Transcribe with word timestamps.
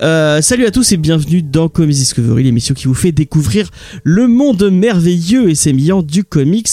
Euh, 0.00 0.40
salut 0.40 0.64
à 0.64 0.70
tous 0.70 0.92
et 0.92 0.96
bienvenue 0.96 1.42
dans 1.42 1.68
Comics 1.68 1.96
Discovery, 1.96 2.44
l'émission 2.44 2.74
qui 2.74 2.86
vous 2.86 2.94
fait 2.94 3.10
découvrir 3.10 3.70
le 4.04 4.28
monde 4.28 4.70
merveilleux 4.70 5.50
et 5.50 5.54
sémillant 5.56 6.02
du 6.02 6.22
comics. 6.22 6.68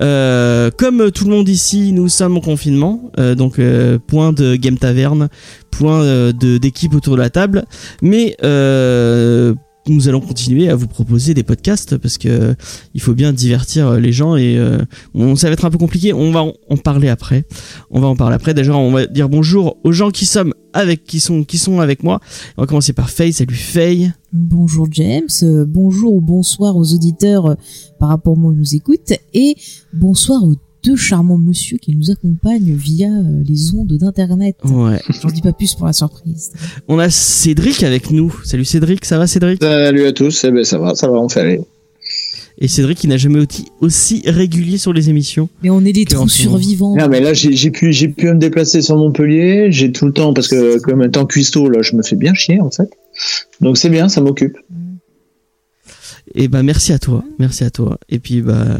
Euh, 0.00 0.70
comme 0.76 1.10
tout 1.10 1.24
le 1.24 1.30
monde 1.30 1.48
ici, 1.48 1.92
nous 1.92 2.08
sommes 2.08 2.36
en 2.36 2.40
confinement, 2.40 3.10
euh, 3.18 3.34
donc 3.34 3.60
point 4.06 4.32
de 4.32 4.56
Game 4.56 4.76
Taverne, 4.76 5.28
point 5.70 6.32
d'équipe 6.32 6.94
autour 6.94 7.16
de 7.16 7.20
la 7.20 7.30
table, 7.30 7.64
mais 8.02 8.36
nous 9.88 10.08
allons 10.08 10.20
continuer 10.20 10.68
à 10.68 10.76
vous 10.76 10.86
proposer 10.86 11.34
des 11.34 11.42
podcasts 11.42 11.96
parce 11.96 12.18
que 12.18 12.54
il 12.94 13.00
faut 13.00 13.14
bien 13.14 13.32
divertir 13.32 13.92
les 13.94 14.12
gens 14.12 14.36
et 14.36 14.56
euh, 14.58 14.78
on, 15.14 15.36
ça 15.36 15.48
va 15.48 15.54
être 15.54 15.64
un 15.64 15.70
peu 15.70 15.78
compliqué. 15.78 16.12
On 16.12 16.30
va 16.30 16.42
en, 16.42 16.76
parler 16.76 17.08
après. 17.08 17.44
On 17.90 18.00
va 18.00 18.08
en 18.08 18.16
parler 18.16 18.34
après. 18.34 18.54
Déjà, 18.54 18.76
on 18.76 18.90
va 18.90 19.06
dire 19.06 19.28
bonjour 19.28 19.78
aux 19.84 19.92
gens 19.92 20.10
qui 20.10 20.26
sont 20.26 20.52
avec 20.72 21.04
qui 21.04 21.20
sont 21.20 21.44
qui 21.44 21.58
sont 21.58 21.80
avec 21.80 22.02
moi. 22.02 22.20
On 22.56 22.62
va 22.62 22.66
commencer 22.66 22.92
par 22.92 23.10
Faye. 23.10 23.32
Salut 23.32 23.54
Faye. 23.54 24.12
Bonjour 24.32 24.86
James, 24.90 25.28
euh, 25.42 25.64
bonjour 25.66 26.14
ou 26.14 26.20
bonsoir 26.20 26.76
aux 26.76 26.92
auditeurs 26.92 27.46
euh, 27.46 27.54
par 27.98 28.10
rapport 28.10 28.36
à 28.36 28.40
moi 28.40 28.52
qui 28.52 28.58
nous 28.58 28.74
écoutent 28.74 29.14
et 29.32 29.56
bonsoir 29.94 30.44
aux 30.44 30.54
deux 30.88 30.96
charmants 30.96 31.36
monsieur 31.36 31.76
qui 31.76 31.94
nous 31.94 32.10
accompagnent 32.10 32.74
via 32.74 33.08
euh, 33.08 33.42
les 33.46 33.74
ondes 33.74 33.92
d'internet. 33.92 34.56
Ouais. 34.64 34.98
J'en 35.20 35.28
dis 35.28 35.42
pas 35.42 35.52
plus 35.52 35.74
pour 35.74 35.84
la 35.84 35.92
surprise. 35.92 36.50
On 36.88 36.98
a 36.98 37.10
Cédric 37.10 37.82
avec 37.82 38.10
nous. 38.10 38.34
Salut 38.42 38.64
Cédric. 38.64 39.04
Ça 39.04 39.18
va 39.18 39.26
Cédric? 39.26 39.62
Salut 39.62 40.06
à 40.06 40.12
tous, 40.12 40.44
eh 40.44 40.50
ben 40.50 40.64
ça 40.64 40.78
va, 40.78 40.94
ça 40.94 41.08
va, 41.08 41.18
on 41.18 41.28
fait 41.28 41.40
aller. 41.40 41.60
Et 42.56 42.68
Cédric 42.68 42.98
qui 42.98 43.06
n'a 43.06 43.18
jamais 43.18 43.42
été 43.42 43.64
aussi 43.80 44.22
régulier 44.24 44.78
sur 44.78 44.94
les 44.94 45.10
émissions. 45.10 45.50
Mais 45.62 45.68
on 45.68 45.84
est 45.84 45.92
des 45.92 46.06
trous 46.06 46.28
survivants. 46.28 46.96
Non 46.96 47.08
mais 47.08 47.20
là 47.20 47.34
j'ai 47.34 47.70
pu 47.70 47.92
j'ai 47.92 48.08
pu 48.08 48.26
me 48.26 48.38
déplacer 48.38 48.80
sur 48.80 48.96
Montpellier, 48.96 49.70
j'ai 49.70 49.92
tout 49.92 50.06
le 50.06 50.12
temps 50.12 50.32
parce 50.32 50.48
que 50.48 50.78
comme 50.78 51.02
étant 51.02 51.26
cuistot 51.26 51.68
là, 51.68 51.82
je 51.82 51.96
me 51.96 52.02
fais 52.02 52.16
bien 52.16 52.32
chier 52.32 52.62
en 52.62 52.70
fait. 52.70 52.88
Donc 53.60 53.76
c'est 53.76 53.90
bien, 53.90 54.08
ça 54.08 54.22
m'occupe. 54.22 54.56
Et 56.34 56.48
bah 56.48 56.62
merci 56.62 56.92
à 56.92 56.98
toi, 56.98 57.24
merci 57.38 57.64
à 57.64 57.70
toi. 57.70 57.98
Et 58.08 58.18
puis 58.18 58.40
bah 58.40 58.76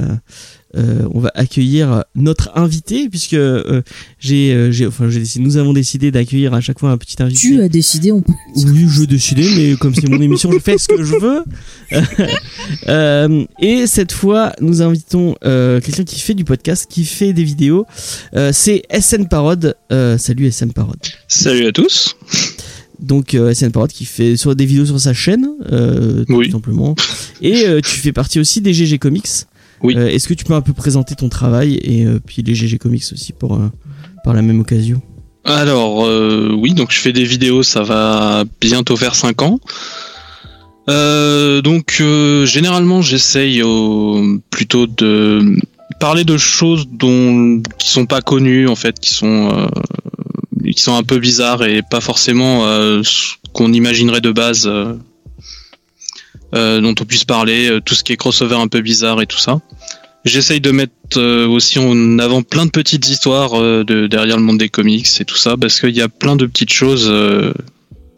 euh, 0.77 1.09
on 1.15 1.21
va 1.21 1.31
accueillir 1.35 2.05
notre 2.15 2.51
invité 2.57 3.09
puisque 3.09 3.35
euh, 3.35 3.81
j'ai 4.19 4.53
euh, 4.53 4.71
j'ai 4.71 4.87
enfin 4.87 5.09
j'ai 5.09 5.21
décidé 5.21 5.45
nous 5.45 5.57
avons 5.57 5.73
décidé 5.73 6.11
d'accueillir 6.11 6.53
à 6.53 6.61
chaque 6.61 6.79
fois 6.79 6.91
un 6.91 6.99
petit 6.99 7.23
invité. 7.23 7.41
Tu 7.41 7.61
as 7.63 7.69
décidé, 7.69 8.13
on 8.13 8.21
peut. 8.21 8.33
Oui, 8.55 8.87
je 8.89 9.05
décidé, 9.05 9.49
mais 9.57 9.77
comme 9.77 9.95
c'est 9.95 10.09
mon 10.09 10.21
émission, 10.21 10.53
je 10.53 10.59
fais 10.59 10.77
ce 10.79 10.89
que 10.89 11.03
je 11.03 11.15
veux. 11.17 11.43
Euh, 12.89 13.45
et 13.61 13.87
cette 13.87 14.13
fois, 14.13 14.53
nous 14.61 14.83
invitons 14.83 15.35
euh, 15.45 15.81
quelqu'un 15.81 16.05
qui 16.05 16.21
fait 16.21 16.35
du 16.35 16.45
podcast, 16.45 16.87
qui 16.91 17.05
fait 17.05 17.33
des 17.33 17.45
vidéos. 17.45 17.87
Euh, 18.35 18.51
c'est 18.53 18.83
SN 18.99 19.27
Parod. 19.27 19.75
Euh, 19.93 20.19
salut 20.19 20.51
SN 20.51 20.73
Parod. 20.73 20.99
Salut 21.29 21.67
à 21.67 21.73
tous. 21.73 22.17
Donc 23.01 23.35
euh, 23.35 23.55
SN 23.55 23.71
Parod 23.71 23.91
qui 23.91 24.05
fait 24.05 24.37
sur 24.37 24.55
des 24.57 24.67
vidéos 24.67 24.87
sur 24.87 25.01
sa 25.01 25.15
chaîne, 25.15 25.49
euh, 25.71 26.25
tout 26.25 26.37
Oui. 26.37 26.51
simplement. 26.51 26.95
Et 27.41 27.67
euh, 27.67 27.81
tu 27.81 27.91
fais 27.97 28.13
partie 28.13 28.41
aussi 28.41 28.61
des 28.61 28.73
GG 28.75 28.99
Comics. 28.99 29.29
Oui. 29.83 29.95
Euh, 29.97 30.09
Est-ce 30.09 30.29
que 30.29 30.35
tu 30.35 30.45
peux 30.45 30.55
un 30.55 30.61
peu 30.61 30.73
présenter 30.73 31.15
ton 31.15 31.29
travail 31.29 31.75
et 31.83 32.05
euh, 32.05 32.21
puis 32.25 32.43
les 32.43 32.55
GG 32.55 32.79
Comics 32.79 33.05
aussi 33.13 33.33
pour 33.33 33.55
euh, 33.55 33.71
par 34.25 34.35
la 34.35 34.43
même 34.43 34.61
occasion? 34.61 35.01
Alors 35.45 36.05
euh, 36.05 36.53
oui, 36.59 36.75
donc 36.75 36.91
je 36.93 36.99
fais 36.99 37.13
des 37.13 37.25
vidéos, 37.25 37.63
ça 37.63 37.83
va 37.83 38.45
bientôt 38.61 38.97
faire 38.97 39.15
5 39.15 39.43
ans. 39.43 39.61
Euh, 40.89 41.61
donc 41.61 41.99
euh, 42.01 42.47
généralement 42.47 43.03
j'essaye 43.03 43.63
plutôt 44.51 44.87
de 44.87 45.57
parler 46.01 46.25
de 46.25 46.37
choses 46.39 46.87
dont 46.91 47.63
qui 47.79 47.91
sont 47.91 48.07
pas 48.07 48.21
connues 48.21 48.69
en 48.69 48.77
fait, 48.77 48.99
qui 48.99 49.13
sont 49.13 49.51
euh, 49.53 49.67
qui 50.71 50.83
sont 50.83 50.97
un 50.97 51.03
peu 51.03 51.19
bizarres 51.19 51.65
et 51.65 51.83
pas 51.83 52.01
forcément 52.01 52.65
euh, 52.67 53.03
ce 53.05 53.35
qu'on 53.53 53.73
imaginerait 53.73 54.21
de 54.21 54.33
base. 54.33 54.67
euh, 54.67 54.95
dont 56.53 56.95
on 57.01 57.05
puisse 57.05 57.25
parler, 57.25 57.71
euh, 57.71 57.81
tout 57.81 57.95
ce 57.95 58.05
qui 58.05 58.13
est 58.13 58.17
crossover 58.17 58.57
un 58.57 58.69
peu 58.69 58.81
bizarre 58.81 59.21
et 59.21 59.27
tout 59.27 59.39
ça. 59.39 59.61
J'essaye 60.25 60.61
de 60.61 60.71
mettre 60.71 60.93
euh, 61.17 61.47
aussi 61.47 61.79
en 61.79 62.19
avant 62.19 62.43
plein 62.43 62.67
de 62.67 62.71
petites 62.71 63.09
histoires 63.09 63.55
euh, 63.55 63.85
de, 63.85 64.07
derrière 64.07 64.37
le 64.37 64.43
monde 64.43 64.59
des 64.59 64.69
comics 64.69 65.07
et 65.21 65.25
tout 65.25 65.37
ça, 65.37 65.57
parce 65.57 65.81
qu'il 65.81 65.97
y 65.97 66.03
a 66.03 66.09
plein 66.09 66.37
de 66.37 66.45
petites 66.45 66.73
choses, 66.73 67.07
euh, 67.09 67.53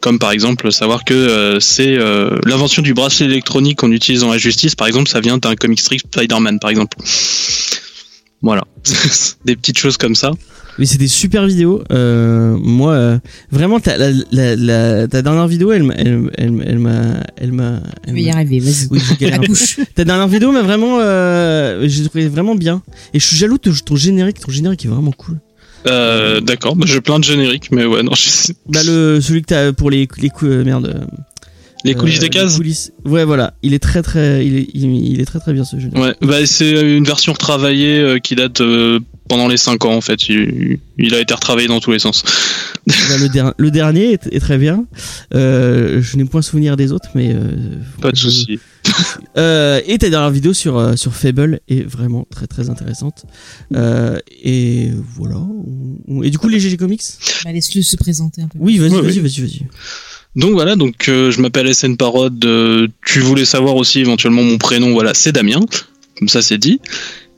comme 0.01 0.17
par 0.17 0.31
exemple 0.31 0.71
savoir 0.71 1.05
que 1.05 1.13
euh, 1.13 1.59
c'est 1.59 1.95
euh, 1.95 2.37
l'invention 2.45 2.81
du 2.81 2.93
bracelet 2.93 3.27
électronique 3.27 3.79
qu'on 3.79 3.91
utilise 3.91 4.21
dans 4.21 4.31
la 4.31 4.39
justice, 4.39 4.75
par 4.75 4.87
exemple, 4.87 5.09
ça 5.09 5.19
vient 5.19 5.37
d'un 5.37 5.55
comic 5.55 5.79
strip 5.79 6.01
Spider-Man, 6.01 6.59
par 6.59 6.71
exemple. 6.71 6.97
Voilà, 8.41 8.63
des 9.45 9.55
petites 9.55 9.77
choses 9.77 9.97
comme 9.97 10.15
ça. 10.15 10.31
Mais 10.79 10.85
c'est 10.85 10.97
des 10.97 11.07
super 11.07 11.45
vidéos. 11.45 11.83
Euh, 11.91 12.57
moi, 12.59 12.93
euh, 12.93 13.19
vraiment, 13.51 13.79
ta, 13.79 13.97
la, 13.97 14.11
la, 14.31 14.55
la- 14.55 15.07
ta 15.07 15.21
dernière 15.21 15.47
vidéo, 15.47 15.71
elle, 15.71 15.83
m'a- 15.83 15.93
elle, 15.95 16.31
elle, 16.37 16.63
elle 16.65 16.79
m'a, 16.79 17.01
elle 17.37 17.51
m'a. 17.51 17.75
Je 17.75 18.09
elle 18.09 18.13
vais 18.15 18.21
y 18.21 18.25
m'a- 18.27 18.33
arriver, 18.35 18.59
vas-y. 18.59 18.87
Oui, 18.89 18.99
peu. 19.19 19.25
Accouche. 19.33 19.79
Ta 19.95 20.03
dernière 20.05 20.27
vidéo 20.27 20.51
m'a 20.51 20.61
vraiment, 20.61 20.99
euh, 21.01 21.83
j'ai 21.87 22.05
trouvé 22.05 22.27
vraiment 22.27 22.55
bien. 22.55 22.81
Et 23.13 23.19
je 23.19 23.25
suis 23.27 23.35
jaloux 23.37 23.57
de 23.61 23.71
ton 23.71 23.95
générique. 23.95 24.39
Ton 24.39 24.51
générique 24.51 24.85
est 24.85 24.89
vraiment 24.89 25.11
cool. 25.11 25.39
Euh, 25.87 26.41
D'accord, 26.41 26.75
bah, 26.75 26.85
j'ai 26.87 27.01
plein 27.01 27.17
de 27.19 27.23
génériques, 27.23 27.71
mais 27.71 27.85
ouais, 27.85 28.03
non, 28.03 28.13
je- 28.15 28.53
Bah 28.67 28.81
le 28.85 29.19
celui 29.21 29.41
que 29.41 29.47
t'as 29.47 29.73
pour 29.73 29.89
les 29.91 30.07
les 30.19 30.29
cou- 30.29 30.45
euh, 30.45 30.63
merde. 30.63 31.05
Les 31.83 31.95
coulisses 31.95 32.17
euh, 32.17 32.21
des 32.21 32.29
cases. 32.29 32.51
les 32.53 32.57
coulisses. 32.57 32.91
Ouais, 33.05 33.23
voilà. 33.25 33.53
Il 33.63 33.73
est 33.73 33.79
très 33.79 34.01
très, 34.01 34.45
il 34.45 34.57
est, 34.57 34.67
il, 34.73 34.85
il 35.13 35.21
est 35.21 35.25
très 35.25 35.39
très 35.39 35.53
bien 35.53 35.63
ce 35.63 35.77
générique. 35.79 35.97
Ouais, 36.03 36.15
bah, 36.21 36.45
c'est 36.45 36.95
une 36.97 37.03
version 37.03 37.33
retravaillée 37.33 37.99
euh, 37.99 38.19
qui 38.19 38.35
date 38.35 38.61
euh, 38.61 38.99
pendant 39.27 39.47
les 39.47 39.57
5 39.57 39.83
ans 39.85 39.93
en 39.95 40.01
fait. 40.01 40.27
Il, 40.29 40.79
il 40.97 41.13
a 41.15 41.19
été 41.19 41.33
retravaillé 41.33 41.67
dans 41.67 41.79
tous 41.79 41.91
les 41.91 41.99
sens. 41.99 42.23
Bah, 42.87 43.17
le, 43.19 43.29
der- 43.29 43.53
le 43.57 43.69
dernier 43.69 44.13
est, 44.13 44.27
est 44.31 44.39
très 44.39 44.57
bien. 44.57 44.85
Euh, 45.35 46.01
je 46.01 46.17
n'ai 46.17 46.25
point 46.25 46.41
souvenir 46.41 46.75
des 46.77 46.91
autres, 46.91 47.09
mais 47.13 47.31
euh, 47.31 47.51
Pas 48.01 48.09
de 48.11 48.15
je- 48.15 48.29
souci. 48.29 48.59
Euh, 49.37 49.79
et 49.87 49.97
ta 49.99 50.09
dernière 50.09 50.31
vidéo 50.31 50.53
sur, 50.53 50.77
euh, 50.77 50.95
sur 50.95 51.13
Fable 51.15 51.61
est 51.69 51.83
vraiment 51.87 52.27
très 52.29 52.47
très 52.47 52.69
intéressante. 52.69 53.23
Euh, 53.75 54.17
et 54.43 54.89
voilà. 55.15 55.41
Et 56.23 56.29
du 56.29 56.37
coup, 56.37 56.49
les 56.49 56.59
GG 56.59 56.75
Comics 56.77 57.01
Bah, 57.45 57.51
Laisse-le 57.53 57.81
se 57.83 57.95
présenter 57.95 58.41
un 58.41 58.47
peu. 58.47 58.57
Oui, 58.59 58.77
vas-y, 58.79 58.91
Ouais, 58.91 59.01
vas-y, 59.01 59.19
oui. 59.19 59.19
vas-y, 59.19 59.41
vas-y. 59.41 59.61
Donc 60.35 60.51
voilà, 60.51 60.75
donc 60.75 61.09
euh, 61.09 61.29
je 61.31 61.41
m'appelle 61.41 61.73
SN 61.73 61.97
Parod. 61.97 62.43
euh, 62.45 62.87
tu 63.05 63.19
voulais 63.19 63.45
savoir 63.45 63.75
aussi 63.75 63.99
éventuellement 63.99 64.43
mon 64.43 64.57
prénom, 64.57 64.93
voilà, 64.93 65.13
c'est 65.13 65.31
Damien. 65.31 65.59
Comme 66.17 66.29
ça, 66.29 66.41
c'est 66.41 66.57
dit. 66.57 66.79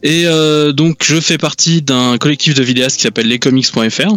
Et 0.04 0.24
euh, 0.26 0.74
donc 0.74 1.04
je 1.04 1.20
fais 1.20 1.38
partie 1.38 1.82
d'un 1.82 2.18
collectif 2.18 2.54
de 2.54 2.62
vidéastes 2.64 2.98
qui 2.98 3.04
s'appelle 3.04 3.28
lescomics.fr 3.28 4.16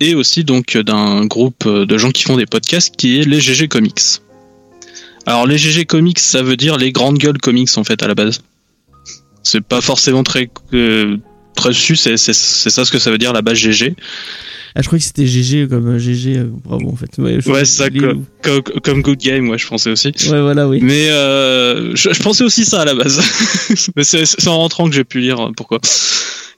et 0.00 0.14
aussi 0.14 0.44
donc 0.44 0.76
d'un 0.76 1.24
groupe 1.24 1.64
euh, 1.66 1.86
de 1.86 1.98
gens 1.98 2.10
qui 2.10 2.24
font 2.24 2.36
des 2.36 2.46
podcasts 2.46 2.94
qui 2.94 3.18
est 3.18 3.24
les 3.24 3.40
GG 3.40 3.68
Comics. 3.68 4.20
Alors 5.24 5.46
les 5.46 5.56
GG 5.56 5.86
Comics, 5.86 6.18
ça 6.18 6.42
veut 6.42 6.56
dire 6.56 6.76
les 6.76 6.92
grandes 6.92 7.18
gueules 7.18 7.38
comics 7.38 7.70
en 7.76 7.84
fait 7.84 8.02
à 8.02 8.08
la 8.08 8.14
base. 8.14 8.42
C'est 9.42 9.62
pas 9.62 9.80
forcément 9.80 10.22
très 10.22 10.50
euh, 11.52 11.54
très 11.56 11.72
su, 11.72 11.96
c'est 11.96 12.16
c'est 12.16 12.34
c'est 12.34 12.70
ça 12.70 12.84
ce 12.84 12.90
que 12.92 12.98
ça 12.98 13.10
veut 13.10 13.18
dire 13.18 13.32
la 13.32 13.42
base 13.42 13.58
GG. 13.58 13.94
Ah, 14.74 14.80
je 14.80 14.86
crois 14.86 14.98
que 14.98 15.04
c'était 15.04 15.26
GG 15.26 15.68
comme 15.68 15.86
euh, 15.86 15.98
GG. 15.98 16.38
euh, 16.38 16.44
bravo, 16.64 16.88
en 16.90 16.96
fait. 16.96 17.10
Ouais, 17.18 17.36
Ouais, 17.46 17.64
c'est 17.66 17.76
ça. 17.84 17.90
Comme, 17.90 18.62
comme 18.82 19.02
Good 19.02 19.18
Game, 19.18 19.44
moi 19.44 19.58
je 19.58 19.66
pensais 19.66 19.90
aussi. 19.90 20.08
Ouais, 20.30 20.40
voilà, 20.40 20.66
oui. 20.66 20.78
Mais 20.80 21.08
euh, 21.10 21.94
je, 21.94 22.10
je 22.14 22.22
pensais 22.22 22.42
aussi 22.42 22.64
ça 22.64 22.80
à 22.80 22.84
la 22.86 22.94
base. 22.94 23.20
Mais 23.96 24.04
c'est 24.04 24.48
en 24.48 24.56
rentrant 24.56 24.88
que 24.88 24.94
j'ai 24.94 25.04
pu 25.04 25.20
lire 25.20 25.40
euh, 25.40 25.50
pourquoi. 25.54 25.78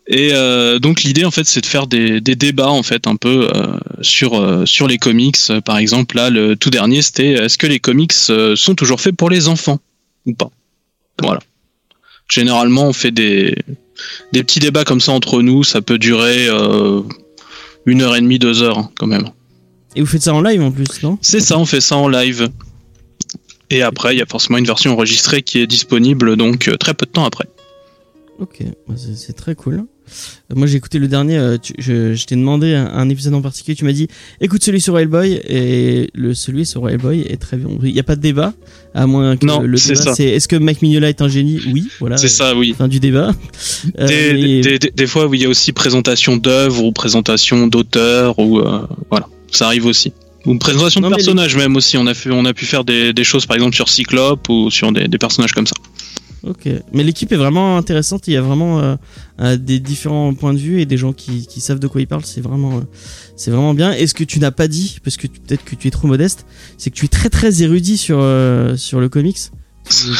Et 0.07 0.31
euh, 0.35 0.79
donc 0.79 1.03
l'idée 1.03 1.25
en 1.25 1.31
fait 1.31 1.45
c'est 1.47 1.63
de 1.63 1.67
faire 1.67 1.87
des, 1.87 2.21
des 2.21 2.37
débats 2.37 2.69
en 2.69 2.83
fait 2.83 3.07
un 3.07 3.17
peu 3.17 3.49
euh, 3.55 3.79
sur 4.03 4.35
euh, 4.39 4.67
sur 4.67 4.87
les 4.87 4.99
comics. 4.99 5.39
Euh, 5.51 5.61
Par 5.63 5.79
exemple 5.79 6.15
là 6.17 6.29
le 6.31 6.57
tout 6.57 6.69
dernier 6.71 7.01
c'était 7.01 7.31
est-ce 7.33 7.57
que 7.57 7.67
les 7.67 7.81
comics 7.81 8.13
euh, 8.29 8.55
sont 8.55 8.75
toujours 8.75 9.01
faits 9.01 9.17
pour 9.17 9.31
les 9.31 9.49
enfants 9.49 9.81
ou 10.27 10.35
pas? 10.35 10.51
Voilà. 11.23 11.41
Généralement 12.29 12.87
on 12.89 12.93
fait 12.93 13.13
des 13.13 13.57
des 14.33 14.43
petits 14.45 14.61
débats 14.61 14.85
comme 14.85 15.01
ça 15.01 15.13
entre 15.13 15.43
nous. 15.43 15.65
Ça 15.65 15.81
peut 15.83 15.99
durer 15.99 16.47
euh, 16.49 17.03
une 17.87 18.03
heure 18.03 18.17
et 18.17 18.21
demie, 18.21 18.39
deux 18.39 18.63
heures 18.63 18.79
hein, 18.79 18.91
quand 18.99 19.07
même. 19.07 19.29
Et 19.97 20.01
vous 20.01 20.07
faites 20.07 20.23
ça 20.23 20.35
en 20.35 20.41
live 20.43 20.61
en 20.63 20.73
plus, 20.73 21.03
non? 21.03 21.19
C'est 21.23 21.41
ça, 21.41 21.59
on 21.59 21.65
fait 21.67 21.81
ça 21.81 21.97
en 21.97 22.09
live. 22.09 22.49
Et 23.71 23.83
après, 23.83 24.15
il 24.15 24.19
y 24.19 24.23
a 24.23 24.27
forcément 24.27 24.59
une 24.59 24.67
version 24.67 24.93
enregistrée 24.93 25.43
qui 25.43 25.59
est 25.59 25.67
disponible, 25.67 26.37
donc 26.37 26.69
euh, 26.69 26.77
très 26.77 26.95
peu 26.95 27.07
de 27.07 27.11
temps 27.13 27.25
après. 27.25 27.47
Ok, 28.41 28.63
bah, 28.89 28.95
c'est 29.17 29.33
très 29.35 29.55
cool. 29.55 29.75
Euh, 30.51 30.55
Moi 30.55 30.67
j'ai 30.67 30.77
écouté 30.77 30.99
le 30.99 31.07
dernier, 31.09 31.57
tu- 31.63 31.73
je, 31.79 32.15
je 32.15 32.27
t'ai 32.27 32.35
demandé 32.35 32.75
un, 32.75 32.87
un 32.87 33.09
épisode 33.09 33.33
en 33.35 33.41
particulier, 33.41 33.75
tu 33.77 33.85
m'as 33.85 33.93
dit 33.93 34.09
écoute 34.41 34.63
celui 34.63 34.81
sur 34.81 34.99
Hellboy 34.99 35.41
et 35.49 36.11
le 36.15 36.35
celui 36.35 36.67
sur 36.67 36.89
Hellboy 36.91 37.21
est 37.23 37.41
très 37.41 37.57
bien. 37.57 37.69
Il 37.83 37.93
n'y 37.95 38.01
a 38.01 38.03
pas 38.03 38.17
de 38.17 38.21
débat, 38.21 38.53
à 38.95 39.07
moins 39.07 39.37
que 39.37 39.45
Non, 39.45 39.61
le 39.61 39.77
débat 39.77 40.15
c'est 40.15 40.25
est-ce 40.25 40.47
que 40.49 40.57
Mike 40.57 40.81
Mignola 40.83 41.09
est 41.09 41.21
un 41.21 41.29
génie? 41.29 41.61
Oui, 41.73 41.89
voilà. 42.01 42.17
C'est 42.17 42.29
ça, 42.29 42.55
oui. 42.57 42.75
Fin 42.79 42.89
du 42.89 43.01
débat. 43.01 43.33
Euh, 43.99 44.07
Des, 44.07 44.63
des- 44.63 44.79
des- 44.79 44.93
des 44.95 45.07
fois 45.07 45.27
où 45.27 45.35
il 45.35 45.43
y 45.43 45.45
a 45.45 45.49
aussi 45.49 45.73
présentation 45.73 46.37
d'œuvres 46.37 46.85
ou 46.85 46.93
présentation 46.93 47.67
d'auteurs, 47.67 48.39
ou 48.39 48.59
euh, 48.61 48.81
voilà, 49.11 49.27
ça 49.51 49.67
arrive 49.67 49.87
aussi. 49.87 50.13
Ou 50.47 50.53
une 50.53 50.59
présentation 50.59 51.01
Non, 51.01 51.09
de 51.09 51.15
les- 51.15 51.17
personnages 51.17 51.57
même 51.57 51.75
aussi. 51.77 51.97
On 51.97 52.07
a, 52.07 52.15
fait, 52.15 52.31
on 52.31 52.45
a 52.45 52.53
pu 52.53 52.67
faire 52.67 52.85
des, 52.85 53.13
choses 53.25 53.47
par 53.47 53.57
exemple 53.57 53.75
sur 53.75 53.89
Cyclope 53.89 54.49
ou 54.49 54.71
sur 54.71 54.93
des 54.93 55.09
personnages 55.19 55.53
comme 55.53 55.67
ça. 55.67 55.75
Ok, 56.47 56.69
mais 56.93 57.03
l'équipe 57.03 57.33
est 57.33 57.37
vraiment 57.37 57.79
intéressante. 57.79 58.29
Il 58.29 58.35
y 58.35 58.37
a 58.37 58.43
vraiment 58.43 58.79
euh, 58.79 58.97
euh, 59.41 59.57
des 59.57 59.81
différents 59.81 60.35
points 60.35 60.53
de 60.53 60.59
vue 60.59 60.81
et 60.81 60.85
des 60.87 60.99
gens 60.99 61.13
qui, 61.15 61.47
qui 61.47 61.61
savent 61.61 61.79
de 61.79 61.87
quoi 61.87 62.01
ils 62.03 62.07
parlent. 62.07 62.25
C'est 62.25 62.43
vraiment, 62.43 62.79
euh, 62.79 62.81
c'est 63.37 63.51
vraiment 63.51 63.73
bien. 63.73 63.93
Et 63.93 64.07
ce 64.07 64.13
que 64.15 64.25
tu 64.25 64.41
n'as 64.41 64.51
pas 64.51 64.69
dit, 64.69 64.99
parce 65.03 65.17
que 65.17 65.27
peut-être 65.27 65.65
que 65.65 65.75
tu 65.75 65.89
es 65.89 65.91
trop 65.91 66.07
modeste, 66.07 66.45
c'est 66.77 66.91
que 66.91 66.97
tu 66.97 67.07
es 67.07 67.09
très 67.09 67.31
très 67.31 67.63
érudit 67.63 67.97
sur 67.97 68.19
euh, 68.21 68.77
sur 68.77 69.01
le 69.01 69.09
comics. 69.09 69.39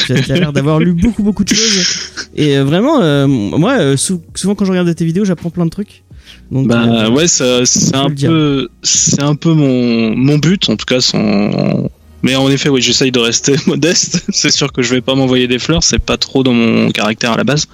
Tu, 0.07 0.13
as, 0.13 0.37
l'air 0.37 0.53
d'avoir 0.53 0.79
lu 0.79 0.93
beaucoup 0.93 1.23
beaucoup 1.23 1.45
de 1.45 1.49
choses. 1.55 1.87
Et 2.35 2.57
euh, 2.57 2.65
vraiment, 2.65 3.01
euh, 3.03 3.27
moi, 3.27 3.97
sou- 3.97 4.23
souvent 4.35 4.55
quand 4.55 4.65
je 4.65 4.71
regarde 4.71 4.95
tes 4.95 5.05
vidéos, 5.05 5.25
j'apprends 5.25 5.51
plein 5.51 5.65
de 5.65 5.71
trucs. 5.71 6.05
Donc, 6.51 6.69
Bah 6.69 7.11
ouais, 7.11 7.27
c'est 7.29 7.95
un 7.95 8.09
peu, 8.11 8.69
c'est 8.83 9.23
un 9.23 9.35
peu 9.35 9.53
mon, 9.53 10.15
mon 10.17 10.39
but 10.39 10.69
en 10.69 10.77
tout 10.77 10.85
cas. 10.87 11.01
Sans... 11.01 11.91
Mais 12.25 12.37
en 12.37 12.49
effet, 12.49 12.71
oui, 12.71 12.81
j'essaye 12.81 13.13
de 13.13 13.21
rester 13.21 13.55
modeste. 13.67 14.25
C'est 14.31 14.51
sûr 14.51 14.73
que 14.73 14.81
je 14.81 14.95
vais 14.95 15.03
pas 15.03 15.15
m'envoyer 15.15 15.47
des 15.47 15.59
fleurs, 15.59 15.85
c'est 15.85 15.99
pas 15.99 16.17
trop 16.17 16.43
dans 16.43 16.55
mon 16.55 16.91
caractère 16.91 17.33
à 17.33 17.37
la 17.37 17.45
base. 17.45 17.69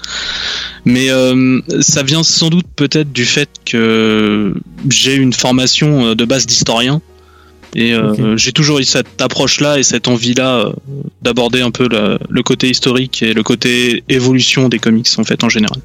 Mais 0.85 1.09
euh, 1.09 1.61
ça 1.79 2.03
vient 2.03 2.25
sans 2.25 2.51
doute 2.51 2.67
peut-être 2.75 3.13
du 3.13 3.25
fait 3.25 3.49
que 3.65 4.53
j'ai 4.89 5.15
une 5.15 5.33
formation 5.33 6.05
euh, 6.07 6.15
de 6.17 6.25
base 6.25 6.47
d'historien. 6.47 7.01
Et 7.77 7.95
euh, 7.95 8.37
j'ai 8.37 8.51
toujours 8.51 8.81
eu 8.81 8.85
cette 8.85 9.23
approche-là 9.23 9.79
et 9.79 9.85
cette 9.85 10.09
envie-là 10.09 10.67
euh, 10.67 10.73
d'aborder 11.23 11.61
un 11.61 11.71
peu 11.71 11.89
le, 11.89 12.19
le 12.29 12.43
côté 12.43 12.69
historique 12.69 13.23
et 13.23 13.33
le 13.33 13.45
côté 13.45 14.03
évolution 14.09 14.69
des 14.69 14.81
comics 14.81 15.07
en 15.17 15.23
fait 15.23 15.45
en 15.45 15.49
général. 15.49 15.79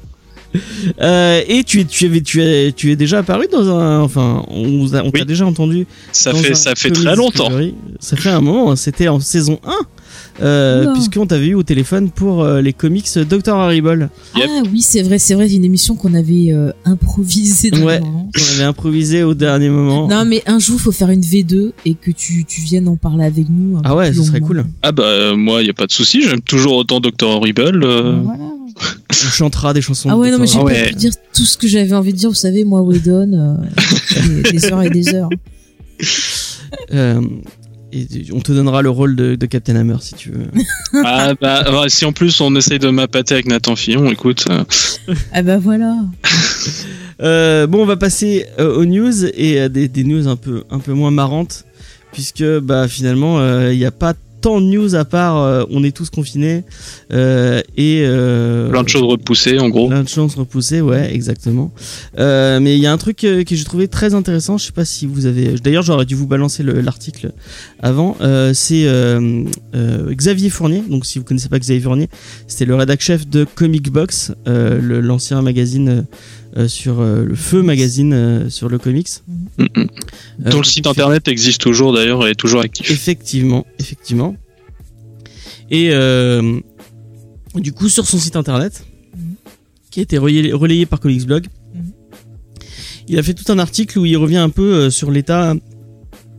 Euh, 1.00 1.42
et 1.48 1.64
tu 1.64 1.80
es 1.80 1.84
tu 1.84 2.06
avais 2.06 2.20
tu 2.20 2.42
es 2.42 2.72
tu 2.72 2.90
es 2.90 2.96
déjà 2.96 3.18
apparu 3.18 3.46
dans 3.50 3.68
un 3.68 4.00
enfin 4.00 4.44
on 4.48 5.10
t'a 5.10 5.24
déjà 5.24 5.46
entendu 5.46 5.86
Ça 6.12 6.32
fait 6.34 6.54
ça 6.54 6.74
fait 6.74 6.90
très 6.90 7.16
longtemps. 7.16 7.50
Ça 8.00 8.16
fait 8.16 8.30
un 8.30 8.40
moment, 8.40 8.76
c'était 8.76 9.08
en 9.08 9.20
saison 9.20 9.58
1. 9.66 9.72
Euh, 10.42 10.92
puisqu'on 10.92 11.26
t'avait 11.26 11.46
eu 11.48 11.54
au 11.54 11.62
téléphone 11.62 12.10
pour 12.10 12.42
euh, 12.42 12.60
les 12.60 12.72
comics 12.72 13.08
Dr. 13.18 13.54
Haribol. 13.54 14.10
Yep. 14.36 14.46
Ah 14.48 14.62
oui, 14.70 14.82
c'est 14.82 15.02
vrai, 15.02 15.18
c'est 15.18 15.34
vrai, 15.34 15.50
une 15.52 15.64
émission 15.64 15.94
qu'on 15.96 16.14
avait 16.14 16.52
euh, 16.52 16.72
improvisée. 16.84 17.70
Ouais. 17.82 17.98
le 17.98 18.04
moment. 18.04 18.30
On 18.34 18.54
avait 18.54 18.64
improvisé 18.64 19.22
au 19.22 19.34
dernier 19.34 19.68
moment. 19.70 20.08
Non, 20.08 20.24
mais 20.24 20.42
un 20.46 20.58
jour, 20.58 20.80
faut 20.80 20.92
faire 20.92 21.10
une 21.10 21.22
V2 21.22 21.72
et 21.84 21.94
que 21.94 22.10
tu, 22.10 22.44
tu 22.44 22.60
viennes 22.60 22.88
en 22.88 22.96
parler 22.96 23.24
avec 23.24 23.46
nous. 23.48 23.78
un 23.78 23.82
Ah 23.84 23.96
ouais, 23.96 24.12
ce 24.12 24.22
serait 24.22 24.40
cool. 24.40 24.64
Ah 24.82 24.92
bah 24.92 25.04
euh, 25.04 25.36
moi 25.36 25.62
y 25.62 25.70
a 25.70 25.74
pas 25.74 25.86
de 25.86 25.92
souci, 25.92 26.22
j'aime 26.22 26.40
toujours 26.42 26.76
autant 26.76 27.00
Dr 27.00 27.26
Horrible. 27.28 27.80
Voilà. 27.86 28.38
On 29.10 29.14
chantera 29.30 29.72
des 29.72 29.80
chansons. 29.80 30.10
Ah 30.10 30.16
ouais, 30.18 30.30
non, 30.30 30.38
mais 30.38 30.46
j'ai 30.46 30.58
Ah 30.58 30.64
pas 30.64 30.66
ouais. 30.66 30.88
pu 30.88 30.94
dire 30.96 31.12
tout 31.32 31.44
ce 31.46 31.56
que 31.56 31.66
j'avais 31.66 31.94
envie 31.94 32.12
de 32.12 32.18
dire. 32.18 32.28
Vous 32.28 32.34
savez, 32.34 32.64
moi, 32.64 32.82
Whedon, 32.82 33.32
euh, 33.32 34.42
des, 34.44 34.52
des 34.52 34.64
heures 34.66 34.82
et 34.82 34.90
des 34.90 35.14
heures. 35.14 35.30
Euh, 36.92 37.20
et 37.92 38.06
on 38.32 38.40
te 38.40 38.52
donnera 38.52 38.82
le 38.82 38.90
rôle 38.90 39.16
de, 39.16 39.34
de 39.36 39.46
Captain 39.46 39.76
Hammer 39.76 39.96
si 40.00 40.14
tu 40.14 40.30
veux. 40.30 40.46
ah 41.04 41.34
bah 41.40 41.64
ouais, 41.82 41.88
si 41.88 42.04
en 42.04 42.12
plus 42.12 42.40
on 42.40 42.54
essaye 42.56 42.78
de 42.78 42.88
m'appâter 42.88 43.34
avec 43.34 43.46
Nathan 43.46 43.76
Fillon, 43.76 44.10
écoute. 44.10 44.44
euh, 44.50 44.64
Ah 45.32 45.42
bah 45.42 45.58
voilà. 45.58 45.96
Euh, 47.22 47.66
bon, 47.66 47.80
on 47.82 47.86
va 47.86 47.96
passer 47.96 48.44
euh, 48.58 48.76
aux 48.76 48.84
news 48.84 49.24
et 49.24 49.58
à 49.58 49.70
des, 49.70 49.88
des 49.88 50.04
news 50.04 50.28
un 50.28 50.36
peu, 50.36 50.64
un 50.70 50.78
peu 50.80 50.92
moins 50.92 51.10
marrantes, 51.10 51.64
puisque 52.12 52.44
bah, 52.58 52.88
finalement, 52.88 53.38
euh, 53.38 53.72
il 53.72 53.78
n'y 53.78 53.86
a 53.86 53.90
pas 53.90 54.12
tant 54.46 54.60
de 54.60 54.66
news 54.66 54.94
à 54.94 55.04
part 55.04 55.38
euh, 55.38 55.64
on 55.70 55.82
est 55.82 55.90
tous 55.90 56.08
confinés 56.08 56.62
euh, 57.12 57.60
et 57.76 58.02
euh, 58.04 58.70
plein 58.70 58.84
de 58.84 58.88
choses 58.88 59.02
repoussées 59.02 59.58
en 59.58 59.68
gros. 59.68 59.88
Plein 59.88 60.04
de 60.04 60.08
chances 60.08 60.36
repoussées, 60.36 60.80
ouais, 60.80 61.12
exactement. 61.12 61.72
Mais 62.16 62.76
il 62.76 62.80
y 62.80 62.86
a 62.86 62.92
un 62.92 62.96
truc 62.96 63.16
que 63.16 63.44
j'ai 63.48 63.64
trouvé 63.64 63.88
très 63.88 64.14
intéressant. 64.14 64.56
Je 64.56 64.66
sais 64.66 64.72
pas 64.72 64.84
si 64.84 65.04
vous 65.04 65.26
avez. 65.26 65.54
D'ailleurs, 65.58 65.82
j'aurais 65.82 66.04
dû 66.06 66.14
vous 66.14 66.28
balancer 66.28 66.62
le- 66.62 66.80
l'article 66.80 67.32
avant. 67.82 68.16
C'est 68.54 68.86
Xavier 69.74 70.50
Fournier. 70.50 70.84
Donc, 70.88 71.06
si 71.06 71.18
vous 71.18 71.24
connaissez 71.24 71.48
pas 71.48 71.58
Xavier 71.58 71.82
Fournier, 71.82 72.08
c'était 72.46 72.66
le 72.66 72.76
rédac 72.76 73.00
chef 73.00 73.26
de 73.26 73.44
Comic 73.52 73.90
Box, 73.90 74.32
l'ancien 74.46 75.42
magazine. 75.42 76.04
Euh, 76.56 76.68
sur 76.68 77.00
euh, 77.00 77.24
le 77.24 77.34
feu 77.34 77.62
magazine 77.62 78.12
euh, 78.12 78.50
sur 78.50 78.68
le 78.68 78.78
comics 78.78 79.08
Mm, 79.58 79.66
Dont 80.50 80.58
le 80.58 80.64
site 80.64 80.86
internet 80.86 81.28
existe 81.28 81.60
toujours 81.60 81.92
d'ailleurs 81.92 82.26
et 82.26 82.30
est 82.30 82.34
toujours 82.34 82.60
actif. 82.60 82.90
Effectivement, 82.90 83.66
effectivement. 83.78 84.36
Et 85.70 85.90
euh, 85.92 86.60
du 87.54 87.72
coup, 87.72 87.88
sur 87.88 88.06
son 88.06 88.18
site 88.18 88.36
internet, 88.36 88.84
qui 89.90 90.00
a 90.00 90.02
été 90.02 90.18
relayé, 90.18 90.52
relayé 90.52 90.84
par 90.86 91.00
Comics 91.00 91.24
Blog, 91.26 91.46
Mhm. 91.74 91.90
il 93.08 93.18
a 93.18 93.22
fait 93.22 93.34
tout 93.34 93.50
un 93.50 93.58
article 93.58 93.98
où 93.98 94.04
il 94.06 94.16
revient 94.16 94.36
un 94.36 94.50
peu 94.50 94.72
euh, 94.74 94.90
sur 94.90 95.10
l'état. 95.10 95.54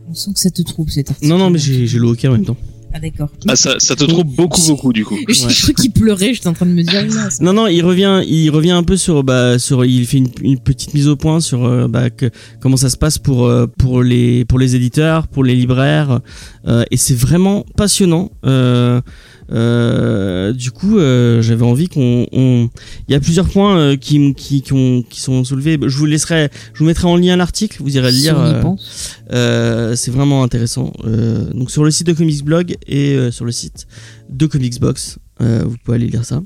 On 0.08 0.14
sent 0.14 0.30
que 0.34 0.40
ça 0.40 0.50
te 0.50 0.62
trouble 0.62 0.90
cet 0.90 1.10
article. 1.10 1.28
Non, 1.28 1.38
non, 1.38 1.50
mais 1.50 1.58
j'ai 1.58 1.86
j'ai 1.86 1.98
le 1.98 2.06
hockey 2.06 2.28
en 2.28 2.32
même 2.32 2.44
temps. 2.44 2.56
Ah 2.94 3.00
d'accord. 3.00 3.28
Ah, 3.46 3.54
ça, 3.54 3.74
ça 3.78 3.94
te 3.96 4.04
trouve 4.04 4.24
beaucoup 4.24 4.60
beaucoup 4.66 4.92
du 4.92 5.04
coup. 5.04 5.16
J'ai 5.28 5.44
Ouais. 5.46 5.52
cru 5.52 5.74
qu'il 5.74 5.92
pleurait. 5.92 6.32
J'étais 6.32 6.48
en 6.48 6.54
train 6.54 6.66
de 6.66 6.72
me 6.72 6.82
dire. 6.82 7.04
ça- 7.30 7.42
Non, 7.44 7.52
non, 7.52 7.66
il 7.66 7.82
revient, 7.82 8.22
il 8.26 8.48
revient 8.50 8.70
un 8.70 8.82
peu 8.82 8.96
sur, 8.96 9.22
bah, 9.24 9.58
sur, 9.58 9.84
il 9.84 10.06
fait 10.06 10.16
une, 10.18 10.28
une 10.42 10.58
petite 10.58 10.94
mise 10.94 11.06
au 11.06 11.14
point 11.16 11.40
sur, 11.40 11.64
euh, 11.66 11.86
bah, 11.86 12.08
que- 12.10 12.30
comment 12.60 12.76
ça 12.78 12.88
se 12.88 12.96
passe 12.96 13.18
pour, 13.18 13.44
euh, 13.46 13.66
pour 13.66 14.02
les, 14.02 14.44
pour 14.46 14.58
les 14.58 14.74
éditeurs, 14.74 15.28
pour 15.28 15.44
les 15.44 15.54
libraires, 15.54 16.20
euh, 16.66 16.84
et 16.90 16.96
c'est 16.96 17.14
vraiment 17.16 17.64
passionnant. 17.76 18.30
Euh, 18.46 19.00
euh, 19.50 20.52
du 20.52 20.70
coup, 20.70 20.98
euh, 20.98 21.40
j'avais 21.42 21.64
envie 21.64 21.88
qu'on, 21.88 22.26
on... 22.32 22.68
il 23.08 23.12
y 23.12 23.14
a 23.14 23.20
plusieurs 23.20 23.48
points 23.48 23.78
euh, 23.78 23.96
qui, 23.96 24.34
qui, 24.34 24.62
qui, 24.62 24.72
ont, 24.72 25.02
qui 25.02 25.20
sont 25.20 25.44
soulevés. 25.44 25.78
Je 25.80 25.96
vous 25.96 26.06
laisserai, 26.06 26.50
je 26.74 26.78
vous 26.80 26.84
mettrai 26.84 27.06
en 27.06 27.16
lien 27.16 27.36
l'article, 27.36 27.82
vous 27.82 27.96
irez 27.96 28.10
le 28.10 28.16
lire. 28.16 28.36
c'est 29.96 30.10
vraiment 30.10 30.42
intéressant. 30.42 30.92
Donc 31.54 31.70
sur 31.70 31.84
le 31.84 31.90
site 31.90 32.06
de 32.06 32.12
Comics 32.12 32.44
Blog 32.44 32.76
et 32.86 33.30
sur 33.30 33.44
le 33.44 33.52
site 33.52 33.86
de 34.28 34.46
Comics 34.46 34.80
Box, 34.80 35.18
vous 35.40 35.76
pouvez 35.84 35.96
aller 35.96 36.06
lire 36.08 36.24
ça. 36.24 36.42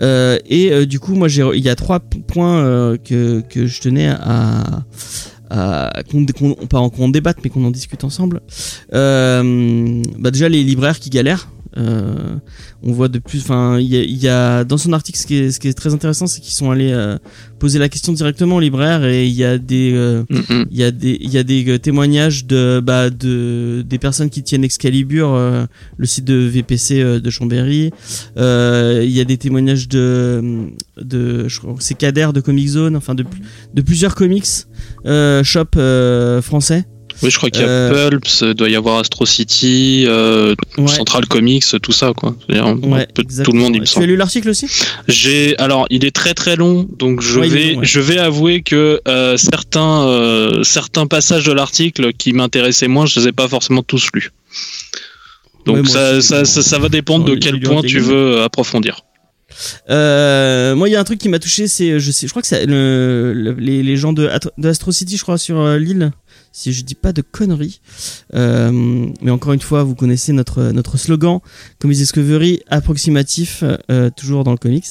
Et 0.00 0.86
du 0.86 1.00
coup, 1.00 1.14
moi, 1.14 1.28
il 1.28 1.60
y 1.64 1.68
a 1.68 1.74
trois 1.76 2.00
points 2.00 2.96
que 2.98 3.42
que 3.48 3.66
je 3.66 3.80
tenais 3.80 4.08
à 4.08 4.84
à- 5.52 6.02
qu'on, 6.10 6.24
qu'on, 6.26 6.54
pas 6.66 6.88
qu'on 6.88 7.08
débatte, 7.08 7.38
mais 7.44 7.50
qu'on 7.50 7.64
en 7.64 7.70
discute 7.70 8.04
ensemble. 8.04 8.40
Euh, 8.94 10.02
bah 10.18 10.30
déjà 10.30 10.48
les 10.48 10.62
libraires 10.64 10.98
qui 10.98 11.10
galèrent. 11.10 11.48
Euh, 11.76 12.36
on 12.82 12.92
voit 12.92 13.08
de 13.08 13.18
plus, 13.18 13.40
enfin, 13.42 13.78
il 13.78 13.86
y 13.94 14.22
y 14.22 14.28
a 14.28 14.64
dans 14.64 14.78
son 14.78 14.92
article, 14.92 15.18
ce 15.18 15.26
qui 15.26 15.36
est, 15.36 15.50
ce 15.50 15.60
qui 15.60 15.68
est 15.68 15.74
très 15.74 15.94
intéressant, 15.94 16.26
c'est 16.26 16.40
qu'ils 16.40 16.52
sont 16.54 16.70
allés 16.70 16.92
euh, 16.92 17.18
poser 17.58 17.78
la 17.78 17.88
question 17.88 18.12
directement 18.12 18.56
aux 18.56 18.60
libraires 18.60 19.04
et 19.04 19.26
il 19.26 19.32
y 19.34 19.44
a 19.44 19.58
des 19.58 19.92
euh, 19.94 20.24
Mm, 20.30 20.64
il 20.70 20.76
y 20.76 20.84
a 20.84 20.90
des 20.90 21.18
il 21.20 21.30
y 21.30 21.38
a 21.38 21.42
des 21.42 21.68
euh, 21.68 21.78
témoignages 21.78 22.46
de 22.46 22.80
bah 22.84 23.10
de 23.10 23.84
des 23.86 23.98
personnes 23.98 24.30
qui 24.30 24.42
tiennent 24.42 24.64
Excalibur 24.64 25.32
euh, 25.34 25.66
le 25.96 26.06
site 26.06 26.24
de 26.24 26.34
VPC 26.34 27.00
euh, 27.00 27.20
de 27.20 27.30
Chambéry. 27.30 27.90
Euh, 28.36 29.02
il 29.04 29.10
y 29.10 29.20
a 29.20 29.24
des 29.24 29.38
témoignages 29.38 29.88
de 29.88 30.68
de 31.00 31.48
je 31.48 31.58
crois 31.60 31.74
que 31.74 31.82
c'est 31.82 31.94
Kader 31.94 32.28
de 32.34 32.40
Comic 32.40 32.68
Zone 32.68 32.96
enfin 32.96 33.14
de 33.14 33.24
de 33.74 33.82
plusieurs 33.82 34.14
comics 34.14 34.46
euh, 35.06 35.42
shop 35.42 35.76
euh, 35.76 36.42
français 36.42 36.84
Oui, 37.22 37.30
je 37.30 37.36
crois 37.36 37.50
qu'il 37.50 37.62
y 37.62 37.64
a 37.64 37.68
Euh, 37.68 38.10
Pulps, 38.10 38.42
doit 38.42 38.68
y 38.68 38.76
avoir 38.76 38.98
Astro 38.98 39.26
City, 39.26 40.04
euh, 40.06 40.54
ouais 40.78 40.88
Central 40.88 41.26
Comics, 41.26 41.64
tout 41.82 41.92
ça 41.92 42.12
quoi. 42.16 42.34
C'est-à-dire, 42.46 42.66
un 42.66 42.76
ouais 42.78 43.06
peu 43.14 43.22
tout 43.44 43.52
le 43.52 43.58
monde 43.58 43.74
il 43.76 43.80
me 43.80 43.86
tu 43.86 43.90
as 43.90 43.94
semble. 43.94 44.06
lu 44.06 44.16
l'article 44.16 44.48
aussi? 44.50 44.66
J'ai 45.08 45.56
alors 45.58 45.86
il 45.90 46.04
est 46.04 46.14
très 46.14 46.34
très 46.34 46.56
long 46.56 46.88
donc 46.98 47.20
je 47.20 47.38
Ouais, 47.40 47.48
vais 47.48 47.72
long, 47.74 47.80
je 47.82 48.00
vais 48.00 48.18
avouer 48.18 48.62
que 48.62 49.00
euh, 49.08 49.36
certains 49.36 50.06
euh, 50.08 50.62
certains 50.64 51.06
passages 51.06 51.44
de 51.44 51.52
l'article 51.52 52.12
qui 52.12 52.32
m'intéressaient 52.32 52.88
moins 52.88 53.06
je 53.06 53.20
les 53.20 53.28
ai 53.28 53.32
pas 53.32 53.48
forcément 53.48 53.82
tous 53.82 54.08
lus. 54.14 54.30
Donc 55.64 55.86
ça, 55.86 56.16
aussi. 56.16 56.26
ça, 56.28 56.44
ça 56.44 56.62
ça 56.62 56.78
va 56.78 56.88
dépendre 56.88 57.24
de 57.24 57.36
quel 57.36 57.60
point 57.60 57.82
tu 57.82 58.00
veux 58.00 58.38
euh, 58.38 58.44
approfondir. 58.44 59.02
Euh, 59.90 60.74
moi, 60.74 60.88
il 60.88 60.92
y 60.92 60.96
a 60.96 61.00
un 61.00 61.04
truc 61.04 61.18
qui 61.18 61.28
m'a 61.28 61.38
touché, 61.38 61.68
c'est, 61.68 62.00
je 62.00 62.10
sais, 62.10 62.26
je 62.26 62.32
crois 62.32 62.40
que 62.42 62.48
c'est 62.48 62.64
le, 62.66 63.32
le- 63.34 63.52
les, 63.58 63.82
les 63.82 63.96
gens 63.96 64.12
de, 64.12 64.28
de 64.58 64.68
Astro 64.68 64.92
City, 64.92 65.16
je 65.16 65.22
crois, 65.22 65.36
sur 65.38 65.60
euh, 65.60 65.78
l'île, 65.78 66.10
si 66.52 66.72
je 66.72 66.84
dis 66.84 66.94
pas 66.94 67.12
de 67.12 67.22
conneries. 67.22 67.80
Euh, 68.34 68.70
mais 69.20 69.30
encore 69.30 69.52
une 69.52 69.60
fois, 69.60 69.82
vous 69.82 69.94
connaissez 69.94 70.32
notre 70.32 70.70
notre 70.72 70.96
slogan, 70.96 71.40
Comics 71.78 71.98
Discovery, 71.98 72.60
approximatif, 72.68 73.64
euh, 73.90 74.10
toujours 74.10 74.44
dans 74.44 74.52
le 74.52 74.58
comics. 74.58 74.84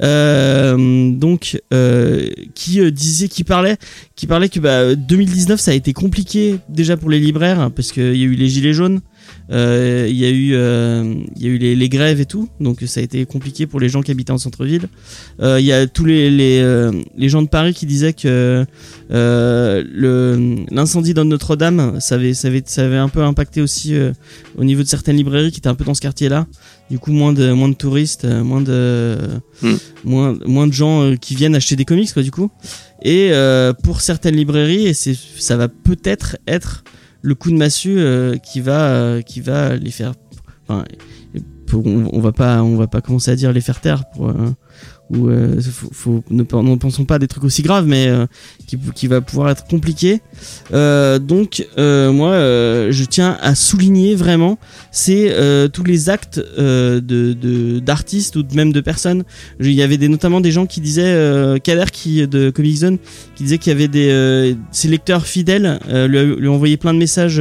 Euh, 0.00 1.10
donc, 1.12 1.60
euh, 1.72 2.30
qui 2.54 2.80
euh, 2.80 2.90
disait, 2.90 3.28
qui 3.28 3.44
parlait, 3.44 3.76
qui 4.16 4.26
parlait 4.26 4.48
que 4.48 4.60
bah, 4.60 4.94
2019, 4.94 5.60
ça 5.60 5.70
a 5.70 5.74
été 5.74 5.92
compliqué 5.92 6.58
déjà 6.68 6.96
pour 6.96 7.10
les 7.10 7.20
libraires 7.20 7.60
hein, 7.60 7.70
parce 7.70 7.92
qu'il 7.92 8.16
y 8.16 8.22
a 8.22 8.26
eu 8.26 8.34
les 8.34 8.48
gilets 8.48 8.72
jaunes. 8.72 9.00
Euh, 9.50 10.06
Il 10.08 10.16
y 10.16 10.24
a 10.24 10.30
eu, 10.30 10.54
euh, 10.54 11.14
y 11.38 11.46
a 11.46 11.48
eu 11.48 11.58
les, 11.58 11.76
les 11.76 11.88
grèves 11.88 12.20
et 12.20 12.26
tout, 12.26 12.48
donc 12.60 12.80
ça 12.86 13.00
a 13.00 13.02
été 13.02 13.24
compliqué 13.26 13.66
pour 13.66 13.80
les 13.80 13.88
gens 13.88 14.02
qui 14.02 14.10
habitaient 14.10 14.32
en 14.32 14.38
centre-ville. 14.38 14.88
Euh, 15.40 15.60
Il 15.60 15.66
y 15.66 15.72
a 15.72 15.86
tous 15.86 16.04
les 16.04 16.30
les, 16.30 16.60
euh, 16.60 16.92
les 17.16 17.28
gens 17.28 17.42
de 17.42 17.48
Paris 17.48 17.74
qui 17.74 17.86
disaient 17.86 18.12
que 18.12 18.64
l'incendie 20.70 21.14
dans 21.14 21.24
Notre-Dame, 21.24 22.00
ça 22.00 22.14
avait 22.16 22.34
ça 22.34 22.48
avait 22.48 22.62
ça 22.64 22.84
avait 22.84 22.96
un 22.96 23.08
peu 23.08 23.22
impacté 23.22 23.60
aussi 23.60 23.94
au 24.56 24.64
niveau 24.64 24.82
de 24.82 24.88
certaines 24.88 25.16
librairies 25.16 25.50
qui 25.52 25.58
étaient 25.58 25.68
un 25.68 25.74
peu 25.74 25.84
dans 25.84 25.94
ce 25.94 26.00
quartier-là. 26.00 26.46
Du 26.90 26.98
coup, 26.98 27.12
moins 27.12 27.32
de 27.32 27.52
moins 27.52 27.68
de 27.68 27.74
touristes, 27.74 28.24
moins 28.24 28.60
de 28.60 29.16
Hmm. 29.62 29.76
moins 30.04 30.36
moins 30.44 30.66
de 30.66 30.72
gens 30.72 31.14
qui 31.20 31.36
viennent 31.36 31.54
acheter 31.54 31.76
des 31.76 31.84
comics 31.84 32.12
quoi 32.12 32.22
du 32.22 32.30
coup. 32.32 32.50
Et 33.02 33.28
euh, 33.32 33.72
pour 33.72 34.00
certaines 34.00 34.34
librairies, 34.36 34.86
et 34.88 34.94
ça 34.94 35.56
va 35.56 35.68
peut-être 35.68 36.36
être 36.46 36.82
le 37.22 37.34
coup 37.34 37.50
de 37.50 37.56
massue 37.56 37.98
euh, 37.98 38.36
qui 38.36 38.60
va 38.60 38.90
euh, 38.90 39.22
qui 39.22 39.40
va 39.40 39.76
les 39.76 39.90
faire 39.90 40.12
enfin 40.68 40.84
on, 41.72 42.10
on 42.12 42.20
va 42.20 42.32
pas 42.32 42.62
on 42.62 42.76
va 42.76 42.86
pas 42.86 43.00
commencer 43.00 43.30
à 43.30 43.36
dire 43.36 43.52
les 43.52 43.60
faire 43.60 43.80
taire 43.80 44.04
pour 44.10 44.32
ou 45.12 45.28
euh, 45.28 45.60
faut, 45.60 45.90
faut- 45.92 46.24
ne, 46.30 46.42
pen- 46.42 46.62
ne 46.62 46.76
pensons 46.76 47.04
pas 47.04 47.16
à 47.16 47.18
des 47.18 47.28
trucs 47.28 47.44
aussi 47.44 47.62
graves 47.62 47.86
mais 47.86 48.08
euh, 48.08 48.26
qui, 48.66 48.78
qui 48.94 49.06
va 49.06 49.20
pouvoir 49.20 49.50
être 49.50 49.64
compliqué. 49.66 50.20
Euh, 50.72 51.18
donc 51.18 51.66
euh, 51.78 52.10
moi 52.12 52.30
euh, 52.30 52.88
je 52.90 53.04
tiens 53.04 53.36
à 53.40 53.54
souligner 53.54 54.14
vraiment 54.14 54.58
c'est 54.90 55.30
euh, 55.32 55.68
tous 55.68 55.84
les 55.84 56.08
actes 56.10 56.38
de 56.38 57.78
d'artistes 57.80 58.36
ou 58.36 58.44
même 58.54 58.72
de 58.72 58.80
personnes. 58.80 59.24
Il 59.60 59.72
y 59.72 59.82
avait 59.82 59.96
des, 59.98 60.08
notamment 60.08 60.40
des 60.40 60.50
gens 60.52 60.66
qui 60.66 60.80
disaient 60.80 61.58
Kader 61.62 61.90
qui 61.92 62.26
de 62.26 62.50
Comic 62.50 62.76
Zone 62.76 62.98
qui 63.34 63.44
disait 63.44 63.58
qu'il 63.58 63.70
y 63.72 63.74
avait 63.74 63.88
des 63.88 64.56
ses 64.70 64.88
lecteurs 64.88 65.26
fidèles 65.26 65.78
lui, 65.88 66.36
lui 66.36 66.48
envoyaient 66.48 66.76
plein 66.76 66.94
de 66.94 66.98
messages 66.98 67.40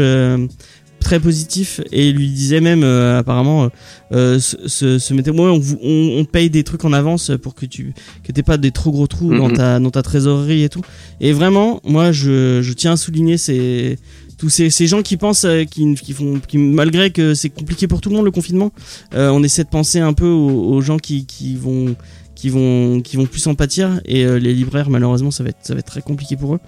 très 1.01 1.19
positifs 1.19 1.81
et 1.91 2.11
lui 2.13 2.29
disaient 2.29 2.61
même 2.61 2.83
euh, 2.83 3.19
apparemment 3.19 3.69
euh, 4.13 4.39
se, 4.39 4.97
se, 4.99 5.13
mettait 5.13 5.31
ouais, 5.31 5.39
on, 5.41 5.59
vous- 5.59 5.79
on, 5.83 6.15
on 6.19 6.25
paye 6.25 6.49
des 6.49 6.63
trucs 6.63 6.85
en 6.85 6.93
avance 6.93 7.31
pour 7.41 7.53
que 7.55 7.65
tu 7.65 7.93
que 8.23 8.31
t'aies 8.31 8.43
pas 8.43 8.57
des 8.57 8.71
trop 8.71 8.91
gros 8.91 9.07
trous 9.07 9.35
dans 9.35 9.49
Mhm. 9.49 9.55
ta 9.57 9.79
dans 9.79 9.91
ta 9.91 10.01
trésorerie 10.03 10.63
et 10.63 10.69
tout. 10.69 10.81
Et 11.19 11.33
vraiment 11.33 11.81
moi 11.83 12.11
je, 12.11 12.61
je 12.61 12.73
tiens 12.73 12.93
à 12.93 12.97
souligner 12.97 13.37
ces 13.37 13.97
tous 14.37 14.49
ces, 14.49 14.69
ces 14.71 14.87
gens 14.87 15.01
qui 15.03 15.17
pensent 15.17 15.45
euh, 15.45 15.65
qui, 15.65 15.93
qui 15.95 16.13
font 16.13 16.39
qui 16.47 16.57
malgré 16.57 17.11
que 17.11 17.33
c'est 17.35 17.49
compliqué 17.49 17.87
pour 17.87 18.01
tout 18.01 18.09
le 18.09 18.15
monde 18.15 18.25
le 18.25 18.31
confinement 18.31 18.71
euh, 19.13 19.29
on 19.29 19.43
essaie 19.43 19.63
de 19.63 19.69
penser 19.69 19.99
un 19.99 20.13
peu 20.13 20.27
aux, 20.27 20.73
aux 20.73 20.81
gens 20.81 20.97
qui, 20.97 21.25
qui 21.25 21.55
vont 21.55 21.95
qui 22.35 22.49
vont 22.49 23.01
qui 23.01 23.17
vont 23.17 23.27
plus 23.27 23.45
en 23.45 23.53
pâtir. 23.53 24.01
Et 24.05 24.25
euh, 24.25 24.39
les 24.39 24.53
libraires 24.53 24.89
malheureusement 24.89 25.29
ça 25.29 25.43
va 25.43 25.49
être 25.49 25.59
ça 25.61 25.73
va 25.75 25.79
être 25.81 25.85
très 25.85 26.01
compliqué 26.01 26.35
pour 26.37 26.55
eux. 26.55 26.59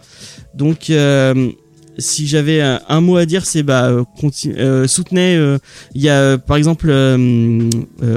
Donc 0.53 0.91
euh, 0.91 1.49
si 1.97 2.27
j'avais 2.27 2.61
un, 2.61 3.01
mot 3.01 3.17
à 3.17 3.25
dire 3.25 3.45
c'est 3.45 3.63
bah 3.63 3.85
euh, 3.85 4.03
euh, 4.47 4.87
soutenez 4.87 5.35
euh, 5.35 5.57
il 5.93 6.01
y 6.01 6.09
a 6.09 6.19
euh, 6.19 6.37
par 6.37 6.57
exemple 6.57 6.89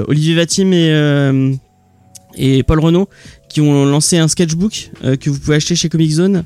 Olivier 0.07 0.35
Vatim 0.35 0.71
et 0.73 1.57
et 2.39 2.61
Paul 2.63 2.79
Renault 2.79 3.09
qui 3.49 3.61
ont 3.61 3.85
lancé 3.85 4.17
un 4.17 4.27
sketchbook 4.27 4.91
que 5.19 5.29
vous 5.29 5.39
pouvez 5.39 5.55
acheter 5.55 5.75
chez 5.75 5.89
Comic 5.89 6.11
Zone 6.11 6.43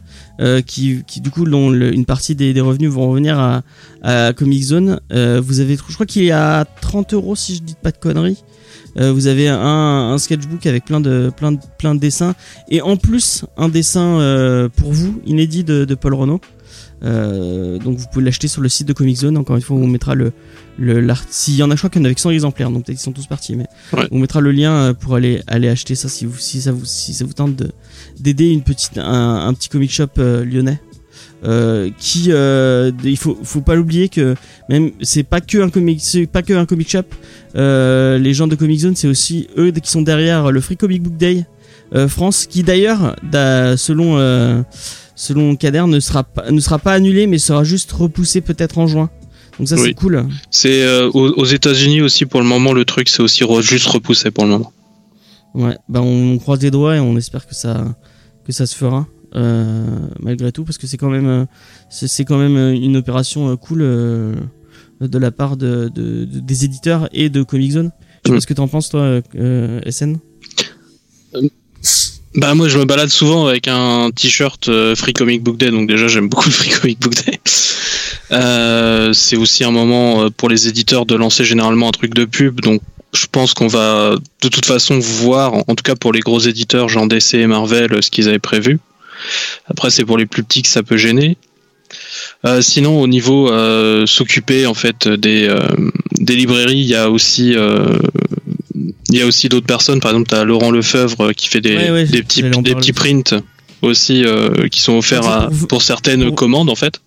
qui, 0.66 1.04
qui 1.06 1.20
du 1.20 1.32
coup 1.32 1.44
dont 1.46 1.74
une 1.74 2.06
partie 2.06 2.36
des, 2.36 2.54
des 2.54 2.62
revenus 2.62 2.90
vont 2.90 3.10
revenir 3.10 3.62
à, 4.02 4.34
Comic 4.34 4.64
Zone. 4.64 5.02
Vous 5.10 5.60
avez 5.60 5.76
je 5.76 5.94
crois 5.94 6.06
qu'il 6.06 6.24
est 6.24 6.32
à 6.32 6.66
30 6.82 7.14
euros 7.14 7.36
si 7.36 7.56
je 7.56 7.62
dis 7.62 7.76
pas 7.82 7.92
de 7.92 7.98
conneries. 7.98 8.44
Vous 8.96 9.28
avez 9.28 9.50
un, 9.50 9.58
un 9.58 10.18
sketchbook 10.18 10.66
avec 10.66 10.86
plein 10.86 11.02
de 11.02 11.30
plein 11.36 11.52
de 11.52 11.60
plein 11.78 11.94
de 11.94 12.00
dessins. 12.00 12.36
Et 12.70 12.82
en 12.82 12.96
plus 12.96 13.44
un 13.58 13.68
dessin 13.68 14.70
pour 14.78 14.94
vous 14.94 15.22
inédit 15.26 15.66
de, 15.66 15.84
de 15.84 15.96
Paul 15.96 16.14
Renault 16.14 16.40
Euh, 17.04 17.80
donc 17.80 17.98
vous 17.98 18.06
pouvez 18.12 18.26
l'acheter 18.26 18.48
sur 18.48 18.62
le 18.62 18.70
site 18.70 18.88
de 18.88 18.94
Comic 18.94 19.18
Zone. 19.18 19.36
Encore 19.38 19.56
une 19.56 19.62
fois 19.62 19.76
on 19.78 19.88
mettra 19.88 20.14
le 20.16 20.32
le 20.78 21.08
s'il 21.30 21.56
y 21.56 21.64
en 21.64 21.70
a 21.72 21.76
je 21.76 21.80
crois 21.82 21.90
qu'il 21.90 22.00
y 22.00 22.04
en 22.04 22.06
a 22.06 22.08
avec 22.08 22.20
100 22.20 22.30
exemplaires 22.32 22.70
donc 22.70 22.86
peut-être 22.86 22.98
qu'ils 22.98 23.04
sont 23.04 23.12
tous 23.12 23.28
partis 23.28 23.56
mais 23.56 23.66
Ouais. 23.94 24.08
on 24.12 24.20
mettra 24.20 24.40
le 24.40 24.52
lien 24.52 24.72
euh, 24.74 24.94
pour 24.94 25.16
aller 25.16 25.42
aller 25.48 25.68
acheter 25.68 25.96
ça 25.96 26.08
si 26.10 26.26
vous 26.26 26.38
si 26.38 26.62
ça 26.62 26.72
vous 26.72 26.86
si 26.86 27.14
ça 27.14 27.26
vous 27.26 27.34
tente 27.34 27.56
de 27.56 27.72
d'aider 28.20 28.50
une 28.50 28.62
petite 28.64 28.98
un, 28.98 29.48
un 29.48 29.54
petit 29.54 29.68
comic 29.70 29.92
shop 29.92 30.08
euh, 30.20 30.46
lyonnais. 30.46 30.80
Euh, 31.44 31.90
qui 31.98 32.30
il 32.30 33.18
faut 33.18 33.36
faut 33.44 33.62
pas 33.62 33.74
l'oublier 33.74 34.10
que 34.10 34.36
même 34.70 34.92
c'est 35.02 35.24
pas 35.24 35.42
que 35.42 35.58
un 35.58 35.70
comic 35.72 36.00
c'est 36.02 36.28
pas 36.28 36.44
que 36.44 36.54
un 36.54 36.68
comic 36.68 36.88
shop. 36.90 37.04
Les 37.56 38.34
gens 38.36 38.48
de 38.48 38.56
Comic 38.56 38.80
Zone 38.80 38.96
c'est 38.96 39.08
aussi 39.08 39.48
eux 39.58 39.72
qui 39.72 39.90
sont 39.90 40.04
derrière 40.04 40.52
le 40.52 40.62
Free 40.62 40.78
Comic 40.78 41.02
Book 41.02 41.18
Day 41.18 41.46
France 42.08 42.46
qui 42.48 42.62
d'ailleurs 42.64 43.16
d'a- 43.24 43.76
selon 43.76 44.64
selon 45.28 45.56
Kader 45.56 45.86
ne 45.88 46.00
sera 46.00 46.24
pas 46.24 46.50
ne 46.50 46.60
sera 46.60 46.80
pas 46.80 46.94
annulé 46.94 47.28
mais 47.28 47.38
sera 47.38 47.64
juste 47.64 47.92
repoussé 47.92 48.42
peut-être 48.42 48.78
en 48.80 48.88
juin 48.88 49.10
donc 49.60 49.68
ça 49.68 49.76
c'est 49.78 49.94
cool 49.94 50.16
C'est 50.50 50.82
euh, 50.84 51.10
aux, 51.14 51.30
aux 51.42 51.46
États-Unis 51.46 52.02
aussi 52.02 52.26
pour 52.26 52.40
le 52.42 52.48
moment 52.48 52.74
le 52.74 52.86
truc 52.86 53.08
c'est 53.10 53.22
aussi 53.22 53.44
re- 53.44 53.62
juste 53.62 53.88
repoussé 53.88 54.32
pour 54.32 54.46
le 54.46 54.52
moment. 54.52 54.72
Ouais, 55.54 55.78
bah 55.90 56.02
on, 56.02 56.34
on 56.34 56.38
croise 56.40 56.62
les 56.62 56.72
doigts 56.72 56.96
et 56.96 57.00
on 57.00 57.16
espère 57.18 57.46
que 57.46 57.54
ça 57.54 57.74
que 58.46 58.52
ça 58.54 58.66
se 58.66 58.76
fera 58.76 59.06
euh, 59.36 59.86
malgré 60.20 60.52
tout 60.52 60.64
parce 60.64 60.78
que 60.80 60.88
c'est 60.88 60.98
quand 60.98 61.10
même 61.18 61.28
euh, 61.28 61.46
c'est 61.90 62.26
quand 62.26 62.38
même 62.40 62.58
une 62.74 62.96
opération 62.98 63.56
cool 63.58 63.82
euh, 63.84 64.34
de 65.02 65.18
la 65.20 65.32
part 65.32 65.56
de, 65.58 65.90
de- 65.94 66.26
de- 66.26 66.40
des 66.40 66.66
éditeurs 66.66 67.10
et 67.12 67.30
de 67.30 67.44
Comic 67.44 67.72
Zone. 67.74 67.92
Je 68.24 68.30
sais 68.30 68.34
Mm. 68.34 68.36
pas 68.38 68.42
ce 68.42 68.48
que 68.48 68.54
t'en 68.54 68.68
penses 68.68 68.90
toi, 68.90 69.22
euh, 69.36 69.82
SN. 69.90 70.18
Bah 72.34 72.56
moi 72.56 72.70
je 72.70 72.78
me 72.78 72.86
balade 72.86 73.10
souvent 73.10 73.48
avec 73.48 73.68
un 73.68 74.10
t-shirt 74.12 74.70
euh, 74.70 74.96
Free 74.96 75.12
Comic 75.12 75.44
Book 75.44 75.58
Day 75.58 75.70
donc 75.70 75.90
déjà 75.90 76.08
j'aime 76.08 76.30
beaucoup 76.30 76.46
le 76.46 76.54
Free 76.54 76.70
Comic 76.70 77.00
Book 77.00 77.14
Day. 77.26 77.40
Euh, 78.32 79.12
c'est 79.12 79.36
aussi 79.36 79.66
un 79.66 79.72
moment 79.72 80.24
euh, 80.24 80.30
pour 80.30 80.48
les 80.48 80.70
éditeurs 80.70 81.06
de 81.06 81.16
lancer 81.16 81.44
généralement 81.44 81.90
un 81.90 81.92
truc 81.92 82.14
de 82.14 82.24
pub 82.24 82.62
donc 82.62 82.82
je 83.14 83.26
pense 83.30 83.54
qu'on 83.54 83.68
va 83.68 84.16
de 84.42 84.48
toute 84.48 84.66
façon 84.66 84.98
voir 85.00 85.56
en 85.56 85.76
tout 85.76 85.84
cas 85.84 85.96
pour 85.96 86.14
les 86.14 86.22
gros 86.22 86.40
éditeurs 86.40 86.88
genre 86.88 87.06
DC 87.06 87.34
et 87.34 87.48
Marvel 87.48 87.94
euh, 87.94 88.02
ce 88.02 88.10
qu'ils 88.10 88.30
avaient 88.30 88.40
prévu. 88.40 88.80
Après 89.66 89.90
c'est 89.90 90.06
pour 90.06 90.18
les 90.18 90.26
plus 90.26 90.44
petits 90.44 90.62
que 90.62 90.70
ça 90.70 90.84
peut 90.84 90.98
gêner. 90.98 91.36
Euh, 92.46 92.62
sinon 92.62 93.00
au 93.00 93.08
niveau 93.08 93.52
euh, 93.52 94.06
s'occuper 94.06 94.66
en 94.66 94.74
fait 94.74 95.08
des 95.08 95.48
euh, 95.48 95.60
des 96.20 96.36
librairies 96.36 96.80
il 96.80 96.88
y 96.88 96.96
a 96.96 97.10
aussi 97.10 97.56
il 99.10 99.16
y 99.18 99.22
a 99.22 99.26
aussi 99.26 99.50
d'autres 99.50 99.66
personnes, 99.68 100.00
par 100.00 100.12
exemple, 100.12 100.30
tu 100.30 100.36
as 100.36 100.44
Laurent 100.44 100.72
Lefebvre 100.72 101.22
euh, 101.30 101.34
qui 101.34 101.48
fait 101.48 101.62
des, 101.62 101.76
Ouais, 101.76 101.92
ouais, 101.92 102.06
des 102.06 102.24
petits, 102.24 102.42
des 102.44 102.76
petits 102.76 102.94
prints 102.94 103.36
aussi 103.82 104.24
euh, 104.24 104.68
qui 104.70 104.80
sont 104.82 104.94
offerts 104.94 105.28
à- 105.28 105.50
pour- 105.70 105.82
certaines 105.82 106.26
pour- 106.28 106.36
commandes 106.36 106.70
en 106.70 106.76
fait. 106.76 107.02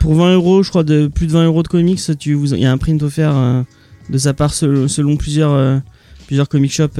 Pour 0.00 0.14
20 0.14 0.34
euros, 0.34 0.62
je 0.62 0.70
crois 0.70 0.84
de 0.84 1.06
plus 1.06 1.26
de 1.26 1.32
20 1.32 1.46
euros 1.46 1.62
de 1.62 1.68
comics, 1.68 2.00
tu 2.18 2.38
il 2.38 2.58
y 2.58 2.66
a 2.66 2.72
un 2.72 2.78
print 2.78 3.02
offert 3.02 3.32
euh, 3.36 3.62
de 4.10 4.18
sa 4.18 4.34
part 4.34 4.52
selon, 4.54 4.88
selon 4.88 5.16
plusieurs 5.16 5.52
euh, 5.52 5.78
plusieurs 6.26 6.48
comic 6.48 6.72
shops. 6.72 6.98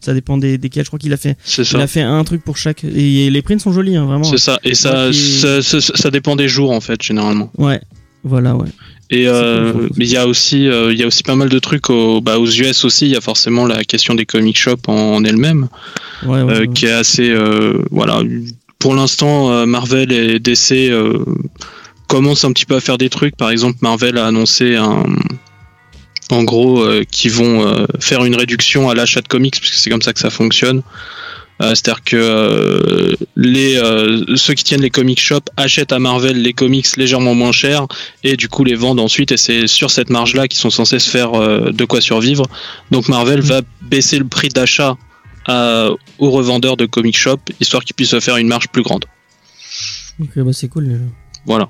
ça 0.00 0.12
dépend 0.14 0.36
des, 0.36 0.58
desquels. 0.58 0.84
Je 0.84 0.90
crois 0.90 0.98
qu'il 0.98 1.12
a 1.12 1.16
fait 1.16 1.36
il 1.56 1.76
a 1.80 1.86
fait 1.86 2.02
un 2.02 2.22
truc 2.24 2.42
pour 2.44 2.56
chaque 2.58 2.84
et 2.84 3.30
les 3.30 3.42
prints 3.42 3.58
sont 3.60 3.72
jolis 3.72 3.96
hein, 3.96 4.04
vraiment. 4.04 4.24
C'est 4.24 4.38
ça. 4.38 4.58
Et 4.64 4.74
ça, 4.74 5.10
ça, 5.12 5.62
ça, 5.62 5.80
ça 5.80 6.10
dépend 6.10 6.36
des 6.36 6.48
jours 6.48 6.70
en 6.72 6.80
fait, 6.80 7.00
généralement. 7.02 7.50
Ouais, 7.56 7.80
voilà 8.24 8.54
ouais. 8.56 8.68
Et 9.10 9.28
euh, 9.28 9.72
mais 9.96 10.06
il 10.06 10.10
y 10.10 10.16
a 10.16 10.26
aussi, 10.26 10.66
euh, 10.68 10.92
il 10.92 10.98
y 10.98 11.02
a 11.02 11.06
aussi 11.06 11.22
pas 11.22 11.36
mal 11.36 11.48
de 11.48 11.58
trucs 11.58 11.90
au, 11.90 12.20
bah, 12.20 12.38
aux 12.38 12.46
US 12.48 12.84
aussi. 12.84 13.06
Il 13.06 13.12
y 13.12 13.16
a 13.16 13.20
forcément 13.20 13.66
la 13.66 13.84
question 13.84 14.14
des 14.14 14.24
comic 14.26 14.56
shops 14.56 14.88
en, 14.88 14.92
en 15.16 15.24
elle-même, 15.24 15.68
Ouais, 16.24 16.42
ouais, 16.42 16.52
euh, 16.52 16.60
ouais. 16.60 16.68
qui 16.68 16.86
est 16.86 16.92
assez, 16.92 17.30
euh, 17.30 17.82
voilà. 17.90 18.22
Pour 18.78 18.94
l'instant, 18.94 19.50
euh, 19.50 19.66
Marvel 19.66 20.10
et 20.12 20.38
DC 20.38 20.90
euh, 20.90 21.24
commencent 22.08 22.44
un 22.44 22.52
petit 22.52 22.66
peu 22.66 22.76
à 22.76 22.80
faire 22.80 22.98
des 22.98 23.10
trucs. 23.10 23.36
Par 23.36 23.50
exemple, 23.50 23.78
Marvel 23.82 24.18
a 24.18 24.26
annoncé 24.26 24.76
un, 24.76 25.04
en 26.30 26.42
gros, 26.42 26.82
euh, 26.82 27.04
qui 27.10 27.28
vont 27.28 27.66
euh, 27.66 27.86
faire 28.00 28.24
une 28.24 28.36
réduction 28.36 28.88
à 28.88 28.94
l'achat 28.94 29.20
de 29.20 29.28
comics, 29.28 29.54
parce 29.60 29.70
que 29.70 29.76
c'est 29.76 29.90
comme 29.90 30.02
ça 30.02 30.12
que 30.12 30.20
ça 30.20 30.30
fonctionne. 30.30 30.82
Euh, 31.62 31.68
C'est-à-dire 31.70 32.02
que 32.02 32.16
euh, 32.16 33.14
les 33.36 33.76
euh, 33.76 34.34
ceux 34.36 34.54
qui 34.54 34.64
tiennent 34.64 34.80
les 34.82 34.90
comic 34.90 35.20
shops 35.20 35.48
achètent 35.56 35.92
à 35.92 36.00
Marvel 36.00 36.42
les 36.42 36.52
comics 36.52 36.96
légèrement 36.96 37.34
moins 37.34 37.52
chers 37.52 37.86
et 38.24 38.36
du 38.36 38.48
coup 38.48 38.64
les 38.64 38.74
vendent 38.74 38.98
ensuite 38.98 39.30
et 39.30 39.36
c'est 39.36 39.68
sur 39.68 39.90
cette 39.92 40.10
marge 40.10 40.34
là 40.34 40.48
qu'ils 40.48 40.58
sont 40.58 40.70
censés 40.70 40.98
se 40.98 41.08
faire 41.08 41.30
de 41.32 41.84
quoi 41.84 42.00
survivre. 42.00 42.44
Donc 42.90 43.08
Marvel 43.08 43.40
va 43.40 43.60
baisser 43.82 44.18
le 44.18 44.24
prix 44.26 44.48
d'achat 44.48 44.96
à- 45.46 45.90
aux 46.18 46.30
revendeurs 46.30 46.76
de 46.76 46.86
comic 46.86 47.16
shop 47.16 47.38
histoire 47.60 47.84
qu'ils 47.84 47.94
puissent 47.94 48.10
se 48.10 48.20
faire 48.20 48.36
une 48.36 48.48
marge 48.48 48.68
plus 48.68 48.82
grande. 48.82 49.04
Ok, 50.20 50.30
bah 50.38 50.52
c'est 50.52 50.68
cool. 50.68 50.88
déjà. 50.88 51.04
Voilà. 51.46 51.68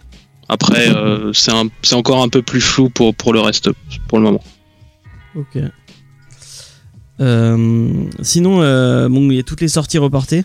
Après 0.49 0.89
euh, 0.89 1.31
c'est 1.35 1.53
un- 1.53 1.69
c'est 1.83 1.95
encore 1.95 2.23
un 2.23 2.29
peu 2.31 2.41
plus 2.41 2.63
flou 2.63 2.89
pour 2.89 3.15
pour 3.15 3.35
le 3.35 3.41
reste 3.41 3.69
pour 4.09 4.17
le 4.19 4.25
moment. 4.25 4.43
Ok. 5.37 5.59
Euh, 7.21 7.93
sinon, 8.23 8.61
euh, 8.63 9.09
bon, 9.09 9.31
il 9.31 9.37
y 9.37 9.41
a 9.41 9.43
toutes 9.43 9.61
les 9.61 9.69
sorties 9.69 9.99
reportées. 9.99 10.45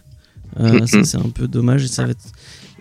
Euh, 0.60 0.80
Mhm. 0.80 0.88
ça, 0.88 1.04
c'est 1.04 1.18
un 1.18 1.30
peu 1.34 1.48
dommage. 1.48 1.84
Et, 1.86 1.88
ça 1.88 2.04
va 2.06 2.12
être... 2.12 2.26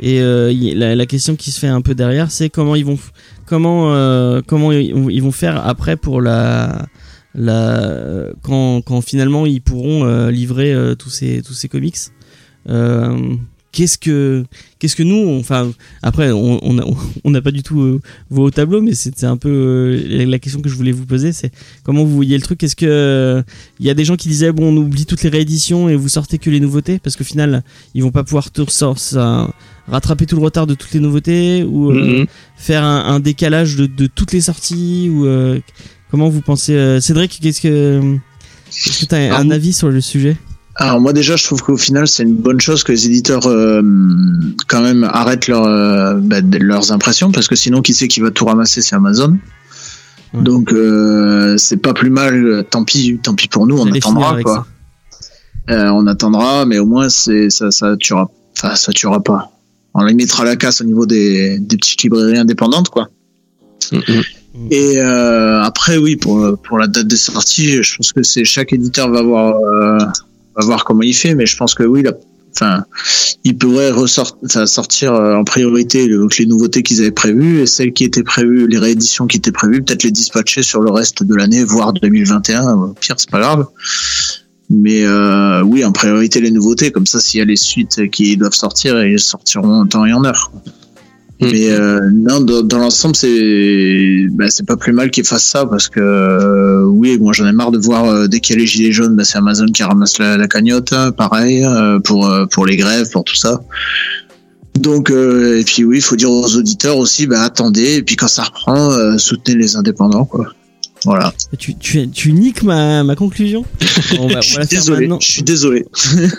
et 0.01 0.21
euh, 0.21 0.53
la, 0.75 0.95
la 0.95 1.07
question 1.07 1.37
qui 1.37 1.51
se 1.51 1.59
fait 1.61 1.67
un 1.69 1.81
peu 1.81 1.95
derrière, 1.95 2.31
c'est 2.31 2.49
comment 2.51 2.75
ils 2.75 2.85
vont, 2.85 2.99
comment, 3.47 3.95
euh, 3.95 4.41
comment 4.47 4.73
ils 4.73 5.23
vont- 5.23 5.33
faire 5.33 5.67
après 5.67 5.97
pour 5.97 6.21
la, 6.21 6.87
la, 7.35 8.25
quand, 8.43 8.81
quand 8.83 9.01
finalement 9.03 9.47
ils 9.47 9.61
pourront 9.61 10.05
euh, 10.05 10.31
livrer 10.31 10.75
tous 10.99 11.11
ces, 11.11 11.43
tous 11.43 11.53
ces 11.55 11.69
comics. 11.69 11.97
Euh, 13.69 13.79
qu'est-ce 13.79 13.99
que, 13.99 14.45
qu'est-ce 14.79 14.97
que 14.97 15.03
nous, 15.03 15.15
on- 15.17 15.39
enfin, 15.41 15.71
après, 16.03 16.31
on, 16.33 16.59
on 16.65 17.31
n'a 17.31 17.43
pas 17.43 17.51
du 17.51 17.63
tout 17.63 17.81
euh, 17.81 18.01
vos 18.31 18.51
tableaux, 18.51 18.81
mais 18.81 18.95
c'est 18.95 19.17
c'est 19.19 19.27
un 19.27 19.37
peu 19.37 19.49
euh, 19.51 20.25
la 20.27 20.39
question 20.39 20.61
que 20.61 20.69
je 20.69 20.75
voulais 20.75 20.93
vous 20.93 21.05
poser, 21.07 21.33
c'est 21.33 21.53
comment 21.85 22.05
vous 22.05 22.15
voyez 22.15 22.37
le 22.37 22.43
truc? 22.43 22.63
Est-ce 22.63 22.75
que 22.77 23.43
il 23.79 23.87
y 23.87 23.91
a 23.91 23.95
des 23.95 24.05
gens 24.05 24.17
qui 24.17 24.29
disaient 24.29 24.53
bon 24.53 24.73
on 24.73 24.77
oublie 24.79 25.07
toutes 25.07 25.23
les 25.23 25.29
rééditions 25.31 25.89
et 25.89 25.97
vous 25.97 26.09
sortez 26.09 26.39
que 26.39 26.51
les 26.51 26.61
nouveautés? 26.61 26.99
Parce 26.99 27.15
qu'au 27.17 27.25
final 27.25 27.63
ils 27.95 28.03
vont 28.03 28.11
pas 28.11 28.25
pouvoir 28.25 28.51
tout 28.51 28.67
ça- 28.69 29.49
rattraper 29.87 30.27
tout 30.27 30.37
le 30.37 30.43
retard 30.43 30.67
de 30.67 30.75
toutes 30.75 30.93
les 30.93 31.01
nouveautés 31.01 31.63
ou 31.63 31.91
euh, 31.93 32.21
Mhm. 32.21 32.27
faire 32.57 32.85
un, 32.85 33.05
un 33.15 33.21
décalage 33.21 33.77
de, 33.77 33.87
de 33.87 34.07
toutes 34.07 34.33
les 34.33 34.41
sorties 34.43 35.09
ou 35.13 35.25
euh, 35.27 35.61
comment 36.11 36.29
vous 36.29 36.41
pensez 36.43 36.75
euh, 36.75 37.01
Cédric 37.01 37.39
qu'est-ce 37.41 37.61
que 37.61 38.17
est-ce 38.71 39.01
que 39.01 39.07
t'as 39.07 39.19
un 39.19 39.41
Alors, 39.41 39.53
avis 39.53 39.73
sur 39.73 39.89
le 39.91 40.01
sujet? 40.03 40.37
Alors 40.81 41.01
moi 41.01 41.13
déjà, 41.13 41.35
je 41.35 41.45
trouve 41.45 41.61
qu'au 41.61 41.77
final, 41.77 42.07
c'est 42.07 42.23
une 42.23 42.37
bonne 42.37 42.61
chose 42.61 42.85
que 42.85 42.93
les 42.93 43.07
éditeurs 43.07 43.47
euh, 43.49 43.83
quand 44.69 44.81
même 44.81 45.03
arrêtent 45.03 45.49
leur, 45.49 45.65
euh, 45.65 46.15
bah, 46.15 46.37
leurs 46.41 46.93
impressions, 46.93 47.33
parce 47.33 47.49
que 47.49 47.57
sinon, 47.57 47.83
qui 47.83 47.95
sait 47.95 48.07
qui 48.07 48.21
va 48.21 48.31
tout 48.31 48.45
ramasser, 48.45 48.81
c'est 48.81 48.95
Amazon. 48.95 49.39
Ouais. 50.33 50.43
Donc 50.43 50.73
euh, 50.73 51.57
c'est 51.59 51.79
pas 51.79 51.95
plus 51.95 52.11
mal. 52.11 52.65
Tant 52.71 52.85
pis, 52.85 53.19
tant 53.21 53.35
pis 53.35 53.49
pour 53.49 53.67
nous, 53.67 53.77
on 53.77 53.91
attendra 53.93 54.41
quoi. 54.41 54.67
Euh, 55.69 55.89
on 55.89 56.07
attendra, 56.07 56.65
mais 56.65 56.79
au 56.79 56.87
moins 56.87 57.09
c'est 57.09 57.51
ça, 57.51 57.73
ça 57.73 57.97
tuera. 57.97 58.31
Enfin, 58.57 58.77
ça 58.77 58.93
tuera 58.93 59.21
pas. 59.21 59.51
On 59.95 60.05
limitera 60.05 60.45
la 60.45 60.55
casse 60.55 60.81
au 60.81 60.85
niveau 60.85 61.07
des, 61.07 61.59
des 61.59 61.77
petites 61.77 62.05
librairies 62.05 62.39
indépendantes 62.39 62.89
quoi. 62.89 63.09
Mhm. 63.91 64.23
Et 64.71 64.99
euh, 64.99 65.63
après, 65.63 65.99
oui, 65.99 66.17
pour, 66.17 66.57
pour 66.63 66.79
la 66.79 66.87
date 66.89 67.07
de 67.07 67.17
sortie, 67.17 67.83
je 67.83 67.97
pense 67.97 68.13
que 68.13 68.23
c'est 68.23 68.45
chaque 68.45 68.73
éditeur 68.73 69.11
va 69.11 69.23
voir, 69.23 69.55
euh, 69.57 69.99
va 70.59 70.65
voir 70.67 70.85
comment 70.85 71.03
il 71.03 71.15
fait, 71.15 71.35
mais 71.35 71.47
je 71.47 71.57
pense 71.57 71.75
que 71.75 71.83
oui, 71.85 72.03
la, 72.03 72.13
enfin, 72.55 72.85
il 73.45 73.57
pourrait 73.57 73.91
ressort, 73.91 74.37
enfin, 74.45 74.67
sortir 74.67 75.15
euh, 75.15 75.35
en 75.37 75.45
priorité 75.45 76.07
le- 76.07 76.27
les 76.39 76.47
nouveautés 76.47 76.83
qu'ils 76.83 77.01
avaient 77.01 77.11
prévues 77.11 77.61
et 77.61 77.67
celles 77.67 77.93
qui 77.93 78.05
étaient 78.05 78.23
prévues, 78.23 78.67
les 78.69 78.79
rééditions 78.79 79.27
qui 79.27 79.37
étaient 79.39 79.53
prévues, 79.53 79.83
peut-être 79.83 80.03
les 80.03 80.11
dispatcher 80.11 80.63
sur 80.63 80.81
le 80.81 80.91
reste 80.91 81.23
de 81.23 81.35
l'année, 81.35 81.65
voire 81.65 81.93
2021. 81.93 82.67
Au 82.75 82.95
pire, 83.01 83.15
c'est 83.19 83.31
pas 83.31 83.41
grave. 83.41 83.67
Mais 84.71 85.05
euh, 85.05 85.63
oui, 85.63 85.83
en 85.85 85.93
priorité 85.93 86.41
les 86.43 86.51
nouveautés, 86.51 86.91
comme 86.91 87.07
ça, 87.07 87.21
s'il 87.21 87.39
y 87.39 87.41
a 87.43 87.47
les 87.47 87.57
suites 87.57 88.11
qui 88.11 88.37
doivent 88.37 88.53
sortir, 88.53 89.03
ils 89.03 89.19
sortiront 89.19 89.81
en 89.81 89.87
temps 89.87 90.05
et 90.05 90.13
en 90.13 90.25
heure. 90.25 90.53
Mhm. 91.41 91.51
Mais 91.53 91.71
euh, 91.71 92.01
non, 92.13 92.41
dans, 92.41 92.63
dans 92.63 92.79
l'ensemble, 92.79 93.15
c'est 93.15 94.27
bah, 94.31 94.47
c'est 94.51 94.67
pas 94.67 94.77
plus 94.77 94.93
mal 94.93 95.11
qu'ils 95.11 95.25
fassent 95.25 95.45
ça 95.45 95.67
parce 95.67 95.89
que 95.89 96.01
euh, 96.01 96.83
oui, 96.85 97.17
moi 97.19 97.33
j'en 97.33 97.47
ai 97.47 97.53
marre 97.53 97.71
de 97.71 97.79
voir 97.79 98.07
euh, 98.07 98.27
dès 98.27 98.41
qu'il 98.41 98.57
y 98.57 98.59
a 98.59 98.61
les 98.61 98.67
gilets 98.67 98.93
jaunes, 98.93 99.15
bah, 99.15 99.25
c'est 99.25 99.39
Amazon 99.39 99.67
qui 99.67 99.85
ramasse 99.85 100.19
la, 100.19 100.37
la 100.37 100.49
cagnotte, 100.49 100.93
hein, 100.93 101.13
pareil 101.13 101.65
euh, 101.65 102.01
pour 102.01 102.27
euh, 102.27 102.47
pour 102.47 102.67
les 102.67 102.77
grèves, 102.77 103.11
pour 103.11 103.23
tout 103.23 103.37
ça. 103.37 103.63
Donc 104.75 105.11
euh, 105.11 105.61
et 105.61 105.65
puis 105.65 105.85
oui, 105.85 105.99
il 105.99 106.03
faut 106.03 106.17
dire 106.17 106.31
aux 106.31 106.57
auditeurs 106.57 106.99
aussi, 106.99 107.29
bah 107.29 107.43
attendez 107.43 107.97
et 107.97 108.03
puis 108.03 108.17
quand 108.17 108.29
ça 108.29 108.43
reprend, 108.43 109.17
soutenez 109.19 109.57
les 109.57 109.77
indépendants 109.77 110.25
quoi. 110.25 110.47
Voilà. 111.05 111.33
Tu, 111.59 111.75
tu, 111.77 112.09
tu 112.09 112.33
niques 112.33 112.63
ma, 112.63 113.05
ma 113.05 113.15
conclusion. 113.15 113.65
On 114.19 114.27
va, 114.29 114.39
on 114.39 114.41
je 114.41 114.55
va 114.55 114.61
la 114.61 114.67
suis 114.67 114.67
faire 114.67 114.67
désolé. 114.69 115.01
maintenant. 115.01 115.21
Je 115.21 115.31
suis 115.31 115.43
désolé. 115.43 115.85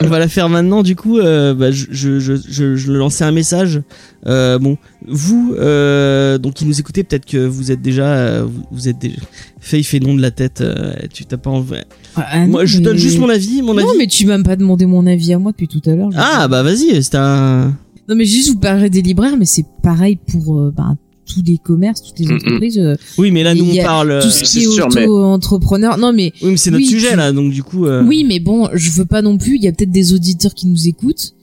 On 0.02 0.08
va 0.08 0.20
la 0.20 0.28
faire 0.28 0.50
maintenant. 0.50 0.84
Du 0.84 0.96
coup, 0.96 1.18
euh, 1.20 1.54
bah, 1.54 1.72
je, 1.72 1.86
je, 1.92 2.20
je, 2.20 2.76
je, 2.76 2.92
lançais 2.92 3.24
un 3.24 3.32
message. 3.32 3.82
Euh, 4.26 4.60
bon, 4.60 4.78
vous, 5.08 5.54
euh, 5.58 6.38
donc 6.38 6.56
qui 6.56 6.66
nous 6.66 6.80
écoutez, 6.80 7.04
peut-être 7.04 7.26
que 7.26 7.38
vous 7.46 7.72
êtes 7.72 7.82
déjà, 7.82 8.06
euh, 8.14 8.46
vous, 8.46 8.64
vous 8.72 8.88
êtes 8.90 9.00
déjà. 9.00 9.18
Faye 9.62 9.84
fait 9.84 10.00
non 10.00 10.14
de 10.14 10.22
la 10.22 10.32
tête. 10.32 10.62
euh, 10.62 10.94
tu 11.14 11.26
t'as 11.26 11.38
pas 11.38 11.50
envie. 11.50 11.76
Ah, 12.16 12.46
Moi, 12.48 12.62
non, 12.62 12.66
je 12.66 12.78
mais- 12.78 12.84
donne 12.84 12.98
juste 12.98 13.20
mon 13.20 13.30
avis. 13.30 13.62
Mon 13.62 13.74
Non, 13.74 13.88
avis. 13.90 13.98
mais 13.98 14.08
tu 14.08 14.26
m'as 14.26 14.42
pas 14.44 14.56
demandé 14.56 14.86
mon 14.86 15.06
avis 15.06 15.34
à 15.34 15.40
moi 15.40 15.52
depuis 15.52 15.68
tout 15.68 15.82
à 15.90 15.96
l'heure. 15.96 16.10
Ah 16.16 16.48
bah 16.48 16.64
vas-y, 16.64 17.02
c'est 17.04 17.16
un. 17.16 17.74
Non, 18.08 18.16
mais 18.16 18.26
juste 18.26 18.50
vous 18.50 18.60
parlerez 18.60 18.90
des 18.90 19.02
libraires, 19.02 19.36
mais 19.38 19.46
c'est 19.46 19.66
pareil 19.84 20.18
pour 20.32 20.60
euh, 20.60 20.74
bah, 20.76 20.96
tous 21.34 21.44
les 21.46 21.58
commerces, 21.58 22.02
toutes 22.02 22.20
les 22.20 22.26
Mm, 22.26 22.32
mm. 22.32 22.36
entreprises, 22.36 22.78
euh, 22.80 22.96
Oui, 23.18 23.32
mais 23.32 23.44
là 23.44 23.54
nous 23.54 23.70
on 23.72 23.76
parle. 23.84 24.12
euh, 24.12 24.22
tout 24.22 24.30
ce 24.30 24.44
qui 24.44 24.64
est 24.64 24.68
mais- 24.96 25.06
auto-entrepreneur. 25.06 25.98
Non, 25.98 26.12
mais 26.14 26.34
Oui, 26.42 26.52
mais 26.52 26.58
c'est 26.58 26.72
notre 26.72 26.84
Oui, 26.84 26.90
sujet 26.90 27.12
tu- 27.12 27.18
là, 27.18 27.32
donc 27.32 27.52
du 27.52 27.64
coup. 27.64 27.86
euh, 27.86 28.04
oui, 28.06 28.24
mais 28.28 28.40
bon, 28.40 28.70
je 28.74 28.90
veux 28.92 29.06
pas 29.06 29.22
non 29.22 29.38
plus. 29.38 29.56
Il 29.58 29.64
y 29.64 29.68
a 29.68 29.72
peut-être 29.72 29.92
des 29.92 30.14
auditeurs 30.14 30.54
qui 30.54 30.68
nous 30.68 30.88
écoutent, 30.88 31.34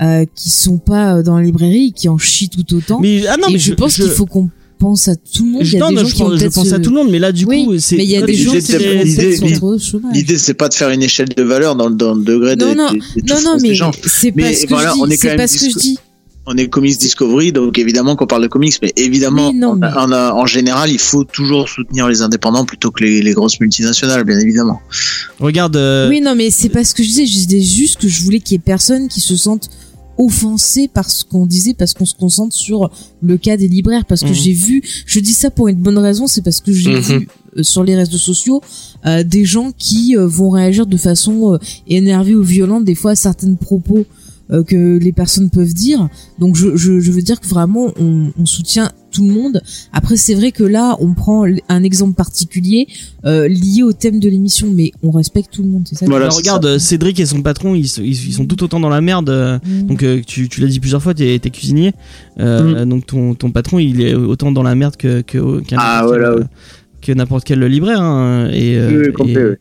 euh, 0.00 0.24
qui 0.34 0.50
sont 0.50 0.78
pas 0.78 1.16
euh, 1.18 1.22
dans 1.22 1.36
la 1.36 1.42
librairie, 1.44 1.88
et 1.88 1.90
qui 1.92 2.08
en 2.08 2.18
chient 2.18 2.48
tout 2.48 2.74
autant. 2.74 3.00
Mais 3.00 3.26
ah 3.26 3.36
non, 3.40 3.48
et 3.48 3.54
mais 3.54 3.58
je, 3.58 3.74
pense 3.74 3.94
qu'il 3.96 4.04
faut 4.08 4.26
qu'on 4.26 4.48
pense 4.78 5.08
à 5.08 5.14
tout 5.16 5.44
le 5.46 5.52
monde. 5.52 5.62
Il 5.64 5.72
y 5.72 5.76
a 5.76 5.80
non, 5.80 5.88
des 5.90 5.94
non, 5.94 6.00
gens 6.02 6.08
je 6.08 6.14
qui 6.14 6.22
ont 6.22 6.30
pense, 6.30 6.40
je 6.40 6.46
pense 6.48 6.72
à 6.72 6.78
tout 6.80 6.90
le 6.90 6.96
monde, 6.96 7.10
mais 7.10 7.18
là 7.20 7.32
du 7.32 7.44
Oui, 7.44 7.64
coup, 7.64 7.78
c'est. 7.78 7.96
mais 7.96 8.04
il 8.04 8.10
y 8.10 8.16
a 8.16 8.22
des 8.22 8.34
gens 8.34 8.52
qui 8.52 8.60
sont 8.62 9.64
au 9.66 9.78
chômage. 9.78 10.14
L'idée 10.14 10.36
c'est 10.36 10.54
pas 10.54 10.68
de 10.68 10.74
faire 10.74 10.90
une 10.90 11.02
échelle 11.02 11.28
de 11.28 11.42
valeur 11.42 11.76
dans, 11.76 11.88
le- 11.88 11.94
dans 11.94 12.14
le 12.14 12.22
degré 12.24 12.56
Non, 12.56 12.70
des, 12.70 12.74
non, 12.74 12.92
des, 12.92 13.22
des 13.22 13.32
Non, 13.34 13.40
non, 13.44 13.56
mais 13.62 13.74
c'est 14.04 14.32
pas 14.32 14.52
ce 14.52 14.64
que 14.64 14.68
voilà, 14.70 14.92
je 14.94 15.00
on 15.00 15.06
est 15.06 15.10
dis. 15.10 15.14
quand 15.16 15.20
C'est 15.22 15.28
même 15.28 15.36
pas 15.38 15.46
ce 15.48 15.58
que 15.58 15.70
je 15.70 15.78
dis. 15.78 15.98
On 16.46 16.56
est 16.56 16.68
Comics 16.68 16.98
Discovery, 16.98 17.52
donc 17.52 17.78
évidemment 17.78 18.16
qu'on 18.16 18.26
parle 18.26 18.42
de 18.42 18.48
comics, 18.48 18.74
mais 18.82 18.92
évidemment, 18.96 19.52
non, 19.54 19.68
en, 19.70 19.76
mais- 19.76 19.86
en- 19.96 20.12
en 20.12 20.46
général, 20.46 20.90
il 20.90 20.98
faut 20.98 21.24
toujours 21.24 21.68
soutenir 21.68 22.06
les 22.08 22.20
indépendants 22.22 22.64
plutôt 22.66 22.90
que 22.90 23.02
les, 23.02 23.22
les 23.22 23.32
grosses 23.32 23.58
multinationales, 23.60 24.24
bien 24.24 24.38
évidemment. 24.38 24.80
Regarde. 25.40 25.76
euh, 25.76 26.08
Oui, 26.08 26.20
non, 26.20 26.34
mais 26.34 26.50
c'est 26.50 26.68
pas 26.68 26.84
ce 26.84 26.94
que 26.94 27.02
je 27.02 27.08
disais. 27.08 27.26
Je 27.26 27.32
disais 27.46 27.60
juste 27.62 27.96
que 28.00 28.08
je 28.08 28.22
voulais 28.22 28.40
qu'il 28.40 28.54
y 28.54 28.56
ait 28.56 28.62
personne 28.64 29.08
qui 29.08 29.20
se 29.20 29.36
sente 29.36 29.70
offensé 30.16 30.86
par 30.86 31.10
ce 31.10 31.24
qu'on 31.24 31.44
disait 31.46 31.74
parce 31.74 31.92
qu'on 31.92 32.04
se 32.04 32.14
concentre 32.14 32.54
sur 32.54 32.88
le 33.22 33.36
cas 33.36 33.56
des 33.56 33.66
libraires 33.66 34.04
parce 34.04 34.20
que 34.22 34.28
Mhm. 34.28 34.34
j'ai 34.34 34.52
vu 34.52 34.82
je 35.06 35.18
dis 35.18 35.32
ça 35.32 35.50
pour 35.50 35.66
une 35.66 35.76
bonne 35.78 35.98
raison 35.98 36.28
c'est 36.28 36.42
parce 36.42 36.60
que 36.60 36.72
j'ai 36.72 36.94
Mhm. 36.94 37.00
vu 37.00 37.28
euh, 37.56 37.62
sur 37.64 37.82
les 37.82 37.96
réseaux 37.96 38.16
sociaux 38.18 38.62
euh, 39.06 39.24
des 39.24 39.44
gens 39.44 39.72
qui 39.76 40.16
euh, 40.16 40.24
vont 40.28 40.50
réagir 40.50 40.86
de 40.86 40.96
façon 40.96 41.54
euh, 41.54 41.58
énervée 41.88 42.36
ou 42.36 42.44
violente 42.44 42.84
des 42.84 42.94
fois 42.94 43.10
à 43.12 43.16
certains 43.16 43.54
propos 43.54 44.06
que 44.66 44.98
les 44.98 45.12
personnes 45.12 45.48
peuvent 45.50 45.72
dire 45.72 46.08
donc 46.38 46.54
je, 46.56 46.76
je, 46.76 47.00
je 47.00 47.10
veux 47.12 47.22
dire 47.22 47.40
que 47.40 47.46
vraiment 47.48 47.92
on, 47.98 48.30
on 48.38 48.44
soutient 48.46 48.90
tout 49.10 49.26
le 49.26 49.32
monde 49.32 49.62
après 49.92 50.16
c'est 50.16 50.34
vrai 50.34 50.52
que 50.52 50.64
là 50.64 50.96
on 51.00 51.14
prend 51.14 51.46
un 51.68 51.82
exemple 51.82 52.14
particulier 52.14 52.86
euh, 53.24 53.48
lié 53.48 53.82
au 53.82 53.92
thème 53.92 54.20
de 54.20 54.28
l'émission 54.28 54.66
mais 54.70 54.90
on 55.02 55.10
respecte 55.12 55.50
tout 55.52 55.62
le 55.62 55.68
monde 55.70 55.84
c'est 55.88 55.94
ça 55.94 56.04
que- 56.04 56.10
Voilà, 56.10 56.26
alors, 56.26 56.34
c'est 56.34 56.40
regarde, 56.42 56.66
euh, 56.66 56.78
Cédric 56.78 57.18
et 57.20 57.26
son 57.26 57.40
patron, 57.42 57.74
ils, 57.74 57.88
sont- 57.88 58.02
ils, 58.02 58.10
ils 58.28 58.32
sont 58.34 58.44
tout 58.44 58.62
autant 58.62 58.80
dans 58.80 58.88
la 58.90 59.00
merde. 59.00 59.30
euh, 59.30 59.58
Mhm. 59.64 59.86
Donc 59.86 60.02
euh, 60.02 60.20
tu, 60.26 60.48
tu 60.48 60.60
l'as 60.60 60.66
dit 60.66 60.80
plusieurs 60.80 61.02
fois, 61.02 61.14
t'es 61.14 61.34
es 61.36 61.38
cuisinier. 61.50 61.92
Euh, 62.40 62.84
Donc 62.84 63.06
ton, 63.06 63.34
ton 63.34 63.50
patron, 63.50 63.78
il 63.78 64.00
est 64.02 64.14
autant 64.14 64.52
dans 64.52 64.62
la 64.62 64.74
merde 64.74 64.96
que 64.96 65.22
que 65.22 65.60
qu'un 65.60 65.76
Ah, 65.78 66.02
n'importe 66.02 66.08
voilà, 66.18 66.30
quel, 66.34 66.40
oui. 66.42 66.46
que 67.02 67.12
n'importe 67.12 67.44
quel 67.44 67.60
libraire. 67.64 68.00
hein, 68.02 68.48
et, 68.52 68.76
euh, 68.76 68.88
Oui, 68.90 69.06
oui, 69.06 69.12
complet, 69.12 69.32
et, 69.40 69.44
oui. 69.50 69.56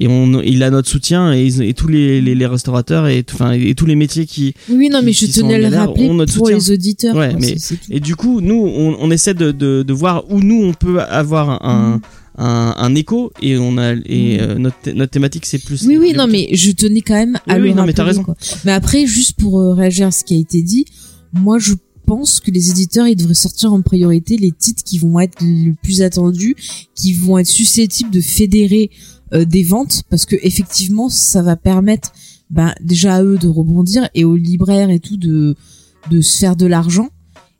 Et 0.00 0.06
on, 0.08 0.40
il 0.42 0.62
a 0.62 0.70
notre 0.70 0.88
soutien 0.88 1.32
et, 1.32 1.48
et 1.60 1.74
tous 1.74 1.88
les, 1.88 2.20
les, 2.20 2.34
les 2.34 2.46
restaurateurs 2.46 3.06
et, 3.08 3.22
tout- 3.24 3.34
enfin 3.34 3.52
et 3.52 3.74
tous 3.74 3.86
les 3.86 3.96
métiers 3.96 4.26
qui. 4.26 4.54
Oui, 4.70 4.88
non, 4.90 5.00
mais 5.02 5.12
qui- 5.12 5.26
je 5.26 5.32
qui 5.32 5.40
tenais 5.40 5.54
à 5.54 5.58
le 5.70 5.76
rappeler 5.76 6.06
pour 6.08 6.28
soutien. 6.28 6.56
les 6.56 6.70
auditeurs. 6.70 7.16
Ouais, 7.16 7.34
mais-. 7.40 7.56
Et 7.90 8.00
du 8.00 8.14
coup, 8.16 8.40
nous, 8.40 8.54
on, 8.54 8.96
on 9.00 9.10
essaie 9.10 9.34
de, 9.34 9.50
de, 9.52 9.82
de 9.82 9.92
voir 9.92 10.24
où 10.30 10.40
nous 10.40 10.62
on 10.62 10.72
peut 10.72 11.00
avoir 11.02 11.64
un, 11.66 11.96
Mhm. 11.96 12.00
un, 12.38 12.74
un 12.78 12.94
écho 12.94 13.32
et 13.42 13.58
on 13.58 13.76
a 13.78 13.94
et 13.94 14.38
euh, 14.40 14.56
notre, 14.56 14.90
notre 14.92 15.10
thématique 15.10 15.44
c'est 15.46 15.58
plus. 15.58 15.84
Oui, 15.86 15.96
oui, 15.98 16.12
non, 16.12 16.26
mais 16.28 16.48
je 16.52 16.70
tenais 16.70 17.00
quand 17.02 17.14
même 17.14 17.36
à 17.48 17.54
Oui, 17.54 17.58
le 17.58 17.62
oui, 17.70 17.74
non, 17.74 17.84
mais 17.84 17.92
t'as 17.92 18.04
raison. 18.04 18.22
quoi. 18.22 18.36
Mais 18.64 18.72
après, 18.72 19.06
juste 19.06 19.32
pour 19.38 19.58
euh, 19.60 19.74
réagir 19.74 20.06
à 20.06 20.10
ce 20.12 20.22
qui 20.24 20.34
a 20.34 20.38
été 20.38 20.62
dit, 20.62 20.84
moi, 21.32 21.58
je 21.58 21.72
pense 22.06 22.40
que 22.40 22.50
les 22.50 22.70
éditeurs, 22.70 23.06
ils 23.06 23.16
devraient 23.16 23.34
sortir 23.34 23.72
en 23.72 23.82
priorité 23.82 24.38
les 24.38 24.50
titres 24.50 24.82
qui 24.82 24.98
vont 24.98 25.20
être 25.20 25.42
le 25.42 25.74
plus 25.82 26.00
attendus, 26.00 26.56
qui 26.94 27.12
vont 27.12 27.36
être 27.36 27.46
susceptibles 27.48 28.10
de 28.10 28.20
fédérer 28.22 28.90
des 29.32 29.62
ventes, 29.62 30.02
parce 30.10 30.26
que 30.26 30.36
effectivement, 30.42 31.08
ça 31.08 31.42
va 31.42 31.56
permettre, 31.56 32.12
ben, 32.50 32.74
déjà 32.80 33.16
à 33.16 33.22
eux 33.22 33.38
de 33.38 33.48
rebondir 33.48 34.08
et 34.14 34.24
aux 34.24 34.36
libraires 34.36 34.90
et 34.90 35.00
tout 35.00 35.16
de 35.16 35.56
de 36.10 36.20
se 36.20 36.38
faire 36.38 36.56
de 36.56 36.66
l'argent. 36.66 37.08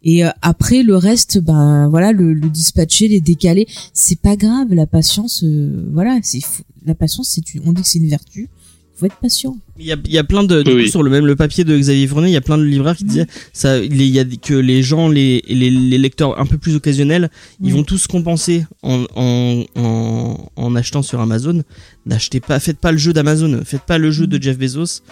Et 0.03 0.25
euh, 0.25 0.31
après 0.43 0.83
le 0.83 0.97
reste, 0.97 1.39
ben 1.39 1.89
voilà, 1.89 2.13
le, 2.13 2.33
le 2.33 2.49
dispatcher, 2.49 3.09
les 3.09 3.21
décaler, 3.21 3.67
c'est 3.93 4.21
pas 4.21 4.37
grave. 4.37 4.73
La 4.73 4.87
patience, 4.87 5.43
euh, 5.45 5.91
voilà, 5.93 6.19
c'est 6.23 6.41
la 6.87 6.95
patience, 6.95 7.31
c'est 7.31 7.55
une, 7.55 7.63
on 7.67 7.73
dit 7.73 7.83
que 7.83 7.89
c'est 7.89 7.99
une 7.99 8.09
vertu. 8.09 8.49
Faut 8.99 9.07
être 9.07 9.17
patient. 9.17 9.57
Il 9.79 9.87
y 9.87 9.93
a, 9.93 9.97
il 10.05 10.11
y 10.11 10.19
a 10.19 10.25
plein 10.25 10.43
de 10.43 10.63
du 10.63 10.71
Oui, 10.71 10.77
coup, 10.77 10.83
oui. 10.83 10.91
sur 10.91 11.05
le 11.05 11.11
même 11.11 11.25
le 11.25 11.37
papier 11.37 11.63
de 11.63 11.79
Xavier 11.79 12.09
Fournier, 12.09 12.31
il 12.31 12.33
y 12.33 12.37
a 12.37 12.41
plein 12.41 12.59
de 12.59 12.65
libraires 12.65 12.97
qui 12.97 13.05
disaient 13.05 13.29
ça. 13.53 13.79
Il 13.79 14.03
y 14.03 14.19
a 14.19 14.25
que 14.25 14.55
les 14.55 14.83
gens, 14.83 15.09
les, 15.09 15.43
les, 15.49 15.71
les 15.71 15.99
lecteurs 15.99 16.41
un 16.41 16.47
peu 16.47 16.59
plus 16.59 16.75
occasionnels, 16.75 17.31
ils 17.63 17.73
Mm. 17.73 17.77
vont 17.77 17.83
tous 17.85 18.09
compenser 18.09 18.65
en, 18.83 19.05
en, 19.15 19.65
en, 19.77 20.51
en 20.57 20.75
achetant 20.75 21.03
sur 21.03 21.21
Amazon. 21.21 21.63
N'achetez 22.07 22.41
pas, 22.41 22.59
faites 22.59 22.79
pas 22.79 22.91
le 22.91 22.99
jeu 22.99 23.13
d'Amazon, 23.13 23.61
faites 23.65 23.83
pas 23.83 23.99
le 23.99 24.11
jeu 24.11 24.27
de 24.27 24.43
Jeff 24.43 24.59
Bezos. 24.59 25.03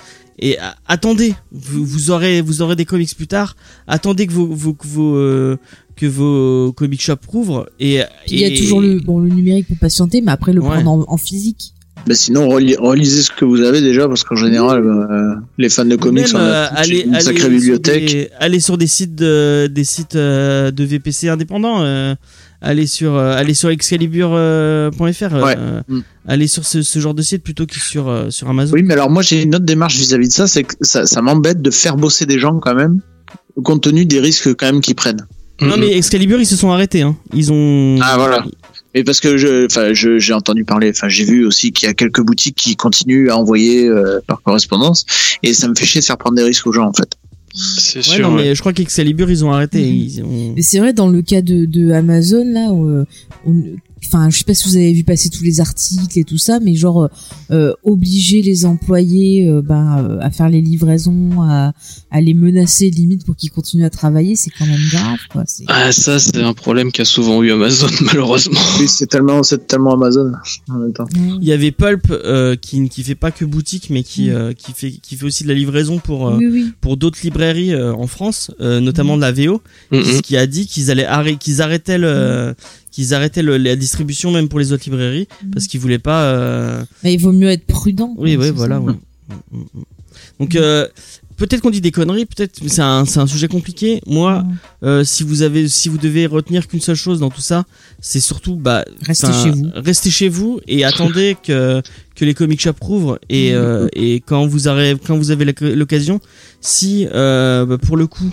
Et 0.40 0.58
a- 0.58 0.74
attendez, 0.86 1.34
vous, 1.52 1.84
vous 1.86 2.10
aurez 2.10 2.40
vous 2.42 2.60
aurez 2.60 2.74
des 2.74 2.84
comics 2.84 3.14
plus 3.16 3.28
tard. 3.28 3.54
Attendez 3.86 4.26
que 4.26 4.32
vos, 4.32 4.46
vos, 4.48 4.74
que 4.74 4.86
vos 4.86 5.14
euh, 5.14 5.56
que 5.94 6.06
vos 6.06 6.72
comic 6.72 7.00
shops 7.00 7.24
rouvrent 7.28 7.68
et 7.80 8.00
Il 8.26 8.40
y 8.40 8.44
a 8.44 8.48
et- 8.48 8.54
toujours 8.54 8.80
le 8.80 8.98
bon 9.00 9.20
le 9.20 9.30
numérique 9.30 9.68
pour 9.68 9.78
patienter, 9.78 10.20
mais 10.22 10.32
après 10.32 10.52
le 10.52 10.60
Ouais. 10.60 10.82
prendre 10.82 10.90
en, 10.90 11.04
en 11.12 11.16
physique. 11.16 11.72
Bah, 12.06 12.14
sinon, 12.14 12.48
reli- 12.48 12.76
relisez 12.78 13.22
ce 13.22 13.30
que 13.30 13.44
vous 13.44 13.62
avez 13.62 13.80
déjà, 13.80 14.06
parce 14.06 14.22
qu'en 14.22 14.36
général, 14.36 14.84
euh, 14.86 15.34
les 15.58 15.68
fans 15.68 15.84
de 15.84 15.96
comics, 15.96 16.32
Même, 16.32 16.36
on 16.36 16.38
a 16.38 16.50
euh, 16.50 16.66
aller, 16.72 17.00
une 17.00 17.14
aller 17.14 17.24
sacrée 17.24 17.40
sur 17.40 17.50
bibliothèque. 17.50 18.06
des- 18.06 18.30
aller 18.38 18.60
sur 18.60 18.78
des 18.78 18.86
sites 18.86 19.14
de, 19.16 19.66
des 19.66 19.82
sites 19.84 20.14
euh, 20.14 20.70
de 20.70 20.84
VPC 20.84 21.28
indépendants. 21.28 21.82
euh, 21.82 22.14
aller 22.62 22.86
sur 22.86 23.16
aller 23.16 23.52
sur 23.54 23.68
excalibur.fr. 23.70 25.34
Ouais. 25.44 25.56
Mm. 25.88 26.00
aller 26.26 26.46
sur 26.46 26.64
ce, 26.64 26.82
ce 26.82 26.98
genre 27.00 27.14
de 27.14 27.22
site 27.22 27.42
plutôt 27.42 27.66
que 27.66 27.74
sur 27.78 28.26
sur 28.30 28.48
Amazon. 28.48 28.72
Oui, 28.74 28.82
mais 28.82 28.94
alors 28.94 29.10
moi, 29.10 29.22
j'ai 29.22 29.42
une 29.42 29.54
autre 29.54 29.64
démarche 29.64 29.96
vis-à-vis 29.96 30.28
de 30.28 30.32
ça, 30.32 30.46
c'est 30.46 30.64
que 30.64 30.74
ça, 30.80 31.06
ça 31.06 31.20
m'embête 31.22 31.60
de 31.60 31.70
faire 31.70 31.96
bosser 31.96 32.24
des 32.24 32.38
gens 32.38 32.58
quand 32.58 32.74
même, 32.74 33.00
compte 33.62 33.82
tenu 33.82 34.06
des 34.06 34.20
risques 34.20 34.54
quand 34.54 34.66
même 34.66 34.80
qu'ils 34.80 34.94
prennent. 34.94 35.26
Non 35.60 35.76
mais 35.78 35.96
Excalibur 35.96 36.38
ils 36.38 36.46
se 36.46 36.54
sont 36.56 36.70
arrêtés. 36.70 37.00
Hein. 37.02 37.16
Ils 37.34 37.50
ont. 37.52 37.98
Ah, 38.02 38.16
voilà. 38.18 38.44
Et 38.98 39.04
parce 39.04 39.20
que 39.20 39.36
je, 39.36 39.66
enfin, 39.66 39.92
je, 39.92 40.18
j'ai 40.18 40.32
entendu 40.32 40.64
parler, 40.64 40.88
enfin, 40.90 41.08
j'ai 41.08 41.24
vu 41.24 41.44
aussi 41.46 41.70
qu'il 41.70 41.86
y 41.86 41.90
a 41.90 41.94
quelques 41.94 42.22
boutiques 42.22 42.56
qui 42.56 42.76
continuent 42.76 43.28
à 43.28 43.36
envoyer 43.36 43.86
euh, 43.86 44.20
par 44.26 44.40
correspondance, 44.42 45.04
et 45.42 45.52
ça 45.52 45.68
me 45.68 45.74
fait 45.74 45.84
chier 45.84 46.00
de 46.00 46.06
faire 46.06 46.16
prendre 46.16 46.34
des 46.36 46.42
risques 46.42 46.66
aux 46.66 46.72
gens, 46.72 46.86
en 46.88 46.92
fait. 46.94 47.10
C'est 47.54 47.98
Ouais, 47.98 48.02
sûr. 48.02 48.30
non, 48.30 48.36
ouais. 48.36 48.42
mais 48.44 48.54
je 48.54 48.60
crois 48.60 48.72
qu'Excalibur, 48.72 49.30
ils 49.30 49.44
ont 49.44 49.52
arrêté. 49.52 49.80
Ils 49.86 50.22
ont- 50.22 50.52
Mais 50.56 50.62
c'est 50.62 50.78
vrai, 50.78 50.92
dans 50.94 51.08
le 51.08 51.22
cas 51.22 51.42
de, 51.42 51.64
de 51.66 51.90
Amazon, 51.90 52.44
là, 52.44 52.70
euh, 52.70 53.04
on- 53.46 53.62
enfin, 54.04 54.30
je 54.30 54.38
sais 54.38 54.44
pas 54.44 54.54
si 54.54 54.68
vous 54.68 54.76
avez 54.76 54.92
vu 54.92 55.04
passer 55.04 55.28
tous 55.30 55.42
les 55.42 55.60
articles 55.60 56.18
et 56.18 56.24
tout 56.24 56.38
ça, 56.38 56.60
mais 56.60 56.74
genre, 56.74 57.04
euh, 57.04 57.08
euh, 57.50 57.72
obliger 57.84 58.42
les 58.42 58.64
employés 58.66 59.48
euh, 59.48 59.62
ben, 59.62 59.98
euh, 59.98 60.18
à 60.20 60.30
faire 60.30 60.48
les 60.48 60.60
livraisons, 60.60 61.42
à, 61.42 61.72
à 62.10 62.20
les 62.20 62.34
menacer 62.34 62.90
limite 62.90 63.24
pour 63.24 63.36
qu'ils 63.36 63.50
continuent 63.50 63.84
à 63.84 63.90
travailler, 63.90 64.36
c'est 64.36 64.50
quand 64.50 64.66
même 64.66 64.80
grave, 64.90 65.18
quoi. 65.30 65.42
C'est... 65.46 65.64
Ah, 65.68 65.92
ça, 65.92 66.18
c'est 66.18 66.36
un 66.42 66.52
problème 66.54 66.92
qu'a 66.92 67.04
souvent 67.04 67.42
eu 67.42 67.50
Amazon, 67.52 67.88
malheureusement. 68.02 68.60
Oui, 68.78 68.86
c'est 68.88 69.06
tellement, 69.06 69.42
c'est 69.42 69.66
tellement 69.66 69.94
Amazon 69.94 70.32
en 70.68 70.74
même 70.78 70.92
temps. 70.92 71.06
Il 71.40 71.44
y 71.44 71.52
avait 71.52 71.72
Pulp 71.72 72.06
euh, 72.10 72.56
qui 72.56 72.88
qui 72.88 73.02
fait 73.02 73.14
pas 73.14 73.30
que 73.30 73.44
boutique, 73.44 73.90
mais 73.90 74.02
qui 74.02 74.30
euh, 74.30 74.52
qui 74.52 74.72
fait 74.72 74.90
qui 74.92 75.16
fait 75.16 75.24
aussi 75.24 75.42
de 75.44 75.48
la 75.48 75.54
livraison 75.54 75.98
pour 75.98 76.28
euh, 76.28 76.36
Oui, 76.38 76.46
oui. 76.50 76.72
pour 76.80 76.96
d'autres 76.96 77.18
librairies 77.22 77.72
euh, 77.74 77.92
en 77.94 78.06
France, 78.06 78.50
euh, 78.60 78.80
notamment 78.80 79.16
de 79.16 79.22
la 79.22 79.32
VO, 79.32 79.62
Mhm. 79.90 80.20
qui 80.22 80.36
a 80.36 80.46
dit 80.46 80.66
qu'ils 80.66 80.90
allaient 80.90 81.04
arrêter, 81.04 81.36
qu'ils 81.38 81.62
arrêtaient 81.62 81.98
le 81.98 82.54
qu'ils 82.96 83.12
arrêtaient 83.12 83.42
le- 83.42 83.58
la 83.58 83.76
distribution 83.76 84.30
même 84.30 84.48
pour 84.48 84.58
les 84.58 84.72
autres 84.72 84.84
librairies 84.86 85.28
Mhm. 85.44 85.50
parce 85.52 85.66
qu'ils 85.66 85.80
voulaient 85.80 85.98
pas. 85.98 86.22
euh, 86.24 86.82
Mais 87.04 87.12
il 87.14 87.20
vaut 87.20 87.32
mieux 87.32 87.50
être 87.50 87.66
prudent. 87.66 88.14
Oui, 88.16 88.36
oui, 88.36 88.50
voilà. 88.50 88.80
ouais. 88.80 88.94
Mm, 89.52 89.58
mm. 89.58 89.82
Donc 90.40 90.54
euh, 90.56 90.88
peut-être 91.36 91.60
qu'on 91.60 91.68
dit 91.70 91.82
des 91.82 91.90
conneries, 91.90 92.24
peut-être 92.24 92.62
mais 92.62 92.68
c'est 92.70 92.80
un 92.80 93.04
un 93.16 93.26
sujet 93.26 93.48
compliqué. 93.48 94.00
Moi, 94.06 94.44
euh, 94.82 95.04
si 95.04 95.24
vous 95.24 95.42
avez 95.42 95.68
si 95.68 95.90
vous 95.90 95.98
devez 95.98 96.24
retenir 96.26 96.66
qu'une 96.68 96.80
seule 96.80 96.96
chose 96.96 97.20
dans 97.20 97.28
tout 97.30 97.42
ça, 97.42 97.66
c'est 98.00 98.20
surtout 98.20 98.56
bah 98.56 98.82
Restez 99.02 99.26
chez 99.42 99.50
vous. 99.50 99.66
Restez 99.74 100.10
chez 100.10 100.28
vous 100.30 100.60
et 100.66 100.84
attendez 100.84 101.36
que 101.46 101.82
que 102.14 102.24
les 102.24 102.32
comic 102.32 102.60
shops 102.60 102.80
rouvrent 102.80 103.18
et 103.28 103.52
euh, 103.54 103.88
et 103.94 104.20
quand 104.26 104.46
vous 104.46 104.68
avez 104.68 104.96
quand 105.06 105.16
vous 105.18 105.30
avez 105.30 105.44
l'occasion, 105.74 106.20
si 106.62 107.06
euh, 107.12 107.66
bah, 107.66 107.76
pour 107.78 107.98
le 107.98 108.06
coup 108.06 108.30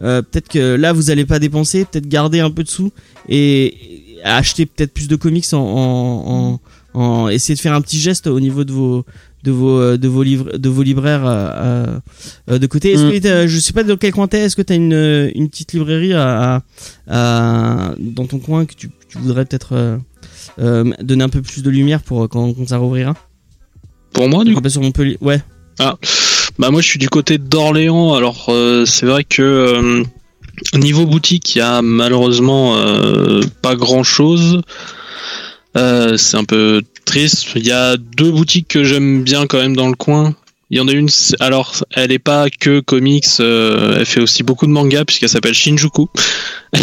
peut-être 0.00 0.48
que 0.48 0.74
là 0.74 0.92
vous 0.92 1.10
allez 1.10 1.24
pas 1.24 1.38
dépenser, 1.38 1.84
peut-être 1.84 2.08
garder 2.08 2.40
un 2.40 2.50
peu 2.50 2.62
de 2.64 2.68
sous 2.68 2.92
et 3.28 3.93
acheter 4.24 4.66
peut-être 4.66 4.92
plus 4.94 5.08
de 5.08 5.16
comics 5.16 5.46
en, 5.52 5.58
en, 5.58 6.60
en, 6.94 7.00
en- 7.00 7.28
essayer 7.28 7.54
de 7.54 7.60
faire 7.60 7.74
un 7.74 7.80
petit 7.80 7.98
geste 8.00 8.26
au 8.26 8.40
niveau 8.40 8.64
de 8.64 8.72
vos 8.72 9.04
de 9.44 9.50
vos 9.50 9.78
euh, 9.78 9.96
de 9.98 10.08
vos 10.08 10.22
livres 10.22 10.56
de 10.56 10.68
vos 10.70 10.82
libraires 10.82 11.24
euh, 11.26 11.98
euh, 12.50 12.58
de 12.58 12.66
côté. 12.66 12.92
Est-ce 12.92 13.04
Mm. 13.04 13.20
que 13.20 13.46
je 13.46 13.58
sais 13.58 13.72
pas 13.74 13.82
dans 13.84 13.96
quel 13.98 14.12
coin 14.12 14.26
t'es, 14.26 14.38
est-ce 14.40 14.56
que 14.56 14.62
t'as 14.62 14.74
une 14.76 15.30
une 15.34 15.48
petite 15.50 15.72
librairie 15.74 16.14
à, 16.14 16.56
à- 16.56 16.62
à- 17.08 17.94
dans 17.98 18.26
ton 18.26 18.38
coin 18.38 18.64
que 18.64 18.74
tu, 18.74 18.90
tu 19.08 19.18
voudrais 19.18 19.44
peut-être 19.44 19.98
euh, 20.60 20.92
donner 21.02 21.24
un 21.24 21.28
peu 21.28 21.42
plus 21.42 21.62
de 21.62 21.70
lumière 21.70 22.00
pour 22.02 22.28
quand, 22.28 22.54
quand 22.54 22.68
ça 22.68 22.78
rouvrira? 22.78 23.14
Pour 24.12 24.28
moi, 24.28 24.44
du 24.44 24.54
coup. 24.54 24.66
Sur 24.68 24.80
Montpellier. 24.80 25.18
Ouais. 25.20 25.42
Bah 26.58 26.70
moi 26.70 26.80
je 26.80 26.86
suis 26.86 27.00
du 27.00 27.08
côté 27.08 27.36
d'Orléans, 27.36 28.14
alors 28.14 28.46
euh, 28.48 28.84
c'est 28.86 29.06
vrai 29.06 29.24
que 29.24 29.42
euh, 29.42 30.04
niveau 30.74 31.06
boutique 31.06 31.54
il 31.54 31.58
y 31.58 31.62
a 31.62 31.82
malheureusement 31.82 32.76
euh, 32.76 33.40
pas 33.62 33.76
grand 33.76 34.02
chose. 34.02 34.62
c'est 35.74 36.36
un 36.36 36.44
peu 36.44 36.82
triste. 37.04 37.48
Il 37.56 37.66
y 37.66 37.72
a 37.72 37.96
deux 37.96 38.30
boutiques 38.30 38.68
que 38.68 38.84
j'aime 38.84 39.22
bien 39.22 39.46
quand 39.46 39.58
même 39.58 39.76
dans 39.76 39.88
le 39.88 39.94
coin. 39.96 40.34
Il 40.70 40.78
y 40.78 40.80
en 40.80 40.88
a 40.88 40.92
une, 40.92 41.10
alors 41.40 41.84
elle 41.92 42.10
est 42.10 42.18
pas 42.18 42.48
que 42.50 42.80
comics, 42.80 43.26
euh, 43.40 43.98
elle 43.98 44.06
fait 44.06 44.20
aussi 44.20 44.42
beaucoup 44.42 44.66
de 44.66 44.72
mangas 44.72 45.04
puisqu'elle 45.04 45.28
s'appelle 45.28 45.54
Shinjuku. 45.54 46.08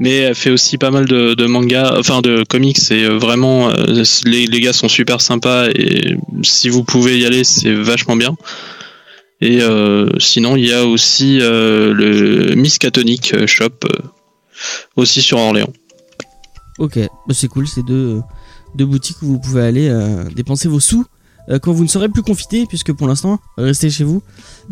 Mais 0.00 0.16
elle 0.16 0.34
fait 0.34 0.50
aussi 0.50 0.76
pas 0.76 0.90
mal 0.90 1.04
de, 1.04 1.46
mangas, 1.46 1.94
enfin 1.98 2.20
de 2.20 2.42
comics 2.48 2.90
et 2.90 3.04
euh, 3.04 3.18
vraiment 3.18 3.70
euh, 3.70 4.02
les, 4.24 4.46
les 4.46 4.60
gars 4.60 4.72
sont 4.72 4.88
super 4.88 5.20
sympas 5.20 5.68
et 5.68 6.16
si 6.42 6.68
vous 6.68 6.82
pouvez 6.82 7.18
y 7.18 7.26
aller 7.26 7.44
c'est 7.44 7.72
vachement 7.72 8.16
bien. 8.16 8.34
Et 9.46 9.60
euh, 9.60 10.08
sinon 10.18 10.56
il 10.56 10.64
y 10.66 10.72
a 10.72 10.86
aussi 10.86 11.38
euh, 11.42 11.92
le 11.92 12.54
Miskatonic 12.54 13.44
Shop 13.46 13.68
euh, 13.84 13.88
aussi 14.96 15.20
sur 15.20 15.36
Orléans. 15.38 15.68
Ok. 16.78 16.98
Bah, 16.98 17.34
c'est 17.34 17.48
cool. 17.48 17.68
C'est 17.68 17.84
deux 17.84 18.20
deux 18.74 18.86
boutiques 18.86 19.20
où 19.22 19.26
vous 19.26 19.38
pouvez 19.38 19.62
aller 19.62 19.88
euh, 19.90 20.24
dépenser 20.34 20.66
vos 20.68 20.80
sous. 20.80 21.04
quand 21.60 21.72
vous 21.72 21.82
ne 21.84 21.88
serez 21.88 22.08
plus 22.08 22.22
confité, 22.22 22.64
puisque 22.66 22.94
pour 22.94 23.06
l'instant, 23.06 23.38
restez 23.58 23.90
chez 23.90 24.02
vous. 24.02 24.22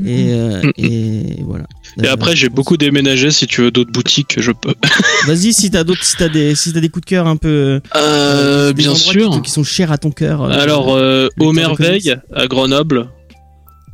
Et, 0.07 0.33
euh, 0.33 0.63
Mhm. 0.63 0.73
et 0.79 1.43
voilà. 1.45 1.67
Et 2.03 2.09
après 2.09 2.35
j'ai 2.35 2.49
beaucoup 2.49 2.79
déménagé 2.79 3.31
si 3.31 3.47
tu 3.47 3.61
veux 3.61 3.71
d'autres 3.71 3.93
boutiques 3.93 4.37
je 4.41 4.53
peux. 4.53 4.75
Vas-y, 5.27 5.53
si 5.53 5.71
t'as 5.71 5.85
d'autres, 5.85 6.03
si 6.03 6.17
t'as 6.17 6.31
des, 6.31 6.55
si 6.55 6.73
t'as 6.73 6.81
des 6.81 6.89
coups 6.89 7.05
de 7.05 7.11
cœur 7.11 7.27
un 7.27 7.37
peu. 7.37 7.83
Euh, 7.95 8.69
des 8.69 8.73
bien 8.83 8.95
sûr. 8.95 9.31
Qui, 9.33 9.43
qui 9.43 9.51
sont 9.51 9.65
chers 9.65 9.93
à 9.93 9.99
ton 9.99 10.11
cœur. 10.11 10.45
Alors 10.51 10.95
euh, 10.95 11.25
lecteur 11.25 11.47
au 11.47 11.51
de 11.53 11.57
Merveille 11.57 12.17
à 12.35 12.47
Grenoble. 12.47 13.11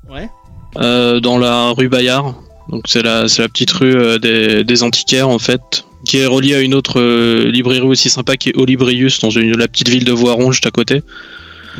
Ouais. 0.08 0.30
Euh, 0.76 1.20
dans 1.20 1.38
la 1.38 1.70
rue 1.70 1.88
Bayard. 1.88 2.34
Donc 2.68 2.82
c'est 2.86 3.02
la, 3.02 3.28
c'est 3.28 3.40
la 3.42 3.48
petite 3.48 3.70
rue 3.72 3.94
euh, 3.96 4.18
des, 4.18 4.62
des 4.64 4.82
antiquaires 4.82 5.28
en 5.30 5.38
fait, 5.38 5.84
qui 6.04 6.18
est 6.18 6.26
reliée 6.26 6.54
à 6.54 6.60
une 6.60 6.74
autre 6.74 7.00
euh, 7.00 7.50
librairie 7.50 7.80
aussi 7.86 8.10
sympa 8.10 8.36
qui 8.36 8.50
est 8.50 8.56
Olibrius 8.56 9.20
dans 9.20 9.30
une, 9.30 9.56
la 9.56 9.68
petite 9.68 9.88
ville 9.88 10.04
de 10.04 10.12
Voiron 10.12 10.52
juste 10.52 10.66
à 10.66 10.70
côté. 10.70 11.02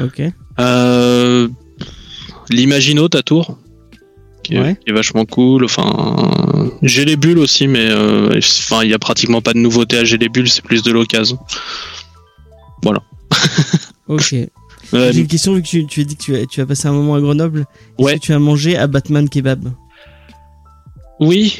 Ok. 0.02 0.22
Euh, 0.60 1.48
L'Imagino 2.50 3.08
à 3.12 3.22
Tours, 3.22 3.58
qui, 4.42 4.54
est- 4.54 4.60
Ouais. 4.60 4.76
qui 4.82 4.90
est 4.90 4.94
vachement 4.94 5.26
cool. 5.26 5.64
Enfin, 5.66 6.70
j'ai 6.82 7.04
les 7.04 7.16
bulles 7.16 7.38
aussi, 7.38 7.68
mais 7.68 7.86
euh, 7.90 8.38
enfin 8.38 8.82
il 8.82 8.90
y 8.90 8.94
a 8.94 8.98
pratiquement 8.98 9.42
pas 9.42 9.52
de 9.52 9.58
nouveauté 9.58 9.98
à 9.98 10.04
j'ai 10.04 10.16
les 10.16 10.30
bulles, 10.30 10.48
c'est 10.48 10.64
plus 10.64 10.82
de 10.82 10.90
l'occasion. 10.90 11.38
Ok. 14.08 14.34
J'ai 14.92 15.18
une 15.20 15.26
question 15.26 15.54
vu 15.54 15.62
que 15.62 15.66
tu, 15.68 15.86
tu 15.86 16.00
as 16.00 16.04
dit 16.04 16.16
que 16.16 16.22
tu 16.22 16.36
as, 16.36 16.46
tu 16.46 16.60
as 16.60 16.66
passé 16.66 16.88
un 16.88 16.92
moment 16.92 17.14
à 17.14 17.20
Grenoble. 17.20 17.60
Est-ce 17.98 18.04
Ouais. 18.04 18.14
que 18.14 18.20
tu 18.20 18.32
as 18.32 18.38
mangé 18.38 18.76
à 18.76 18.86
Batman 18.86 19.28
Kebab 19.28 19.72
oui, 21.20 21.58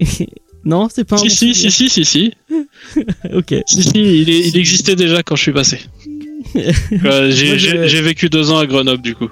Non, 0.64 0.88
c'est 0.94 1.04
pas 1.04 1.16
un 1.16 1.18
si, 1.18 1.24
bon 1.28 1.30
si, 1.34 1.54
si, 1.54 1.70
si, 1.70 1.88
si, 1.88 2.04
si. 2.04 2.32
Ok. 3.34 3.54
Si, 3.66 3.82
si, 3.82 3.90
il, 4.22 4.30
est- 4.30 4.48
il 4.48 4.56
existait 4.56 4.94
déjà 4.96 5.22
quand 5.22 5.34
je 5.36 5.42
suis 5.42 5.52
passé. 5.52 5.80
Euh, 7.04 7.30
j'ai 7.30 8.00
vécu 8.02 8.28
deux 8.28 8.50
ans 8.50 8.58
à 8.58 8.66
Grenoble, 8.66 9.00
du 9.02 9.14
coup. 9.14 9.30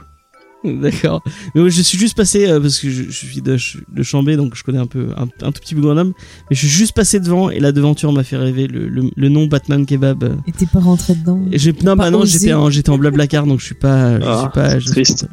D'accord. 0.82 1.22
Mais 1.54 1.60
moi, 1.62 1.70
je 1.70 1.80
suis 1.82 1.96
juste 1.98 2.16
passé 2.16 2.46
euh, 2.46 2.60
parce 2.60 2.78
que 2.78 2.90
je, 2.90 3.04
je 3.04 3.10
suis 3.26 3.40
de, 3.40 3.56
de 3.94 4.02
Chambé, 4.02 4.36
donc 4.36 4.54
je 4.54 4.62
connais 4.62 4.78
un 4.78 4.86
peu, 4.86 5.08
un, 5.16 5.24
un 5.46 5.52
tout 5.52 5.60
petit 5.60 5.74
peu 5.74 5.80
Grenoble. 5.80 6.12
Mais 6.50 6.56
je 6.56 6.60
suis 6.60 6.68
juste 6.68 6.92
passé 6.94 7.18
devant 7.18 7.48
et 7.50 7.60
la 7.60 7.72
devanture 7.72 8.12
m'a 8.12 8.24
fait 8.24 8.36
rêver 8.36 8.66
le, 8.66 8.88
le, 8.88 9.10
le 9.16 9.28
nom 9.30 9.46
Batman 9.46 9.86
Kebab. 9.86 10.36
Et 10.46 10.52
t'es 10.52 10.66
pas 10.66 10.80
rentré 10.80 11.14
dedans. 11.14 11.40
Et 11.50 11.56
non, 11.82 11.96
Pas 11.96 12.04
bah 12.04 12.10
non, 12.10 12.24
j'étais 12.24 12.52
en, 12.52 12.68
j'étais 12.70 12.90
en 12.90 12.98
blablacar, 12.98 13.46
donc 13.46 13.60
je 13.60 13.64
suis 13.66 13.74
pas, 13.74 14.20
je 14.20 14.24
Ah, 14.26 14.40
suis 14.42 14.60
pas, 14.60 14.78
je- 14.78 14.86
triste. 14.88 15.26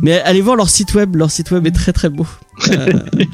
Mais 0.00 0.20
allez 0.20 0.40
voir 0.42 0.56
leur 0.56 0.68
site 0.68 0.94
web, 0.94 1.16
leur 1.16 1.30
site 1.30 1.50
web 1.50 1.66
est 1.66 1.70
très 1.72 1.92
très 1.92 2.08
beau. 2.10 2.26
Euh, 2.70 3.24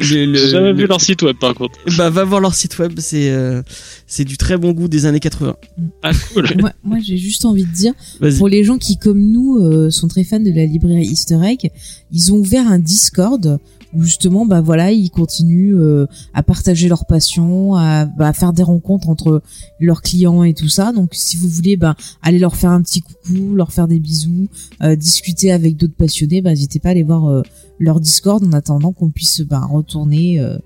J'ai 0.00 0.34
jamais 0.34 0.72
le- 0.72 0.76
vu 0.76 0.86
leur 0.86 1.00
site 1.00 1.22
web, 1.22 1.36
par 1.38 1.54
contre. 1.54 1.78
Bah 1.96 2.10
va 2.10 2.24
voir 2.24 2.40
leur 2.40 2.54
site 2.54 2.78
web, 2.78 2.94
c'est 2.98 3.30
euh, 3.30 3.62
c'est 4.06 4.24
du 4.24 4.36
très 4.36 4.56
bon 4.56 4.72
goût 4.72 4.88
des 4.88 5.06
années 5.06 5.20
80. 5.20 5.56
Ah, 6.02 6.10
cool. 6.32 6.46
moi, 6.60 6.72
moi 6.82 6.98
j'ai 7.02 7.16
juste 7.18 7.44
envie 7.44 7.64
de 7.64 7.72
dire, 7.72 7.92
pour 8.38 8.48
les 8.48 8.64
gens 8.64 8.78
qui, 8.78 8.96
comme 8.96 9.20
nous, 9.20 9.58
euh, 9.58 9.90
sont 9.90 10.08
très 10.08 10.24
fans 10.24 10.40
de 10.40 10.50
la 10.50 10.64
librairie 10.66 11.06
Easter 11.06 11.38
Egg, 11.44 11.70
ils 12.12 12.32
ont 12.32 12.36
ouvert 12.38 12.66
un 12.66 12.78
Discord 12.78 13.58
où 13.92 14.02
justement, 14.04 14.46
bah 14.46 14.60
voilà, 14.60 14.92
ils 14.92 15.10
continuent 15.10 15.74
euh, 15.76 16.06
à 16.32 16.44
partager 16.44 16.88
leur 16.88 17.06
passion, 17.06 17.74
à, 17.74 18.04
bah, 18.06 18.28
à 18.28 18.32
faire 18.32 18.52
des 18.52 18.62
rencontres 18.62 19.08
entre 19.08 19.42
leurs 19.80 20.00
clients 20.00 20.44
et 20.44 20.54
tout 20.54 20.68
ça. 20.68 20.92
Donc, 20.92 21.10
si 21.12 21.36
vous 21.36 21.48
voulez, 21.48 21.76
bah, 21.76 21.96
aller 22.22 22.38
leur 22.38 22.54
faire 22.54 22.70
un 22.70 22.82
petit 22.82 23.00
coucou, 23.00 23.54
leur 23.56 23.72
faire 23.72 23.88
des 23.88 23.98
bisous, 23.98 24.48
euh, 24.82 24.94
discuter 24.94 25.50
avec 25.50 25.76
d'autres 25.76 25.96
passionnés, 25.96 26.40
bah, 26.40 26.50
n'hésitez 26.50 26.78
pas 26.78 26.90
à 26.90 26.92
aller 26.92 27.02
voir 27.02 27.26
euh, 27.28 27.42
leur 27.80 27.98
Discord 27.98 28.44
en 28.44 28.52
attendant 28.52 28.92
qu'on 28.92 29.10
puisse 29.10 29.40
bah, 29.40 29.66
retourner 29.68 30.38
euh, 30.38 30.56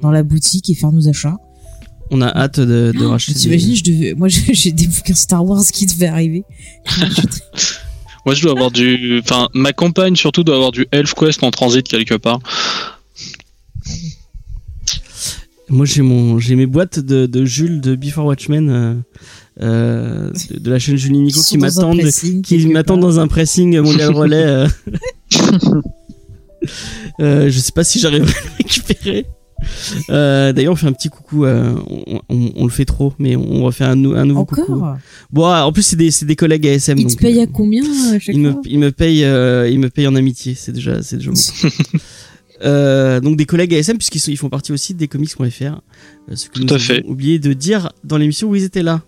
dans 0.00 0.10
la 0.10 0.24
boutique 0.24 0.68
et 0.70 0.74
faire 0.74 0.90
nos 0.90 1.06
achats. 1.08 1.36
On 2.10 2.20
a 2.20 2.26
hâte 2.28 2.58
de, 2.58 2.92
de 2.98 3.04
Oh, 3.04 3.10
racheter. 3.10 3.34
T'imagines, 3.34 3.70
des- 3.70 3.76
je 3.76 3.84
devais, 3.84 4.14
moi 4.14 4.26
j'ai 4.52 4.72
des 4.72 4.86
bouquins 4.88 5.14
Star 5.14 5.44
Wars 5.46 5.62
qui 5.72 5.86
devaient 5.86 6.06
arriver. 6.08 6.42
Moi, 8.24 8.36
je 8.36 8.42
dois 8.42 8.52
avoir 8.52 8.70
du. 8.70 9.18
Enfin, 9.20 9.48
ma 9.52 9.72
compagne, 9.72 10.14
surtout, 10.14 10.44
doit 10.44 10.54
avoir 10.54 10.70
du 10.70 10.86
ElfQuest 10.92 11.42
en 11.42 11.50
transit 11.50 11.88
quelque 11.88 12.14
part. 12.14 12.38
Moi 15.68 15.86
j'ai 15.86 16.02
mon 16.02 16.38
j'ai 16.38 16.54
mes 16.54 16.66
boîtes 16.66 16.98
de, 16.98 17.26
de 17.26 17.44
Jules 17.44 17.80
de 17.80 17.94
Before 17.96 18.26
Watchmen 18.26 18.68
euh, 18.68 18.94
euh, 19.62 20.30
de, 20.50 20.58
de 20.58 20.70
la 20.70 20.78
chaîne 20.78 20.96
Julie 20.96 21.18
Nico 21.20 21.40
qui 21.42 21.56
m'attendent 21.56 21.98
qui 22.00 22.42
quelque 22.42 22.72
m'attendent 22.72 23.00
part. 23.00 23.10
dans 23.10 23.18
un 23.20 23.26
pressing 23.26 23.78
mondial 23.80 24.12
relais. 24.14 24.36
euh. 24.44 24.68
Euh, 27.20 27.50
je 27.50 27.58
sais 27.58 27.72
pas 27.72 27.84
si 27.84 27.98
j'arrive 27.98 28.22
à 28.22 28.26
le 28.26 28.32
récupérer. 28.58 29.26
Euh, 30.10 30.52
D'ailleurs, 30.52 30.72
on 30.72 30.76
fait 30.76 30.86
un 30.88 30.92
petit 30.92 31.08
coucou. 31.08 31.44
euh, 31.44 31.74
on, 31.88 32.20
on- 32.28 32.52
on 32.56 32.64
le 32.64 32.70
fait 32.70 32.84
trop, 32.84 33.12
mais 33.18 33.36
on 33.36 33.62
refait 33.64 33.84
un, 33.84 33.94
nou- 33.94 34.14
un 34.14 34.24
nouveau 34.24 34.44
coucou. 34.44 34.74
Encore? 34.74 34.96
Bon, 35.30 35.44
ah, 35.46 35.64
en 35.66 35.72
plus, 35.72 35.82
c'est 35.82 36.24
des, 36.24 36.36
collègues 36.36 36.66
ASM. 36.66 36.98
Ils 36.98 37.04
te 37.06 37.10
donc, 37.10 37.20
payent 37.20 37.38
euh, 37.40 37.44
à 37.44 37.46
combien 37.46 37.82
à 38.12 38.18
chaque 38.18 38.34
ils 38.34 38.40
me, 38.78 38.90
payent, 38.90 39.24
euh, 39.24 39.68
ils 39.70 39.78
me 39.78 39.88
payent 39.88 40.08
en 40.08 40.14
amitié. 40.16 40.54
C'est 40.54 40.72
déjà, 40.72 41.02
c'est 41.02 41.16
déjà 41.18 41.30
bon. 41.30 41.40
Euh, 42.64 43.18
donc 43.18 43.36
des 43.36 43.44
collègues 43.44 43.74
ASM 43.74 43.96
puisqu'ils 43.96 44.22
ils 44.32 44.36
font 44.36 44.48
partie 44.48 44.70
aussi 44.70 44.94
des 44.94 45.08
comics.fr. 45.08 45.80
Ce 46.32 46.48
que 46.48 46.60
Tout 46.60 46.62
nous 46.64 46.72
à 46.72 46.78
fait. 46.78 47.02
oublié 47.06 47.40
de 47.40 47.54
dire 47.54 47.90
dans 48.04 48.16
l'émission 48.18 48.48
où 48.48 48.54
ils 48.54 48.62
étaient 48.62 48.84
là. 48.84 49.02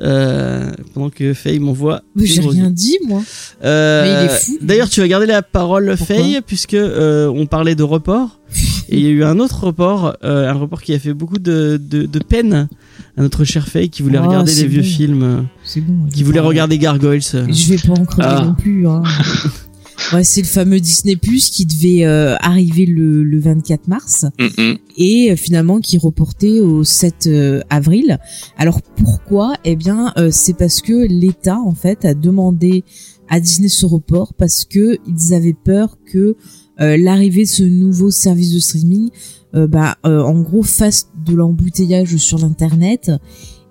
Euh, 0.00 0.70
pendant 0.94 1.10
que 1.10 1.34
Faye 1.34 1.58
m'envoie. 1.58 2.02
Mais 2.14 2.22
des 2.22 2.28
j'ai 2.28 2.40
rien 2.40 2.70
dit, 2.70 2.96
moi. 3.06 3.22
Euh, 3.64 4.02
Mais 4.02 4.10
il 4.10 4.26
est 4.26 4.38
fou, 4.38 4.52
lui. 4.60 4.66
D'ailleurs, 4.66 4.88
tu 4.88 5.00
vas 5.00 5.08
garder 5.08 5.26
la 5.26 5.42
parole, 5.42 5.94
Pourquoi 5.96 6.16
Faye, 6.16 6.40
puisque 6.46 6.74
euh, 6.74 7.26
on 7.34 7.46
parlait 7.46 7.74
de 7.74 7.82
report. 7.82 8.38
et 8.88 8.96
il 8.96 9.00
y 9.02 9.06
a 9.06 9.10
eu 9.10 9.24
un 9.24 9.38
autre 9.40 9.64
report, 9.64 10.16
euh, 10.24 10.48
un 10.48 10.54
report 10.54 10.80
qui 10.82 10.94
a 10.94 10.98
fait 10.98 11.12
beaucoup 11.14 11.38
de, 11.38 11.80
de, 11.82 12.06
de 12.06 12.18
peine 12.18 12.68
à 13.16 13.22
notre 13.22 13.44
cher 13.44 13.68
Faye 13.68 13.90
qui 13.90 14.02
voulait 14.02 14.18
Oh, 14.22 14.26
regarder 14.28 14.50
c'est 14.52 14.62
les 14.62 14.68
vieux 14.68 14.82
bon. 14.82 14.86
films, 14.88 15.46
C'est 15.64 15.80
bon. 15.80 16.08
qui 16.08 16.22
voulait 16.22 16.40
regarder 16.40 16.78
Gargoyles. 16.78 17.20
Je 17.22 17.68
vais 17.68 17.76
pas 17.76 18.00
en 18.00 18.04
crever 18.04 18.28
Ah. 18.30 18.42
non 18.46 18.54
plus. 18.54 18.86
Hein. 18.88 19.02
ouais, 20.12 20.24
c'est 20.24 20.40
le 20.40 20.46
fameux 20.46 20.80
Disney 20.80 21.16
Plus 21.16 21.50
qui 21.50 21.66
devait 21.66 22.04
euh, 22.04 22.36
arriver 22.40 22.86
le, 22.86 23.24
le 23.24 23.40
24 23.40 23.88
mars 23.88 24.26
Mm, 24.38 24.74
et 24.96 25.32
euh, 25.32 25.36
finalement 25.36 25.80
qui 25.80 25.98
reporté 25.98 26.60
au 26.60 26.84
7 26.84 27.26
euh, 27.26 27.60
avril. 27.70 28.18
Alors 28.56 28.82
pourquoi? 28.82 29.54
Eh 29.64 29.76
bien, 29.76 30.12
euh, 30.16 30.30
c'est 30.32 30.54
parce 30.54 30.80
que 30.80 31.06
l'État 31.06 31.58
en 31.58 31.74
fait 31.74 32.04
a 32.04 32.14
demandé 32.14 32.84
à 33.28 33.40
Disney 33.40 33.68
ce 33.68 33.86
report 33.86 34.34
parce 34.34 34.64
que 34.64 34.98
ils 35.06 35.34
avaient 35.34 35.56
peur 35.64 35.98
que 36.10 36.36
euh, 36.80 36.96
l'arrivée 36.96 37.42
de 37.42 37.48
ce 37.48 37.62
nouveau 37.64 38.10
service 38.10 38.52
de 38.52 38.58
streaming, 38.60 39.10
euh, 39.54 39.66
bah, 39.66 39.96
euh, 40.06 40.22
en 40.22 40.40
gros, 40.40 40.62
fasse 40.62 41.08
de 41.26 41.34
l'embouteillage 41.34 42.16
sur 42.16 42.38
l'internet 42.38 43.10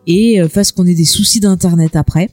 et 0.06 0.40
fasse 0.48 0.72
qu'on 0.72 0.86
ait 0.88 0.96
des 0.96 1.04
soucis 1.04 1.42
d'internet 1.42 1.98
après. 1.98 2.30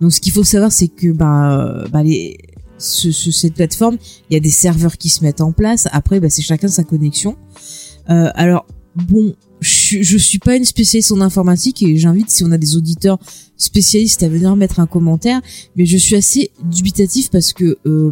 Donc, 0.00 0.10
ce 0.10 0.22
qu'il 0.22 0.32
faut 0.32 0.42
savoir, 0.44 0.72
c'est 0.72 0.88
que 0.88 1.12
bah, 1.12 1.84
bah 1.92 2.02
les, 2.02 2.38
ce, 2.80 3.12
ce- 3.12 3.30
cette 3.30 3.54
plateforme, 3.54 3.96
il 4.28 4.34
y 4.34 4.36
a 4.36 4.40
des 4.40 4.50
serveurs 4.50 4.96
qui 4.98 5.08
se 5.08 5.22
mettent 5.22 5.40
en 5.40 5.52
place. 5.52 5.86
Après, 5.92 6.18
bah, 6.20 6.30
c'est 6.30 6.42
chacun 6.42 6.68
sa 6.68 6.82
connexion. 6.84 7.36
Euh, 8.08 8.30
alors, 8.34 8.66
bon, 8.96 9.34
je, 9.60 10.02
je 10.02 10.16
suis 10.18 10.38
pas 10.38 10.56
une 10.56 10.64
spécialiste 10.64 11.12
en 11.12 11.20
informatique 11.20 11.82
et 11.82 11.96
j'invite 11.96 12.30
si 12.30 12.42
on 12.44 12.50
a 12.50 12.58
des 12.58 12.76
auditeurs 12.76 13.18
spécialistes 13.60 14.22
à 14.24 14.28
venir 14.28 14.56
mettre 14.56 14.80
un 14.80 14.86
commentaire. 14.86 15.40
Mais 15.76 15.86
je 15.86 15.96
suis 15.96 16.16
assez 16.16 16.50
dubitatif 16.64 17.30
parce 17.30 17.52
que 17.52 17.78
euh, 17.86 18.10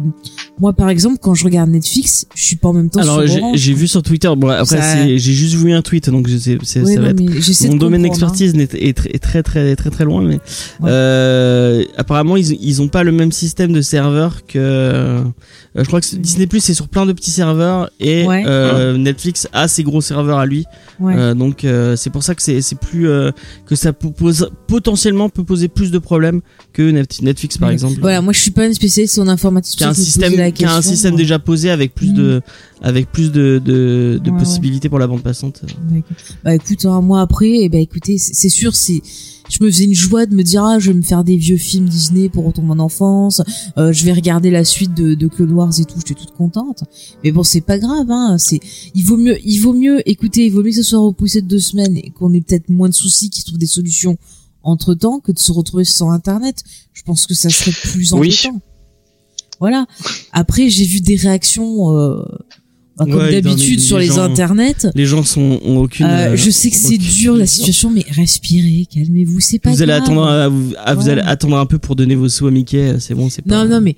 moi, 0.59 0.71
par 0.73 0.89
exemple, 0.89 1.17
quand 1.21 1.33
je 1.33 1.43
regarde 1.43 1.69
Netflix, 1.69 2.25
je 2.35 2.43
suis 2.43 2.55
pas 2.55 2.69
en 2.69 2.73
même 2.73 2.89
temps 2.89 3.01
Alors, 3.01 3.23
sur 3.27 3.43
j'ai 3.55 3.73
vu 3.73 3.87
sur 3.87 4.01
Twitter, 4.03 4.29
bon, 4.37 4.47
après, 4.49 4.77
Ça- 4.81 5.07
j'ai 5.07 5.19
juste 5.19 5.55
vu 5.55 5.73
un 5.73 5.81
tweet, 5.81 6.09
donc 6.09 6.27
je 6.29 6.37
sais, 6.37 6.57
c'est- 6.63 6.81
Ouais, 6.81 6.93
ça 6.93 6.99
non, 6.99 7.05
va 7.05 7.09
être 7.11 7.19
mon 7.67 7.73
de 7.73 7.79
domaine 7.79 8.01
hein. 8.01 8.03
d'expertise 8.03 8.53
n'est- 8.55 8.69
est, 8.73 8.95
très, 8.95 9.09
est 9.09 9.19
très 9.19 9.43
très 9.43 9.75
très 9.75 9.89
très 9.89 10.05
loin 10.05 10.21
mais 10.21 10.35
Ouais. 10.79 10.89
euh, 10.89 11.83
apparemment 11.97 12.37
ils 12.37 12.51
ils 12.61 12.81
ont 12.81 12.87
pas 12.87 13.03
le 13.03 13.11
même 13.11 13.31
système 13.31 13.71
de 13.73 13.81
serveurs 13.81 14.45
que 14.45 14.57
euh, 14.59 15.23
je 15.75 15.83
crois 15.83 16.01
que 16.01 16.15
Disney 16.15 16.47
Plus 16.47 16.59
c'est 16.61 16.73
sur 16.73 16.87
plein 16.87 17.05
de 17.05 17.13
petits 17.13 17.31
serveurs 17.31 17.89
et 17.99 18.25
Ouais. 18.25 18.43
euh, 18.45 18.97
Netflix 18.97 19.47
a 19.53 19.67
ses 19.67 19.83
gros 19.83 20.01
serveurs 20.01 20.37
à 20.39 20.45
lui 20.45 20.65
hein. 20.69 21.03
Ouais. 21.03 21.13
Euh, 21.17 21.33
donc 21.33 21.63
euh, 21.63 21.95
c'est 21.95 22.09
pour 22.09 22.23
ça 22.23 22.35
que 22.35 22.41
c'est 22.41 22.61
c'est 22.61 22.77
plus 22.77 23.07
euh, 23.09 23.31
que 23.65 23.75
ça 23.75 23.93
pose, 23.93 24.49
potentiellement 24.67 25.29
peut 25.39 25.45
poser 25.45 25.67
plus 25.67 25.91
de 25.91 25.97
problèmes 25.99 26.41
que 26.73 26.89
Net- 26.91 27.21
Netflix 27.21 27.57
par 27.57 27.69
exemple 27.69 27.99
Voilà, 28.01 28.21
moi 28.21 28.33
je 28.33 28.39
suis 28.39 28.51
pas 28.51 28.65
une 28.67 28.73
spécialiste 28.73 29.17
en 29.19 29.27
informatique. 29.27 29.77
qui 29.77 29.83
a 29.83 29.89
un 29.89 29.93
système 29.93 30.51
qui 30.53 30.65
a 30.65 30.75
un 30.75 30.81
système 30.81 31.15
déjà 31.15 31.39
posé 31.39 31.69
avec 31.69 31.93
plus 31.95 32.09
Mm. 32.11 32.13
de 32.15 32.41
avec 32.81 33.11
plus 33.11 33.31
de 33.31 33.61
de, 33.63 34.19
de 34.23 34.29
Ouais, 34.29 34.31
ouais. 34.35 34.39
possibilités 34.39 34.87
pour 34.89 34.99
la 34.99 35.07
bande 35.07 35.21
passante. 35.23 35.61
Bah 36.43 36.55
écoute, 36.55 36.85
un 36.85 37.01
mois 37.01 37.21
après, 37.21 37.49
eh 37.61 37.69
ben 37.69 37.81
écoutez, 37.81 38.17
c'est 38.17 38.47
sûr, 38.49 38.73
c'est, 38.75 39.01
je 39.49 39.57
me 39.63 39.69
faisais 39.69 39.83
une 39.83 39.93
joie 39.95 40.25
de 40.25 40.33
me 40.33 40.43
dire 40.43 40.63
ah 40.63 40.79
je 40.79 40.91
vais 40.91 40.97
me 40.97 41.01
faire 41.01 41.23
des 41.25 41.35
vieux 41.35 41.57
films 41.57 41.89
Disney 41.89 42.29
pour 42.29 42.45
retomber 42.45 42.71
en 42.71 42.79
enfance, 42.79 43.41
euh, 43.77 43.91
je 43.91 44.05
vais 44.05 44.13
regarder 44.13 44.49
la 44.49 44.63
suite 44.63 44.93
de, 44.93 45.13
de 45.13 45.27
Clone 45.27 45.51
Wars 45.51 45.73
et 45.77 45.83
tout, 45.85 45.95
j'étais 45.97 46.13
toute 46.13 46.31
contente. 46.31 46.83
Mais 47.23 47.31
bon, 47.31 47.43
c'est 47.43 47.61
pas 47.61 47.79
grave, 47.79 48.07
hein. 48.09 48.37
C'est, 48.37 48.59
il 48.95 49.03
vaut 49.03 49.17
mieux, 49.17 49.37
il 49.43 49.57
vaut 49.59 49.73
mieux, 49.73 50.01
écoutez, 50.09 50.45
il 50.45 50.51
vaut 50.51 50.63
mieux 50.63 50.69
que 50.69 50.75
ce 50.77 50.83
soit 50.83 50.99
repoussé 50.99 51.41
de 51.41 51.47
deux 51.47 51.59
semaines 51.59 51.97
et 51.97 52.11
qu'on 52.11 52.31
ait 52.33 52.41
peut-être 52.41 52.69
moins 52.69 52.87
de 52.89 52.93
soucis, 52.93 53.29
qu'ils 53.29 53.43
trouvent 53.43 53.57
des 53.59 53.65
solutions 53.65 54.17
entre 54.63 54.93
temps 54.93 55.19
que 55.19 55.31
de 55.31 55.39
se 55.39 55.51
retrouver 55.51 55.85
sans 55.85 56.11
Internet. 56.11 56.63
Je 56.93 57.01
pense 57.03 57.25
que 57.27 57.33
ça 57.33 57.49
serait 57.49 57.71
plus 57.71 58.11
Oui. 58.13 58.19
embêtant. 58.19 58.61
Voilà. 59.59 59.85
Après, 60.31 60.69
j'ai 60.69 60.85
vu 60.85 61.01
des 61.01 61.15
réactions. 61.15 61.95
Euh, 61.95 62.23
bah, 62.97 63.05
comme 63.05 63.15
Ouais, 63.15 63.41
d'habitude 63.41 63.79
sur 63.79 63.97
les 63.97 64.07
gens- 64.07 64.23
internets, 64.23 64.87
les 64.93 65.05
gens 65.05 65.23
sont 65.23 65.59
ont 65.63 65.77
aucune 65.77 66.05
euh, 66.05 66.31
euh, 66.31 66.35
je 66.35 66.49
sais 66.49 66.69
que 66.69 66.75
c'est 66.75 66.97
dur 66.97 67.37
la 67.37 67.47
situation, 67.47 67.89
mais 67.89 68.03
respirez, 68.09 68.85
calmez-vous, 68.93 69.39
c'est 69.39 69.57
pas 69.59 69.69
vous 69.71 69.81
allez 69.81 69.91
grave. 69.93 70.03
attendre 70.03 70.23
à, 70.27 70.49
vous, 70.49 70.73
à- 70.77 70.95
vous 70.95 71.05
Ouais. 71.05 71.11
allez 71.11 71.21
attendre 71.21 71.57
un 71.57 71.65
peu 71.65 71.77
pour 71.79 71.95
donner 71.95 72.15
vos 72.15 72.27
sous 72.27 72.47
à 72.47 72.51
Mickey 72.51 72.95
c'est 72.99 73.15
bon 73.15 73.29
c'est 73.29 73.41
pas 73.41 73.63
Non, 73.63 73.69
non, 73.75 73.79
mais 73.79 73.95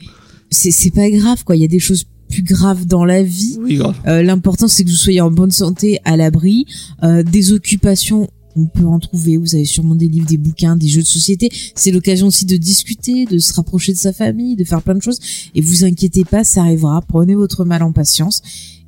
c'est 0.52 0.70
c'est 0.70 0.92
pas 0.92 1.10
grave, 1.10 1.44
quoi. 1.44 1.56
Il 1.56 1.64
y 1.64 1.66
a 1.66 1.68
des 1.68 1.80
choses 1.80 2.04
plus 2.30 2.44
graves 2.44 2.86
dans 2.86 3.04
la 3.04 3.24
vie. 3.24 3.58
oui 3.60 3.76
grave 3.78 3.96
Euh, 4.08 4.22
L'important, 4.22 4.68
c'est 4.68 4.84
que 4.84 4.90
vous 4.90 4.96
soyez 4.96 5.20
en 5.22 5.32
bonne 5.32 5.50
santé, 5.52 5.98
à 6.06 6.16
l'abri. 6.16 6.66
Euh, 7.04 7.24
des 7.24 7.54
occupations, 7.54 8.30
on 8.56 8.66
peut 8.66 8.86
en 8.86 9.00
trouver. 9.00 9.38
Vous 9.38 9.56
avez 9.56 9.66
sûrement 9.66 9.96
des 9.96 10.08
livres, 10.08 10.28
des 10.28 10.38
bouquins, 10.38 10.76
des 10.76 10.88
jeux 10.88 11.02
de 11.02 11.08
société. 11.08 11.50
C'est 11.76 11.92
l'occasion 11.92 12.28
aussi 12.28 12.46
de 12.46 12.58
discuter, 12.58 13.26
de 13.26 13.38
se 13.40 13.54
rapprocher 13.54 13.92
de 13.94 13.98
sa 13.98 14.14
famille, 14.14 14.56
de 14.56 14.64
faire 14.64 14.82
plein 14.82 14.96
de 14.96 15.02
choses. 15.02 15.20
Et 15.56 15.62
vous 15.62 15.84
inquiétez 15.86 16.24
pas, 16.26 16.44
ça 16.44 16.62
arrivera. 16.62 17.02
Prenez 17.02 17.36
votre 17.36 17.66
mal 17.66 17.84
en 17.84 17.92
patience. 17.92 18.42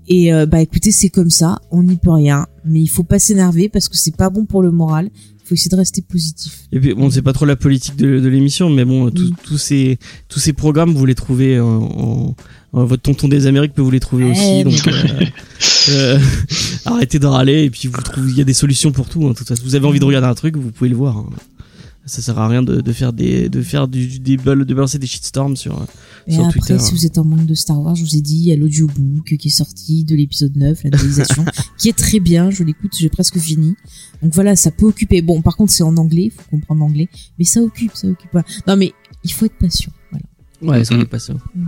Et 0.08 0.34
euh, 0.34 0.46
bah 0.46 0.62
écoutez, 0.62 0.92
c'est 0.92 1.08
comme 1.10 1.30
ça, 1.30 1.60
on 1.72 1.84
n'y 1.84 1.96
peut 1.96 2.12
rien. 2.12 2.46
Mais 2.66 2.82
il 2.82 2.88
faut 2.90 3.04
pas 3.04 3.20
s'énerver 3.20 3.70
parce 3.70 3.88
que 3.88 3.98
c'est 3.98 4.16
pas 4.18 4.30
bon 4.30 4.46
pour 4.46 4.62
le 4.62 4.72
moral. 4.72 5.10
Il 5.16 5.48
faut 5.48 5.56
essayer 5.56 5.70
de 5.72 5.76
rester 5.76 6.02
positif. 6.02 6.68
et 6.72 6.80
puis 6.80 6.94
bon 6.94 7.10
c'est 7.10 7.22
pas 7.22 7.34
trop 7.34 7.46
la 7.46 7.58
politique 7.58 7.98
de, 7.98 8.20
de 8.22 8.28
l'émission 8.30 8.70
mais 8.70 8.86
bon 8.86 9.12
tous 9.12 9.30
tous 9.44 9.58
ces 9.58 9.98
tous 10.30 10.40
ces 10.40 10.54
programmes 10.54 10.94
vous 10.94 11.06
les 11.06 11.16
trouvez 11.16 11.60
en- 11.60 11.84
en- 11.84 12.36
votre 12.74 13.02
tonton 13.04 13.28
des 13.28 13.46
Amériques 13.48 13.74
peut 13.74 13.82
vous 13.84 13.92
les 13.92 14.00
trouver 14.00 14.26
aussi 14.26 14.64
donc 14.64 14.88
euh, 14.88 15.26
euh, 15.90 16.20
arrêtez 16.86 17.20
de 17.20 17.26
râler 17.28 17.64
et 17.64 17.70
puis 17.70 17.88
vous 17.88 18.02
trouvez 18.02 18.32
il 18.32 18.38
y 18.38 18.42
a 18.42 18.46
des 18.46 18.54
solutions 18.54 18.92
pour 18.92 19.08
tout 19.10 19.24
hein, 19.26 19.30
de 19.30 19.34
toute 19.36 19.48
façon 19.48 19.62
vous 19.64 19.76
avez 19.76 19.86
envie 19.86 20.00
de 20.00 20.06
regarder 20.06 20.28
un 20.28 20.34
truc 20.34 20.58
vous 20.58 20.72
pouvez 20.72 20.90
le 20.90 20.96
voir 20.96 21.18
hein. 21.18 21.30
ça 22.06 22.22
sert 22.22 22.38
à 22.40 22.48
rien 22.48 22.64
de, 22.64 22.82
de 22.82 22.92
faire 22.92 23.14
des 23.14 23.48
de 23.50 23.62
faire 23.62 23.88
du, 23.88 24.08
du- 24.08 24.20
des 24.20 24.38
bal- 24.38 24.66
de 24.66 24.74
balancer 24.74 24.98
des 25.00 25.08
shitstorms 25.08 25.56
sur 25.56 25.80
euh, 25.80 25.86
Et 26.28 26.34
Sur 26.34 26.46
après, 26.46 26.60
Twitter. 26.62 26.80
si 26.80 26.94
vous 26.94 27.06
êtes 27.06 27.18
en 27.18 27.26
manque 27.26 27.46
de 27.46 27.54
Star 27.54 27.80
Wars, 27.82 27.96
je 27.96 28.04
vous 28.04 28.16
ai 28.16 28.22
dit, 28.22 28.38
il 28.38 28.46
y 28.46 28.52
a 28.54 28.56
l'audiobook 28.56 29.36
qui 29.38 29.48
est 29.50 29.52
sorti 29.52 30.06
de 30.06 30.16
l'épisode 30.16 30.56
9, 30.56 30.84
la 30.86 30.98
réalisation, 30.98 31.44
qui 31.78 31.90
est 31.90 31.98
très 31.98 32.22
bien, 32.22 32.50
je 32.50 32.64
l'écoute, 32.64 32.94
j'ai 32.98 33.10
presque 33.10 33.38
fini. 33.40 33.76
Donc 34.22 34.34
voilà, 34.34 34.56
ça 34.56 34.72
peut 34.72 34.86
occuper. 34.86 35.22
Bon, 35.22 35.42
par 35.42 35.58
contre, 35.58 35.74
c'est 35.74 35.84
en 35.84 35.98
anglais, 35.98 36.32
faut 36.34 36.44
comprendre 36.50 36.80
l'anglais, 36.80 37.10
mais 37.38 37.44
ça 37.44 37.60
occupe, 37.62 37.92
ça 37.96 38.08
occupe. 38.08 38.30
Voilà. 38.32 38.48
Non, 38.68 38.78
mais 38.78 38.94
il 39.26 39.34
faut 39.34 39.44
être 39.46 39.58
patient. 39.58 39.92
Voilà. 40.12 40.80
ouais 40.80 40.86
ça 40.86 40.96
Mhm. 40.96 41.06
pas 41.08 41.20
ça 41.20 41.34
Mm. 41.34 41.66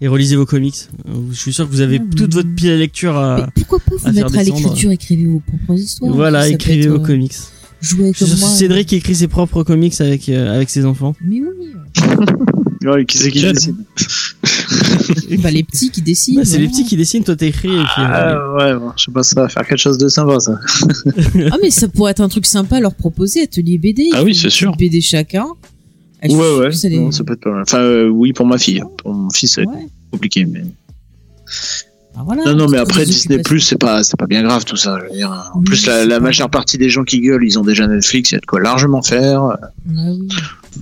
Et 0.00 0.08
relisez 0.08 0.36
vos 0.36 0.46
comics 0.46 0.88
Euh, 1.08 1.12
je 1.30 1.36
suis 1.36 1.52
sûr 1.52 1.66
que 1.66 1.70
vous 1.72 1.80
avez 1.80 2.00
Ah, 2.00 2.14
toute 2.16 2.34
votre 2.34 2.54
pile 2.54 2.70
à 2.70 2.76
lecture 2.76 3.16
à 3.16 3.36
mais 3.38 3.44
pourquoi 3.54 3.78
pas 3.80 3.96
vous 3.96 4.12
mettre 4.12 4.38
à 4.38 4.42
l'écriture, 4.42 4.90
écrivez 4.92 5.26
vos 5.26 5.40
propres 5.40 5.80
histoires. 5.80 6.12
voilà 6.12 6.48
écrivez 6.48 6.84
être, 6.84 6.90
vos 6.90 6.96
euh, 7.02 7.06
comics 7.06 7.34
Jouez 7.80 8.12
comme 8.12 8.28
moi. 8.28 8.48
Cédric 8.48 8.92
écrit 8.92 9.14
ses 9.14 9.28
propres 9.28 9.62
comics 9.62 10.00
avec 10.00 10.28
euh, 10.28 10.54
avec 10.54 10.68
ses 10.70 10.84
enfants 10.84 11.14
Mais 11.24 11.40
oui. 11.40 11.72
Ouais, 12.84 13.04
qui 13.04 13.18
c'est 13.18 13.32
qui 13.32 13.40
décide 13.42 13.74
bah, 15.42 15.50
les 15.50 15.64
petits 15.64 15.90
qui 15.90 16.00
décident. 16.00 16.40
Bah, 16.40 16.44
c'est 16.44 16.58
les 16.58 16.68
petits 16.68 16.84
qui 16.84 16.96
dessinent, 16.96 17.24
toi 17.24 17.34
t'écris. 17.34 17.68
et 17.68 17.72
puis, 17.72 18.02
euh, 18.02 18.06
Ah 18.08 18.54
ouais, 18.56 18.74
bon, 18.78 18.92
je 18.96 19.04
sais 19.04 19.10
pas, 19.12 19.22
ça 19.24 19.42
va 19.42 19.48
faire 19.48 19.66
quelque 19.66 19.80
chose 19.80 19.98
de 19.98 20.08
sympa 20.08 20.38
ça. 20.38 20.58
Ah, 21.50 21.56
mais 21.62 21.70
ça 21.70 21.88
pourrait 21.88 22.12
être 22.12 22.20
un 22.20 22.28
truc 22.28 22.46
sympa 22.46 22.76
à 22.76 22.80
leur 22.80 22.94
proposer, 22.94 23.42
atelier 23.42 23.78
BD. 23.78 24.10
Ah 24.14 24.22
oui, 24.22 24.34
c'est 24.34 24.50
sûr. 24.50 24.76
BD 24.76 25.00
chacun. 25.00 25.46
Ouais, 26.22 26.56
ouais. 26.58 26.68
que 26.68 26.72
ça 26.74 26.88
les- 26.88 26.98
Non, 26.98 27.12
ça 27.12 27.24
peut 27.24 27.34
être 27.34 27.40
pas 27.40 27.50
mal. 27.50 27.62
Enfin, 27.62 27.78
euh, 27.80 28.08
oui, 28.08 28.32
pour 28.32 28.46
ma 28.46 28.58
fille. 28.58 28.82
Pour 28.98 29.14
mon 29.14 29.30
fils, 29.30 29.54
ça 29.54 29.62
va 29.62 29.70
être 29.72 29.78
Ouais. 29.78 29.88
compliqué. 30.10 30.44
Mais... 30.44 30.64
Ah, 32.16 32.22
voilà, 32.24 32.42
non, 32.46 32.54
non, 32.56 32.66
mais 32.68 32.78
c'est 32.78 32.82
après, 32.82 33.00
des 33.00 33.06
Disney 33.12 33.34
occupations. 33.36 33.66
c'est 33.68 33.78
pas, 33.78 34.02
c'est 34.02 34.16
pas 34.18 34.26
bien 34.26 34.42
grave 34.42 34.64
tout 34.64 34.74
ça. 34.76 34.98
Je 34.98 35.04
veux 35.04 35.16
dire. 35.16 35.30
En 35.54 35.58
Oui, 35.60 35.64
plus, 35.66 35.86
la, 35.86 36.00
c'est 36.00 36.06
la 36.06 36.18
majeure 36.18 36.50
partie 36.50 36.76
des 36.76 36.90
gens 36.90 37.04
qui 37.04 37.20
gueulent, 37.20 37.44
ils 37.44 37.58
ont 37.58 37.62
déjà 37.62 37.86
Netflix, 37.86 38.32
il 38.32 38.34
y 38.34 38.36
a 38.38 38.40
de 38.40 38.46
quoi 38.46 38.60
largement 38.60 39.02
faire. 39.02 39.56
Oui. 39.88 40.28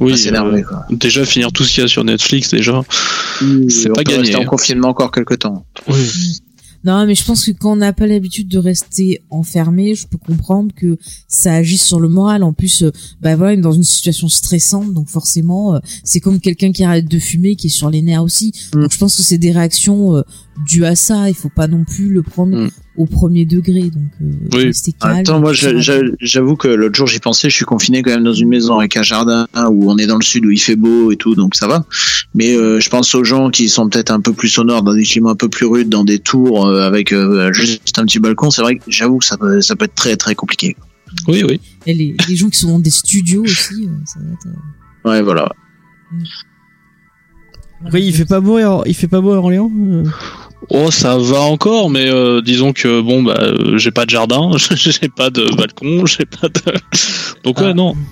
Oui, 0.00 0.16
s'énerver, 0.18 0.60
euh, 0.60 0.64
quoi. 0.66 0.86
déjà 0.90 1.24
finir 1.24 1.52
tout 1.52 1.64
ce 1.64 1.72
qu'il 1.74 1.82
y 1.82 1.84
a 1.84 1.88
sur 1.88 2.04
Netflix 2.04 2.50
déjà. 2.50 2.82
c'est 3.68 3.90
on 3.90 3.94
pas 3.94 4.02
gagné, 4.04 4.20
rester 4.20 4.36
en 4.36 4.42
hein. 4.42 4.44
confinement 4.46 4.88
encore 4.88 5.10
quelques 5.10 5.38
temps. 5.40 5.64
Oui. 5.88 6.38
Non, 6.84 7.06
mais 7.06 7.14
je 7.14 7.24
pense 7.24 7.44
que 7.44 7.50
quand 7.50 7.72
on 7.72 7.76
n'a 7.76 7.92
pas 7.92 8.06
l'habitude 8.06 8.48
de 8.48 8.58
rester 8.58 9.22
enfermé, 9.30 9.94
je 9.94 10.06
peux 10.06 10.18
comprendre 10.18 10.74
que 10.74 10.98
ça 11.28 11.54
agisse 11.54 11.84
sur 11.84 12.00
le 12.00 12.08
moral. 12.08 12.42
En 12.42 12.52
plus, 12.52 12.82
euh, 12.82 12.90
bah 13.20 13.36
voilà, 13.36 13.54
on 13.54 13.58
est 13.58 13.60
dans 13.62 13.72
une 13.72 13.82
situation 13.82 14.28
stressante, 14.28 14.92
donc 14.92 15.08
forcément, 15.08 15.74
euh, 15.74 15.78
c'est 16.04 16.20
comme 16.20 16.40
quelqu'un 16.40 16.72
qui 16.72 16.84
arrête 16.84 17.08
de 17.08 17.18
fumer, 17.18 17.56
qui 17.56 17.68
est 17.68 17.70
sur 17.70 17.90
les 17.90 18.02
nerfs 18.02 18.22
aussi. 18.22 18.52
Mm. 18.74 18.82
Donc 18.82 18.92
je 18.92 18.98
pense 18.98 19.16
que 19.16 19.22
c'est 19.22 19.38
des 19.38 19.52
réactions 19.52 20.16
euh, 20.16 20.22
dues 20.66 20.84
à 20.84 20.94
ça. 20.94 21.28
Il 21.28 21.34
faut 21.34 21.48
pas 21.48 21.68
non 21.68 21.84
plus 21.84 22.08
le 22.08 22.22
prendre 22.22 22.56
Mm. 22.56 22.70
Au 22.96 23.06
premier 23.06 23.44
degré. 23.44 23.82
Donc 23.90 24.10
euh, 24.22 24.30
Oui. 24.54 24.70
calme. 25.00 25.22
temps, 25.24 25.40
moi, 25.40 25.52
j'avoue 25.52 26.56
que 26.56 26.68
l'autre 26.68 26.94
jour, 26.94 27.06
j'y 27.06 27.18
pensais, 27.18 27.50
je 27.50 27.54
suis 27.56 27.64
confiné 27.64 28.02
quand 28.02 28.10
même 28.10 28.24
dans 28.24 28.32
une 28.32 28.48
maison 28.48 28.78
avec 28.78 28.96
un 28.96 29.02
jardin 29.02 29.46
où 29.70 29.90
on 29.90 29.96
est 29.98 30.06
dans 30.06 30.16
le 30.18 30.22
sud 30.24 30.46
où 30.46 30.50
il 30.50 30.58
fait 30.60 30.76
beau 30.76 31.12
et 31.12 31.16
tout, 31.16 31.34
donc 31.34 31.54
ça 31.54 31.66
va. 31.66 31.84
Mais 32.34 32.54
euh, 32.54 32.80
je 32.80 32.88
pense 32.90 33.14
aux 33.14 33.24
gens 33.24 33.50
qui 33.50 33.68
sont 33.68 33.88
peut-être 33.88 34.10
un 34.10 34.20
peu 34.20 34.32
plus 34.32 34.56
au 34.58 34.64
nord, 34.64 34.82
dans 34.82 34.94
des 34.94 35.02
climats 35.04 35.30
un 35.30 35.36
peu 35.36 35.48
plus 35.48 35.66
rudes, 35.66 35.88
dans 35.88 36.04
des 36.04 36.18
tours 36.18 36.66
euh, 36.66 36.82
avec 36.86 37.12
euh, 37.12 37.52
juste 37.52 37.98
un 37.98 38.04
petit 38.04 38.18
balcon. 38.18 38.50
C'est 38.50 38.62
vrai 38.62 38.76
que 38.76 38.82
j'avoue 38.88 39.18
que 39.18 39.24
ça 39.24 39.36
peut, 39.36 39.60
ça 39.60 39.76
peut 39.76 39.84
être 39.86 39.94
très 39.94 40.16
très 40.16 40.34
compliqué. 40.34 40.76
Oui, 41.28 41.42
oui. 41.48 41.60
Et 41.86 41.94
les, 41.94 42.16
les 42.28 42.36
gens 42.36 42.48
qui 42.48 42.58
sont 42.58 42.68
dans 42.72 42.78
des 42.80 42.90
studios 42.90 43.42
aussi, 43.42 43.88
ça 44.04 44.18
va 44.20 44.32
être. 44.32 44.46
euh, 44.46 45.10
Ouais, 45.10 45.22
voilà. 45.22 45.52
Oui, 47.92 48.04
il 48.06 48.12
fait 48.12 48.24
pas 48.24 48.40
beau, 48.40 48.58
il 48.86 48.94
fait 48.94 49.06
pas 49.06 49.20
beau 49.20 49.32
à 49.32 49.36
Orléans. 49.36 49.70
Oh, 50.70 50.90
ça 50.90 51.16
va 51.16 51.40
encore, 51.40 51.90
mais 51.90 52.08
euh, 52.10 52.40
disons 52.42 52.72
que 52.72 53.00
bon, 53.00 53.22
bah, 53.22 53.36
euh, 53.40 53.78
j'ai 53.78 53.90
pas 53.92 54.04
de 54.04 54.10
jardin, 54.10 54.50
j'ai 54.74 55.08
pas 55.08 55.30
de 55.30 55.54
balcon, 55.56 56.04
j'ai 56.06 56.24
pas 56.26 56.48
de. 56.48 56.60
Donc 57.44 57.60
ouais, 57.60 57.68
Ah. 57.70 57.74
non. 57.74 57.94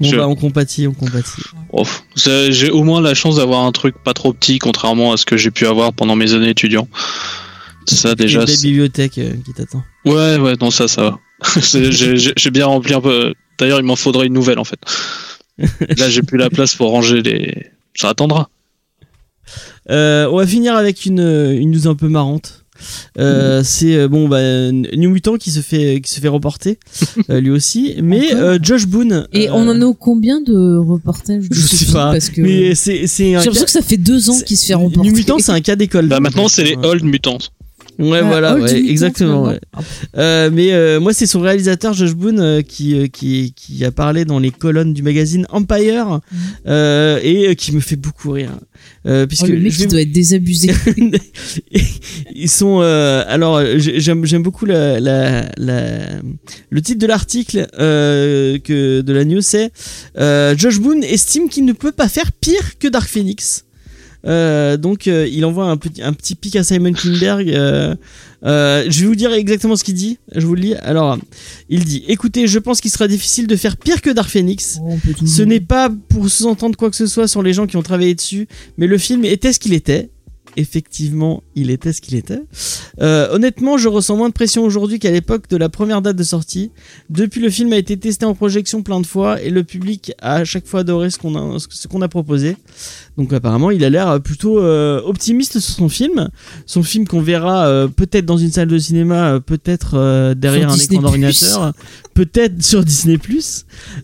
Bon 0.00 0.08
Je- 0.08 0.16
bah 0.16 0.28
on 0.28 0.36
compatit, 0.36 0.86
on 0.86 0.92
compatit. 0.94 1.42
Oh, 1.72 1.82
j'ai 2.14 2.70
au 2.70 2.84
moins 2.84 3.00
la 3.00 3.14
chance 3.14 3.36
d'avoir 3.36 3.64
un 3.64 3.72
truc 3.72 3.96
pas 4.04 4.14
trop 4.14 4.32
petit, 4.32 4.60
contrairement 4.60 5.12
à 5.12 5.16
ce 5.16 5.26
que 5.26 5.36
j'ai 5.36 5.50
pu 5.50 5.66
avoir 5.66 5.92
pendant 5.92 6.14
mes 6.14 6.32
années 6.34 6.50
étudiants. 6.50 6.86
Ça 7.86 8.14
déjà. 8.14 8.38
une 8.40 8.46
belle 8.46 8.56
bibliothèque 8.60 9.18
euh, 9.18 9.32
qui 9.44 9.52
t'attend. 9.54 9.82
Ouais, 10.04 10.36
ouais, 10.36 10.54
non, 10.60 10.70
ça, 10.70 10.86
ça 10.86 11.02
va. 11.02 11.18
J'ai 11.60 12.50
bien 12.52 12.66
rempli 12.66 12.94
un 12.94 13.00
peu. 13.00 13.34
D'ailleurs, 13.58 13.80
il 13.80 13.84
m'en 13.86 13.96
faudrait 13.96 14.28
une 14.28 14.34
nouvelle 14.34 14.60
en 14.60 14.64
fait. 14.64 14.78
Là, 15.98 16.08
j'ai 16.08 16.22
plus 16.22 16.38
la 16.38 16.50
place 16.50 16.76
pour 16.76 16.90
ranger 16.90 17.20
les. 17.22 17.66
Ça 17.96 18.10
attendra. 18.10 18.50
Euh, 19.90 20.28
on 20.30 20.36
va 20.36 20.46
finir 20.46 20.74
avec 20.76 21.06
une, 21.06 21.20
une 21.20 21.70
news 21.70 21.86
un 21.88 21.94
peu 21.94 22.08
marrante. 22.08 22.64
Euh, 23.18 23.62
c'est 23.64 23.96
euh, 23.96 24.06
bon 24.06 24.28
bah 24.28 24.70
New 24.70 25.10
Mutant 25.10 25.36
qui 25.36 25.50
se 25.50 25.58
fait 25.58 26.00
qui 26.00 26.12
se 26.12 26.20
fait 26.20 26.28
reporter 26.28 26.78
euh, 27.28 27.40
lui 27.40 27.50
aussi 27.50 27.96
mais 28.04 28.32
euh, 28.32 28.56
Josh 28.62 28.86
Boone 28.86 29.26
Et 29.32 29.48
euh, 29.48 29.52
on 29.52 29.66
en 29.66 29.82
a 29.82 29.94
combien 29.98 30.40
de 30.40 30.76
reportages 30.76 31.48
de 31.48 31.54
je 31.56 31.60
sais 31.60 31.76
film 31.86 31.92
pas 31.94 32.12
Parce 32.12 32.30
que 32.30 32.40
mais 32.40 32.76
c'est 32.76 33.08
c'est 33.08 33.24
j'ai 33.24 33.32
l'impression 33.32 33.52
cas- 33.62 33.64
que 33.64 33.70
ça 33.72 33.82
fait 33.82 33.96
deux 33.96 34.30
ans 34.30 34.38
qu'il 34.46 34.56
se 34.56 34.66
fait 34.66 34.74
remporter. 34.74 35.08
New 35.10 35.16
Mutant 35.16 35.38
c'est 35.40 35.50
un 35.50 35.60
cas 35.60 35.74
d'école 35.74 36.06
Bah, 36.06 36.20
maintenant, 36.20 36.46
c'est 36.46 36.62
les 36.62 36.76
old 36.80 37.02
mutants. 37.02 37.38
Ouais 37.98 38.20
Ah, 38.22 38.26
voilà 38.28 38.56
ouais, 38.56 38.78
exactement 38.78 39.44
ouais. 39.44 39.58
Euh, 40.16 40.50
mais 40.52 40.72
euh, 40.72 41.00
moi, 41.00 41.12
c'est 41.12 41.26
son 41.26 41.40
réalisateur 41.40 41.92
Josh 41.94 42.14
Boone 42.14 42.40
euh, 42.40 42.62
qui, 42.62 42.94
euh, 42.98 43.06
qui 43.08 43.52
qui 43.56 43.84
a 43.84 43.90
parlé 43.90 44.24
dans 44.24 44.38
les 44.38 44.50
colonnes 44.50 44.94
du 44.94 45.02
magazine 45.02 45.46
Empire 45.50 46.20
euh, 46.66 47.18
et 47.22 47.48
euh, 47.48 47.54
qui 47.54 47.72
me 47.74 47.80
fait 47.80 47.96
beaucoup 47.96 48.30
rire. 48.32 48.52
Euh, 49.06 49.24
Oh, 49.24 49.26
puisque 49.26 49.48
le 49.48 49.58
mec 49.58 49.72
je 49.72 49.78
qui 49.78 49.86
doit 49.88 50.00
être 50.02 50.12
désabusé. 50.12 50.70
ils 52.34 52.48
sont 52.50 52.80
euh, 52.82 53.24
alors 53.26 53.56
euh, 53.56 53.78
j'ai- 53.78 54.00
j'aime 54.00 54.24
j'aime 54.24 54.42
beaucoup 54.42 54.64
la, 54.66 55.00
la, 55.00 55.48
la- 55.56 56.20
le 56.70 56.82
titre 56.82 56.98
de 57.00 57.06
l'article 57.06 57.66
euh, 57.78 58.58
que 58.58 59.00
de 59.00 59.12
la 59.12 59.24
news 59.24 59.40
c'est 59.40 59.70
euh, 60.18 60.54
Josh 60.56 60.78
Boone 60.80 61.02
estime 61.04 61.48
qu'il 61.48 61.64
ne 61.64 61.72
peut 61.72 61.92
pas 61.92 62.08
faire 62.08 62.30
pire 62.32 62.78
que 62.78 62.88
Dark 62.88 63.08
Phoenix. 63.08 63.64
Euh, 64.26 64.76
donc 64.76 65.06
euh, 65.06 65.28
il 65.30 65.44
envoie 65.44 65.66
un 65.66 65.76
petit 65.76 66.02
un 66.02 66.12
petit 66.12 66.34
pic 66.34 66.56
à 66.56 66.64
Simon 66.64 66.92
Kinberg. 66.92 67.50
Euh, 67.50 67.94
je 68.42 69.00
vais 69.00 69.06
vous 69.06 69.14
dire 69.14 69.32
exactement 69.32 69.76
ce 69.76 69.84
qu'il 69.84 69.94
dit. 69.94 70.18
Je 70.34 70.46
vous 70.46 70.54
le 70.54 70.60
lis. 70.60 70.74
Alors 70.76 71.18
il 71.68 71.84
dit 71.84 72.04
écoutez 72.08 72.46
je 72.46 72.58
pense 72.58 72.80
qu'il 72.80 72.90
sera 72.90 73.08
difficile 73.08 73.46
de 73.46 73.56
faire 73.56 73.76
pire 73.76 74.02
que 74.02 74.10
Dark 74.10 74.28
Phoenix. 74.28 74.80
Oh, 74.82 74.96
Ce 75.24 75.42
n'est 75.42 75.60
pas 75.60 75.90
pour 76.08 76.28
sous-entendre 76.28 76.76
quoi 76.76 76.90
que 76.90 76.96
ce 76.96 77.06
soit 77.06 77.28
sur 77.28 77.42
les 77.42 77.52
gens 77.52 77.66
qui 77.66 77.76
ont 77.76 77.82
travaillé 77.82 78.14
dessus, 78.14 78.48
mais 78.76 78.86
le 78.86 78.98
film 78.98 79.24
était 79.24 79.52
ce 79.52 79.60
qu'il 79.60 79.74
était. 79.74 80.10
Effectivement, 80.58 81.44
il 81.54 81.70
était 81.70 81.92
ce 81.92 82.00
qu'il 82.00 82.16
était. 82.16 82.42
Euh, 83.00 83.28
honnêtement, 83.30 83.78
je 83.78 83.86
ressens 83.88 84.16
moins 84.16 84.28
de 84.28 84.34
pression 84.34 84.64
aujourd'hui 84.64 84.98
qu'à 84.98 85.12
l'époque 85.12 85.48
de 85.48 85.56
la 85.56 85.68
première 85.68 86.02
date 86.02 86.16
de 86.16 86.24
sortie. 86.24 86.72
Depuis, 87.10 87.40
le 87.40 87.48
film 87.48 87.72
a 87.72 87.76
été 87.76 87.96
testé 87.96 88.26
en 88.26 88.34
projection 88.34 88.82
plein 88.82 89.00
de 89.00 89.06
fois 89.06 89.40
et 89.40 89.50
le 89.50 89.62
public 89.62 90.12
a 90.20 90.34
à 90.34 90.44
chaque 90.44 90.66
fois 90.66 90.80
adoré 90.80 91.10
ce 91.10 91.18
qu'on 91.18 91.36
a, 91.36 91.58
ce 91.60 91.86
qu'on 91.86 92.02
a 92.02 92.08
proposé. 92.08 92.56
Donc 93.16 93.32
apparemment, 93.32 93.70
il 93.70 93.84
a 93.84 93.90
l'air 93.90 94.20
plutôt 94.20 94.58
euh, 94.58 95.00
optimiste 95.04 95.60
sur 95.60 95.74
son 95.74 95.88
film. 95.88 96.28
Son 96.66 96.82
film 96.82 97.06
qu'on 97.06 97.20
verra 97.20 97.68
euh, 97.68 97.86
peut-être 97.86 98.26
dans 98.26 98.36
une 98.36 98.50
salle 98.50 98.68
de 98.68 98.78
cinéma, 98.78 99.34
euh, 99.34 99.40
peut-être 99.40 99.92
euh, 99.94 100.34
derrière 100.34 100.70
Sur 100.70 100.74
un 100.74 100.76
Disney+. 100.76 100.96
écran 100.96 101.02
d'ordinateur, 101.02 101.72
peut-être 102.14 102.64
sur 102.64 102.84
Disney+. 102.84 103.16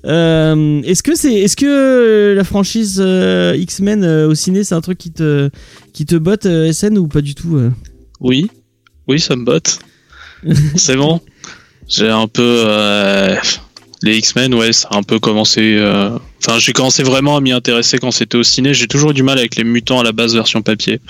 Euh, 0.04 0.82
est-ce 0.82 1.02
que 1.02 1.16
c'est, 1.16 1.34
est-ce 1.34 1.56
que 1.56 1.66
euh, 1.66 2.34
la 2.34 2.44
franchise 2.44 3.00
euh, 3.04 3.56
X-Men 3.56 4.04
euh, 4.04 4.28
au 4.28 4.34
ciné, 4.34 4.64
c'est 4.64 4.74
un 4.74 4.80
truc 4.80 4.98
qui 4.98 5.10
te, 5.10 5.50
qui 5.94 6.04
te 6.04 6.16
botte 6.16 6.44
euh, 6.44 6.70
SN 6.72 6.98
ou 6.98 7.09
pas 7.09 7.22
du 7.22 7.35
tout 7.35 7.57
euh 7.57 7.70
Oui, 8.20 8.50
oui, 9.09 9.18
ça 9.20 9.35
me 9.37 9.44
botte. 9.44 9.78
c'est 10.76 10.96
bon. 10.96 11.20
J'ai 11.88 12.09
un 12.11 12.28
peu 12.28 12.64
euh, 12.66 13.37
les 14.02 14.16
X-Men, 14.18 14.54
ouais, 14.54 14.72
ça 14.74 14.88
a 14.90 14.96
un 14.98 15.02
peu 15.02 15.18
commencé. 15.18 15.76
euh, 15.78 16.18
Enfin, 16.46 16.59
j'ai 16.59 16.72
commencé 16.74 17.02
vraiment 17.02 17.37
à 17.38 17.40
m'y 17.40 17.52
intéresser 17.52 17.96
quand 17.98 18.11
c'était 18.11 18.37
au 18.37 18.42
ciné. 18.42 18.74
J'ai 18.74 18.87
toujours 18.87 19.12
eu 19.12 19.14
du 19.14 19.22
mal 19.22 19.38
avec 19.38 19.57
les 19.57 19.64
mutants 19.64 20.00
à 20.00 20.04
la 20.04 20.12
base 20.12 20.35
version 20.35 20.61
papier, 20.61 21.00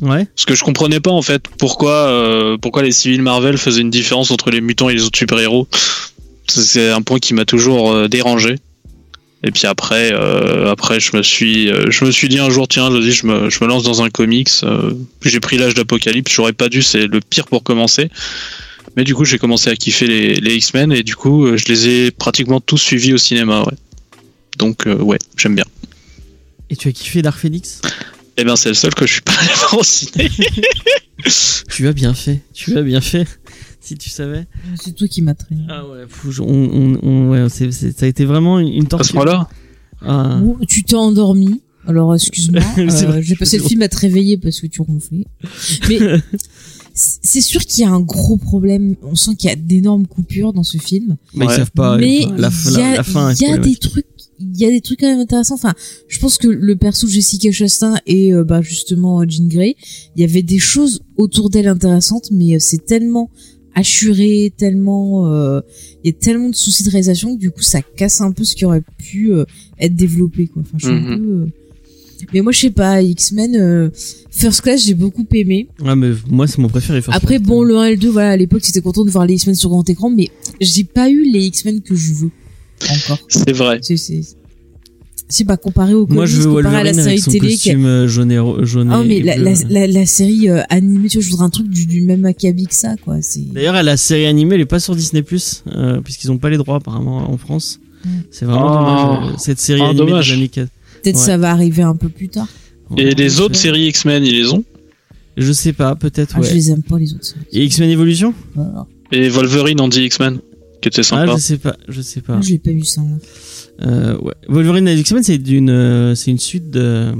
Ouais. 0.00 0.24
parce 0.24 0.46
que 0.46 0.54
je 0.54 0.64
comprenais 0.64 1.00
pas 1.00 1.10
en 1.10 1.20
fait 1.20 1.42
pourquoi 1.58 1.92
euh, 1.92 2.56
pourquoi 2.56 2.82
les 2.82 2.92
civils 2.92 3.20
Marvel 3.20 3.58
faisaient 3.58 3.82
une 3.82 3.90
différence 3.90 4.30
entre 4.30 4.50
les 4.50 4.62
mutants 4.62 4.88
et 4.88 4.94
les 4.94 5.02
autres 5.02 5.18
super-héros. 5.18 5.68
C'est- 6.48 6.62
C'est 6.62 6.90
un 6.90 7.02
point 7.02 7.18
qui 7.18 7.34
m'a 7.34 7.44
toujours 7.44 7.92
euh, 7.92 8.08
dérangé. 8.08 8.56
Et 9.42 9.50
puis 9.50 9.66
après, 9.66 10.12
euh, 10.12 10.70
après, 10.70 11.00
je 11.00 11.16
me 11.16 11.22
suis, 11.22 11.70
euh, 11.70 11.90
je 11.90 12.04
me 12.04 12.10
suis 12.10 12.28
dit 12.28 12.38
un 12.38 12.50
jour, 12.50 12.68
tiens, 12.68 12.90
vas-y, 12.90 13.12
je 13.12 13.26
me, 13.26 13.48
je 13.48 13.64
me 13.64 13.68
lance 13.68 13.84
dans 13.84 14.02
un 14.02 14.10
comics. 14.10 14.50
euh, 14.64 14.92
j'ai 15.24 15.40
pris 15.40 15.56
l'âge 15.56 15.74
d'Apocalypse. 15.74 16.30
J'aurais 16.32 16.52
pas 16.52 16.68
dû, 16.68 16.82
c'est 16.82 17.06
le 17.06 17.20
pire 17.20 17.46
pour 17.46 17.62
commencer. 17.62 18.10
Mais 18.96 19.04
du 19.04 19.14
coup, 19.14 19.24
j'ai 19.24 19.38
commencé 19.38 19.70
à 19.70 19.76
kiffer 19.76 20.06
les, 20.06 20.34
les 20.34 20.56
X-Men 20.56 20.92
et 20.92 21.02
du 21.02 21.16
coup, 21.16 21.56
je 21.56 21.64
les 21.66 21.88
ai 21.88 22.10
pratiquement 22.10 22.60
tous 22.60 22.78
suivis 22.78 23.14
au 23.14 23.18
cinéma. 23.18 23.62
Ouais. 23.62 23.76
Donc, 24.58 24.86
ouais, 24.86 25.18
j'aime 25.36 25.54
bien. 25.54 25.64
Et 26.68 26.76
tu 26.76 26.88
as 26.88 26.92
kiffé 26.92 27.22
Dark 27.22 27.38
Phoenix? 27.38 27.80
Et 28.36 28.44
ben, 28.44 28.56
c'est 28.56 28.68
le 28.68 28.74
seul 28.74 28.94
que 28.94 29.06
je 29.06 29.12
suis 29.14 29.22
pas 29.22 29.32
allé 29.40 29.50
voir 29.54 29.78
au 29.78 29.84
ciné. 29.84 30.28
Tu 31.70 31.86
as 31.86 31.92
bien 31.92 32.14
fait. 32.14 32.40
Tu 32.54 32.76
as 32.78 32.82
bien 32.82 33.00
fait. 33.00 33.26
Si 33.80 33.96
tu 33.96 34.10
savais. 34.10 34.46
C'est 34.82 34.94
toi 34.94 35.08
qui 35.08 35.22
m'as 35.22 35.34
traîné. 35.34 35.62
Ah 35.68 35.86
ouais. 35.88 36.04
on, 36.40 36.42
on, 36.44 36.98
on- 37.02 37.28
ouais, 37.30 37.48
ça 37.48 37.64
a 38.04 38.06
été 38.06 38.24
vraiment 38.24 38.58
une, 38.58 38.68
une 38.68 38.80
À 38.82 38.84
ce 38.84 38.88
torture. 38.88 39.14
moment-là, 39.16 39.48
Ah. 40.02 40.40
Ou 40.42 40.64
tu 40.66 40.84
t'es 40.84 40.94
endormi. 40.96 41.60
Alors 41.86 42.14
excuse-moi, 42.14 42.60
C'est 42.90 43.06
euh, 43.06 43.22
j'ai 43.22 43.36
passé 43.36 43.56
le 43.56 43.64
film 43.64 43.80
à 43.82 43.88
te 43.88 43.96
réveiller 43.96 44.36
parce 44.36 44.60
que 44.60 44.66
tu 44.66 44.82
ronflais. 44.82 45.24
Mais 45.88 45.98
c'est 46.94 47.40
sûr 47.40 47.64
qu'il 47.64 47.82
y 47.82 47.86
a 47.86 47.90
un 47.90 48.00
gros 48.00 48.36
problème. 48.36 48.96
On 49.02 49.14
sent 49.14 49.34
qu'il 49.36 49.48
y 49.48 49.52
a 49.52 49.56
d'énormes 49.56 50.06
coupures 50.06 50.52
dans 50.52 50.62
ce 50.62 50.76
film. 50.78 51.16
Mais 51.34 51.46
ils 51.46 51.50
savent 51.50 51.70
pas. 51.70 51.96
mais 51.96 52.26
la, 52.36 52.50
il 52.66 52.72
y 52.72 52.76
a, 52.76 52.90
la, 52.90 52.96
la 52.98 53.02
fin. 53.02 53.32
il 53.32 53.40
y 53.40 53.46
a 53.46 53.56
des 53.58 53.76
trucs, 53.76 54.06
il 54.38 54.58
y 54.58 54.66
a 54.66 54.70
des 54.70 54.82
trucs 54.82 55.00
quand 55.00 55.06
même 55.08 55.20
intéressants. 55.20 55.54
Enfin, 55.54 55.72
je 56.08 56.18
pense 56.18 56.36
que 56.36 56.48
le 56.48 56.76
perso 56.76 57.06
de 57.06 57.12
Jessica 57.12 57.50
Chastain 57.50 57.96
et 58.06 58.32
euh, 58.34 58.44
bah 58.44 58.60
justement 58.60 59.22
Jean 59.26 59.48
Grey, 59.48 59.76
il 60.16 60.20
y 60.20 60.24
avait 60.24 60.42
des 60.42 60.58
choses 60.58 61.00
autour 61.16 61.48
d'elle 61.48 61.68
intéressantes, 61.68 62.28
mais 62.30 62.56
euh, 62.56 62.58
c'est 62.58 62.84
tellement 62.84 63.30
assuré, 63.74 64.52
tellement, 64.56 65.32
euh, 65.32 65.60
il 66.04 66.08
y 66.10 66.10
a 66.10 66.18
tellement 66.18 66.48
de 66.50 66.54
soucis 66.54 66.82
de 66.84 66.90
réalisation 66.90 67.34
que 67.36 67.40
du 67.40 67.50
coup 67.50 67.62
ça 67.62 67.80
casse 67.82 68.20
un 68.20 68.32
peu 68.32 68.44
ce 68.44 68.54
qui 68.56 68.64
aurait 68.64 68.82
pu 68.98 69.32
euh, 69.32 69.44
être 69.78 69.94
développé 69.94 70.46
quoi. 70.48 70.62
Enfin, 70.62 70.76
je 70.78 70.86
suis 70.86 70.94
un 70.96 71.02
peu. 71.02 71.12
euh, 71.22 71.46
Mais 72.34 72.40
moi 72.42 72.52
je 72.52 72.58
sais 72.60 72.70
pas, 72.70 73.00
X-Men, 73.02 73.56
euh, 73.56 73.90
First 74.30 74.60
Class 74.62 74.84
j'ai 74.84 74.94
beaucoup 74.94 75.26
aimé. 75.34 75.68
Ouais, 75.82 75.96
mais 75.96 76.10
moi, 76.28 76.46
c'est 76.46 76.58
mon 76.58 76.68
préféré. 76.68 77.00
First 77.02 77.16
Après 77.16 77.36
Class. 77.36 77.48
bon 77.48 77.62
le 77.62 77.76
1 77.76 77.84
et 77.84 77.90
le 77.92 77.96
2 77.96 78.08
voilà 78.10 78.30
à 78.30 78.36
l'époque 78.36 78.62
j'étais 78.64 78.80
content 78.80 79.04
de 79.04 79.10
voir 79.10 79.26
les 79.26 79.34
X-Men 79.34 79.54
sur 79.54 79.70
grand 79.70 79.88
écran 79.88 80.10
mais 80.10 80.28
j'ai 80.60 80.84
pas 80.84 81.08
eu 81.10 81.24
les 81.30 81.44
X-Men 81.46 81.80
que 81.80 81.94
je 81.94 82.12
veux 82.12 82.30
encore. 82.90 83.18
c'est 83.28 83.52
vrai. 83.52 83.80
C'est 85.30 85.44
pas 85.44 85.56
comparé 85.56 85.94
au 85.94 86.06
Moi, 86.06 86.26
comics, 86.26 86.28
je 86.36 86.40
veux 86.42 86.54
comparé 86.56 86.76
à 86.76 86.84
la 86.84 86.92
série 86.92 87.08
avec 87.08 87.20
son 87.20 87.30
télé 87.30 87.48
qui 87.48 87.54
costume 87.54 87.86
euh, 87.86 88.06
jaune 88.08 88.30
et 88.32 88.38
jaune 88.66 88.90
Ah 88.92 89.00
et 89.02 89.08
mais 89.08 89.20
la, 89.22 89.36
bleu. 89.36 89.44
la, 89.44 89.80
la, 89.80 89.86
la 89.86 90.06
série 90.06 90.48
euh, 90.50 90.60
animée 90.68 91.08
tu 91.08 91.18
vois 91.18 91.24
je 91.24 91.30
voudrais 91.30 91.46
un 91.46 91.50
truc 91.50 91.68
du, 91.68 91.86
du 91.86 92.02
même 92.02 92.24
acabit 92.26 92.66
que 92.66 92.74
ça 92.74 92.96
quoi 93.02 93.16
D'ailleurs, 93.52 93.82
la 93.82 93.96
série 93.96 94.26
animée, 94.26 94.56
elle 94.56 94.60
est 94.62 94.66
pas 94.66 94.80
sur 94.80 94.94
Disney 94.94 95.22
euh, 95.68 96.00
puisqu'ils 96.02 96.30
ont 96.30 96.38
pas 96.38 96.50
les 96.50 96.56
droits 96.58 96.76
apparemment 96.76 97.30
en 97.30 97.36
France. 97.38 97.80
Mm. 98.04 98.08
C'est 98.30 98.44
vraiment 98.44 98.66
Oh. 98.66 99.14
dommage. 99.14 99.30
euh, 99.32 99.36
Cette 99.38 99.60
série 99.60 99.80
Oh, 99.82 99.90
animée 99.90 99.98
dommage. 100.06 100.32
années 100.32 100.48
4. 100.48 100.68
peut-être 101.02 101.16
Ouais. 101.16 101.22
ça 101.22 101.38
va 101.38 101.50
arriver 101.50 101.82
un 101.82 101.96
peu 101.96 102.08
plus 102.08 102.28
tard. 102.28 102.48
Et 102.98 103.14
les 103.14 103.28
je 103.28 103.40
autres 103.42 103.56
séries 103.56 103.86
X-Men, 103.88 104.24
ils 104.24 104.34
les 104.34 104.52
ont? 104.52 104.64
Je 105.36 105.52
sais 105.52 105.72
pas, 105.72 105.94
peut-être 105.94 106.34
Ah, 106.36 106.40
ouais. 106.40 106.48
je 106.48 106.54
les 106.54 106.70
aime 106.72 106.82
pas 106.82 106.98
les 106.98 107.14
autres 107.14 107.24
séries. 107.24 107.44
Et 107.52 107.64
X-Men 107.64 107.88
Evolution? 107.90 108.34
Voilà. 108.54 108.86
Et 109.12 109.28
Wolverine 109.28 109.80
Andy 109.80 110.02
X-Men, 110.04 110.40
qui 110.80 110.88
était 110.88 111.00
Ah, 111.00 111.04
sympa. 111.04 111.32
je 111.36 111.40
sais 111.40 111.58
pas, 111.58 111.76
je 111.88 112.00
sais 112.00 112.20
pas. 112.20 112.34
Ah, 112.38 112.40
je 112.42 112.50
l'ai 112.50 112.58
pas 112.58 112.70
vu 112.70 112.84
ça. 112.84 113.02
Euh, 113.82 114.16
ouais. 114.18 114.34
Wolverine 114.48 114.88
et 114.88 114.94
X-Men, 114.94 115.22
c'est 115.22 115.38
d'une, 115.38 115.70
euh, 115.70 116.14
c'est 116.14 116.30
une 116.30 116.38
suite 116.38 116.70
de 116.70 117.12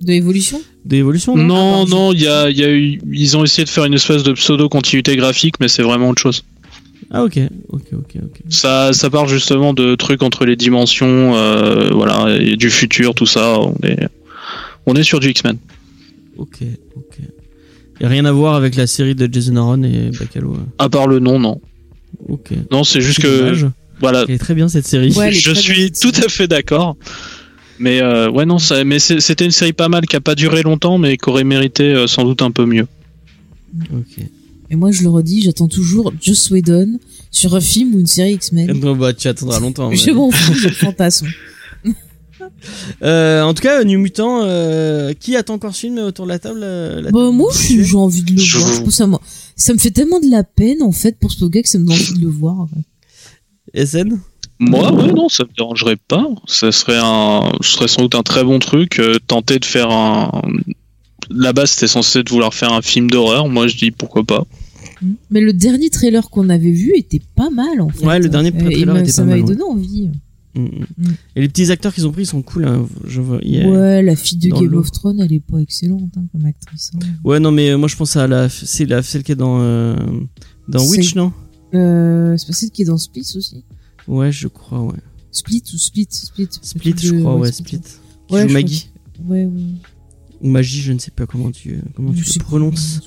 De 0.00 0.12
évolution 0.12 0.60
d'évolution. 0.84 1.36
non? 1.36 1.44
Non, 1.46 1.84
Ah, 1.86 1.90
non, 1.90 2.12
il 2.12 2.22
y 2.22 2.26
a, 2.28 2.48
il 2.50 2.56
y 2.58 2.64
a 2.64 2.70
eu, 2.70 3.00
ils 3.12 3.36
ont 3.36 3.44
essayé 3.44 3.64
de 3.64 3.68
faire 3.68 3.84
une 3.84 3.94
espèce 3.94 4.22
de 4.22 4.32
pseudo 4.32 4.68
continuité 4.68 5.16
graphique, 5.16 5.56
mais 5.60 5.68
c'est 5.68 5.82
vraiment 5.82 6.08
autre 6.10 6.22
chose. 6.22 6.44
Ah 7.10 7.24
ok, 7.24 7.38
ok, 7.70 7.82
ok, 7.92 8.16
ok. 8.22 8.40
Ça, 8.50 8.92
ça 8.92 9.08
parle 9.10 9.28
justement 9.28 9.72
de 9.74 9.94
trucs 9.94 10.22
entre 10.22 10.44
les 10.44 10.56
dimensions, 10.56 11.34
euh, 11.36 11.90
voilà, 11.92 12.36
et 12.38 12.56
du 12.56 12.70
futur, 12.70 13.14
tout 13.14 13.24
ça. 13.26 13.58
On 13.60 13.74
est, 13.82 14.08
on 14.86 14.94
est 14.94 15.02
sur 15.02 15.18
du 15.20 15.30
X-Men. 15.30 15.56
Ok, 16.36 16.58
ok. 16.96 17.18
Y 18.00 18.04
a 18.04 18.08
rien 18.08 18.24
à 18.26 18.32
voir 18.32 18.54
avec 18.54 18.76
la 18.76 18.86
série 18.86 19.14
de 19.14 19.28
Jason 19.32 19.56
Aaron 19.56 19.82
et 19.82 20.10
Bacalo. 20.18 20.52
euh. 20.54 20.58
À 20.78 20.88
part 20.88 21.06
le 21.08 21.18
nom, 21.18 21.38
non. 21.40 21.60
Ok. 22.28 22.50
Non, 22.70 22.84
c'est 22.84 23.00
juste 23.00 23.20
que, 23.20 23.38
dommage. 23.40 23.66
voilà, 24.00 24.24
Elle 24.28 24.34
est 24.34 24.38
très 24.38 24.54
bien 24.54 24.68
cette 24.68 24.86
série. 24.86 25.12
Ouais, 25.14 25.32
je 25.32 25.52
suis 25.52 25.74
bien, 25.74 25.88
tout 26.00 26.12
à 26.24 26.28
fait 26.28 26.46
d'accord. 26.48 26.96
Mais 27.78 28.00
euh, 28.02 28.28
ouais, 28.30 28.44
non, 28.44 28.58
ça, 28.58 28.82
mais 28.84 28.98
c'était 28.98 29.44
une 29.44 29.50
série 29.52 29.72
pas 29.72 29.88
mal 29.88 30.04
qui 30.06 30.16
a 30.16 30.20
pas 30.20 30.34
duré 30.34 30.62
longtemps, 30.62 30.98
mais 30.98 31.16
qui 31.16 31.28
aurait 31.30 31.44
mérité 31.44 31.84
euh, 31.84 32.06
sans 32.08 32.24
doute 32.24 32.42
un 32.42 32.50
peu 32.50 32.66
mieux. 32.66 32.86
Ok. 33.92 34.24
Et 34.70 34.76
moi 34.76 34.90
je 34.90 35.02
le 35.02 35.08
redis, 35.08 35.42
j'attends 35.42 35.68
toujours 35.68 36.12
Joss 36.20 36.50
Whedon 36.50 36.98
sur 37.30 37.54
un 37.54 37.60
film 37.60 37.94
ou 37.94 38.00
une 38.00 38.06
série 38.06 38.32
X-Men. 38.34 38.78
Non, 38.80 38.94
bah, 38.96 39.14
tu 39.14 39.28
attendras 39.28 39.60
longtemps. 39.60 39.90
Je 39.94 40.10
m'en 40.10 40.30
fous, 40.30 40.52
je 40.60 40.68
fantasme. 40.68 41.28
Euh, 43.02 43.42
en 43.42 43.54
tout 43.54 43.62
cas, 43.62 43.82
New 43.84 43.98
Mutant, 43.98 44.42
euh, 44.44 45.12
qui 45.18 45.36
attend 45.36 45.54
encore 45.54 45.74
ce 45.74 45.80
film 45.80 45.98
autour 45.98 46.24
de 46.26 46.30
la 46.30 46.38
table 46.38 46.60
euh, 46.62 47.00
la 47.00 47.10
Bah 47.10 47.30
moi 47.30 47.50
j'ai 47.54 47.94
envie 47.96 48.22
de 48.22 48.32
le 48.32 48.40
voir. 48.42 48.74
Je 48.74 48.80
pense 48.82 48.94
ça, 48.94 49.06
me- 49.06 49.16
ça 49.58 49.74
me 49.74 49.78
fait 49.78 49.90
tellement 49.90 50.20
de 50.20 50.30
la 50.30 50.42
peine 50.44 50.82
en 50.82 50.92
fait 50.92 51.18
pour 51.18 51.30
ce 51.32 51.44
gars 51.44 51.60
que 51.62 51.68
ça 51.68 51.78
me 51.78 51.84
donne 51.84 51.94
envie 51.94 52.14
de 52.14 52.20
le 52.20 52.28
voir. 52.30 52.66
SN 53.74 54.18
Moi, 54.58 54.90
ouais, 54.92 55.12
non, 55.12 55.28
ça 55.28 55.44
me 55.44 55.50
dérangerait 55.54 55.96
pas. 56.08 56.26
Ça 56.46 56.72
serait 56.72 56.98
un, 56.98 57.52
ce 57.60 57.72
serait 57.72 57.88
sans 57.88 58.02
doute 58.02 58.14
un 58.14 58.22
très 58.22 58.42
bon 58.44 58.58
truc. 58.58 58.98
euh, 58.98 59.18
tenter 59.26 59.58
de 59.58 59.64
faire 59.66 59.90
un. 59.90 60.42
La 61.30 61.52
base, 61.52 61.72
c'était 61.72 61.86
censé 61.88 62.22
de 62.22 62.30
vouloir 62.30 62.54
faire 62.54 62.72
un 62.72 62.80
film 62.80 63.10
d'horreur. 63.10 63.48
Moi, 63.48 63.66
je 63.68 63.76
dis 63.76 63.90
pourquoi 63.90 64.24
pas. 64.24 64.46
Mais 65.30 65.40
le 65.40 65.52
dernier 65.52 65.90
trailer 65.90 66.28
qu'on 66.30 66.48
avait 66.48 66.72
vu 66.72 66.92
était 66.96 67.20
pas 67.36 67.50
mal 67.50 67.80
en 67.80 67.88
fait. 67.90 68.04
Ouais, 68.04 68.18
le 68.18 68.28
dernier 68.28 68.52
Euh, 68.54 68.70
trailer 68.70 68.96
était 68.96 69.12
ça 69.12 69.22
pas 69.22 69.28
mal, 69.28 69.40
m'avait 69.40 69.48
ouais. 69.50 69.56
donné 69.56 69.70
envie. 69.70 70.10
Mm, 70.54 70.60
mm. 70.64 71.04
Et 71.36 71.40
les 71.42 71.48
petits 71.48 71.70
acteurs 71.70 71.92
qu'ils 71.94 72.06
ont 72.06 72.12
pris 72.12 72.22
ils 72.22 72.26
sont 72.26 72.42
cool. 72.42 72.64
hein. 72.66 72.86
Je 73.06 73.20
vois. 73.20 73.38
il 73.42 73.54
y 73.56 73.60
a- 73.60 73.68
Ouais, 73.68 74.02
la 74.02 74.16
fille 74.16 74.38
de 74.38 74.48
Game 74.48 74.74
of 74.74 74.90
Thrones, 74.90 75.20
elle 75.20 75.32
est 75.32 75.40
pas 75.40 75.58
excellente 75.58 76.10
hein, 76.16 76.24
comme 76.32 76.44
actrice. 76.46 76.90
hein. 76.94 76.98
Ouais, 77.24 77.38
non, 77.38 77.50
mais 77.52 77.76
moi 77.76 77.88
je 77.88 77.96
pense 77.96 78.16
à 78.16 78.26
la, 78.26 78.48
c'est 78.48 78.86
la 78.86 79.02
celle 79.02 79.22
qui 79.22 79.32
est 79.32 79.36
dans 79.36 79.60
euh, 79.60 79.94
dans 80.68 80.84
Witch, 80.86 81.14
non? 81.14 81.32
Euh, 81.74 82.34
c'est 82.38 82.46
pas 82.46 82.52
celle 82.54 82.70
qui 82.70 82.82
est 82.82 82.86
dans 82.86 82.96
Split 82.98 83.26
aussi? 83.36 83.64
Ouais, 84.06 84.32
je 84.32 84.48
crois, 84.48 84.82
ouais. 84.82 84.98
Split 85.30 85.62
ou 85.74 85.76
Split? 85.76 86.08
Split. 86.10 86.48
Split, 86.62 86.94
De- 86.94 86.98
je 86.98 87.14
crois, 87.20 87.36
ouais, 87.36 87.52
Split. 87.52 87.76
Split. 87.84 88.34
Ouais, 88.34 88.48
je 88.48 88.52
Maggie 88.54 88.88
Ouais, 89.26 89.44
ouais. 89.44 89.52
Ou 90.40 90.48
Magie, 90.48 90.80
je 90.80 90.92
ne 90.92 90.98
sais 90.98 91.10
pas 91.10 91.26
comment 91.26 91.50
tu 91.50 91.80
comment 91.96 92.12
tu 92.12 92.22
le 92.38 92.44
prononces. 92.44 93.00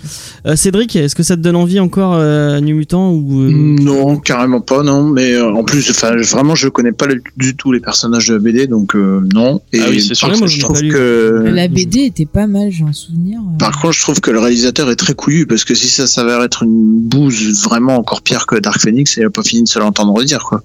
Euh, 0.45 0.55
Cédric, 0.55 0.95
est-ce 0.95 1.15
que 1.15 1.23
ça 1.23 1.36
te 1.36 1.41
donne 1.41 1.55
envie 1.55 1.79
encore 1.79 2.13
euh, 2.15 2.59
New 2.59 2.75
Mutant 2.75 3.11
ou 3.11 3.41
euh, 3.41 3.49
Non, 3.51 4.17
carrément 4.17 4.59
pas, 4.61 4.84
non. 4.84 5.03
Mais 5.03 5.34
euh, 5.34 5.51
en 5.53 5.63
plus, 5.63 5.89
enfin, 5.91 6.15
vraiment, 6.17 6.55
je 6.55 6.67
connais 6.67 6.91
pas 6.91 7.05
le- 7.05 7.21
du 7.38 7.55
tout 7.55 7.71
les 7.71 7.79
personnages 7.79 8.27
de 8.27 8.34
la 8.34 8.39
BD, 8.39 8.67
donc 8.67 8.95
euh, 8.95 9.21
non. 9.34 9.61
Et 9.71 9.79
Ah 9.79 9.86
oui, 9.89 10.01
c'est 10.01 10.13
sûr 10.15 10.27
contre, 10.27 10.39
ça, 10.39 10.45
je 10.47 10.55
je 10.55 10.59
trouve 10.61 10.82
que 10.82 11.43
La 11.53 11.67
BD 11.67 11.99
était 12.01 12.25
pas 12.25 12.47
mal, 12.47 12.69
j'ai 12.71 12.84
un 12.84 12.93
souvenir. 12.93 13.39
euh. 13.39 13.57
Par 13.57 13.79
contre, 13.79 13.93
je 13.93 14.01
trouve 14.01 14.19
que 14.19 14.32
le 14.32 14.39
réalisateur 14.39 14.89
est 14.91 14.95
très 14.97 15.13
couillu 15.13 15.45
parce 15.47 15.63
que 15.63 15.73
si 15.75 15.88
ça 15.88 16.07
s'avère 16.07 16.41
être 16.43 16.63
une 16.63 16.99
bouse 16.99 17.63
vraiment 17.63 17.95
encore 17.95 18.21
pire 18.21 18.45
que 18.45 18.55
Dark 18.59 18.79
Phoenix, 18.82 19.15
il 19.17 19.23
a 19.25 19.29
pas 19.29 19.43
fini 19.43 19.63
de 19.63 19.67
se 19.69 19.79
l'entendre 19.79 20.21
dire 20.23 20.43
quoi. 20.43 20.63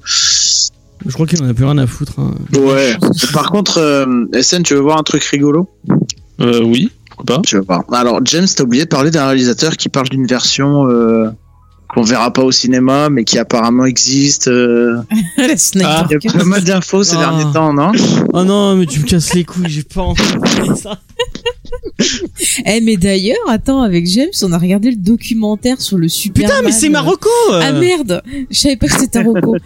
Je 1.04 1.12
crois 1.12 1.26
qu'il 1.26 1.40
en 1.42 1.48
a 1.48 1.54
plus 1.54 1.64
rien 1.64 1.78
à 1.78 1.86
foutre. 1.86 2.14
hein. 2.18 2.34
Ouais. 2.58 2.96
Par 3.32 3.50
contre, 3.52 3.78
euh, 3.78 4.24
SN, 4.42 4.62
tu 4.62 4.74
veux 4.74 4.80
voir 4.80 4.98
un 4.98 5.02
truc 5.04 5.22
rigolo? 5.24 5.68
Euh, 6.40 6.60
oui, 6.62 6.90
pourquoi 7.10 7.36
pas. 7.36 7.42
Tu 7.42 7.56
veux 7.56 7.62
voir. 7.62 7.82
Alors, 7.92 8.20
James, 8.24 8.46
t'as 8.54 8.62
oublié 8.64 8.84
de 8.84 8.88
parler 8.88 9.10
d'un 9.10 9.26
réalisateur 9.26 9.76
qui 9.76 9.88
parle 9.88 10.08
d'une 10.08 10.26
version 10.26 10.86
euh, 10.88 11.30
qu'on 11.88 12.02
verra 12.02 12.32
pas 12.32 12.42
au 12.42 12.52
cinéma, 12.52 13.08
mais 13.10 13.24
qui 13.24 13.38
apparemment 13.38 13.84
existe. 13.86 14.48
euh. 14.48 14.98
La 15.38 15.54
Ah, 15.84 16.06
Il 16.10 16.18
y 16.24 16.28
a 16.28 16.32
pas 16.32 16.44
mal 16.44 16.62
d'infos 16.64 17.04
ces 17.04 17.16
Ah. 17.16 17.20
derniers 17.20 17.52
temps, 17.52 17.72
non? 17.72 17.92
Oh 18.32 18.44
non, 18.44 18.74
mais 18.76 18.86
tu 18.86 19.00
me 19.00 19.04
casses 19.06 19.34
les 19.34 19.44
couilles, 19.44 19.68
j'ai 19.68 19.82
pas 19.82 20.02
envie 20.02 20.22
de 20.32 20.38
parler 20.38 20.68
de 20.68 20.74
ça. 20.74 20.98
Eh, 22.66 22.80
mais 22.80 22.96
d'ailleurs, 22.96 23.36
attends, 23.48 23.82
avec 23.82 24.06
James, 24.06 24.30
on 24.42 24.52
a 24.52 24.58
regardé 24.58 24.90
le 24.90 24.96
documentaire 24.96 25.80
sur 25.80 25.98
le 25.98 26.08
Superman. 26.08 26.50
Putain, 26.50 26.62
mais 26.62 26.72
c'est 26.72 26.88
Marocco 26.88 27.28
euh. 27.52 27.60
Ah 27.62 27.72
merde, 27.72 28.22
je 28.50 28.58
savais 28.58 28.76
pas 28.76 28.86
que 28.86 28.92
c'était 28.92 29.22
Taroko. 29.22 29.56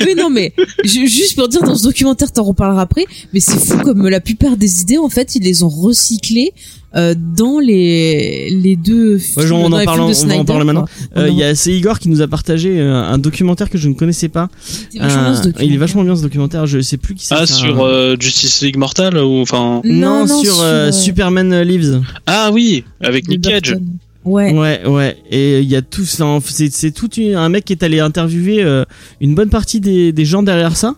oui 0.00 0.14
non 0.16 0.30
mais 0.30 0.52
ju- 0.84 1.06
juste 1.08 1.34
pour 1.36 1.48
dire 1.48 1.62
dans 1.62 1.74
ce 1.74 1.82
documentaire 1.84 2.30
t'en 2.32 2.44
reparleras 2.44 2.82
après, 2.82 3.04
mais 3.32 3.40
c'est 3.40 3.58
fou 3.58 3.78
comme 3.78 4.08
la 4.08 4.20
plupart 4.20 4.56
des 4.56 4.82
idées 4.82 4.98
en 4.98 5.08
fait 5.08 5.34
ils 5.36 5.42
les 5.42 5.62
ont 5.62 5.68
recyclées 5.68 6.52
euh, 6.94 7.14
dans 7.36 7.58
les 7.58 8.50
les 8.50 8.76
deux 8.76 9.18
films, 9.18 9.46
genre, 9.46 9.60
on 9.64 9.70
dans 9.70 9.76
en 9.76 9.80
les 9.80 9.84
parle- 9.86 10.14
films 10.14 10.28
de 10.28 10.32
on 10.32 10.36
va 10.36 10.40
en 10.40 10.44
parler 10.44 10.64
maintenant. 10.64 10.86
Euh, 11.16 11.28
Il 11.30 11.36
y 11.36 11.42
a 11.42 11.54
c'est 11.54 11.72
Igor 11.72 11.98
qui 11.98 12.08
nous 12.08 12.20
a 12.22 12.28
partagé 12.28 12.78
euh, 12.80 12.94
un 13.02 13.18
documentaire 13.18 13.70
que 13.70 13.78
je 13.78 13.88
ne 13.88 13.94
connaissais 13.94 14.28
pas. 14.28 14.48
C'était 14.62 14.98
vachement 14.98 15.22
bien, 15.22 15.34
ce 15.34 15.40
Euh, 15.40 15.42
il 15.42 15.46
est 15.46 15.52
documentaire. 15.52 15.78
vachement 15.80 16.04
bien 16.04 16.16
ce 16.16 16.22
documentaire. 16.22 16.66
Je 16.66 16.80
sais 16.80 16.96
plus 16.96 17.14
qui 17.14 17.26
c'est. 17.26 17.34
Ah, 17.36 17.46
sur 17.46 17.80
euh, 17.82 18.16
Justice 18.18 18.62
League 18.62 18.76
Mortal 18.76 19.16
ou 19.18 19.40
enfin. 19.40 19.80
Non, 19.84 20.24
Non, 20.24 20.26
non, 20.26 20.42
sur, 20.42 20.54
sur, 20.54 20.62
euh, 20.62 20.88
euh, 20.88 20.92
Superman 20.92 21.62
Lives. 21.62 22.02
Ah 22.26 22.50
oui, 22.52 22.84
avec 23.00 23.28
Nick 23.28 23.42
Cage. 23.42 23.70
Burton. 23.72 23.86
Ouais. 24.24 24.52
Ouais, 24.56 24.86
ouais. 24.86 25.16
Et 25.32 25.60
il 25.62 25.68
y 25.68 25.74
a 25.74 25.82
tout 25.82 26.04
ça. 26.04 26.38
C'est 26.46 26.72
c'est 26.72 26.92
tout 26.92 27.12
une- 27.16 27.34
un 27.34 27.48
mec 27.48 27.64
qui 27.64 27.72
est 27.72 27.82
allé 27.82 27.98
interviewer 27.98 28.62
euh, 28.62 28.84
une 29.20 29.34
bonne 29.34 29.48
partie 29.48 29.80
des, 29.80 30.12
des 30.12 30.24
gens 30.24 30.44
derrière 30.44 30.76
ça, 30.76 30.94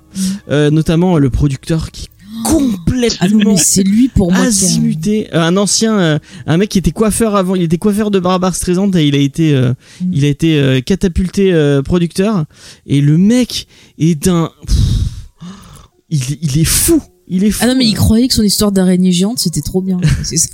euh, 0.51 0.71
notamment 0.71 1.17
euh, 1.17 1.19
le 1.21 1.31
producteur 1.31 1.91
qui 1.91 2.09
complètement 2.45 3.53
mais 3.53 3.57
c'est 3.57 3.83
lui 3.83 4.09
pour 4.09 4.31
moi. 4.31 4.41
a- 4.43 4.47
azimuté. 4.47 5.29
Euh, 5.35 5.41
un 5.41 5.57
ancien, 5.57 5.99
euh, 5.99 6.19
un 6.47 6.57
mec 6.57 6.69
qui 6.71 6.79
était 6.79 6.91
coiffeur 6.93 7.35
avant. 7.37 7.55
Il 7.55 7.63
était 7.63 7.79
coiffeur 7.79 8.11
de 8.11 8.19
Barbara 8.21 8.53
Streisand 8.53 8.91
et 8.95 9.07
il 9.07 9.15
a 9.15 9.19
été, 9.19 9.55
euh, 9.55 9.73
Mm. 10.01 10.11
il 10.13 10.25
a 10.25 10.29
été 10.29 10.59
euh, 10.59 10.81
catapulté 10.81 11.53
euh, 11.53 11.83
producteur. 11.83 12.45
Et 12.87 13.01
le 13.01 13.19
mec 13.19 13.67
est 13.99 14.23
pff, 14.25 14.77
il, 16.11 16.21
il 16.43 16.59
est 16.59 16.65
fou. 16.65 17.03
Il 17.27 17.45
est 17.45 17.51
fou. 17.51 17.61
Ah 17.63 17.69
non 17.69 17.75
mais 17.77 17.87
il 17.87 17.95
croyait 17.95 18.29
que 18.29 18.35
son 18.35 18.43
histoire 18.43 18.71
d'araignée 18.71 19.11
géante 19.13 19.39
c'était 19.39 19.63
trop 19.63 19.81
bien. 19.81 19.99
C'est 20.23 20.37
ça. 20.37 20.49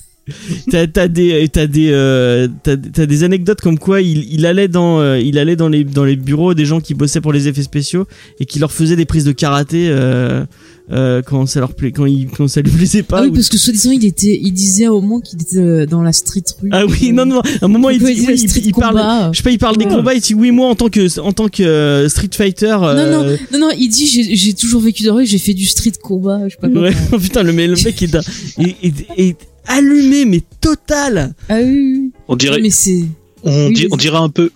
T'as 0.70 0.87
t'as 0.87 1.09
des 1.09 1.49
t'as 1.49 1.66
des 1.66 1.91
euh, 1.91 2.49
t'as 2.62 2.76
des 2.76 3.24
anecdotes 3.24 3.61
comme 3.61 3.78
quoi 3.78 4.01
il, 4.01 4.33
il 4.33 4.47
allait 4.47 4.68
dans 4.68 5.01
euh, 5.01 5.18
il 5.18 5.39
allait 5.39 5.57
dans 5.57 5.68
les 5.68 5.85
dans 5.85 6.05
les 6.05 6.16
bureaux 6.16 6.55
des 6.55 6.64
gens 6.64 6.81
qui 6.81 6.95
bossaient 6.95 7.20
pour 7.20 7.33
les 7.33 7.49
effets 7.49 7.62
spéciaux 7.62 8.07
et 8.39 8.47
qui 8.47 8.59
leur 8.59 8.72
faisait 8.72 8.97
des 8.97 9.05
prises 9.07 9.24
de 9.24 9.33
karaté 9.33 9.89
euh, 9.91 10.45
euh, 10.93 11.22
quand 11.22 11.47
ça 11.47 11.61
leur 11.61 11.74
plaît 11.74 11.93
quand 11.93 12.05
il 12.07 12.26
quand 12.28 12.49
ça 12.49 12.61
lui 12.62 12.70
plaisait 12.72 13.05
pas 13.05 13.18
Ah 13.18 13.22
oui 13.22 13.28
ou- 13.28 13.35
parce 13.35 13.49
que 13.49 13.57
soi-disant 13.59 13.93
il 13.93 14.05
était 14.05 14.39
il 14.43 14.53
disait 14.53 14.89
au 14.89 15.01
moment 15.01 15.20
qu'il 15.20 15.41
était 15.41 15.59
euh, 15.59 15.87
dans 15.87 16.03
la 16.03 16.12
street 16.12 16.43
rue. 16.61 16.68
Ah 16.72 16.85
oui 16.85 17.12
non 17.12 17.26
non 17.26 17.41
à 17.41 17.64
un 17.64 17.68
moment 17.68 17.91
il, 17.91 17.99
dit, 18.01 18.05
oui, 18.05 18.16
il, 18.43 18.66
il 18.66 18.72
parle 18.74 19.31
je 19.33 19.37
sais 19.37 19.43
pas 19.45 19.51
il 19.53 19.59
parle 19.59 19.76
des 19.76 19.85
combats 19.87 20.14
il 20.14 20.20
dit 20.20 20.35
oui 20.35 20.51
moi 20.51 20.68
en 20.68 20.74
tant 20.74 20.89
que 20.89 21.20
en 21.20 21.33
tant 21.33 21.49
que 21.49 21.62
euh, 21.62 22.09
Street 22.09 22.31
Fighter 22.37 22.76
euh, 22.83 23.11
Non, 23.11 23.37
Non 23.53 23.59
non 23.68 23.70
il 23.78 23.89
dit 23.89 24.07
j'ai 24.09 24.35
j'ai 24.35 24.53
toujours 24.55 24.81
vécu 24.81 25.05
dans 25.05 25.11
la 25.14 25.20
rue 25.20 25.26
j'ai 25.26 25.39
fait 25.39 25.55
du 25.55 25.64
street 25.66 25.93
combat 26.03 26.41
je 26.49 26.55
sais 26.55 26.61
pas 26.61 26.66
ouais, 26.68 26.93
putain 27.22 27.43
le, 27.45 27.53
le 27.53 27.85
mec 27.85 28.03
est 28.03 29.37
allumé 29.66 30.24
mais 30.24 30.42
total 30.61 31.34
Ah 31.48 31.56
oui, 31.61 31.64
oui, 31.66 31.94
oui. 32.04 32.12
On 32.28 32.36
dirait, 32.36 32.56
Ouais, 32.56 32.62
mais 32.62 32.70
c'est 32.70 33.04
on, 33.42 33.68
oui, 33.68 33.74
di- 33.74 33.88
on 33.90 33.96
dirait 33.96 34.18
un 34.18 34.28
peu 34.28 34.50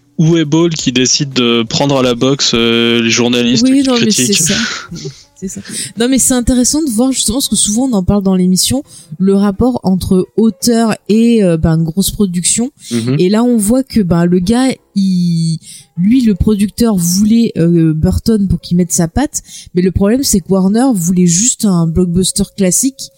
Ball 0.47 0.71
qui 0.71 0.93
décide 0.93 1.33
de 1.33 1.65
prendre 1.65 1.97
à 1.99 2.03
la 2.03 2.15
boxe 2.15 2.53
euh, 2.55 3.03
les 3.03 3.11
journalistes 3.11 3.65
oui 3.69 3.83
qui 3.83 3.89
non 3.89 3.97
mais 4.01 4.11
c'est 4.11 4.33
ça. 4.33 4.55
C'est 5.37 5.49
ça. 5.49 5.61
Non 5.99 6.09
mais 6.09 6.21
c'est 6.21 6.33
intéressant 6.33 6.81
de 6.81 6.89
voir 6.89 7.11
justement 7.11 7.39
parce 7.39 7.49
que 7.49 7.57
souvent 7.57 7.89
on 7.89 7.93
en 7.95 8.05
parle 8.05 8.23
dans 8.23 8.37
l'émission 8.37 8.85
le 9.19 9.35
rapport 9.35 9.81
entre 9.83 10.29
auteur 10.37 10.95
et 11.09 11.43
euh, 11.43 11.57
ben 11.57 11.77
grosse 11.83 12.13
production 12.13 12.71
Mhm. 12.93 13.17
et 13.19 13.29
là 13.29 13.43
on 13.43 13.57
voit 13.57 13.83
que 13.83 14.01
ben 14.01 14.27
le 14.27 14.39
gars 14.39 14.69
il 14.95 15.59
lui 15.97 16.21
le 16.23 16.37
producteur 16.37 16.95
voulait 16.97 17.53
euh, 17.59 17.93
Burton 17.95 18.47
pour 18.49 18.61
qu'il 18.61 18.77
mette 18.77 18.93
sa 18.93 19.09
patte 19.09 19.43
mais 19.75 19.83
le 19.83 19.91
problème 19.91 20.23
c'est 20.23 20.39
que 20.39 20.47
Warner 20.49 20.87
voulait 20.95 21.27
juste 21.27 21.65
un 21.65 21.89
blockbuster 21.89 22.45
classique 22.57 23.11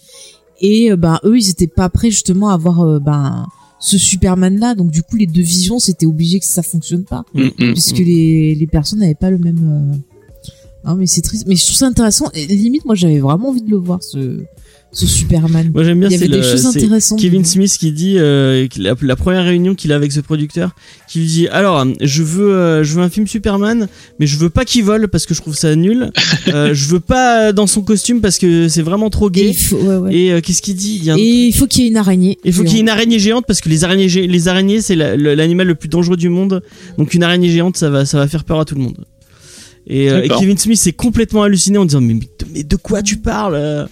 et 0.59 0.91
euh, 0.91 0.95
ben 0.95 1.19
eux 1.23 1.37
ils 1.37 1.49
étaient 1.49 1.67
pas 1.67 1.89
prêts 1.89 2.09
justement 2.09 2.49
à 2.49 2.53
avoir 2.53 2.81
euh, 2.81 2.99
ben 2.99 3.47
ce 3.79 3.97
Superman 3.97 4.59
là 4.59 4.75
donc 4.75 4.91
du 4.91 5.03
coup 5.03 5.17
les 5.17 5.27
deux 5.27 5.41
visions 5.41 5.79
c'était 5.79 6.05
obligé 6.05 6.39
que 6.39 6.45
ça 6.45 6.63
fonctionne 6.63 7.03
pas. 7.03 7.23
Mm, 7.33 7.43
mm, 7.43 7.73
puisque 7.73 7.99
mm. 7.99 8.03
les, 8.03 8.55
les 8.55 8.67
personnes 8.67 8.99
n'avaient 8.99 9.15
pas 9.15 9.29
le 9.29 9.37
même 9.37 9.93
euh... 9.95 10.89
non 10.89 10.95
mais 10.95 11.07
c'est 11.07 11.21
triste. 11.21 11.45
Mais 11.47 11.55
je 11.55 11.63
trouve 11.65 11.77
ça 11.77 11.87
intéressant. 11.87 12.29
Et 12.33 12.45
limite 12.47 12.85
moi 12.85 12.95
j'avais 12.95 13.19
vraiment 13.19 13.49
envie 13.49 13.61
de 13.61 13.69
le 13.69 13.77
voir 13.77 14.01
ce 14.01 14.43
ce 14.93 15.05
Superman. 15.05 15.69
Moi 15.73 15.83
j'aime 15.83 15.99
bien 15.99 16.09
il 16.09 16.13
y 16.13 16.17
c'est 16.17 16.23
avait 16.25 16.31
des 16.31 16.37
le- 16.37 16.43
choses 16.49 16.61
c'est- 16.71 16.77
intéressantes 16.79 17.19
Kevin 17.19 17.43
Smith 17.45 17.75
qui 17.77 17.91
dit 17.91 18.15
euh, 18.17 18.67
la, 18.77 18.95
la 19.01 19.15
première 19.17 19.43
réunion 19.43 19.75
qu'il 19.75 19.91
a 19.91 19.95
avec 19.95 20.11
ce 20.11 20.21
producteur 20.21 20.71
qui 21.09 21.19
lui 21.19 21.27
dit 21.27 21.47
alors 21.49 21.85
je 22.01 22.23
veux 22.23 22.53
euh, 22.53 22.83
je 22.83 22.95
veux 22.95 23.01
un 23.03 23.09
film 23.09 23.27
Superman 23.27 23.87
mais 24.19 24.25
je 24.27 24.37
veux 24.37 24.49
pas 24.49 24.63
qu'il 24.65 24.83
vole 24.85 25.07
parce 25.09 25.25
que 25.25 25.33
je 25.33 25.41
trouve 25.41 25.55
ça 25.55 25.75
nul. 25.75 26.11
Euh, 26.53 26.73
je 26.73 26.87
veux 26.87 27.01
pas 27.01 27.51
dans 27.51 27.67
son 27.67 27.81
costume 27.81 28.21
parce 28.21 28.37
que 28.37 28.69
c'est 28.69 28.81
vraiment 28.81 29.09
trop 29.09 29.29
gay. 29.29 29.49
Il 29.49 29.53
faut, 29.57 29.75
ouais, 29.75 29.95
ouais. 29.97 30.15
et 30.15 30.31
euh, 30.31 30.39
qu'est-ce 30.39 30.61
qu'il 30.61 30.75
dit? 30.75 31.01
Il, 31.03 31.09
un- 31.11 31.17
Et 31.17 31.47
il 31.47 31.51
faut 31.53 31.67
qu'il 31.67 31.83
y 31.83 31.87
ait 31.87 31.89
une 31.89 31.97
araignée 31.97 32.37
il 32.45 32.53
faut 32.53 32.63
qu'il 32.63 32.75
y 32.75 32.77
ait 32.77 32.81
une 32.81 32.87
araignée 32.89 33.19
géante 33.19 33.43
parce 33.45 33.59
que 33.59 33.67
les 33.67 33.83
araignées 33.83 34.07
gé- 34.07 34.27
les 34.27 34.47
araignées 34.47 34.79
c'est 34.81 34.95
la- 34.95 35.17
le- 35.17 35.35
l'animal 35.35 35.67
le 35.67 35.75
plus 35.75 35.89
dangereux 35.89 36.15
du 36.15 36.29
monde. 36.29 36.63
Donc 36.97 37.13
une 37.13 37.23
araignée 37.23 37.49
géante 37.49 37.75
ça 37.75 37.89
va 37.89 38.05
ça 38.05 38.17
va 38.17 38.27
faire 38.29 38.45
peur 38.45 38.61
à 38.61 38.65
tout 38.65 38.75
le 38.75 38.81
monde. 38.81 38.97
Et, 39.89 40.09
euh. 40.09 40.25
Kevin 40.39 40.57
Smith 40.57 40.77
s'est 40.77 40.93
complètement 40.93 41.43
halluciné 41.43 41.77
en 41.77 41.85
disant 41.85 41.99
mais, 42.01 42.13
mais, 42.13 42.29
mais 42.53 42.63
de 42.63 42.75
quoi 42.77 43.01
tu 43.01 43.17
parles? 43.17 43.87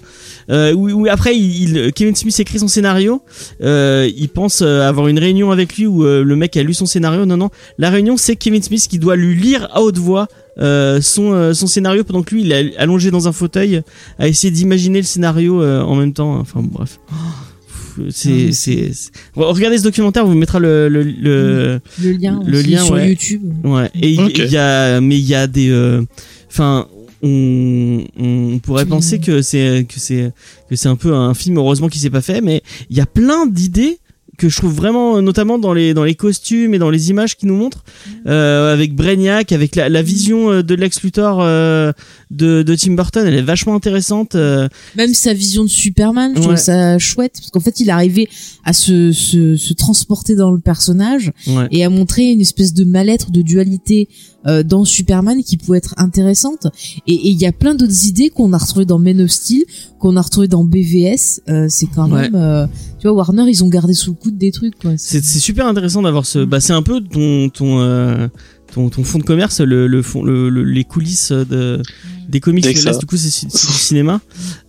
Euh 0.49 0.73
oui, 0.73 0.93
oui, 0.93 1.09
après, 1.09 1.35
il, 1.37 1.75
il- 1.77 1.93
Kevin 1.93 2.15
Smith 2.15 2.39
écrit 2.39 2.59
son 2.59 2.67
scénario. 2.67 3.21
Euh, 3.61 4.09
il 4.15 4.29
pense 4.29 4.61
euh, 4.61 4.81
avoir 4.87 5.07
une 5.07 5.19
réunion 5.19 5.51
avec 5.51 5.75
lui 5.77 5.87
où 5.87 6.03
euh, 6.05 6.23
le 6.23 6.35
mec 6.35 6.55
a 6.57 6.63
lu 6.63 6.73
son 6.73 6.85
scénario. 6.85 7.25
Non, 7.25 7.37
non. 7.37 7.49
La 7.77 7.89
réunion, 7.89 8.17
c'est 8.17 8.35
Kevin 8.35 8.61
Smith 8.61 8.87
qui 8.89 8.99
doit 8.99 9.15
lui 9.15 9.35
lire 9.35 9.67
à 9.73 9.81
haute 9.81 9.97
voix 9.97 10.27
euh, 10.59 11.01
son, 11.01 11.33
euh, 11.33 11.53
son 11.53 11.67
scénario 11.67 12.03
pendant 12.03 12.21
que 12.23 12.33
lui, 12.35 12.41
il 12.43 12.51
est 12.51 12.77
allongé 12.77 13.11
dans 13.11 13.27
un 13.27 13.31
fauteuil 13.31 13.81
à 14.19 14.27
essayer 14.27 14.51
d'imaginer 14.51 14.99
le 14.99 15.05
scénario 15.05 15.61
euh, 15.61 15.81
en 15.81 15.95
même 15.95 16.13
temps. 16.13 16.35
Enfin, 16.39 16.61
bref. 16.63 16.99
C'est, 18.09 18.29
mais 18.29 18.51
c'est, 18.51 18.91
c'est- 18.93 19.11
Regardez 19.37 19.77
ce 19.77 19.83
documentaire, 19.83 20.25
on 20.25 20.27
vous 20.27 20.35
mettra 20.35 20.59
le, 20.59 20.89
le, 20.89 21.01
le, 21.03 21.79
le 22.01 22.11
lien 22.11 22.41
le 22.45 22.61
lien, 22.61 22.83
sur 22.83 22.95
ouais. 22.95 23.07
YouTube 23.09 23.41
Ouais. 23.63 23.89
Et 24.01 24.09
il 24.11 24.51
y 24.51 24.57
a, 24.57 24.99
mais 24.99 25.15
il 25.17 25.25
y 25.25 25.33
a 25.33 25.47
des, 25.47 25.69
euh, 25.69 26.01
enfin, 26.49 26.87
on, 27.25 28.03
on 28.19 28.59
pourrait 28.59 28.85
penser 28.85 29.19
que 29.19 29.41
c'est, 29.41 29.85
que 29.87 29.99
c'est, 29.99 30.31
que 30.69 30.75
c'est 30.75 30.87
un 30.89 30.95
peu 30.95 31.13
un 31.13 31.33
film 31.33 31.57
heureusement 31.57 31.87
qui 31.89 31.99
s'est 31.99 32.09
pas 32.09 32.21
fait, 32.21 32.41
mais 32.41 32.61
il 32.89 32.97
y 32.97 33.01
a 33.01 33.05
plein 33.05 33.45
d'idées 33.47 33.99
que 34.37 34.49
je 34.49 34.57
trouve 34.57 34.73
vraiment, 34.73 35.21
notamment 35.21 35.57
dans 35.57 35.73
les 35.73 35.93
dans 35.93 36.03
les 36.03 36.13
costumes 36.15 36.73
et 36.73 36.77
dans 36.77 36.89
les 36.89 37.09
images 37.09 37.37
qu'ils 37.37 37.47
nous 37.47 37.55
montrent, 37.55 37.85
euh, 38.27 38.73
avec 38.73 38.93
Brainiac, 38.93 39.53
avec 39.53 39.77
la, 39.77 39.87
la 39.87 40.01
vision 40.01 40.51
euh, 40.51 40.61
de 40.61 40.75
Lex 40.75 41.01
Luthor 41.03 41.37
euh, 41.41 41.93
de, 42.31 42.61
de 42.61 42.75
Tim 42.75 42.95
Burton, 42.95 43.25
elle 43.25 43.35
est 43.35 43.41
vachement 43.41 43.75
intéressante. 43.75 44.35
euh, 44.35 44.67
même 44.97 45.13
sa 45.13 45.33
vision 45.33 45.63
de 45.63 45.69
Superman 45.69 46.33
je 46.35 46.39
Ouais. 46.41 46.45
trouve 46.47 46.57
ça 46.57 46.99
chouette 46.99 47.35
parce 47.37 47.49
qu'en 47.49 47.61
fait 47.61 47.79
il 47.79 47.89
arrivait 47.89 48.27
à 48.65 48.73
se, 48.73 49.13
se, 49.13 49.55
se 49.55 49.73
transporter 49.73 50.35
dans 50.35 50.51
le 50.51 50.59
personnage 50.59 51.31
ouais. 51.47 51.67
et 51.71 51.85
à 51.85 51.89
montrer 51.89 52.23
une 52.29 52.41
espèce 52.41 52.73
de 52.73 52.83
mal-être 52.83 53.31
de 53.31 53.41
dualité 53.41 54.09
euh, 54.47 54.63
dans 54.63 54.85
Superman 54.85 55.43
qui 55.43 55.57
pouvaient 55.57 55.77
être 55.79 55.93
intéressantes. 55.97 56.67
Et 57.07 57.29
il 57.29 57.37
y 57.41 57.45
a 57.45 57.51
plein 57.51 57.75
d'autres 57.75 58.07
idées 58.07 58.29
qu'on 58.29 58.53
a 58.53 58.57
retrouvées 58.57 58.85
dans 58.85 58.99
Men 58.99 59.21
of 59.21 59.29
Steel, 59.31 59.63
qu'on 59.99 60.15
a 60.17 60.21
retrouvées 60.21 60.47
dans 60.47 60.63
BVS. 60.63 61.41
Euh, 61.49 61.67
c'est 61.69 61.87
quand 61.87 62.11
Ouais. 62.11 62.21
même, 62.29 62.35
euh, 62.35 62.67
tu 62.99 63.07
vois, 63.07 63.15
Warner, 63.17 63.45
ils 63.47 63.63
ont 63.63 63.69
gardé 63.69 63.93
sous 63.93 64.11
le 64.11 64.15
coude 64.17 64.37
des 64.37 64.51
trucs. 64.51 64.77
Quoi. 64.79 64.91
C'est 64.97 65.23
c'est 65.23 65.39
super 65.39 65.67
intéressant 65.67 66.01
d'avoir 66.01 66.25
ce. 66.25 66.39
Bah, 66.45 66.59
c'est 66.59 66.73
un 66.73 66.81
peu 66.83 67.01
ton 67.01 67.49
ton 67.49 67.79
euh, 67.81 68.27
ton, 68.73 68.89
ton 68.89 69.03
fond 69.03 69.19
de 69.19 69.23
commerce, 69.23 69.61
le 69.61 69.87
le 69.87 70.01
fond, 70.01 70.23
le, 70.23 70.49
le- 70.49 70.63
les 70.63 70.83
coulisses 70.83 71.31
de 71.31 71.81
des 72.29 72.39
comics. 72.39 72.65
Là, 72.83 72.97
du 72.97 73.05
coup, 73.05 73.17
c'est 73.17 73.29
c'est 73.29 73.47
du 73.47 73.73
cinéma. 73.73 74.21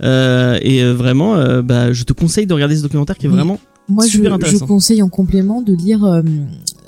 Euh, 0.02 0.58
et 0.62 0.82
euh, 0.82 0.92
vraiment, 0.94 1.36
euh, 1.36 1.62
bah, 1.62 1.92
je 1.92 2.04
te 2.04 2.12
conseille 2.12 2.46
de 2.46 2.52
regarder 2.54 2.76
ce 2.76 2.82
documentaire 2.82 3.16
qui 3.16 3.26
est 3.26 3.28
Oui. 3.28 3.34
vraiment. 3.36 3.58
Moi, 3.88 4.04
je, 4.06 4.10
Super 4.12 4.30
je 4.30 4.34
intéressant. 4.34 4.66
conseille 4.66 5.00
en 5.02 5.08
complément 5.08 5.62
de 5.62 5.72
lire 5.72 6.04
euh, 6.04 6.20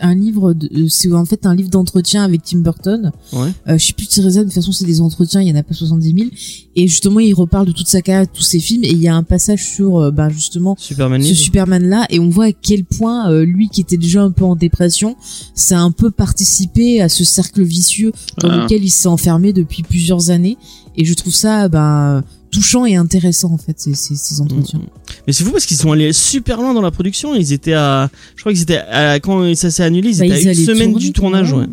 un 0.00 0.14
livre. 0.14 0.52
de- 0.54 0.68
euh, 0.76 0.86
C'est 0.88 1.12
en 1.12 1.24
fait 1.24 1.46
un 1.46 1.54
livre 1.54 1.70
d'entretien 1.70 2.22
avec 2.24 2.42
Tim 2.42 2.58
Burton. 2.58 3.12
Ouais. 3.32 3.48
Euh, 3.68 3.78
je 3.78 3.86
sais 3.86 3.92
plus 3.92 4.06
de 4.06 4.12
Theresa, 4.12 4.40
de 4.40 4.44
toute 4.44 4.54
façon, 4.54 4.72
c'est 4.72 4.84
des 4.84 5.00
entretiens. 5.00 5.40
Il 5.40 5.48
y 5.48 5.52
en 5.52 5.56
a 5.56 5.62
pas 5.62 5.74
70 5.74 6.14
000. 6.14 6.30
Et 6.76 6.86
justement, 6.88 7.20
il 7.20 7.34
reparle 7.34 7.66
de 7.66 7.72
toute 7.72 7.88
sa 7.88 8.02
carrière, 8.02 8.26
de 8.26 8.32
tous 8.32 8.42
ses 8.42 8.60
films. 8.60 8.84
Et 8.84 8.90
il 8.92 8.98
y 9.02 9.08
a 9.08 9.14
un 9.16 9.22
passage 9.22 9.64
sur, 9.64 9.98
euh, 9.98 10.10
ben 10.10 10.28
justement, 10.28 10.76
Superman. 10.78 11.20
ce 11.22 11.28
Live. 11.28 11.36
Superman 11.36 11.84
là 11.88 12.06
et 12.10 12.18
on 12.20 12.28
voit 12.28 12.46
à 12.46 12.52
quel 12.52 12.84
point 12.84 13.30
euh, 13.30 13.44
lui 13.44 13.68
qui 13.68 13.80
était 13.80 13.96
déjà 13.96 14.22
un 14.22 14.30
peu 14.30 14.44
en 14.44 14.56
dépression 14.56 15.16
ça 15.54 15.78
a 15.78 15.82
un 15.82 15.90
peu 15.90 16.10
participé 16.10 17.00
à 17.00 17.08
ce 17.08 17.24
cercle 17.24 17.62
vicieux 17.62 18.12
dans 18.40 18.48
Ah. 18.50 18.62
lequel 18.62 18.84
il 18.84 18.90
s'est 18.90 19.08
enfermé 19.08 19.52
depuis 19.52 19.82
plusieurs 19.82 20.30
années 20.30 20.56
et 20.96 21.04
je 21.04 21.14
trouve 21.14 21.34
ça 21.34 21.68
ben 21.68 22.22
touchant 22.50 22.86
et 22.86 22.96
intéressant 22.96 23.52
en 23.52 23.58
fait 23.58 23.78
ces, 23.78 23.94
ces, 23.94 24.14
ces 24.16 24.40
entretiens 24.40 24.80
Mais 25.26 25.32
c'est 25.32 25.44
fou 25.44 25.50
parce 25.52 25.66
qu'ils 25.66 25.76
sont 25.76 25.92
allés 25.92 26.12
super 26.12 26.60
loin 26.60 26.74
dans 26.74 26.80
la 26.82 26.90
production. 26.90 27.34
Ils 27.34 27.52
étaient 27.52 27.72
à, 27.74 28.10
je 28.36 28.40
crois 28.40 28.52
qu'ils 28.52 28.62
étaient 28.62 28.78
à, 28.78 29.20
quand 29.20 29.54
ça 29.54 29.70
s'est 29.70 29.82
annulé, 29.82 30.10
ils 30.10 30.18
Bah, 30.18 30.26
étaient 30.26 30.48
à 30.48 30.52
une 30.52 30.54
semaine 30.54 30.90
tourner, 30.92 31.04
du 31.06 31.12
tournage, 31.12 31.52
ouais. 31.52 31.66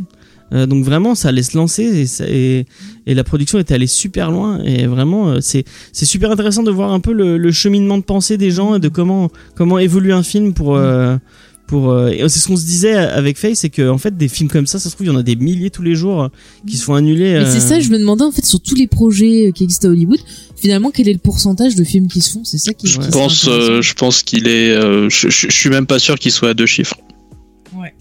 Euh, 0.53 0.67
donc 0.67 0.85
vraiment, 0.85 1.15
ça 1.15 1.29
allait 1.29 1.41
se 1.41 1.57
lancer 1.57 1.81
et, 1.83 2.05
ça- 2.05 2.25
et, 2.27 2.67
et 3.07 3.15
la 3.15 3.23
production 3.23 3.57
était 3.57 3.73
allée 3.73 3.87
super 3.87 4.29
loin 4.29 4.61
et 4.63 4.85
vraiment, 4.85 5.29
euh, 5.29 5.39
c'est 5.41 5.65
c'est 5.91 6.05
super 6.05 6.29
intéressant 6.29 6.61
de 6.61 6.69
voir 6.69 6.91
un 6.93 6.99
peu 6.99 7.13
le, 7.13 7.37
le 7.37 7.51
cheminement 7.51 7.97
de 7.97 8.03
pensée 8.03 8.37
des 8.37 8.51
gens 8.51 8.75
et 8.75 8.79
de 8.79 8.87
comment 8.87 9.31
comment 9.55 9.79
évolue 9.79 10.13
un 10.13 10.21
film 10.21 10.53
pour 10.53 10.75
euh, 10.75 11.17
pour 11.65 11.89
euh, 11.89 12.09
et 12.09 12.19
c'est 12.29 12.37
ce 12.37 12.47
qu'on 12.47 12.57
se 12.57 12.63
disait 12.65 12.93
avec 12.93 13.39
Faye, 13.39 13.55
c'est 13.55 13.71
que 13.71 13.89
en 13.89 13.97
fait 13.97 14.15
des 14.15 14.27
films 14.27 14.47
comme 14.49 14.67
ça, 14.67 14.77
ça 14.77 14.91
se 14.91 14.93
trouve 14.95 15.07
il 15.07 15.09
y 15.09 15.15
en 15.15 15.17
a 15.17 15.23
des 15.23 15.35
milliers 15.35 15.71
tous 15.71 15.81
les 15.81 15.95
jours 15.95 16.21
euh, 16.21 16.27
qui 16.67 16.77
se 16.77 16.83
font 16.83 16.93
annuler. 16.93 17.39
mais 17.39 17.45
c'est 17.49 17.57
euh, 17.57 17.59
ça 17.69 17.79
je 17.79 17.89
me 17.89 17.97
demandais 17.97 18.23
en 18.23 18.31
fait 18.31 18.45
sur 18.45 18.59
tous 18.61 18.75
les 18.75 18.85
projets 18.85 19.51
qui 19.55 19.63
existent 19.63 19.87
à 19.87 19.91
Hollywood 19.91 20.19
finalement 20.65 20.91
quel 20.91 21.07
est 21.07 21.13
le 21.13 21.19
pourcentage 21.19 21.75
de 21.75 21.83
films 21.83 22.07
qui 22.07 22.21
se 22.21 22.31
font? 22.31 22.43
C'est 22.43 22.57
ça 22.57 22.73
qui 22.73 22.87
Je 22.87 22.99
qui 22.99 23.09
pense, 23.09 23.43
intéressant. 23.45 23.51
euh, 23.51 23.81
je 23.81 23.93
pense 23.93 24.23
qu'il 24.23 24.47
est. 24.47 24.71
euh, 24.71 25.09
je, 25.09 25.29
je- 25.29 25.47
je 25.49 25.55
suis 25.55 25.69
même 25.69 25.85
pas 25.85 25.99
sûr 25.99 26.17
qu'il 26.17 26.31
soit 26.31 26.49
à 26.49 26.53
deux 26.53 26.65
chiffres. 26.65 26.97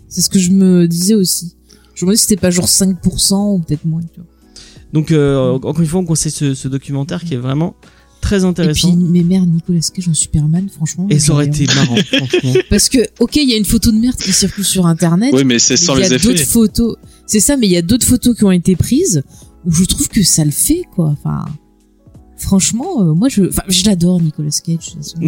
c'est 0.08 0.20
ce 0.22 0.28
que 0.30 0.38
je 0.38 0.50
me 0.50 0.86
disais 0.86 1.14
aussi 1.14 1.54
je 1.96 2.04
me 2.06 2.14
si 2.16 2.22
c'était 2.22 2.36
pas 2.40 2.50
genre 2.50 2.66
5% 2.66 3.54
ou 3.54 3.58
peut-être 3.60 3.84
moins 3.84 4.00
tu 4.12 4.20
vois. 4.20 4.28
Donc 4.92 5.10
euh, 5.12 5.52
encore 5.52 5.78
une 5.80 5.86
fois, 5.86 6.00
on 6.00 6.04
conseille 6.04 6.32
ce, 6.32 6.54
ce 6.54 6.66
documentaire 6.68 7.22
qui 7.24 7.34
est 7.34 7.42
vraiment 7.48 7.74
très 8.20 8.36
et 8.36 8.38
puis 8.40 8.46
intéressant. 8.48 8.96
mes 8.96 9.22
mères 9.22 9.44
Nicolas 9.46 9.80
Cage 9.94 10.08
en 10.08 10.14
Superman? 10.14 10.68
Franchement 10.74 11.06
Et 11.10 11.18
ça 11.20 11.32
aurait 11.34 11.46
été 11.46 11.66
marrant, 11.66 11.96
franchement. 11.96 12.54
Parce 12.70 12.88
que, 12.88 12.98
ok, 13.20 13.36
il 13.36 13.48
y 13.50 13.54
a 13.54 13.56
une 13.56 13.64
photo 13.64 13.92
de 13.92 13.98
merde 13.98 14.16
qui 14.16 14.32
circule 14.32 14.64
sur 14.64 14.86
Internet. 14.86 15.30
Oui, 15.34 15.44
mais 15.44 15.58
c'est 15.60 15.76
sans 15.76 15.94
il 15.96 16.00
y 16.00 16.02
les 16.02 16.12
a 16.12 16.16
effets. 16.16 16.28
d'autres 16.28 16.44
photos. 16.46 16.96
C'est 17.26 17.40
ça, 17.40 17.56
mais 17.56 17.66
il 17.66 17.72
y 17.72 17.76
a 17.76 17.82
d'autres 17.82 18.06
photos 18.06 18.36
qui 18.36 18.44
ont 18.44 18.50
été 18.52 18.74
prises 18.76 19.22
où 19.64 19.72
je 19.72 19.84
trouve 19.84 20.08
que 20.08 20.22
ça 20.22 20.44
le 20.44 20.50
fait, 20.52 20.82
quoi. 20.96 21.08
Enfin, 21.16 21.44
franchement, 22.36 23.00
euh, 23.02 23.14
moi, 23.14 23.28
je, 23.28 23.48
enfin, 23.48 23.62
je 23.68 23.84
l'adore, 23.84 24.20
Nicolas 24.20 24.50
Cage. 24.50 24.76
de 24.76 24.76
toute 24.76 24.96
façon. 24.96 25.18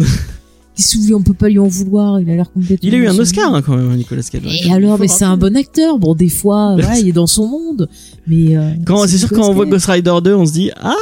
Qu'est-ce 0.75 0.95
que 0.95 1.01
vous 1.01 1.13
on 1.15 1.23
peut 1.23 1.33
pas 1.33 1.49
lui 1.49 1.57
en 1.57 1.67
vouloir. 1.67 2.21
Il 2.21 2.29
a 2.29 2.35
l'air 2.35 2.51
complètement. 2.51 2.87
Il 2.87 2.93
a 2.93 2.97
eu 2.99 3.07
un 3.07 3.17
Oscar 3.17 3.51
hein, 3.53 3.63
quand 3.63 3.75
même, 3.75 3.95
Nicolas 3.95 4.21
Cage. 4.21 4.61
Et 4.63 4.71
alors, 4.71 4.99
mais 4.99 5.07
c'est 5.07 5.25
un 5.25 5.35
bon 5.35 5.57
acteur. 5.57 5.97
Bon, 5.97 6.13
des 6.13 6.29
fois, 6.29 6.75
voilà, 6.79 6.99
il 6.99 7.07
est 7.07 7.13
dans 7.13 7.25
son 7.25 7.47
monde. 7.47 7.89
Mais 8.27 8.55
euh, 8.55 8.73
Quand 8.85 9.07
c'est 9.07 9.17
sûr 9.17 9.29
quand 9.29 9.49
on 9.49 9.53
voit. 9.53 9.65
Ghost 9.65 9.87
Rider 9.87 10.13
2, 10.23 10.35
on 10.35 10.45
se 10.45 10.53
dit 10.53 10.69
ah 10.75 10.93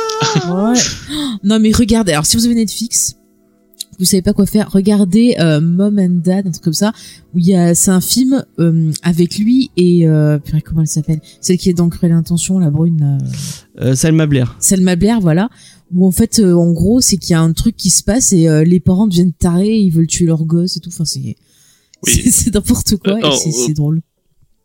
Ouais. 0.45 0.79
Non, 1.43 1.59
mais 1.59 1.73
regardez. 1.73 2.13
Alors, 2.13 2.25
si 2.25 2.37
vous 2.37 2.45
avez 2.45 2.55
Netflix, 2.55 3.17
vous 3.99 4.05
savez 4.05 4.21
pas 4.21 4.33
quoi 4.33 4.45
faire, 4.45 4.69
regardez 4.71 5.35
euh, 5.39 5.61
Mom 5.61 5.97
and 5.99 6.21
Dad, 6.23 6.47
un 6.47 6.51
truc 6.51 6.63
comme 6.63 6.73
ça, 6.73 6.91
où 7.33 7.39
il 7.39 7.47
y 7.47 7.55
a, 7.55 7.75
c'est 7.75 7.91
un 7.91 8.01
film 8.01 8.43
euh, 8.59 8.91
avec 9.03 9.37
lui 9.37 9.71
et 9.77 10.07
euh, 10.07 10.37
purée, 10.37 10.61
comment 10.61 10.81
elle 10.81 10.87
s'appelle? 10.87 11.21
Celle 11.41 11.57
qui 11.57 11.69
est 11.69 11.73
dans 11.73 11.89
Cruelle 11.89 12.11
Intention, 12.11 12.59
la 12.59 12.69
brune, 12.69 12.99
là, 12.99 13.17
euh, 13.81 13.95
Salma 13.95 14.25
Blair. 14.25 14.55
Selma 14.59 14.95
Blair, 14.95 15.19
voilà. 15.21 15.49
Où 15.93 16.05
en 16.07 16.11
fait, 16.11 16.39
euh, 16.39 16.53
en 16.55 16.71
gros, 16.71 16.99
c'est 17.01 17.17
qu'il 17.17 17.31
y 17.31 17.33
a 17.35 17.41
un 17.41 17.53
truc 17.53 17.75
qui 17.77 17.89
se 17.89 18.03
passe 18.03 18.33
et 18.33 18.47
euh, 18.47 18.63
les 18.63 18.79
parents 18.79 19.07
deviennent 19.07 19.33
tarés, 19.33 19.77
ils 19.77 19.91
veulent 19.91 20.07
tuer 20.07 20.25
leur 20.25 20.43
gosse 20.45 20.77
et 20.77 20.79
tout. 20.79 20.89
Enfin, 20.89 21.05
c'est 21.05 21.35
Oui. 22.05 22.31
c'est- 22.31 22.53
n'importe 22.53 22.95
quoi 22.97 23.13
Euh, 23.23 23.31
et 23.45 23.51
c'est 23.51 23.73
drôle. 23.73 24.01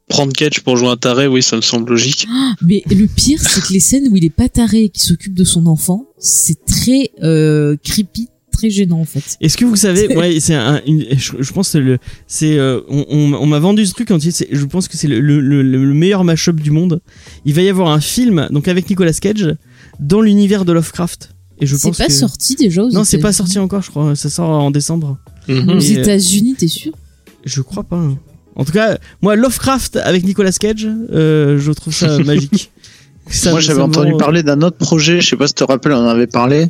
Prendre 0.09 0.33
Cage 0.33 0.61
pour 0.61 0.77
jouer 0.77 0.89
un 0.89 0.97
taré, 0.97 1.29
oui, 1.29 1.41
ça 1.43 1.55
me 1.57 1.61
semble 1.61 1.91
logique. 1.91 2.27
Mais 2.63 2.83
le 2.91 3.07
pire, 3.07 3.41
c'est 3.41 3.61
que 3.61 3.73
les 3.73 3.79
scènes 3.81 4.09
où 4.11 4.17
il 4.17 4.25
est 4.25 4.29
pas 4.31 4.49
taré 4.49 4.85
et 4.85 4.89
qui 4.89 5.03
s'occupe 5.03 5.35
de 5.35 5.45
son 5.45 5.67
enfant, 5.67 6.07
c'est 6.19 6.65
très 6.65 7.11
euh, 7.23 7.77
creepy, 7.85 8.29
très 8.61 8.71
gênant 8.71 9.01
en 9.01 9.05
fait. 9.05 9.23
Est-ce 9.41 9.57
que 9.57 9.65
vous 9.65 9.77
savez, 9.77 10.15
ouais, 10.17 10.39
c'est 10.41 10.55
un, 10.55 10.81
une- 10.87 11.07
je, 11.19 11.33
je 11.41 11.53
pense 11.53 11.71
que 11.73 11.79
le, 11.79 11.99
c'est, 12.27 12.59
euh, 12.59 12.81
on, 12.89 13.05
on, 13.11 13.33
on 13.35 13.47
m'a 13.47 13.59
vendu 13.59 13.85
ce 13.87 13.93
truc 13.95 14.11
entier. 14.11 14.31
c'est- 14.31 14.49
Je 14.51 14.65
pense 14.65 14.89
que 14.89 14.97
c'est 14.97 15.09
le, 15.09 15.21
le, 15.21 15.41
le, 15.41 15.63
le 15.63 15.95
meilleur 15.95 16.25
mashup 16.25 16.61
du 16.61 16.71
monde. 16.71 17.01
Il 17.45 17.55
va 17.55 17.63
y 17.63 17.69
avoir 17.69 17.89
un 17.91 18.01
film, 18.01 18.49
donc 18.51 18.69
avec 18.69 18.89
Nicolas 18.89 19.13
Cage, 19.13 19.55
dans 19.99 20.21
l'univers 20.21 20.65
de 20.65 20.73
Lovecraft. 20.73 21.35
Et 21.63 21.67
je 21.67 21.77
C'est 21.77 21.89
pense 21.89 21.99
pas 21.99 22.07
que... 22.07 22.13
sorti 22.13 22.55
déjà 22.57 22.83
aux 22.83 22.91
Non, 22.91 23.05
c'est 23.05 23.19
pas 23.19 23.33
sorti 23.35 23.59
encore, 23.59 23.83
je 23.83 23.91
crois. 23.91 24.15
Ça 24.17 24.31
sort 24.31 24.49
en 24.49 24.71
décembre. 24.71 25.19
Mhm. 25.49 25.69
Aux 25.69 25.73
euh, 25.75 26.01
États-Unis, 26.01 26.55
t'es 26.59 26.69
sûr? 26.69 26.93
Je 27.45 27.61
crois 27.61 27.85
pas. 27.85 27.97
hein. 27.97 28.17
En 28.57 28.65
tout 28.65 28.73
cas, 28.73 28.99
moi, 29.23 29.37
Lovecraft 29.37 29.97
avec 29.97 30.25
Nicolas 30.25 30.53
Cage, 30.53 30.87
euh, 31.13 31.59
je 31.59 31.73
trouve 31.73 31.95
ça 31.95 32.19
magique. 32.25 32.71
Ça- 33.29 33.51
Moi, 33.51 33.61
j'avais 33.61 33.81
entendu 33.83 34.13
parler 34.19 34.43
d'un 34.43 34.61
autre 34.63 34.77
projet. 34.79 35.21
Je 35.21 35.29
sais 35.29 35.37
pas 35.37 35.47
si 35.47 35.55
tu 35.55 35.59
te 35.63 35.65
rappelles, 35.71 35.93
on 35.93 35.99
en 36.05 36.09
avait 36.09 36.27
parlé. 36.27 36.67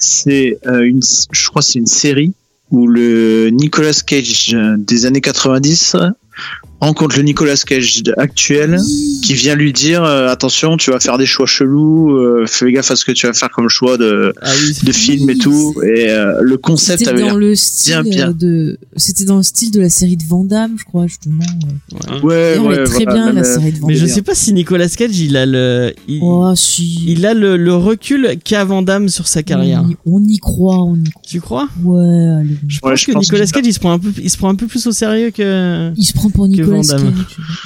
C'est 0.00 0.58
euh, 0.66 0.82
une, 0.82 1.00
je 1.30 1.48
crois, 1.48 1.62
c'est 1.62 1.78
une 1.78 1.86
série 1.86 2.32
où 2.70 2.86
le 2.86 3.50
Nicolas 3.50 4.00
Cage 4.06 4.54
euh, 4.54 4.76
des 4.78 5.06
années 5.06 5.20
90 5.20 5.96
rencontre 6.80 7.16
le 7.16 7.22
Nicolas 7.22 7.56
Cage 7.56 8.02
actuel 8.16 8.78
qui 9.22 9.34
vient 9.34 9.54
lui 9.54 9.72
dire 9.72 10.02
euh, 10.02 10.28
attention, 10.28 10.76
tu 10.76 10.90
vas 10.90 10.98
faire 11.00 11.18
des 11.18 11.26
choix 11.26 11.46
chelous, 11.46 12.10
euh, 12.16 12.44
fais 12.46 12.72
gaffe 12.72 12.90
à 12.90 12.96
ce 12.96 13.04
que 13.04 13.12
tu 13.12 13.26
vas 13.26 13.32
faire 13.34 13.50
comme 13.50 13.68
choix 13.68 13.98
de 13.98 14.32
Ah 14.40 14.50
oui. 14.62 14.74
de 14.82 14.92
film 14.92 15.28
et 15.30 15.36
tout. 15.36 15.74
Et 15.82 16.08
euh, 16.10 16.40
le 16.40 16.56
concept 16.56 17.00
C'était 17.00 17.10
avait 17.10 17.28
dans 17.28 17.36
le 17.36 17.54
style 17.54 18.00
bien, 18.02 18.02
bien. 18.02 18.30
de, 18.32 18.78
c'était 18.96 19.24
dans 19.24 19.36
le 19.36 19.42
style 19.42 19.70
de 19.70 19.80
la 19.80 19.90
série 19.90 20.16
de 20.16 20.24
Van 20.28 20.44
Damme, 20.44 20.76
je 20.78 20.84
crois 20.84 21.06
justement. 21.06 21.44
ouais, 22.22 22.54
est 22.56 22.84
très 22.84 23.04
voilà, 23.04 23.12
bien 23.12 23.32
la 23.32 23.44
série 23.44 23.72
de 23.72 23.78
Van 23.78 23.86
Mais 23.88 23.94
je 23.96 24.06
sais 24.06 24.22
pas 24.22 24.34
si 24.34 24.52
Nicolas 24.52 24.88
Cage, 24.88 25.18
il 25.18 25.36
a 25.36 25.46
le, 25.46 25.92
il, 26.08 26.20
Oh 26.22 26.52
si. 26.56 27.04
il 27.06 27.26
a 27.26 27.34
le, 27.34 27.56
le 27.56 27.74
recul 27.74 28.36
qu'a 28.42 28.64
Van 28.64 28.82
Damme 28.82 29.08
sur 29.08 29.28
sa 29.28 29.42
carrière. 29.42 29.82
On 29.84 29.90
y, 29.90 29.96
on 30.06 30.24
y 30.28 30.38
croit, 30.38 30.82
on 30.82 30.96
y 30.96 31.04
croit. 31.10 31.22
Tu 31.28 31.40
crois? 31.40 31.68
Ouais, 31.84 32.00
allez. 32.40 32.56
Je 32.68 32.76
Ouais, 32.82 32.90
pense 32.92 33.00
je 33.00 33.06
que 33.06 33.12
pense 33.12 33.24
Nicolas 33.24 33.46
Cage, 33.46 33.66
il 33.66 33.74
se 33.74 33.78
prend 33.80 33.92
un 33.92 33.98
peu, 33.98 34.10
il 34.22 34.30
se 34.30 34.36
prend 34.38 34.48
un 34.48 34.54
peu 34.54 34.66
plus 34.66 34.86
au 34.86 34.92
sérieux 34.92 35.30
que. 35.30 35.92
Il 35.96 36.04
se 36.04 36.12
prend 36.14 36.30
pour 36.30 36.48
Nicolas 36.48 36.69
Van. 36.76 36.82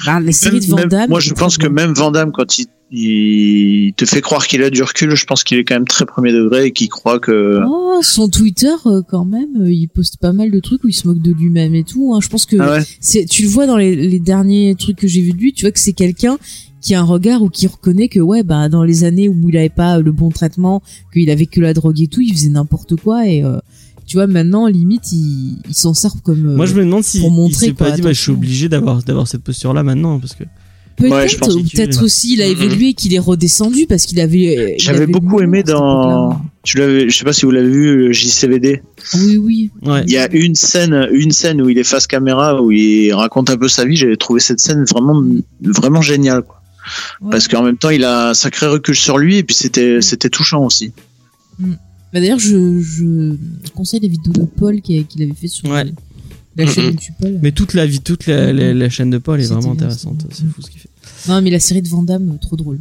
Damme. 0.06 0.32
série 0.32 0.60
de 0.60 0.74
même- 0.74 1.08
moi, 1.08 1.20
je 1.20 1.32
pense 1.32 1.58
que 1.58 1.66
même 1.66 1.92
Van 1.92 2.10
Damme, 2.10 2.32
quand 2.32 2.58
il, 2.58 2.66
il 2.90 3.92
te 3.94 4.04
fait 4.04 4.20
croire 4.20 4.46
qu'il 4.46 4.62
a 4.62 4.70
du 4.70 4.82
recul, 4.82 5.14
je 5.14 5.24
pense 5.24 5.44
qu'il 5.44 5.58
est 5.58 5.64
quand 5.64 5.74
même 5.74 5.86
très 5.86 6.06
premier 6.06 6.32
degré 6.32 6.66
et 6.66 6.72
qu'il 6.72 6.88
croit 6.88 7.18
que. 7.18 7.60
Oh, 7.66 7.98
son 8.02 8.28
Twitter, 8.28 8.72
euh, 8.86 9.02
quand 9.08 9.24
même, 9.24 9.62
euh, 9.62 9.72
il 9.72 9.88
poste 9.88 10.18
pas 10.18 10.32
mal 10.32 10.50
de 10.50 10.60
trucs 10.60 10.84
où 10.84 10.88
il 10.88 10.92
se 10.94 11.06
moque 11.06 11.20
de 11.22 11.32
lui-même 11.32 11.74
et 11.74 11.84
tout. 11.84 12.12
Hein. 12.14 12.20
Je 12.22 12.28
pense 12.28 12.46
que 12.46 12.56
Ah 12.60 12.78
ouais. 12.78 13.26
tu 13.26 13.42
le 13.42 13.48
vois 13.48 13.66
dans 13.66 13.76
les, 13.76 13.94
les 13.96 14.18
derniers 14.20 14.74
trucs 14.78 14.96
que 14.98 15.08
j'ai 15.08 15.20
vus 15.20 15.32
de 15.32 15.38
lui, 15.38 15.52
tu 15.52 15.62
vois 15.64 15.72
que 15.72 15.80
c'est 15.80 15.92
quelqu'un 15.92 16.38
qui 16.80 16.94
a 16.94 17.00
un 17.00 17.04
regard 17.04 17.42
ou 17.42 17.48
qui 17.48 17.66
reconnaît 17.66 18.08
que 18.08 18.20
ouais, 18.20 18.42
bah 18.42 18.68
dans 18.68 18.84
les 18.84 19.04
années 19.04 19.26
où 19.28 19.48
il 19.48 19.56
avait 19.56 19.70
pas 19.70 19.98
le 20.00 20.12
bon 20.12 20.28
traitement, 20.28 20.82
qu'il 21.14 21.30
avait 21.30 21.46
que 21.46 21.60
la 21.62 21.72
drogue 21.72 22.00
et 22.02 22.08
tout, 22.08 22.20
il 22.20 22.32
faisait 22.34 22.50
n'importe 22.50 22.94
quoi 22.96 23.26
et 23.26 23.42
euh, 23.42 23.56
tu 24.06 24.16
vois 24.16 24.26
maintenant 24.26 24.66
limite 24.66 25.10
il, 25.12 25.56
il 25.68 25.74
s'en 25.74 25.94
sert 25.94 26.12
comme. 26.22 26.46
euh, 26.50 26.56
Moi, 26.56 26.66
je 26.66 26.74
me 26.74 26.84
demande 26.84 27.04
si 27.04 27.20
pour 27.20 27.30
il 27.30 27.34
montrer, 27.36 27.66
s'est 27.66 27.72
pas 27.72 27.86
quoi, 27.86 27.96
dit, 27.96 28.02
bah, 28.02 28.12
je 28.12 28.20
suis 28.20 28.30
obligé 28.32 28.68
d'avoir, 28.68 29.02
d'avoir 29.02 29.26
cette 29.28 29.42
posture-là 29.42 29.82
maintenant, 29.82 30.18
parce 30.20 30.34
que. 30.34 30.44
peut-être 30.96 31.12
Ouais, 31.12 31.28
je 31.28 31.38
pense 31.38 31.54
ou 31.54 31.62
qu'il- 31.62 31.70
peut-être 31.78 32.02
aussi 32.04 32.34
il 32.34 32.42
a 32.42 32.46
évolué 32.46 32.88
et 32.90 32.94
qu'il 32.94 33.12
est 33.14 33.18
redescendu 33.18 33.86
parce 33.88 34.04
qu'il 34.06 34.20
avait. 34.20 34.56
euh, 34.58 34.70
il 34.78 34.80
J'avais 34.82 35.06
beaucoup 35.06 35.40
aimé 35.40 35.62
dans. 35.62 36.40
Tu 36.62 36.78
l'avais, 36.78 37.10
je 37.10 37.18
sais 37.18 37.24
pas 37.24 37.32
si 37.34 37.44
vous 37.44 37.50
l'avez 37.50 37.68
vu, 37.68 38.14
JCVD. 38.14 38.82
Oui 39.14 39.36
oui. 39.36 39.70
Ouais. 39.82 40.02
Il 40.06 40.12
y 40.12 40.16
a 40.16 40.30
une 40.32 40.54
scène, 40.54 41.08
une 41.12 41.30
scène 41.32 41.60
où 41.60 41.68
il 41.68 41.76
est 41.78 41.84
face 41.84 42.06
caméra, 42.06 42.62
où 42.62 42.70
il 42.72 43.12
raconte 43.12 43.50
un 43.50 43.56
peu 43.58 43.68
sa 43.68 43.84
vie. 43.84 43.96
J'avais 43.96 44.16
trouvé 44.16 44.40
cette 44.40 44.60
scène 44.60 44.84
vraiment, 44.84 45.22
vraiment 45.60 46.00
géniale, 46.00 46.42
quoi. 46.42 46.62
Ouais. 47.22 47.30
Parce 47.30 47.48
qu'en 47.48 47.62
même 47.62 47.76
temps, 47.78 47.90
il 47.90 48.04
a 48.04 48.30
un 48.30 48.34
sacré 48.34 48.66
recul 48.66 48.94
sur 48.94 49.18
lui, 49.18 49.36
et 49.38 49.42
puis 49.42 49.54
c'était, 49.54 50.00
c'était 50.00 50.28
touchant 50.30 50.64
aussi. 50.64 50.92
Bah 52.14 52.20
d'ailleurs, 52.20 52.38
je, 52.38 52.78
je 52.80 53.34
conseille 53.74 54.00
la 54.00 54.08
vidéo 54.08 54.32
de 54.32 54.44
Paul 54.44 54.80
qui- 54.80 55.04
qu'il 55.04 55.22
avait 55.22 55.34
fait 55.34 55.48
sur 55.48 55.68
Ouais. 55.68 55.84
la 56.56 56.66
chaîne. 56.66 56.92
YouTube 56.92 57.14
Paul. 57.20 57.38
Mais 57.42 57.50
toute 57.52 57.74
la 57.74 57.84
vie, 57.86 58.00
toute 58.00 58.26
la, 58.26 58.52
la, 58.52 58.72
la 58.72 58.88
chaîne 58.88 59.10
de 59.10 59.18
Paul 59.18 59.40
est 59.40 59.46
vraiment 59.52 59.72
intéressante. 59.72 60.24
C'est 60.30 60.44
fou 60.46 60.62
ce 60.62 60.70
qu'il 60.70 60.80
fait. 60.80 60.88
Non, 61.28 61.42
mais 61.42 61.50
la 61.50 61.58
série 61.60 61.82
de 61.82 61.88
Van 61.88 62.02
Damme, 62.04 62.38
trop 62.40 62.54
drôle. 62.56 62.78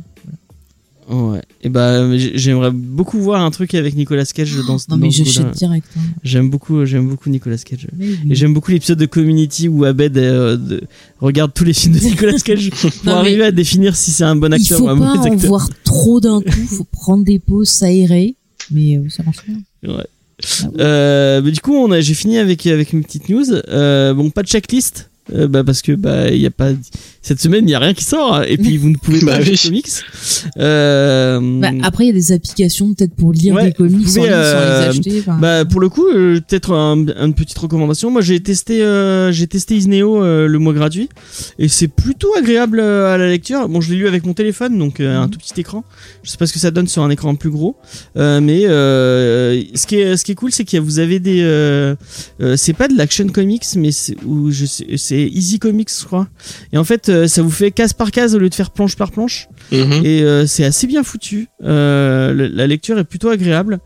Ouais. 1.09 1.41
Et 1.61 1.67
bah 1.67 2.15
j'aimerais 2.17 2.71
beaucoup 2.71 3.19
voir 3.19 3.41
un 3.43 3.51
truc 3.51 3.73
avec 3.75 3.93
Nicolas 3.95 4.23
Cage 4.25 4.55
dans 4.65 4.77
ce 4.77 4.85
Non, 4.89 4.95
dans 4.95 5.01
mais 5.05 5.11
j'achète 5.11 5.51
direct. 5.51 5.85
hein. 5.97 6.01
J'aime 6.23 6.49
beaucoup, 6.49 6.85
j'aime 6.85 7.09
beaucoup 7.09 7.29
Nicolas 7.29 7.57
Cage. 7.57 7.87
Oui. 7.99 8.17
Et 8.29 8.35
j'aime 8.35 8.53
beaucoup 8.53 8.71
l'épisode 8.71 8.99
de 8.99 9.05
Community 9.05 9.67
où 9.67 9.83
Abed 9.83 10.17
euh, 10.17 10.55
de- 10.55 10.81
regarde 11.19 11.51
tous 11.53 11.65
les 11.65 11.73
films 11.73 11.95
de 11.95 11.99
Nicolas 11.99 12.39
Cage 12.45 12.69
pour 12.69 12.89
Non, 12.89 12.91
mais 13.05 13.11
arriver 13.11 13.43
à 13.43 13.51
définir 13.51 13.97
si 13.97 14.11
c'est 14.11 14.23
un 14.23 14.37
bon 14.37 14.47
Il 14.47 14.53
acteur 14.53 14.77
faut 14.77 14.85
ou 14.85 14.89
un 14.89 14.97
pas 14.97 15.05
mauvais 15.17 15.29
en 15.29 15.33
acteur. 15.33 15.49
voir 15.49 15.69
trop 15.83 16.21
d'un 16.21 16.39
coup, 16.41 16.67
faut 16.67 16.85
prendre 16.85 17.25
des 17.25 17.39
pauses, 17.39 17.67
s'aérer. 17.67 18.35
Mais 18.71 18.97
euh, 18.97 19.09
ça 19.09 19.23
marche 19.23 19.45
bien. 19.45 19.57
Ouais. 19.83 20.05
Ah. 20.63 20.67
Euh, 20.79 21.41
mais 21.43 21.51
du 21.51 21.61
coup, 21.61 21.75
on 21.75 21.91
a, 21.91 22.01
j'ai 22.01 22.13
fini 22.13 22.37
avec 22.37 22.65
avec 22.67 22.93
une 22.93 23.03
petite 23.03 23.29
news. 23.29 23.51
Euh, 23.51 24.13
bon, 24.13 24.29
pas 24.29 24.43
de 24.43 24.47
checklist. 24.47 25.09
Euh, 25.33 25.47
bah 25.47 25.63
parce 25.63 25.81
que 25.81 25.91
bah 25.93 26.29
il 26.29 26.41
y 26.41 26.45
a 26.45 26.51
pas 26.51 26.71
cette 27.21 27.39
semaine 27.39 27.67
il 27.67 27.71
y 27.71 27.75
a 27.75 27.79
rien 27.79 27.93
qui 27.93 28.03
sort 28.03 28.35
hein, 28.35 28.43
et 28.47 28.57
puis 28.57 28.75
vous 28.77 28.89
ne 28.89 28.97
pouvez 28.97 29.19
pas 29.25 29.25
Bah 29.27 29.33
acheter 29.35 29.51
oui. 29.53 29.57
comics. 29.81 29.87
Euh, 30.57 31.39
Bah, 31.61 31.69
après, 31.83 32.05
il 32.05 32.07
y 32.07 32.09
a 32.09 32.13
des 32.13 32.31
applications 32.31 32.93
peut-être 32.93 33.15
pour 33.15 33.31
lire 33.33 33.55
Ouais, 33.55 33.65
des 33.67 33.73
comics 33.73 34.05
pouvez, 34.05 34.21
sans 34.21 34.23
euh, 34.25 34.81
les 34.81 34.87
acheter. 34.89 35.19
enfin. 35.21 35.37
Bah 35.39 35.65
pour 35.65 35.79
le 35.79 35.89
coup, 35.89 36.07
euh, 36.07 36.39
peut-être 36.47 36.73
un- 36.73 37.05
une 37.07 37.33
petite 37.33 37.57
recommandation. 37.57 38.11
Moi 38.11 38.21
j'ai 38.21 38.39
testé, 38.41 38.81
euh, 38.83 39.31
j'ai 39.31 39.47
testé 39.47 39.75
Isneo 39.75 40.21
euh, 40.23 40.47
le 40.47 40.59
mois 40.59 40.73
gratuit 40.73 41.09
et 41.59 41.67
c'est 41.67 41.87
plutôt 41.87 42.33
agréable 42.37 42.79
euh, 42.79 43.13
à 43.13 43.17
la 43.17 43.27
lecture. 43.29 43.67
Bon, 43.69 43.81
je 43.81 43.91
l'ai 43.91 43.97
lu 43.97 44.07
avec 44.07 44.25
mon 44.25 44.33
téléphone, 44.33 44.77
donc 44.77 44.99
euh, 44.99 45.17
un 45.17 45.23
Mhm. 45.25 45.29
tout 45.29 45.39
petit 45.39 45.59
écran. 45.61 45.83
Je 46.23 46.29
sais 46.31 46.37
pas 46.37 46.47
ce 46.47 46.53
que 46.53 46.59
ça 46.59 46.71
donne 46.71 46.87
sur 46.87 47.03
un 47.03 47.09
écran 47.09 47.35
plus 47.35 47.49
gros, 47.49 47.75
Euh, 48.17 48.41
mais 48.41 48.65
euh, 48.65 49.61
ce 49.75 49.87
qui 49.87 49.95
est 49.95 50.17
ce 50.17 50.23
qui 50.25 50.33
est 50.33 50.35
cool, 50.35 50.51
c'est 50.51 50.65
que 50.65 50.77
vous 50.77 50.99
avez 50.99 51.19
des, 51.19 51.41
euh, 51.41 51.95
euh, 52.41 52.55
c'est 52.57 52.73
pas 52.73 52.87
de 52.87 52.97
l'action 52.97 53.27
comics, 53.27 53.63
mais 53.75 53.91
c'est 53.91 54.15
ou 54.25 54.51
je 54.51 54.65
sais, 54.65 54.85
c'est 55.13 55.29
Easy 55.29 55.59
Comics, 55.59 55.89
je 55.99 56.05
crois. 56.05 56.27
Et 56.71 56.77
en 56.77 56.83
fait, 56.83 57.09
euh, 57.09 57.27
ça 57.27 57.41
vous 57.43 57.51
fait 57.51 57.69
case 57.71 57.93
par 57.93 58.09
case 58.11 58.33
au 58.35 58.39
lieu 58.39 58.49
de 58.49 58.55
faire 58.55 58.71
planche 58.71 58.95
par 58.95 59.11
planche 59.11 59.47
Mhm. 59.71 60.01
et 60.05 60.21
euh, 60.23 60.47
c'est 60.47 60.63
assez 60.65 60.87
bien 60.87 61.03
foutu. 61.03 61.47
Euh, 61.63 62.33
la, 62.33 62.47
la 62.47 62.67
lecture 62.67 62.97
est 62.97 63.03
plutôt 63.03 63.29
agréable. 63.29 63.79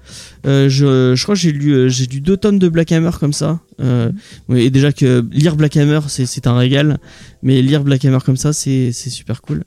Euh, 0.46 0.70
je, 0.70 1.14
je 1.16 1.24
crois 1.24 1.36
que 1.36 1.42
j'ai 1.42 1.52
lu 1.52 1.72
euh, 1.74 1.90
j'ai 1.90 2.06
lu 2.06 2.22
deux 2.22 2.38
tonnes 2.38 2.60
de 2.60 2.70
Black 2.70 2.92
Hammer 2.94 3.12
comme 3.20 3.34
ça. 3.34 3.60
Euh, 3.82 4.12
et 4.56 4.70
déjà 4.70 4.92
que 4.94 5.26
lire 5.32 5.56
Black 5.58 5.76
Hammer 5.78 6.00
c'est 6.08 6.26
c'est 6.26 6.48
un 6.48 6.56
régal, 6.58 6.98
mais 7.44 7.62
lire 7.62 7.84
Black 7.84 8.06
Hammer 8.06 8.20
comme 8.26 8.38
ça 8.38 8.54
c'est 8.54 8.92
c'est 8.94 9.10
super 9.10 9.42
cool. 9.42 9.64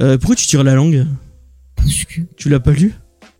Euh, 0.00 0.16
pourquoi 0.16 0.36
tu 0.36 0.46
tires 0.46 0.64
la 0.64 0.74
langue? 0.74 1.06
Parce 1.76 2.04
que- 2.04 2.22
Tu 2.36 2.48
l'as 2.48 2.60
pas 2.60 2.72
lu? 2.72 2.94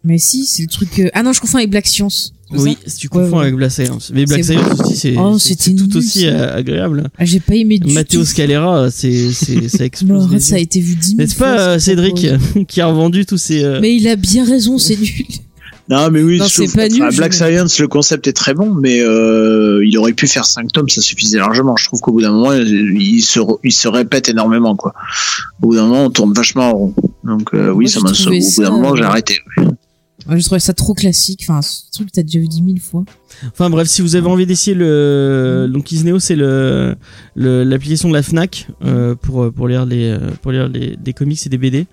Mais 0.07 0.19
si, 0.19 0.45
c'est 0.45 0.63
le 0.63 0.69
truc. 0.69 1.01
Ah 1.15 1.23
non, 1.23 1.33
je 1.33 1.41
confonds 1.41 1.57
avec 1.57 1.71
Black 1.71 1.87
Science. 1.87 2.34
Oui, 2.51 2.77
si 2.87 2.99
tu 2.99 3.09
confonds 3.09 3.27
Ouais, 3.31 3.33
ouais. 3.37 3.43
avec 3.45 3.55
Black 3.57 3.71
Science. 3.73 4.11
Mais 4.15 4.27
Black 4.27 4.45
Science 4.45 4.81
aussi 4.81 4.97
c'est 4.97 5.15
Oh, 5.19 5.37
tout 5.39 5.71
nul, 5.87 5.97
aussi 5.97 6.23
ça. 6.23 6.55
agréable. 6.55 7.11
Ah, 7.19 7.25
j'ai 7.25 7.41
pas 7.41 7.55
aimé 7.55 7.79
du 7.79 7.93
Matteo 7.93 8.21
tout. 8.21 8.27
Scalera 8.27 8.91
c'est 8.91 9.33
c'est 9.33 9.69
ça 9.69 9.85
explose. 9.85 10.39
ça 10.39 10.57
a 10.57 10.59
été 10.59 10.81
vu 10.81 10.95
10 10.95 11.07
000 11.09 11.19
N'est-ce 11.19 11.37
pas 11.37 11.59
euh, 11.59 11.79
ce 11.79 11.87
Cédric 11.87 12.27
qui 12.69 12.81
a 12.81 12.87
revendu 12.87 13.25
tous 13.27 13.39
ces 13.39 13.65
euh, 13.65 13.79
Mais 13.81 13.97
il 13.97 14.07
a 14.09 14.17
bien 14.17 14.45
raison, 14.45 14.79
c'est 14.79 14.97
nul. 14.97 15.09
Non, 15.87 16.11
mais 16.11 16.23
oui, 16.23 16.39
Non, 16.39 16.47
je 16.47 16.55
trouve- 16.55 16.67
c'est 16.67 16.77
pas 16.77 16.89
nul, 16.89 17.05
je- 17.11 17.17
Black 17.19 17.35
Science, 17.35 17.79
le 17.79 17.89
concept 17.89 18.27
est 18.27 18.33
très 18.33 18.55
bon, 18.55 18.73
mais 18.73 19.01
euh, 19.03 19.85
il 19.87 19.99
aurait 19.99 20.15
pu 20.15 20.27
faire 20.27 20.47
5 20.47 20.73
tomes, 20.73 20.89
ça 20.89 21.03
suffisait 21.03 21.37
largement. 21.37 21.77
Je 21.77 21.85
trouve 21.85 22.01
qu'au 22.01 22.13
bout 22.13 22.23
d'un 22.23 22.33
moment, 22.33 22.55
il 22.55 23.21
se, 23.21 23.39
re- 23.39 23.59
il 23.63 23.71
se 23.71 23.87
répète 23.87 24.31
énormément, 24.31 24.77
quoi. 24.77 24.95
Au 25.61 25.67
bout 25.67 25.75
d'un 25.75 25.83
moment, 25.87 26.07
on 26.07 26.11
tourne 26.11 26.33
vachement 26.33 26.71
en 26.71 26.73
rond. 26.73 26.95
Donc, 27.25 27.51
euh, 27.53 27.65
Moi, 27.67 27.75
oui, 27.75 27.89
ça 27.91 27.99
j'ai 27.99 28.03
m'a 28.03 28.15
sauvé. 28.15 28.39
Au 28.41 28.51
bout 28.57 28.63
d'un 28.63 28.71
moment, 28.71 28.97
j'ai 28.97 29.03
arrêté. 29.03 29.41
Moi, 30.27 30.39
je 30.39 30.45
trouvais 30.45 30.59
ça 30.61 30.73
trop 30.73 30.95
classique. 30.95 31.41
Enfin, 31.43 31.61
ce 31.63 31.91
truc 31.93 32.07
que 32.09 32.13
t'as 32.13 32.23
déjà 32.23 32.39
vu 32.39 32.49
10 32.49 32.57
000 32.57 32.69
fois. 32.81 33.05
Enfin 33.49 33.69
bref, 33.69 33.89
si 33.89 34.01
vous 34.01 34.15
avez 34.17 34.29
envie 34.29 34.47
d'essayer 34.47 34.77
le 34.77 35.69
donc 35.71 35.91
Isneo, 35.91 36.19
c'est 36.21 36.37
le 36.37 36.95
l'application 37.37 38.09
de 38.09 38.15
la 38.15 38.23
Fnac 38.23 38.69
euh, 38.85 39.15
pour 39.17 39.53
pour 39.53 39.67
lire 39.69 39.85
les 39.87 40.11
euh, 40.11 40.31
pour 40.41 40.53
lire 40.53 40.69
les 40.69 40.97
des 40.97 41.13
comics 41.13 41.45
et 41.45 41.49
des 41.49 41.59
BD. 41.59 41.87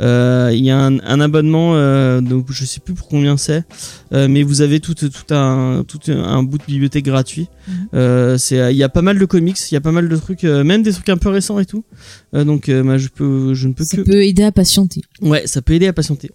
Euh, 0.00 0.50
Il 0.54 0.64
y 0.64 0.70
a 0.70 0.78
un, 0.78 0.98
un 1.00 1.20
abonnement 1.20 1.72
euh, 1.74 2.20
donc 2.22 2.46
je 2.50 2.64
sais 2.64 2.80
plus 2.80 2.94
pour 2.94 3.08
combien 3.08 3.36
c'est, 3.36 3.64
mais 4.12 4.42
vous 4.42 4.62
avez 4.62 4.80
tout 4.80 4.94
tout 4.94 5.34
un 5.34 5.84
tout 5.86 6.00
un 6.08 6.42
bout 6.42 6.58
de 6.58 6.64
bibliothèque 6.64 7.04
gratuit. 7.04 7.48
Mhm. 7.68 8.38
C'est 8.38 8.72
il 8.72 8.76
y 8.78 8.82
a 8.82 8.88
pas 8.88 9.02
mal 9.02 9.18
de 9.18 9.24
comics, 9.26 9.58
il 9.70 9.74
y 9.74 9.76
a 9.76 9.80
pas 9.82 9.92
mal 9.92 10.08
de 10.08 10.16
trucs, 10.16 10.44
même 10.44 10.82
des 10.82 10.92
trucs 10.92 11.08
un 11.10 11.18
peu 11.18 11.28
récents 11.28 11.58
et 11.60 11.66
tout. 11.66 11.84
Donc 12.32 12.70
bah, 12.70 12.96
je 12.98 13.08
peux 13.08 13.52
je 13.54 13.68
ne 13.68 13.74
peux 13.74 13.84
Ça 13.84 13.98
que 13.98 14.02
peut 14.02 14.24
aider 14.24 14.42
à 14.44 14.52
patienter. 14.52 15.02
ouais 15.20 15.46
ça 15.46 15.60
peut 15.60 15.74
aider 15.74 15.86
à 15.86 15.92
patienter. 15.92 16.30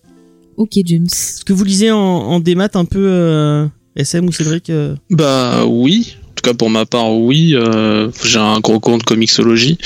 Ok, 0.58 0.72
James. 0.86 1.06
Est-ce 1.06 1.44
que 1.46 1.54
vous 1.54 1.64
lisez 1.64 1.92
en, 1.92 1.98
en 1.98 2.40
démat 2.40 2.70
un 2.76 2.86
peu 2.86 3.00
euh, 3.00 3.66
SM 3.96 4.26
ou 4.28 4.32
Cédric 4.32 4.70
euh 4.70 4.96
Bah 5.10 5.66
oui. 5.66 6.18
En 6.30 6.34
tout 6.36 6.50
cas 6.50 6.54
pour 6.54 6.70
ma 6.70 6.86
part 6.86 7.12
oui. 7.14 7.54
Euh, 7.56 8.10
J'ai 8.24 8.40
un 8.40 8.60
gros 8.60 8.80
compte 8.80 9.04
Comixology. 9.04 9.78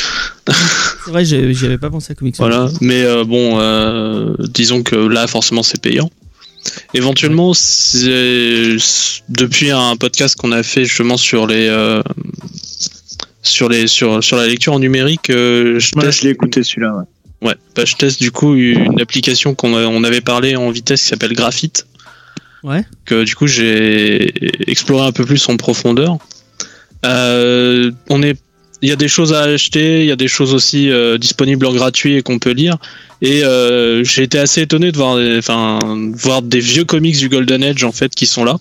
C'est 1.05 1.11
vrai, 1.11 1.25
j'y 1.25 1.35
avais 1.65 1.77
pas 1.77 1.89
pensé 1.89 2.11
à 2.11 2.15
comics. 2.15 2.35
Voilà. 2.37 2.69
Mais 2.81 3.03
euh, 3.03 3.23
bon, 3.23 3.59
euh, 3.59 4.35
disons 4.39 4.83
que 4.83 4.95
là 4.95 5.27
forcément 5.27 5.63
c'est 5.63 5.81
payant. 5.81 6.09
Éventuellement, 6.95 7.53
c'est 7.53 8.75
depuis 9.29 9.69
un 9.69 9.95
podcast 9.97 10.35
qu'on 10.35 10.51
a 10.51 10.63
fait 10.63 10.85
justement 10.85 11.15
sur 11.17 11.45
les 11.45 11.67
euh, 11.67 12.01
sur 13.43 13.69
les 13.69 13.85
sur 13.87 14.23
sur 14.23 14.35
la 14.37 14.47
lecture 14.47 14.73
en 14.73 14.79
numérique, 14.79 15.29
euh, 15.29 15.79
je 15.79 15.91
Ouais, 15.95 16.05
teste 16.05 16.19
je 16.21 16.23
l'ai 16.25 16.31
écouté 16.31 16.63
celui-là. 16.63 16.95
Ouais. 16.97 17.03
Ouais, 17.45 17.55
bah, 17.75 17.83
je 17.85 17.95
teste 17.95 18.19
du 18.19 18.31
coup 18.31 18.55
une 18.55 18.99
application 18.99 19.53
qu'on 19.55 19.73
on 19.73 20.03
avait 20.03 20.19
parlé 20.21 20.55
en 20.55 20.69
vitesse 20.71 21.01
qui 21.03 21.07
s'appelle 21.09 21.33
Graphite. 21.33 21.85
Ouais. 22.63 22.83
Que 23.05 23.23
du 23.23 23.35
coup 23.35 23.45
j'ai 23.45 24.33
exploré 24.69 25.05
un 25.05 25.11
peu 25.11 25.23
plus 25.25 25.47
en 25.47 25.55
profondeur. 25.55 26.17
Euh, 27.05 27.91
on 28.09 28.23
est, 28.23 28.35
il 28.81 28.89
y 28.89 28.91
a 28.91 28.95
des 28.95 29.07
choses 29.07 29.31
à 29.33 29.41
acheter, 29.41 29.99
il 30.01 30.07
y 30.07 30.11
a 30.11 30.15
des 30.15 30.27
choses 30.27 30.53
aussi 30.55 30.89
euh, 30.89 31.19
disponibles 31.19 31.65
en 31.67 31.73
gratuit 31.73 32.15
et 32.15 32.23
qu'on 32.23 32.39
peut 32.39 32.51
lire. 32.51 32.77
Et 33.21 33.43
euh, 33.43 34.03
j'ai 34.03 34.23
été 34.23 34.39
assez 34.39 34.61
étonné 34.61 34.91
de 34.91 34.97
voir, 34.97 35.17
des- 35.17 35.37
enfin, 35.37 35.77
voir 36.13 36.41
des 36.41 36.59
vieux 36.59 36.83
comics 36.85 37.17
du 37.17 37.29
Golden 37.29 37.63
Age 37.63 37.83
en 37.83 37.91
fait 37.91 38.15
qui 38.15 38.25
sont 38.25 38.43
là. 38.43 38.57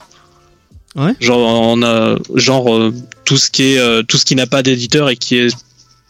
Ouais. 0.94 1.14
Genre 1.20 1.38
on 1.40 1.82
a 1.82 2.16
genre 2.34 2.92
tout 3.24 3.36
ce 3.38 3.50
qui 3.50 3.62
est 3.72 4.04
tout 4.06 4.16
ce 4.18 4.24
qui 4.26 4.36
n'a 4.36 4.46
pas 4.46 4.62
d'éditeur 4.62 5.08
et 5.08 5.16
qui 5.16 5.36
est 5.38 5.56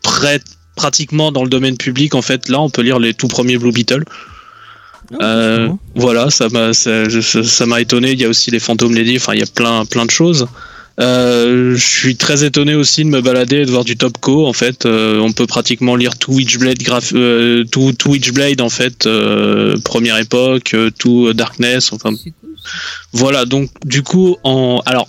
prêt 0.03 0.41
pratiquement 0.77 1.33
dans 1.33 1.45
le 1.45 1.51
domaine 1.51 1.77
public 1.77 2.15
en 2.15 2.23
fait 2.23 2.49
là 2.49 2.61
on 2.61 2.71
peut 2.71 2.83
lire 2.83 2.99
les 2.99 3.15
tout 3.15 3.29
premiers 3.29 3.59
Blue 3.59 3.73
Beetle. 3.73 4.05
Ah, 5.21 5.25
euh, 5.25 5.69
voilà 5.95 6.31
ça 6.31 6.49
m'a 6.49 6.73
ça 6.73 7.67
m'a 7.67 7.81
étonné. 7.81 8.13
Il 8.13 8.21
y 8.21 8.25
a 8.25 8.29
aussi 8.29 8.51
les 8.51 8.61
fantômes 8.61 8.95
lady 8.95 9.17
enfin 9.17 9.35
il 9.35 9.41
y 9.41 9.43
a 9.43 9.47
plein 9.47 9.85
plein 9.85 10.07
de 10.07 10.11
choses. 10.11 10.47
Euh, 11.01 11.75
je 11.75 11.85
suis 11.85 12.17
très 12.17 12.45
étonné 12.45 12.77
aussi 12.77 13.03
de 13.05 13.09
me 13.09 13.21
balader 13.21 13.57
et 13.57 13.67
de 13.67 13.71
voir 13.71 13.85
du 13.85 13.97
Topco 13.97 14.47
en 14.47 14.53
fait. 14.53 14.87
Euh, 14.87 15.19
on 15.19 15.33
peut 15.33 15.47
pratiquement 15.47 15.97
lire 15.97 16.17
tout 16.17 16.33
Witchblade 16.33 16.79
graph 16.79 17.13
tout, 17.71 17.93
tout 17.93 18.11
Witchblade 18.11 18.61
en 18.61 18.71
fait 18.71 19.09
première 19.85 20.19
époque 20.19 20.75
tout 20.99 21.33
Darkness 21.33 21.93
enfin. 21.93 22.11
Voilà, 23.13 23.45
donc 23.45 23.71
du 23.85 24.03
coup, 24.03 24.37
en 24.43 24.81
alors 24.87 25.07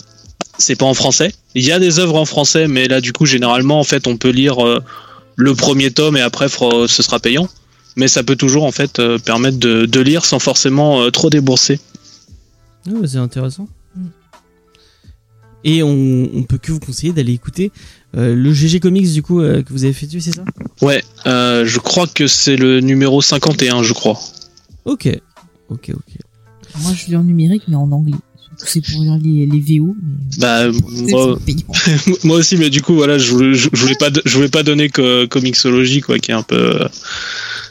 c'est 0.58 0.76
pas 0.76 0.86
en 0.86 0.94
français. 0.94 1.34
Il 1.54 1.66
y 1.66 1.72
a 1.72 1.80
des 1.80 2.00
œuvres 2.00 2.16
en 2.16 2.26
français, 2.26 2.68
mais 2.68 2.88
là 2.88 3.02
du 3.02 3.14
coup, 3.14 3.26
généralement, 3.26 3.80
en 3.80 3.84
fait, 3.84 4.08
on 4.08 4.18
peut 4.18 4.30
lire 4.30 4.58
le 5.36 5.54
premier 5.56 5.92
tome 5.92 6.18
et 6.18 6.22
après, 6.22 6.50
fera- 6.50 6.88
ce 6.88 7.04
sera 7.04 7.20
payant. 7.20 7.48
Mais 7.98 8.08
ça 8.10 8.24
peut 8.24 8.36
toujours 8.36 8.66
en 8.66 8.72
fait 8.72 9.00
euh, 9.00 9.18
permettre 9.18 9.58
de, 9.58 9.86
de 9.86 10.00
lire 10.02 10.26
sans 10.26 10.40
forcément 10.40 11.02
euh, 11.02 11.12
trop 11.12 11.30
débourser. 11.30 11.80
Ouais, 12.88 13.08
c'est 13.08 13.18
intéressant. 13.18 13.68
Et 15.64 15.82
on, 15.82 16.30
on 16.34 16.44
peut 16.44 16.58
que 16.60 16.72
vous 16.72 16.80
conseiller 16.80 17.12
d'aller 17.14 17.34
écouter 17.34 17.72
euh, 18.16 18.36
le 18.36 18.54
GG 18.54 18.80
Comics 18.80 19.12
du 19.12 19.24
coup 19.24 19.40
euh, 19.42 19.64
que 19.64 19.74
vous 19.74 19.84
avez 19.84 19.94
fait 19.94 20.08
c'est 20.20 20.36
ça? 20.36 20.44
Ouais, 20.82 21.04
euh, 21.26 21.66
je 21.66 21.80
crois 21.80 22.06
que 22.06 22.28
c'est 22.28 22.56
le 22.56 22.82
numéro 22.82 23.22
51, 23.22 23.82
je 23.82 23.94
crois. 23.94 24.20
Ok, 24.84 25.08
ok, 25.70 25.92
ok. 25.94 26.18
Moi, 26.84 26.92
je 26.94 27.06
lis 27.08 27.16
en 27.16 27.24
numérique, 27.24 27.64
mais 27.68 27.76
en 27.76 27.92
anglais. 27.92 28.14
C'est 28.68 28.82
pour 28.82 29.02
les, 29.02 29.46
les 29.46 29.80
VO. 29.80 29.96
Mais... 30.02 30.38
Bah, 30.40 30.60
euh, 30.62 30.74
moi, 31.10 31.40
payant. 31.46 31.60
moi 32.24 32.38
aussi, 32.38 32.58
mais 32.58 32.70
du 32.70 32.82
coup, 32.82 32.96
voilà, 32.96 33.18
je 33.18 33.32
voulais, 33.32 33.54
je, 33.54 33.70
je 33.72 33.82
voulais 33.82 33.96
pas, 34.00 34.10
je 34.24 34.36
voulais 34.36 34.50
pas 34.50 34.64
donner 34.64 34.90
que 34.90 35.26
Comixology, 35.26 36.02
quoi, 36.02 36.20
qui 36.20 36.32
est 36.32 36.36
un 36.36 36.44
peu. 36.44 36.80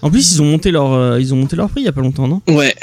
En 0.03 0.11
plus 0.11 0.33
ils 0.33 0.43
ont 0.43 0.45
monté 0.45 0.71
leur 0.71 0.93
euh, 0.93 1.19
ils 1.19 1.33
ont 1.33 1.39
monté 1.39 1.57
leur 1.57 1.71
prix 1.71 1.81
il 1.81 1.85
y 1.85 1.89
a 1.89 1.93
pas 1.93 2.03
longtemps 2.03 2.29
non? 2.29 2.43
Ouais. 2.47 2.75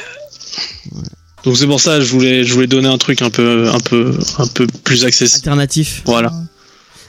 Donc 1.43 1.57
c'est 1.57 1.67
pour 1.67 1.79
ça, 1.79 2.01
je 2.01 2.11
voulais, 2.11 2.43
je 2.43 2.53
voulais 2.53 2.67
donner 2.67 2.87
un 2.87 2.97
truc 2.97 3.21
un 3.21 3.29
peu, 3.29 3.69
un 3.69 3.79
peu, 3.79 4.17
un 4.37 4.47
peu 4.47 4.67
plus 4.83 5.05
accessible. 5.05 5.37
Alternatif. 5.37 6.03
Voilà. 6.05 6.31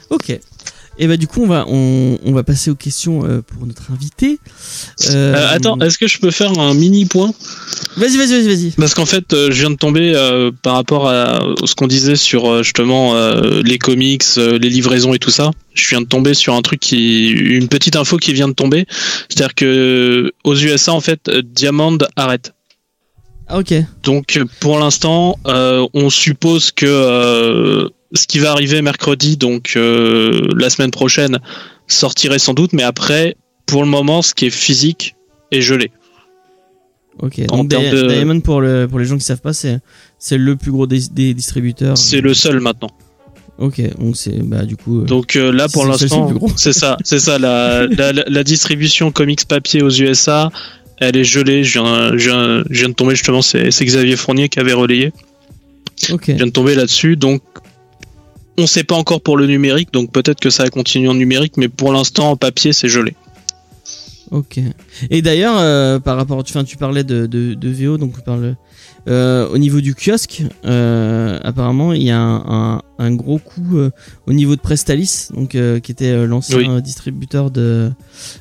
Ok. 0.09 0.39
Et 1.03 1.07
bah 1.07 1.17
du 1.17 1.27
coup 1.27 1.43
on 1.43 1.47
va 1.47 1.65
on, 1.67 2.17
on 2.23 2.31
va 2.31 2.43
passer 2.43 2.71
aux 2.71 2.75
questions 2.75 3.25
euh, 3.25 3.41
pour 3.41 3.67
notre 3.67 3.91
invité. 3.91 4.39
Euh, 5.09 5.33
Euh, 5.35 5.47
attends, 5.49 5.77
est-ce 5.81 5.97
que 5.97 6.07
je 6.07 6.17
peux 6.17 6.31
faire 6.31 6.57
un 6.57 6.73
mini 6.73 7.03
point? 7.03 7.33
Vas-y 7.97 8.15
vas-y 8.15 8.41
vas-y 8.41 8.47
vas-y. 8.47 8.71
Parce 8.71 8.93
qu'en 8.93 9.05
fait, 9.05 9.25
je 9.31 9.51
viens 9.51 9.69
de 9.69 9.75
tomber 9.75 10.13
par 10.61 10.75
rapport 10.75 11.09
à 11.09 11.41
ce 11.65 11.75
qu'on 11.75 11.87
disait 11.87 12.15
sur 12.15 12.63
justement 12.63 13.15
les 13.65 13.77
comics, 13.77 14.23
les 14.37 14.69
livraisons 14.69 15.13
et 15.13 15.19
tout 15.19 15.29
ça. 15.29 15.51
Je 15.73 15.89
viens 15.89 15.99
de 15.99 16.07
tomber 16.07 16.33
sur 16.33 16.53
un 16.53 16.61
truc 16.61 16.79
qui, 16.79 17.27
une 17.31 17.67
petite 17.67 17.97
info 17.97 18.15
qui 18.15 18.31
vient 18.31 18.47
de 18.47 18.53
tomber, 18.53 18.85
c'est-à-dire 19.27 19.55
que 19.55 20.31
aux 20.45 20.55
USA 20.55 20.93
en 20.93 21.01
fait, 21.01 21.29
Diamond 21.29 21.97
arrête. 22.15 22.53
Ah 23.47 23.59
ok. 23.59 23.73
Donc 24.03 24.39
pour 24.61 24.79
l'instant, 24.79 25.37
on 25.45 26.09
suppose 26.09 26.71
que 26.71 27.91
ce 28.13 28.27
qui 28.27 28.39
va 28.39 28.51
arriver 28.51 28.81
mercredi, 28.81 29.37
donc 29.37 29.73
euh, 29.75 30.47
la 30.55 30.69
semaine 30.69 30.91
prochaine, 30.91 31.39
sortirait 31.87 32.39
sans 32.39 32.53
doute, 32.53 32.73
mais 32.73 32.83
après, 32.83 33.35
pour 33.65 33.83
le 33.83 33.89
moment, 33.89 34.21
ce 34.21 34.33
qui 34.33 34.45
est 34.45 34.49
physique 34.49 35.15
est 35.51 35.61
gelé. 35.61 35.91
Ok. 37.19 37.41
En 37.51 37.63
Donc 37.63 37.69
de- 37.69 38.07
Diamond 38.07 38.39
pour 38.41 38.59
le 38.61 38.87
pour 38.87 38.97
les 38.99 39.05
gens 39.05 39.17
qui 39.17 39.23
savent 39.23 39.41
pas, 39.41 39.53
c'est 39.53 39.79
le 40.31 40.55
plus 40.55 40.71
gros 40.71 40.87
des, 40.87 40.99
des 41.11 41.33
distributeurs. 41.33 41.97
C'est 41.97 42.21
le 42.21 42.33
seul 42.33 42.59
maintenant. 42.59 42.89
Ok. 43.59 43.81
Donc 43.99 44.17
c'est 44.17 44.41
bah 44.41 44.63
du 44.65 44.75
coup. 44.75 45.01
euh, 45.01 45.05
Donc 45.05 45.35
euh, 45.35 45.51
là 45.51 45.67
pour 45.69 45.85
l'instant, 45.85 46.33
c'est 46.55 46.73
ça, 46.73 46.97
c'est 47.03 47.19
ça. 47.19 47.37
La, 47.37 47.85
la, 47.85 48.11
la- 48.13 48.23
la 48.27 48.43
distribution 48.43 49.11
comics 49.11 49.45
papier 49.47 49.83
aux 49.83 49.91
USA, 49.91 50.51
elle 50.97 51.15
est 51.15 51.23
gelée. 51.23 51.63
Je 51.63 51.79
viens, 51.79 52.17
je 52.17 52.29
viens, 52.29 52.63
je 52.69 52.79
viens 52.79 52.89
de 52.89 52.95
tomber 52.95 53.13
justement, 53.15 53.43
c'est 53.43 53.69
c'est 53.69 53.85
Xavier 53.85 54.15
Fournier 54.15 54.49
qui 54.49 54.59
avait 54.59 54.73
relayé. 54.73 55.13
ok. 56.11 56.23
Je 56.27 56.31
viens 56.33 56.47
de 56.47 56.51
tomber 56.51 56.73
là-dessus, 56.73 57.15
donc 57.15 57.43
on 58.57 58.67
sait 58.67 58.83
pas 58.83 58.95
encore 58.95 59.21
pour 59.21 59.37
le 59.37 59.47
numérique, 59.47 59.91
donc 59.93 60.11
peut-être 60.11 60.39
que 60.39 60.49
ça 60.49 60.63
va 60.63 60.69
continuer 60.69 61.07
en 61.07 61.13
numérique, 61.15 61.57
mais 61.57 61.69
pour 61.69 61.91
l'instant 61.93 62.31
en 62.31 62.35
papier 62.37 62.73
c'est 62.73 62.89
gelé. 62.89 63.15
Ok. 64.31 64.59
Et 65.11 65.21
d'ailleurs, 65.21 65.55
euh, 65.59 65.99
par 65.99 66.17
rapport, 66.17 66.37
enfin, 66.39 66.63
tu 66.63 66.75
parlais 66.77 67.03
de, 67.03 67.27
de, 67.27 67.53
de 67.53 67.69
VO, 67.69 67.97
donc 67.99 68.15
on 68.17 68.21
parle 68.21 68.55
euh, 69.07 69.47
au 69.49 69.59
niveau 69.59 69.79
du 69.79 69.93
kiosque. 69.93 70.41
euh, 70.65 71.37
apparemment, 71.43 71.93
il 71.93 72.01
y 72.03 72.09
a 72.09 72.19
un, 72.19 72.75
un, 72.77 72.81
un 72.97 73.11
gros 73.13 73.37
coup 73.37 73.77
au 74.25 74.33
niveau 74.33 74.55
de 74.55 74.61
Prestalis, 74.61 75.27
donc 75.35 75.49
qui 75.49 75.91
était 75.91 76.25
l'ancien 76.25 76.57
Oui. 76.57 76.81
distributeur 76.81 77.51
de 77.51 77.91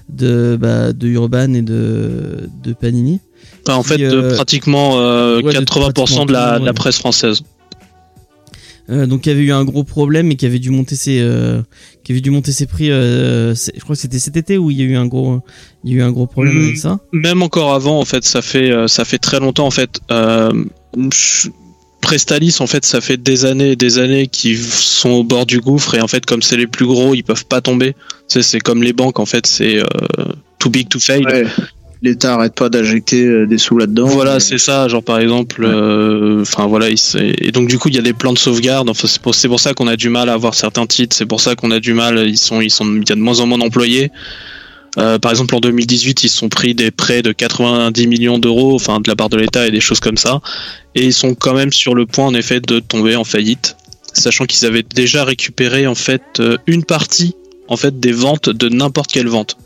de 0.09 0.57
bah, 0.59 0.93
de 0.95 1.09
Urban 1.09 1.53
et 1.53 1.63
de 1.63 2.49
de 2.63 2.73
Panini. 2.73 3.21
Enfin, 3.67 3.77
en 3.77 3.83
fait, 3.83 3.99
de 3.99 4.35
pratiquement 4.35 4.99
euh, 4.99 5.43
ouais, 5.43 5.53
de 5.53 5.59
80% 5.61 6.27
de 6.27 6.33
la, 6.33 6.59
de 6.59 6.71
presse 6.73 6.97
française. 6.99 7.43
Euh, 8.93 9.07
donc, 9.07 9.23
qui 9.23 9.31
avait 9.31 9.41
eu 9.43 9.53
un 9.53 9.65
gros 9.65 9.85
problème 9.85 10.31
et 10.31 10.37
qui 10.37 10.45
avait 10.47 10.59
dû 10.59 10.71
monter 10.71 10.95
ses 10.97 11.19
euh, 11.21 11.63
qui 12.05 12.13
avait 12.13 12.21
dû 12.21 12.31
monter 12.31 12.53
ses 12.53 12.67
prix. 12.67 12.91
euh, 12.91 13.55
c'est- 13.55 13.73
je 13.75 13.81
crois 13.81 13.97
que 13.97 14.03
c'était 14.03 14.19
cet 14.19 14.37
été 14.37 14.59
où 14.59 14.71
il 14.71 14.77
y 14.79 14.83
a 14.83 14.85
eu 14.85 14.97
un 14.97 15.07
gros 15.07 15.41
il 15.85 15.93
y 15.93 15.95
a 15.95 15.99
eu 15.99 16.03
un 16.03 16.13
gros 16.13 16.27
problème 16.27 16.57
Mm. 16.59 16.65
avec 16.65 16.77
ça. 16.77 17.01
Même 17.13 17.43
encore 17.43 17.73
avant, 17.75 17.99
en 17.99 18.05
fait, 18.05 18.23
ça 18.25 18.43
fait 18.43 18.71
ça 18.89 19.05
fait 19.05 19.19
très 19.19 19.41
longtemps. 19.41 19.67
En 19.67 19.71
fait, 19.71 20.01
euh, 20.11 20.53
je- 21.13 21.49
Prestalis, 22.01 22.57
en 22.59 22.67
fait, 22.67 22.85
ça 22.85 23.01
fait 23.01 23.17
des 23.17 23.45
années 23.45 23.71
et 23.73 23.77
des 23.77 23.99
années 23.99 24.27
qu'ils 24.27 24.59
sont 24.59 25.11
au 25.11 25.23
bord 25.25 25.47
du 25.47 25.61
gouffre 25.61 25.95
et 25.95 26.01
en 26.01 26.09
fait, 26.09 26.27
comme 26.27 26.43
c'est 26.43 26.57
les 26.57 26.67
plus 26.67 26.85
gros, 26.85 27.15
ils 27.15 27.23
peuvent 27.23 27.47
pas 27.47 27.61
tomber. 27.61 27.95
C'est 28.27 28.59
comme 28.59 28.83
les 28.83 28.93
banques, 28.93 29.21
en 29.21 29.25
fait, 29.27 29.47
c'est 29.47 29.79
euh, 29.79 29.85
too 30.59 30.69
big 30.69 30.89
to 30.89 30.99
fail. 30.99 31.25
Ouais. 31.25 31.45
L'État 32.03 32.35
arrête 32.35 32.55
pas 32.55 32.69
d'injecter 32.69 33.25
euh, 33.25 33.47
des 33.47 33.59
sous 33.59 33.79
là-dedans. 33.79 34.07
Voilà, 34.07 34.41
c'est 34.41 34.59
ça. 34.59 34.89
Genre 34.89 35.05
par 35.05 35.21
exemple, 35.21 35.65
euh, 35.65 36.43
enfin 36.43 36.67
voilà, 36.67 36.91
il 36.91 36.99
s'est- 36.99 37.35
et 37.39 37.53
donc 37.53 37.69
du 37.69 37.79
coup 37.79 37.89
il 37.89 37.95
y 37.95 37.99
a 37.99 38.03
des 38.03 38.13
plans 38.13 38.33
de 38.33 38.39
sauvegarde. 38.39 38.91
Enfin 38.91 39.07
c'est 39.07 39.23
pour, 39.23 39.35
pour 39.37 39.61
ça 39.61 39.73
qu'on 39.73 39.87
a 39.87 39.95
du 39.95 40.09
mal 40.09 40.29
à 40.29 40.33
avoir 40.33 40.55
certains 40.55 40.87
titres. 40.87 41.15
C'est 41.15 41.27
pour 41.27 41.41
ça 41.41 41.55
qu'on 41.55 41.71
a 41.71 41.79
du 41.79 41.95
mal. 41.95 42.19
Ils 42.29 42.37
sont, 42.37 42.61
ils 42.61 42.71
sont, 42.71 42.85
il 42.97 43.09
y 43.09 43.13
a 43.13 43.15
de 43.15 43.21
moins 43.21 43.39
en 43.39 43.47
moins 43.47 43.59
d'employés. 43.59 44.11
Euh, 44.99 45.19
par 45.19 45.31
exemple 45.31 45.55
en 45.55 45.61
2018 45.61 46.25
ils 46.25 46.29
se 46.29 46.37
sont 46.37 46.51
pris 46.51 46.75
des 46.75 46.91
prêts 46.91 47.23
de 47.23 47.33
90 47.33 48.07
millions 48.09 48.39
d'euros, 48.39 48.75
enfin 48.75 49.01
de 49.01 49.09
la 49.09 49.15
part 49.17 49.29
de 49.31 49.37
l'État 49.39 49.67
et 49.69 49.71
des 49.71 49.81
choses 49.81 50.01
comme 50.01 50.17
ça. 50.19 50.41
Et 50.97 51.05
ils 51.05 51.15
sont 51.15 51.35
quand 51.37 51.55
même 51.55 51.73
sur 51.73 51.95
le 51.95 52.05
point 52.05 52.27
en 52.27 52.35
effet 52.35 52.61
de 52.61 52.81
tomber 52.81 53.15
en 53.17 53.25
faillite, 53.25 53.77
sachant 54.13 54.45
qu'ils 54.45 54.67
avaient 54.67 54.83
déjà 54.83 55.25
récupéré 55.25 55.87
en 55.87 55.95
fait 55.95 56.43
une 56.67 56.85
partie 56.85 57.35
en 57.69 57.77
fait 57.77 58.01
des 58.01 58.13
ventes 58.13 58.51
de 58.51 58.69
n'importe 58.69 59.11
quelle 59.13 59.29
vente. 59.29 59.57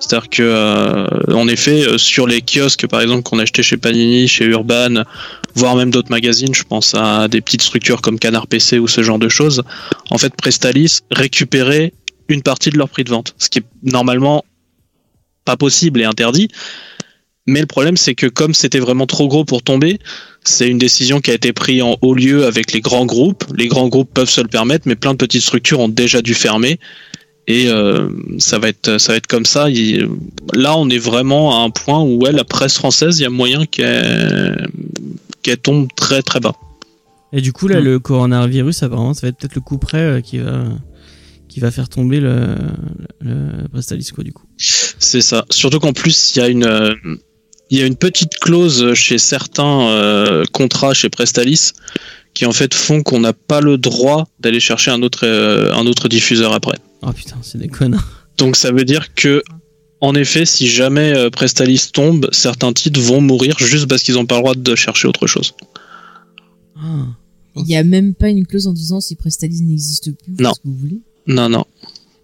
C'est-à-dire 0.00 0.30
que, 0.30 0.42
euh, 0.42 1.06
en 1.34 1.46
effet, 1.46 1.86
euh, 1.86 1.98
sur 1.98 2.26
les 2.26 2.40
kiosques, 2.40 2.86
par 2.86 3.02
exemple, 3.02 3.22
qu'on 3.22 3.38
achetait 3.38 3.62
chez 3.62 3.76
Panini, 3.76 4.26
chez 4.26 4.46
Urban, 4.46 5.04
voire 5.54 5.76
même 5.76 5.90
d'autres 5.90 6.10
magazines, 6.10 6.54
je 6.54 6.64
pense 6.64 6.94
à 6.94 7.28
des 7.28 7.40
petites 7.40 7.62
structures 7.62 8.00
comme 8.00 8.18
Canard 8.18 8.46
PC 8.46 8.78
ou 8.78 8.88
ce 8.88 9.02
genre 9.02 9.18
de 9.18 9.28
choses, 9.28 9.62
en 10.10 10.18
fait, 10.18 10.34
Prestalis 10.34 11.00
récupérait 11.10 11.92
une 12.28 12.42
partie 12.42 12.70
de 12.70 12.78
leur 12.78 12.88
prix 12.88 13.04
de 13.04 13.10
vente, 13.10 13.34
ce 13.38 13.50
qui 13.50 13.58
est 13.58 13.64
normalement 13.82 14.44
pas 15.44 15.56
possible 15.56 16.00
et 16.00 16.04
interdit. 16.04 16.48
Mais 17.46 17.60
le 17.60 17.66
problème, 17.66 17.96
c'est 17.96 18.14
que 18.14 18.26
comme 18.26 18.54
c'était 18.54 18.78
vraiment 18.78 19.06
trop 19.06 19.26
gros 19.26 19.44
pour 19.44 19.62
tomber, 19.62 19.98
c'est 20.44 20.68
une 20.68 20.78
décision 20.78 21.20
qui 21.20 21.30
a 21.30 21.34
été 21.34 21.52
prise 21.52 21.82
en 21.82 21.96
haut 22.00 22.14
lieu 22.14 22.46
avec 22.46 22.72
les 22.72 22.80
grands 22.80 23.06
groupes. 23.06 23.44
Les 23.56 23.66
grands 23.66 23.88
groupes 23.88 24.12
peuvent 24.14 24.30
se 24.30 24.40
le 24.40 24.48
permettre, 24.48 24.86
mais 24.86 24.94
plein 24.94 25.12
de 25.12 25.18
petites 25.18 25.42
structures 25.42 25.80
ont 25.80 25.88
déjà 25.88 26.22
dû 26.22 26.34
fermer. 26.34 26.78
Et 27.50 27.68
euh, 27.68 28.08
ça 28.38 28.58
va 28.60 28.68
être 28.68 28.98
ça 28.98 29.12
va 29.12 29.16
être 29.16 29.26
comme 29.26 29.44
ça. 29.44 29.66
Là, 30.54 30.76
on 30.76 30.88
est 30.88 30.98
vraiment 30.98 31.60
à 31.60 31.64
un 31.64 31.70
point 31.70 32.00
où 32.00 32.20
ouais, 32.22 32.30
la 32.32 32.44
presse 32.44 32.76
française, 32.76 33.18
il 33.18 33.22
y 33.22 33.26
a 33.26 33.30
moyen 33.30 33.66
qu'elle 33.66 34.68
qu'elle 35.42 35.58
tombe 35.58 35.88
très 35.96 36.22
très 36.22 36.38
bas. 36.38 36.54
Et 37.32 37.40
du 37.40 37.52
coup, 37.52 37.66
là, 37.68 37.80
Mm. 37.80 37.84
le 37.84 37.98
coronavirus, 37.98 38.82
apparemment, 38.84 39.14
ça 39.14 39.22
va 39.22 39.28
être 39.28 39.38
peut-être 39.38 39.54
le 39.54 39.60
coup 39.60 39.78
près 39.78 39.98
euh, 39.98 40.20
qui 40.20 40.38
va 40.38 40.64
qui 41.48 41.58
va 41.58 41.72
faire 41.72 41.88
tomber 41.88 42.20
le, 42.20 42.54
le 43.20 43.66
Prestalis, 43.72 44.10
quoi, 44.14 44.22
du 44.22 44.32
coup. 44.32 44.44
C'est 44.56 45.20
ça. 45.20 45.44
Surtout 45.50 45.80
qu'en 45.80 45.92
plus, 45.92 46.36
il 46.36 46.38
y 46.38 46.42
a 46.42 46.48
une 46.48 46.64
euh, 46.64 46.94
il 47.70 47.78
y 47.78 47.82
a 47.82 47.86
une 47.86 47.96
petite 47.96 48.34
clause 48.40 48.94
chez 48.94 49.18
certains 49.18 49.88
euh, 49.88 50.44
contrats 50.52 50.94
chez 50.94 51.08
Prestalis 51.08 51.72
qui 52.40 52.46
en 52.46 52.52
fait 52.52 52.72
font 52.72 53.02
qu'on 53.02 53.20
n'a 53.20 53.34
pas 53.34 53.60
le 53.60 53.76
droit 53.76 54.26
d'aller 54.38 54.60
chercher 54.60 54.90
un 54.90 55.02
autre 55.02 55.26
euh, 55.26 55.74
un 55.74 55.86
autre 55.86 56.08
diffuseur 56.08 56.54
après. 56.54 56.78
Oh 57.02 57.12
putain, 57.12 57.36
c'est 57.42 57.58
des 57.58 57.68
connards. 57.68 58.02
Donc 58.38 58.56
ça 58.56 58.72
veut 58.72 58.86
dire 58.86 59.14
que 59.14 59.42
en 60.00 60.14
effet, 60.14 60.46
si 60.46 60.66
jamais 60.66 61.12
euh, 61.14 61.28
Prestalis 61.28 61.90
tombe, 61.92 62.30
certains 62.32 62.72
titres 62.72 62.98
vont 62.98 63.20
mourir 63.20 63.58
juste 63.58 63.86
parce 63.88 64.02
qu'ils 64.02 64.14
n'ont 64.14 64.24
pas 64.24 64.36
le 64.36 64.40
droit 64.40 64.54
de 64.54 64.74
chercher 64.74 65.06
autre 65.06 65.26
chose. 65.26 65.52
Ah. 66.76 67.08
Il 67.56 67.66
y 67.68 67.76
a 67.76 67.82
même 67.84 68.14
pas 68.14 68.30
une 68.30 68.46
clause 68.46 68.66
en 68.66 68.72
disant 68.72 69.02
si 69.02 69.16
Prestalis 69.16 69.60
n'existe 69.60 70.12
plus, 70.16 70.32
vous 70.32 70.42
Non. 70.42 70.48
faites 70.48 70.56
ce 70.56 70.60
que 70.62 70.68
vous 70.68 70.78
voulez. 70.78 71.00
Non, 71.26 71.50
non. 71.50 71.66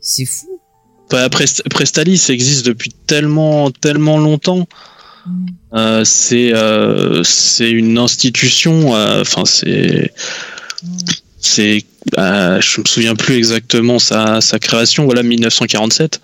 C'est 0.01 0.25
fou. 0.25 0.47
Bah, 1.11 1.29
Prest- 1.29 1.63
Prestalis 1.69 2.23
existe 2.31 2.65
depuis 2.65 2.91
tellement, 3.07 3.71
tellement 3.71 4.17
longtemps. 4.19 4.67
Euh, 5.75 6.05
c'est, 6.05 6.53
euh, 6.55 7.23
c'est 7.25 7.71
une 7.71 7.99
institution. 7.99 8.95
euh, 8.95 9.21
Enfin, 9.23 9.45
c'est, 9.45 10.13
c'est, 11.39 11.85
euh, 12.19 12.61
je 12.61 12.81
me 12.81 12.87
souviens 12.87 13.15
plus 13.17 13.35
exactement 13.37 13.99
sa, 13.99 14.41
sa 14.41 14.59
création. 14.59 15.05
Voilà, 15.05 15.23
1947. 15.23 16.21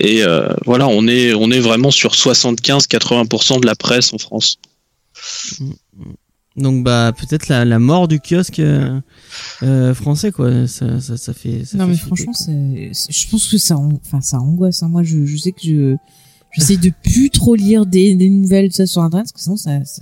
Et 0.00 0.24
euh, 0.24 0.48
voilà, 0.64 0.88
on 0.88 1.06
est, 1.06 1.34
on 1.34 1.50
est 1.50 1.60
vraiment 1.60 1.90
sur 1.90 2.12
75-80% 2.14 3.60
de 3.60 3.66
la 3.66 3.74
presse 3.76 4.12
en 4.12 4.18
France. 4.18 4.58
Donc, 6.56 6.84
bah, 6.84 7.12
peut-être 7.18 7.48
la, 7.48 7.64
la 7.64 7.78
mort 7.80 8.06
du 8.06 8.20
kiosque 8.20 8.60
euh, 8.60 9.00
euh, 9.64 9.92
français, 9.94 10.30
quoi. 10.30 10.66
Ça, 10.68 11.00
ça, 11.00 11.16
ça 11.16 11.32
fait. 11.34 11.64
Ça 11.64 11.76
non 11.78 11.86
fait 11.86 11.90
mais 11.92 11.96
franchement, 11.96 12.32
je 12.32 13.28
pense 13.28 13.48
que 13.50 13.58
ça, 13.58 13.76
enfin 13.76 14.20
ça 14.20 14.38
angoisse. 14.38 14.82
hein. 14.82 14.88
Moi, 14.88 15.02
je, 15.02 15.24
je 15.24 15.36
sais 15.36 15.50
que 15.52 15.60
je 15.64 15.96
j'essaye 16.54 16.78
de 16.78 16.90
plus 17.02 17.30
trop 17.30 17.54
lire 17.54 17.84
des, 17.86 18.14
des 18.14 18.28
nouvelles 18.28 18.72
ça, 18.72 18.86
sur 18.86 19.02
internet 19.02 19.26
parce 19.26 19.32
que 19.32 19.40
sinon 19.40 19.56
ça. 19.56 19.70
ça- 19.84 20.00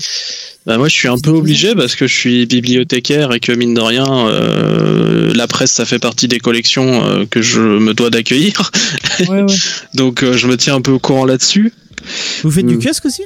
Bah 0.67 0.79
moi 0.79 0.89
je 0.89 0.95
suis 0.95 1.09
un 1.09 1.19
peu 1.19 1.31
obligé 1.31 1.75
parce 1.75 1.95
que 1.97 2.07
je 2.07 2.15
suis 2.15 2.47
bibliothécaire 2.47 3.33
et 3.33 3.41
que 3.41 3.53
mine 3.53 3.75
de 3.75 3.81
rien 3.81 4.07
euh, 4.29 5.33
la 5.35 5.47
presse 5.47 5.73
ça 5.73 5.85
fait 5.85 5.99
partie 5.99 6.29
des 6.29 6.39
collections 6.39 7.05
euh, 7.07 7.25
que 7.29 7.43
je 7.43 7.61
me 7.61 7.95
dois 7.95 8.11
d'accueillir 8.11 8.71
Ouais, 9.21 9.43
ouais. 9.43 9.47
donc 9.95 10.23
euh, 10.23 10.35
je 10.37 10.47
me 10.47 10.57
tiens 10.57 10.77
un 10.77 10.81
peu 10.81 10.93
au 10.93 10.99
courant 10.99 11.25
là-dessus. 11.25 11.73
Vous 12.43 12.51
faites 12.51 12.67
du 12.67 12.75
Euh, 12.75 12.79
kiosque 12.79 13.07
aussi? 13.07 13.23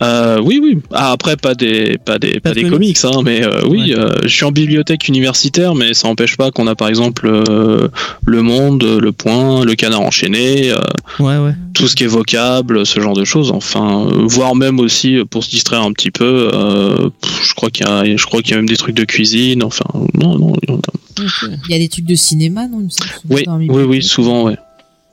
Euh, 0.00 0.38
oui 0.40 0.60
oui 0.62 0.78
ah, 0.92 1.10
après 1.10 1.36
pas 1.36 1.54
des 1.56 1.98
pas 1.98 2.20
des 2.20 2.34
Pas 2.34 2.40
pas 2.40 2.48
de 2.50 2.54
des 2.54 2.62
comics. 2.70 2.96
comics 3.00 3.16
hein, 3.16 3.22
mais 3.24 3.44
euh, 3.44 3.62
oui 3.66 3.92
Ouais. 3.92 3.98
euh, 3.98 4.12
je 4.22 4.28
suis 4.28 4.44
en 4.44 4.52
bibliothèque 4.52 5.08
universitaire 5.08 5.74
mais 5.74 5.92
ça 5.92 6.06
n'empêche 6.06 6.36
pas 6.36 6.52
qu'on 6.52 6.68
a 6.68 6.76
par 6.76 6.86
exemple 6.88 7.26
euh, 7.26 7.88
Le 8.24 8.42
Monde, 8.42 8.84
Le 8.84 9.10
Point, 9.10 9.64
Le 9.64 9.74
Canard 9.74 10.02
enchaîné, 10.02 10.70
euh, 10.70 10.76
Ouais, 11.18 11.36
ouais. 11.38 11.52
tout 11.74 11.88
ce 11.88 11.96
qui 11.96 12.04
est 12.04 12.08
vocable, 12.08 12.86
ce 12.86 13.00
genre 13.00 13.14
de 13.16 13.24
choses. 13.24 13.50
Enfin, 13.50 14.06
euh, 14.06 14.22
voire 14.26 14.54
même 14.54 14.78
aussi 14.78 15.18
pour 15.28 15.42
se 15.42 15.50
distraire 15.50 15.82
un 15.82 15.92
petit 15.92 16.12
peu. 16.12 16.48
euh, 16.54 17.10
je 17.42 17.54
crois 17.54 17.70
qu'il 17.70 17.84
y 17.86 17.90
a, 17.90 18.04
je 18.16 18.24
crois 18.24 18.40
qu'il 18.40 18.52
y 18.52 18.54
a 18.54 18.58
même 18.58 18.68
des 18.68 18.76
trucs 18.76 18.94
de 18.94 19.04
cuisine. 19.04 19.64
Enfin, 19.64 19.84
non, 20.14 20.38
non. 20.38 20.52
il 20.64 21.70
y 21.70 21.74
a- 21.74 21.78
des 21.78 21.88
trucs 21.88 22.04
de 22.06 22.14
cinéma, 22.14 22.68
non 22.68 22.86
Oui, 23.28 23.44
oui, 23.68 23.82
oui, 23.82 24.02
souvent, 24.02 24.44
ouais. 24.44 24.56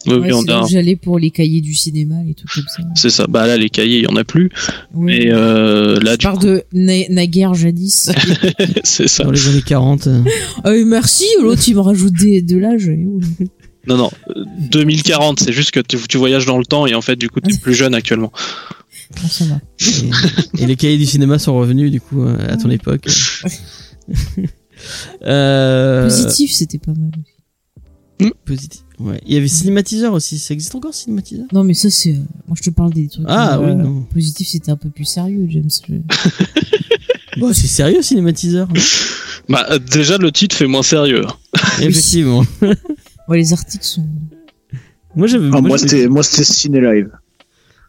Oui, 0.08 0.14
Ouais, 0.14 0.32
oui, 0.32 0.34
on 0.34 0.47
a. 0.51 0.68
J'allais 0.68 0.95
pour 0.95 1.18
les 1.20 1.32
cahiers 1.32 1.62
du 1.62 1.74
cinéma, 1.74 2.16
les 2.26 2.34
trucs 2.34 2.49
comme 2.51 2.64
ça. 2.68 2.84
C'est 2.95 3.10
ça. 3.10 3.28
Bah 3.28 3.47
là, 3.47 3.58
les 3.58 3.70
cahiers, 3.70 3.97
il 3.99 4.03
y 4.03 4.08
en 4.08 4.16
a 4.16 4.24
plus. 4.24 4.49
Ouais. 4.93 5.06
Mais 5.06 5.34
euh, 5.34 5.99
là, 5.99 6.14
Je 6.14 6.18
du 6.18 6.24
parle 6.24 6.39
de 6.39 6.64
na- 6.74 7.08
naguère 7.10 7.53
jadis. 7.53 8.12
c'est 8.84 9.08
ça. 9.08 9.24
Dans 9.24 9.32
les 9.32 9.47
années 9.47 9.62
40. 9.62 10.08
euh. 10.08 10.24
Ah 10.64 10.72
oui, 10.72 10.86
merci, 10.86 11.26
l'autre 11.41 11.62
il 11.68 11.76
me 11.76 11.80
rajoute 11.82 12.14
des, 12.14 12.41
de 12.41 12.58
l'âge. 12.58 12.88
et 12.88 13.06
oh. 13.08 13.20
Non, 13.88 13.97
non. 13.97 14.12
euh, 14.36 14.43
2040, 14.72 15.39
c'est 15.41 15.53
juste 15.53 15.72
que 15.72 15.80
tu, 15.80 15.97
tu 16.10 16.18
voyages 16.18 16.45
dans 16.47 16.58
le 16.58 16.66
temps 16.66 16.88
et 16.88 16.95
en 16.95 17.01
fait, 17.01 17.16
du 17.16 17.30
coup, 17.30 17.39
tu 17.41 17.53
es 17.53 17.58
plus 17.58 17.76
jeune 17.76 17.93
actuellement. 17.93 18.32
Bon, 19.22 19.28
ça 19.28 19.45
va. 19.45 19.60
Et, 20.58 20.64
et 20.64 20.66
les 20.66 20.76
cahiers 20.76 20.97
du 20.97 21.06
cinéma 21.06 21.38
sont 21.38 21.56
revenus, 21.56 21.91
du 21.91 22.01
coup, 22.01 22.24
euh, 22.24 22.36
à 22.51 22.58
ton 22.58 22.70
époque. 22.72 23.08
euh, 25.26 26.03
Positif, 26.10 26.51
c'était 26.51 26.80
pas 26.80 26.93
mal. 26.93 28.32
Positif. 28.45 28.82
Ouais. 29.00 29.20
Il 29.26 29.34
y 29.34 29.38
avait 29.38 29.48
Cinématiseur 29.48 30.14
aussi. 30.14 30.39
Ça 30.39 30.54
existe 30.54 30.74
encore, 30.76 30.93
Cinématiseur 30.93 31.46
Non, 31.52 31.64
mais 31.64 31.74
ça, 31.74 31.89
c'est. 31.89 32.12
euh, 32.14 32.20
Moi, 32.48 32.56
je 32.58 32.64
te 32.64 32.70
parle 32.70 32.93
des 32.93 33.08
trucs. 33.08 33.26
Ah, 33.28 33.58
euh, 33.58 33.66
oui, 33.68 33.76
non. 33.76 34.02
Positif, 34.14 34.48
c'était 34.48 34.72
un 34.72 34.78
peu 34.78 34.89
plus 34.89 35.06
sérieux, 35.06 35.46
James. 35.50 35.70
Je- 35.88 35.96
Bon, 37.39 37.52
c'est 37.54 37.68
sérieux, 37.68 38.02
Cinématiseur. 38.02 38.68
non 38.70 38.82
Bah, 39.50 39.66
euh, 39.72 39.80
déjà, 39.80 40.18
le 40.18 40.32
titre 40.32 40.56
fait 40.56 40.68
moins 40.68 40.84
sérieux. 40.84 41.24
Effectivement. 41.82 42.43
Ouais, 43.28 43.38
les 43.39 43.54
articles 43.54 43.84
sont. 43.84 44.06
Moi, 45.16 45.26
j'avais. 45.26 45.50
Ah, 45.52 45.60
moi, 45.60 45.80
c'était, 45.80 46.08
moi, 46.08 46.22
c'était 46.22 46.43
Ciné 46.43 46.80
Live. 46.80 47.10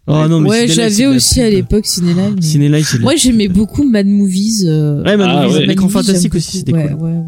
Oh 0.07 0.27
non, 0.29 0.41
mais 0.41 0.49
ouais, 0.49 0.67
j'avais 0.69 1.05
aussi 1.07 1.43
à 1.43 1.51
l'époque 1.51 1.85
Ciné 1.85 2.15
Live. 2.15 2.33
mais- 2.37 2.41
Ciné 2.43 2.69
Live, 2.71 2.87
c'est 2.89 2.97
de 2.97 3.03
la- 3.03 3.05
Moi, 3.05 3.17
j'aimais 3.17 3.49
beaucoup 3.49 3.83
Mad 3.85 4.07
Movies. 4.07 4.65
euh, 4.67 5.03
Ouais, 5.05 5.17
Mad 5.19 5.29
Ah, 5.31 5.43
Movies, 5.43 5.53
ouais. 5.55 5.61
Mad 5.61 5.69
l'écran 5.69 5.89
fantastique 5.91 6.35
aussi, 6.35 6.59
c'était 6.59 6.73
beaucoup. 6.73 6.89
cool. 6.97 7.03
Ouais, 7.03 7.11
ouais, 7.13 7.25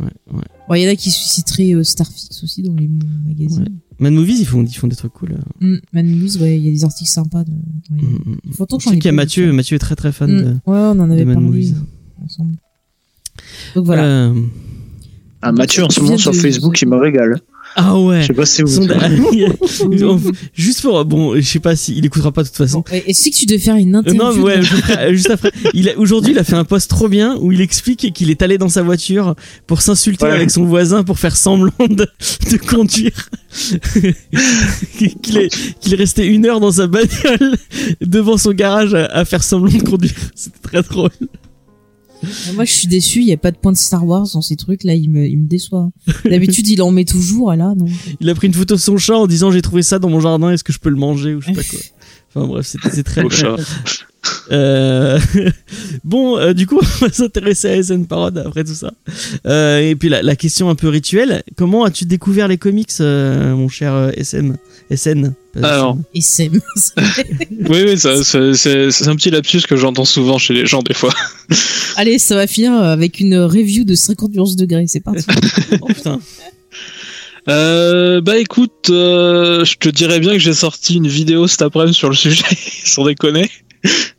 ouais. 0.00 0.06
Ouais, 0.30 0.36
ouais. 0.38 0.42
Bon, 0.68 0.74
il 0.74 0.82
y 0.82 0.86
en 0.88 0.90
a 0.92 0.96
qui 0.96 1.10
citeraient 1.10 1.74
euh, 1.74 1.84
Starfix 1.84 2.42
aussi 2.42 2.62
dans 2.62 2.74
les 2.74 2.88
magazines. 2.88 3.68
Mad 3.98 4.12
Movies, 4.12 4.38
ils 4.40 4.44
font, 4.46 4.62
ils 4.64 4.74
font 4.74 4.88
des 4.88 4.96
trucs 4.96 5.12
cool. 5.14 5.38
Mm, 5.60 5.76
Mad 5.92 6.06
Movies, 6.06 6.36
ouais, 6.38 6.58
il 6.58 6.64
y 6.66 6.68
a 6.68 6.72
des 6.72 6.84
articles 6.84 7.08
sympas. 7.10 7.44
De, 7.44 7.50
les- 7.90 8.02
Mm, 8.02 8.06
mm. 8.26 8.36
Il 8.44 8.52
faut 8.52 8.66
que 8.66 8.74
Je 8.78 8.84
sais 8.88 8.94
ai 8.96 8.98
qu'il 8.98 9.04
y 9.06 9.08
a 9.08 9.12
Mathieu, 9.12 9.46
vu, 9.46 9.52
Mathieu 9.52 9.76
est 9.76 9.78
très 9.78 9.96
très 9.96 10.12
fan 10.12 10.30
Mm, 10.30 10.42
de. 10.42 10.48
Ouais, 10.50 10.58
on 10.66 10.90
en 11.00 11.10
avait 11.10 11.24
Mad 11.24 11.34
parlé 11.36 11.48
Movies. 11.48 11.74
euh, 11.74 12.24
ensemble. 12.24 12.56
Donc 13.74 13.86
voilà. 13.86 14.04
Euh, 14.04 14.42
Ah, 15.42 15.52
Mathieu, 15.52 15.84
en 15.84 15.90
ce 15.90 16.00
moment 16.00 16.16
sur 16.18 16.32
de- 16.32 16.36
Facebook, 16.36 16.80
il 16.82 16.88
me 16.88 16.96
régale. 16.96 17.40
Ah 17.78 17.98
ouais. 18.00 18.22
Je 18.22 18.26
sais 18.28 18.32
pas 18.32 18.46
si 18.46 18.62
vous. 18.62 18.70
Juste 20.54 20.80
pour 20.82 21.04
bon, 21.04 21.34
je 21.36 21.40
sais 21.42 21.60
pas 21.60 21.76
s'il 21.76 22.04
écoutera 22.06 22.32
pas 22.32 22.42
de 22.42 22.48
toute 22.48 22.56
façon. 22.56 22.82
Bon, 22.90 22.96
et, 23.06 23.12
c'est 23.12 23.30
que 23.30 23.36
tu 23.36 23.44
devais 23.46 23.58
faire 23.60 23.76
une 23.76 23.94
Euh, 23.94 23.98
interview. 23.98 24.22
non, 24.22 24.34
mais 24.34 24.42
ouais, 24.42 24.58
de- 24.58 25.12
juste 25.12 25.28
après. 25.30 25.52
Il 25.74 25.88
a- 25.90 25.98
aujourd'hui, 25.98 26.32
il 26.32 26.38
a 26.38 26.44
fait 26.44 26.56
un 26.56 26.64
post 26.64 26.88
trop 26.88 27.08
bien 27.08 27.36
où 27.38 27.52
il 27.52 27.60
explique 27.60 28.12
qu'il 28.14 28.30
est 28.30 28.40
allé 28.40 28.56
dans 28.58 28.70
sa 28.70 28.82
voiture 28.82 29.34
pour 29.66 29.82
s'insulter 29.82 30.24
Ouais. 30.24 30.32
avec 30.32 30.50
son 30.50 30.64
voisin 30.64 31.04
pour 31.04 31.18
faire 31.18 31.36
semblant 31.36 31.70
de, 31.80 32.06
de 32.50 32.56
conduire. 32.66 33.28
qu'il 35.22 35.36
est 35.38 35.48
qu'il 35.80 35.92
est 35.94 35.96
resté 35.96 36.26
une 36.26 36.46
heure 36.46 36.60
dans 36.60 36.72
sa 36.72 36.86
bagnole 36.86 37.56
devant 38.00 38.36
son 38.38 38.52
garage 38.52 38.94
à, 38.94 39.04
à 39.06 39.24
faire 39.24 39.42
semblant 39.44 39.70
de 39.76 39.82
conduire. 39.82 40.12
C'était 40.34 40.58
très 40.62 40.82
drôle. 40.82 41.10
Moi, 42.54 42.64
je 42.64 42.72
suis 42.72 42.88
déçu. 42.88 43.20
Il 43.20 43.26
y 43.26 43.32
a 43.32 43.36
pas 43.36 43.50
de 43.50 43.56
point 43.56 43.72
de 43.72 43.76
Star 43.76 44.06
Wars 44.06 44.26
dans 44.32 44.42
ces 44.42 44.56
trucs. 44.56 44.84
Là, 44.84 44.94
il 44.94 45.10
me, 45.10 45.26
il 45.26 45.38
me 45.38 45.46
déçoit. 45.46 45.90
D'habitude, 46.24 46.66
il 46.68 46.82
en 46.82 46.90
met 46.90 47.04
toujours. 47.04 47.52
Là, 47.54 47.74
non. 47.76 47.86
Il 48.20 48.28
a 48.28 48.34
pris 48.34 48.46
une 48.46 48.54
photo 48.54 48.74
de 48.74 48.80
son 48.80 48.96
chat 48.96 49.16
en 49.16 49.26
disant 49.26 49.50
j'ai 49.50 49.62
trouvé 49.62 49.82
ça 49.82 49.98
dans 49.98 50.10
mon 50.10 50.20
jardin. 50.20 50.50
Est-ce 50.50 50.64
que 50.64 50.72
je 50.72 50.78
peux 50.78 50.90
le 50.90 50.96
manger 50.96 51.34
ou 51.34 51.40
je 51.40 51.46
sais 51.46 51.52
pas 51.52 51.62
quoi. 51.62 51.78
Enfin 52.34 52.48
bref, 52.48 52.66
c'était 52.66 52.90
c'est 52.90 53.02
très 53.02 53.28
chat. 53.30 53.56
Euh, 54.50 55.18
bon, 56.04 56.36
euh, 56.36 56.52
du 56.52 56.66
coup, 56.66 56.78
on 56.80 57.04
va 57.04 57.12
s'intéresser 57.12 57.68
à 57.68 57.82
SN 57.82 58.06
Parod 58.06 58.36
après 58.38 58.64
tout 58.64 58.74
ça. 58.74 58.92
Euh, 59.46 59.80
et 59.80 59.96
puis 59.96 60.08
la, 60.08 60.22
la 60.22 60.36
question 60.36 60.68
un 60.68 60.74
peu 60.74 60.88
rituelle, 60.88 61.42
comment 61.56 61.84
as-tu 61.84 62.04
découvert 62.04 62.48
les 62.48 62.58
comics, 62.58 62.90
euh, 63.00 63.54
mon 63.54 63.68
cher 63.68 63.92
euh, 63.94 64.10
SM 64.16 64.56
SN 64.94 65.34
Alors. 65.62 65.96
SM. 66.14 66.54
Et 66.54 66.60
c'est. 66.76 67.00
Oui, 67.68 67.82
oui, 67.86 67.98
ça- 67.98 68.22
ça- 68.22 68.54
c'est 68.54 68.90
c'est 68.90 69.08
un 69.08 69.16
petit 69.16 69.30
lapsus 69.30 69.62
que 69.62 69.76
j'entends 69.76 70.04
souvent 70.04 70.38
chez 70.38 70.54
les 70.54 70.66
gens 70.66 70.82
des 70.82 70.94
fois. 70.94 71.12
Allez, 71.96 72.18
ça 72.18 72.34
va 72.34 72.46
finir 72.46 72.72
avec 72.72 73.20
une 73.20 73.36
review 73.38 73.84
de 73.84 73.94
50 73.94 74.56
degrés. 74.56 74.84
C'est 74.86 75.00
parti. 75.00 75.24
Oh 75.80 75.86
putain. 75.86 76.20
Euh, 77.48 78.20
bah 78.20 78.38
écoute, 78.38 78.90
euh, 78.90 79.64
je 79.64 79.76
te 79.76 79.88
dirais 79.88 80.18
bien 80.18 80.32
que 80.32 80.38
j'ai 80.40 80.52
sorti 80.52 80.96
une 80.96 81.06
vidéo 81.06 81.46
cet 81.46 81.62
après-midi 81.62 81.94
sur 81.94 82.08
le 82.08 82.16
sujet, 82.16 82.44
sans 82.84 83.04
déconner. 83.04 83.48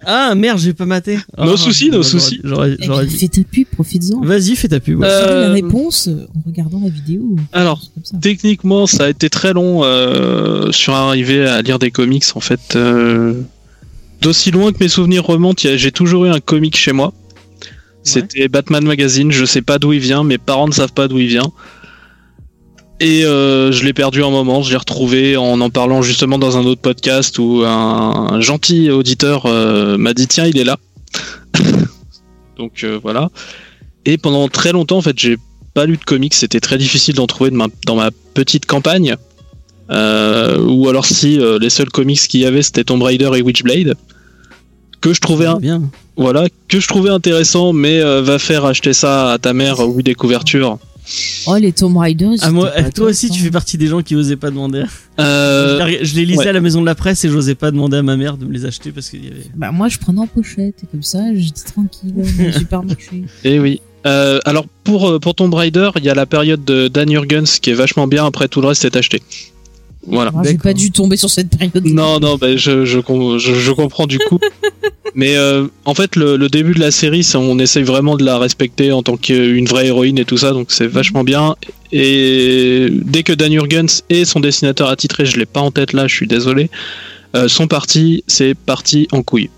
Ah 0.05 0.35
merde, 0.35 0.59
j'ai 0.59 0.73
pas 0.73 0.85
maté. 0.85 1.17
Nos 1.37 1.57
soucis, 1.57 1.89
nos 1.89 2.03
soucis. 2.03 2.39
J'aurais, 2.43 2.77
j'aurais 2.79 3.05
bien, 3.05 3.11
dit. 3.13 3.17
Fais 3.19 3.27
ta 3.27 3.41
pub, 3.43 3.67
profites-en. 3.73 4.21
Vas-y, 4.21 4.55
fais 4.55 4.67
ta 4.67 4.79
pub. 4.79 4.99
ouais. 4.99 5.07
Euh, 5.07 5.19
Vous 5.21 5.25
savez 5.27 5.47
la 5.47 5.53
réponse 5.53 6.07
euh, 6.07 6.27
en 6.35 6.41
regardant 6.47 6.79
la 6.83 6.89
vidéo. 6.89 7.35
Alors, 7.53 7.79
Comme 7.93 8.05
ça. 8.05 8.17
techniquement, 8.21 8.87
ça 8.87 9.05
a 9.05 9.09
été 9.09 9.29
très 9.29 9.53
long 9.53 9.83
euh, 9.83 10.71
sur 10.71 10.93
arriver 10.93 11.45
à 11.47 11.61
lire 11.61 11.79
des 11.79 11.91
comics. 11.91 12.23
En 12.35 12.39
fait, 12.39 12.75
euh, 12.75 13.33
d'aussi 14.21 14.51
loin 14.51 14.71
que 14.71 14.77
mes 14.79 14.89
souvenirs 14.89 15.25
remontent, 15.25 15.61
j'ai 15.75 15.91
toujours 15.91 16.25
eu 16.25 16.29
un 16.29 16.39
comic 16.39 16.77
chez 16.77 16.91
moi. 16.93 17.13
C'était 18.03 18.47
Batman 18.47 18.85
Magazine. 18.85 19.31
Je 19.33 19.43
sais 19.43 19.61
pas 19.61 19.79
d'où 19.79 19.91
il 19.91 19.99
vient. 19.99 20.23
Mes 20.23 20.37
parents 20.37 20.67
ne 20.67 20.73
savent 20.73 20.93
pas 20.93 21.09
d'où 21.09 21.17
il 21.19 21.27
vient. 21.27 21.51
Et 22.99 23.25
euh, 23.25 23.71
je 23.71 23.83
l'ai 23.85 23.93
perdu 23.93 24.23
un 24.23 24.29
moment. 24.31 24.63
Je 24.63 24.71
l'ai 24.71 24.77
retrouvé 24.77 25.37
en 25.37 25.61
en 25.61 25.69
parlant 25.69 26.01
justement 26.01 26.39
dans 26.39 26.57
un 26.57 26.65
autre 26.65 26.81
podcast 26.81 27.37
où 27.37 27.63
un, 27.65 28.29
un 28.33 28.41
gentil 28.41 28.89
auditeur 28.89 29.45
euh, 29.45 29.97
m'a 29.97 30.13
dit 30.13 30.27
tiens, 30.27 30.45
il 30.45 30.57
est 30.57 30.63
là. 30.63 30.77
Donc 32.57 32.83
euh, 32.83 32.99
voilà. 33.01 33.29
Et 34.05 34.17
pendant 34.17 34.47
très 34.47 34.71
longtemps, 34.71 34.97
en 34.97 35.01
fait, 35.01 35.17
j'ai 35.19 35.37
pas 35.75 35.85
lu 35.85 35.97
de 35.97 36.03
comics, 36.03 36.33
c'était 36.33 36.59
très 36.59 36.77
difficile 36.77 37.13
d'en 37.15 37.27
trouver 37.27 37.51
de 37.51 37.55
ma- 37.55 37.67
dans 37.85 37.95
ma 37.95 38.09
petite 38.33 38.65
campagne. 38.65 39.15
Ou 39.89 40.89
alors 40.89 41.05
si 41.05 41.39
les 41.61 41.69
seuls 41.69 41.89
comics 41.89 42.19
qu'il 42.19 42.41
y 42.41 42.45
avait 42.45 42.61
c'était 42.61 42.83
Tomb 42.83 43.01
Raider 43.01 43.29
et 43.35 43.41
Witchblade 43.41 43.95
que 44.99 45.13
je 45.13 45.21
trouvais 45.21 45.45
un- 45.45 45.59
bien. 45.59 45.81
voilà 46.17 46.47
que 46.67 46.79
je 46.81 46.87
trouvais 46.89 47.09
intéressant 47.11 47.71
mais 47.71 48.01
va 48.21 48.37
faire 48.37 48.65
acheter 48.65 48.91
ça 48.91 49.31
à 49.31 49.37
ta 49.37 49.53
mère 49.53 49.77
bout 49.87 50.01
des 50.01 50.13
couvertures 50.15 50.77
Oh, 51.47 51.55
les 51.55 51.71
Tomb 51.71 51.95
Raider. 51.97 52.27
ils 52.33 52.39
Ah, 52.41 52.51
moi, 52.51 52.69
toi 52.93 53.07
aussi, 53.07 53.27
tu 53.27 53.31
intéressants. 53.33 53.43
fais 53.45 53.51
partie 53.51 53.77
des 53.77 53.87
gens 53.87 54.01
qui 54.01 54.15
osaient 54.15 54.35
pas 54.35 54.49
demander. 54.49 54.83
Euh, 55.19 55.79
Je 56.01 56.15
les- 56.15 56.25
lisais 56.25 56.39
ouais. 56.39 56.47
à 56.47 56.53
la 56.53 56.61
maison 56.61 56.81
de 56.81 56.85
la 56.85 56.95
presse 56.95 57.23
et 57.25 57.29
j'osais 57.29 57.55
pas 57.55 57.71
demander 57.71 57.97
à 57.97 58.03
ma 58.03 58.17
mère 58.17 58.37
de 58.37 58.45
me 58.45 58.53
les 58.53 58.65
acheter 58.65 58.91
parce 58.91 59.09
qu'il 59.09 59.23
y 59.23 59.27
avait. 59.27 59.45
Bah, 59.55 59.71
moi, 59.71 59.87
je 59.87 59.97
prenais 59.97 60.19
en 60.19 60.27
pochette. 60.27 60.75
Et 60.83 60.87
comme 60.91 61.03
ça, 61.03 61.19
j'étais 61.33 61.63
tranquille 61.63 62.13
dans 62.15 62.43
le 62.43 62.51
supermarché. 62.51 63.23
et 63.43 63.59
oui 63.59 63.81
Euh, 64.05 64.39
alors 64.45 64.65
pour 64.83 65.09
euh, 65.09 65.19
pour 65.19 65.33
Tomb 65.35 65.53
Raider 65.53 65.89
il 65.97 66.03
y 66.05 66.09
a 66.09 66.13
la 66.13 66.25
période 66.27 66.63
de 66.63 66.87
Dan 66.87 67.09
Jurgens 67.09 67.59
qui 67.59 67.71
est 67.71 67.73
vachement 67.73 68.07
bien 68.07 68.25
après 68.25 68.47
tout 68.47 68.61
le 68.61 68.67
reste 68.67 68.85
est 68.85 68.95
acheté 68.95 69.21
voilà 70.07 70.31
J'ai 70.43 70.51
D'accord. 70.53 70.63
pas 70.63 70.73
dû 70.73 70.91
tomber 70.91 71.17
sur 71.17 71.29
cette 71.29 71.49
période. 71.55 71.85
Non, 71.85 72.19
non, 72.19 72.37
bah, 72.37 72.55
je, 72.55 72.85
je, 72.85 72.99
com- 72.99 73.37
je, 73.37 73.53
je 73.53 73.71
comprends 73.71 74.07
du 74.07 74.17
coup. 74.19 74.39
Mais 75.15 75.35
euh, 75.35 75.67
en 75.85 75.93
fait, 75.95 76.15
le, 76.15 76.37
le 76.37 76.47
début 76.49 76.73
de 76.73 76.79
la 76.79 76.91
série, 76.91 77.27
on 77.35 77.57
essaye 77.59 77.83
vraiment 77.83 78.15
de 78.17 78.23
la 78.23 78.37
respecter 78.37 78.91
en 78.91 79.01
tant 79.03 79.17
qu'une 79.17 79.65
vraie 79.65 79.87
héroïne 79.87 80.19
et 80.19 80.25
tout 80.25 80.37
ça, 80.37 80.51
donc 80.51 80.67
c'est 80.69 80.85
vachement 80.87 81.23
bien. 81.23 81.55
Et 81.91 82.87
dès 82.91 83.23
que 83.23 83.33
Dan 83.33 83.51
Jurgens 83.51 84.03
et 84.09 84.25
son 84.25 84.39
dessinateur 84.39 84.89
attitré, 84.89 85.25
je 85.25 85.37
l'ai 85.39 85.45
pas 85.47 85.61
en 85.61 85.71
tête 85.71 85.93
là, 85.93 86.07
je 86.07 86.13
suis 86.13 86.27
désolé, 86.27 86.69
euh, 87.35 87.47
sont 87.47 87.67
partis, 87.67 88.23
c'est 88.27 88.53
parti 88.53 89.07
en 89.11 89.23
couille. 89.23 89.49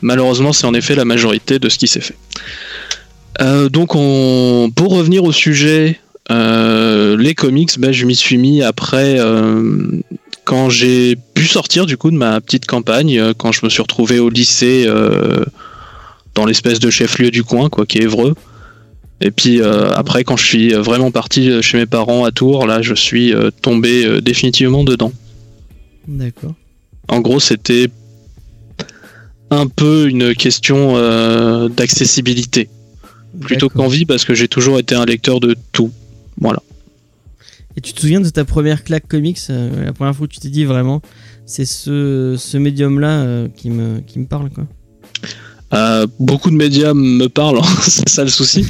Malheureusement, 0.00 0.52
c'est 0.52 0.66
en 0.66 0.74
effet 0.74 0.94
la 0.94 1.04
majorité 1.04 1.58
de 1.58 1.68
ce 1.68 1.76
qui 1.76 1.88
s'est 1.88 2.00
fait. 2.00 2.16
Euh, 3.40 3.68
donc, 3.68 3.94
on, 3.94 4.70
pour 4.74 4.96
revenir 4.96 5.22
au 5.24 5.32
sujet, 5.32 6.00
euh, 6.30 7.16
les 7.16 7.34
comics, 7.34 7.78
bah, 7.78 7.92
je 7.92 8.04
m'y 8.04 8.14
suis 8.14 8.36
mis 8.36 8.62
après 8.62 9.18
euh, 9.18 10.00
quand 10.44 10.68
j'ai 10.68 11.16
pu 11.34 11.46
sortir 11.46 11.86
du 11.86 11.96
coup 11.96 12.10
de 12.10 12.16
ma 12.16 12.40
petite 12.40 12.66
campagne, 12.66 13.18
euh, 13.18 13.32
quand 13.36 13.52
je 13.52 13.64
me 13.64 13.70
suis 13.70 13.80
retrouvé 13.80 14.18
au 14.18 14.28
lycée 14.28 14.86
dans 16.34 16.44
l'espèce 16.44 16.78
de 16.78 16.90
chef-lieu 16.90 17.30
du 17.30 17.44
coin, 17.44 17.68
quoi, 17.68 17.86
qui 17.86 17.98
est 17.98 18.02
Évreux. 18.02 18.34
Et 19.20 19.32
puis 19.32 19.60
après, 19.62 20.22
quand 20.22 20.36
je 20.36 20.46
suis 20.46 20.72
vraiment 20.74 21.10
parti 21.10 21.60
chez 21.62 21.78
mes 21.78 21.86
parents 21.86 22.24
à 22.24 22.30
Tours, 22.30 22.66
là, 22.66 22.82
je 22.82 22.94
suis 22.94 23.34
tombé 23.62 24.20
définitivement 24.20 24.84
dedans. 24.84 25.12
D'accord. 26.06 26.54
En 27.08 27.20
gros, 27.20 27.40
c'était 27.40 27.88
un 29.50 29.66
peu 29.66 30.08
une 30.08 30.36
question 30.36 31.68
d'accessibilité 31.68 32.68
plutôt 33.40 33.68
qu'envie 33.68 34.04
parce 34.04 34.24
que 34.24 34.34
j'ai 34.34 34.46
toujours 34.46 34.78
été 34.78 34.94
un 34.94 35.04
lecteur 35.04 35.40
de 35.40 35.56
tout. 35.72 35.90
Voilà. 36.40 36.62
Et 37.76 37.80
tu 37.80 37.92
te 37.92 38.00
souviens 38.00 38.20
de 38.20 38.28
ta 38.28 38.44
première 38.44 38.82
claque 38.84 39.06
comics 39.06 39.38
euh, 39.50 39.84
La 39.84 39.92
première 39.92 40.14
fois 40.14 40.24
où 40.24 40.28
tu 40.28 40.40
t'es 40.40 40.48
dit 40.48 40.64
vraiment, 40.64 41.00
c'est 41.46 41.64
ce, 41.64 42.34
ce 42.38 42.56
médium-là 42.56 43.20
euh, 43.20 43.48
qui, 43.56 43.70
me, 43.70 44.00
qui 44.00 44.18
me 44.18 44.26
parle, 44.26 44.50
quoi. 44.50 44.64
Euh, 45.74 46.06
beaucoup 46.18 46.50
de 46.50 46.56
médias 46.56 46.94
me 46.94 47.26
parlent, 47.28 47.58
hein, 47.58 47.76
c'est 47.82 48.08
ça 48.08 48.24
le 48.24 48.30
souci. 48.30 48.64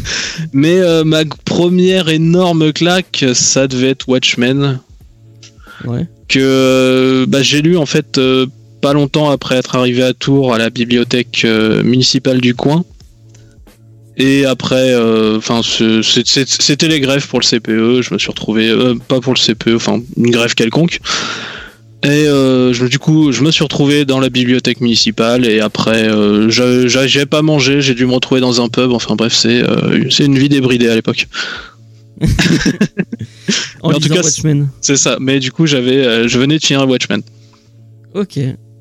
Mais 0.53 0.81
euh, 0.81 1.05
ma 1.05 1.25
première 1.45 2.09
énorme 2.09 2.73
claque, 2.73 3.25
ça 3.35 3.69
devait 3.69 3.91
être 3.91 4.09
Watchmen, 4.09 4.81
Ouais. 5.87 6.09
que 6.27 7.25
bah, 7.29 7.41
j'ai 7.43 7.63
lu 7.63 7.77
en 7.77 7.87
fait 7.87 8.19
euh, 8.19 8.47
pas 8.81 8.93
longtemps 8.93 9.31
après 9.31 9.55
être 9.57 9.77
arrivé 9.77 10.03
à 10.03 10.13
Tours 10.13 10.53
à 10.53 10.59
la 10.59 10.71
bibliothèque 10.71 11.43
euh, 11.45 11.85
municipale 11.85 12.41
du 12.41 12.55
coin. 12.57 12.85
Et 14.21 14.45
après, 14.45 14.93
euh, 14.95 15.39
enfin, 15.39 15.61
c'était 15.63 16.89
les 16.89 17.01
grèves 17.01 17.27
pour 17.29 17.39
le 17.41 17.45
CPE. 17.45 18.03
Je 18.03 18.13
me 18.13 18.19
suis 18.19 18.29
retrouvé, 18.31 18.69
euh, 18.69 18.95
pas 18.97 19.21
pour 19.21 19.33
le 19.33 19.39
CPE, 19.39 19.77
enfin 19.77 20.01
une 20.17 20.31
grève 20.33 20.55
quelconque. 20.55 20.99
Et 22.05 22.09
euh, 22.29 22.73
je, 22.73 22.87
du 22.87 22.99
coup, 22.99 23.33
je 23.33 23.43
me 23.43 23.51
suis 23.51 23.63
retrouvé 23.65 24.05
dans 24.05 24.21
la 24.21 24.29
bibliothèque 24.29 24.81
municipale. 24.81 25.47
Et 25.47 25.61
après, 25.61 26.09
euh, 26.09 26.49
j'a- 26.51 26.87
j'a- 26.89 27.07
j'ai 27.07 27.27
pas 27.27 27.43
mangé, 27.43 27.81
j'ai 27.81 27.95
dû 27.95 28.07
me 28.07 28.13
retrouver 28.13 28.41
dans 28.41 28.61
un 28.61 28.69
pub. 28.69 28.91
Enfin 28.93 29.15
bref, 29.17 29.33
c'est 29.35 29.63
euh, 29.63 30.09
c'est 30.11 30.25
une 30.27 30.39
vie 30.39 30.49
débridée 30.49 30.89
à 30.89 30.95
l'époque. 30.95 31.29
En, 33.83 33.93
tout 33.93 34.09
cas, 34.09 34.23
Watchmen. 34.23 34.69
C'est 34.81 34.97
ça. 34.97 35.19
Mais 35.21 35.39
du 35.39 35.53
coup, 35.53 35.67
j'avais, 35.67 36.05
euh, 36.05 36.29
je 36.29 36.39
venais 36.39 36.59
de 36.59 36.65
finir 36.65 36.87
Watchmen. 36.89 37.23
Ok, 38.15 38.39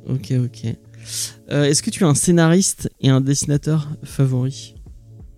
ok, 0.09 0.33
ok. 0.43 0.73
Euh, 1.51 1.63
Est-ce 1.65 1.83
que 1.83 1.91
tu 1.91 2.03
as 2.03 2.07
un 2.07 2.15
scénariste 2.15 2.89
et 2.99 3.09
un 3.09 3.21
dessinateur 3.21 3.87
favori? 4.03 4.73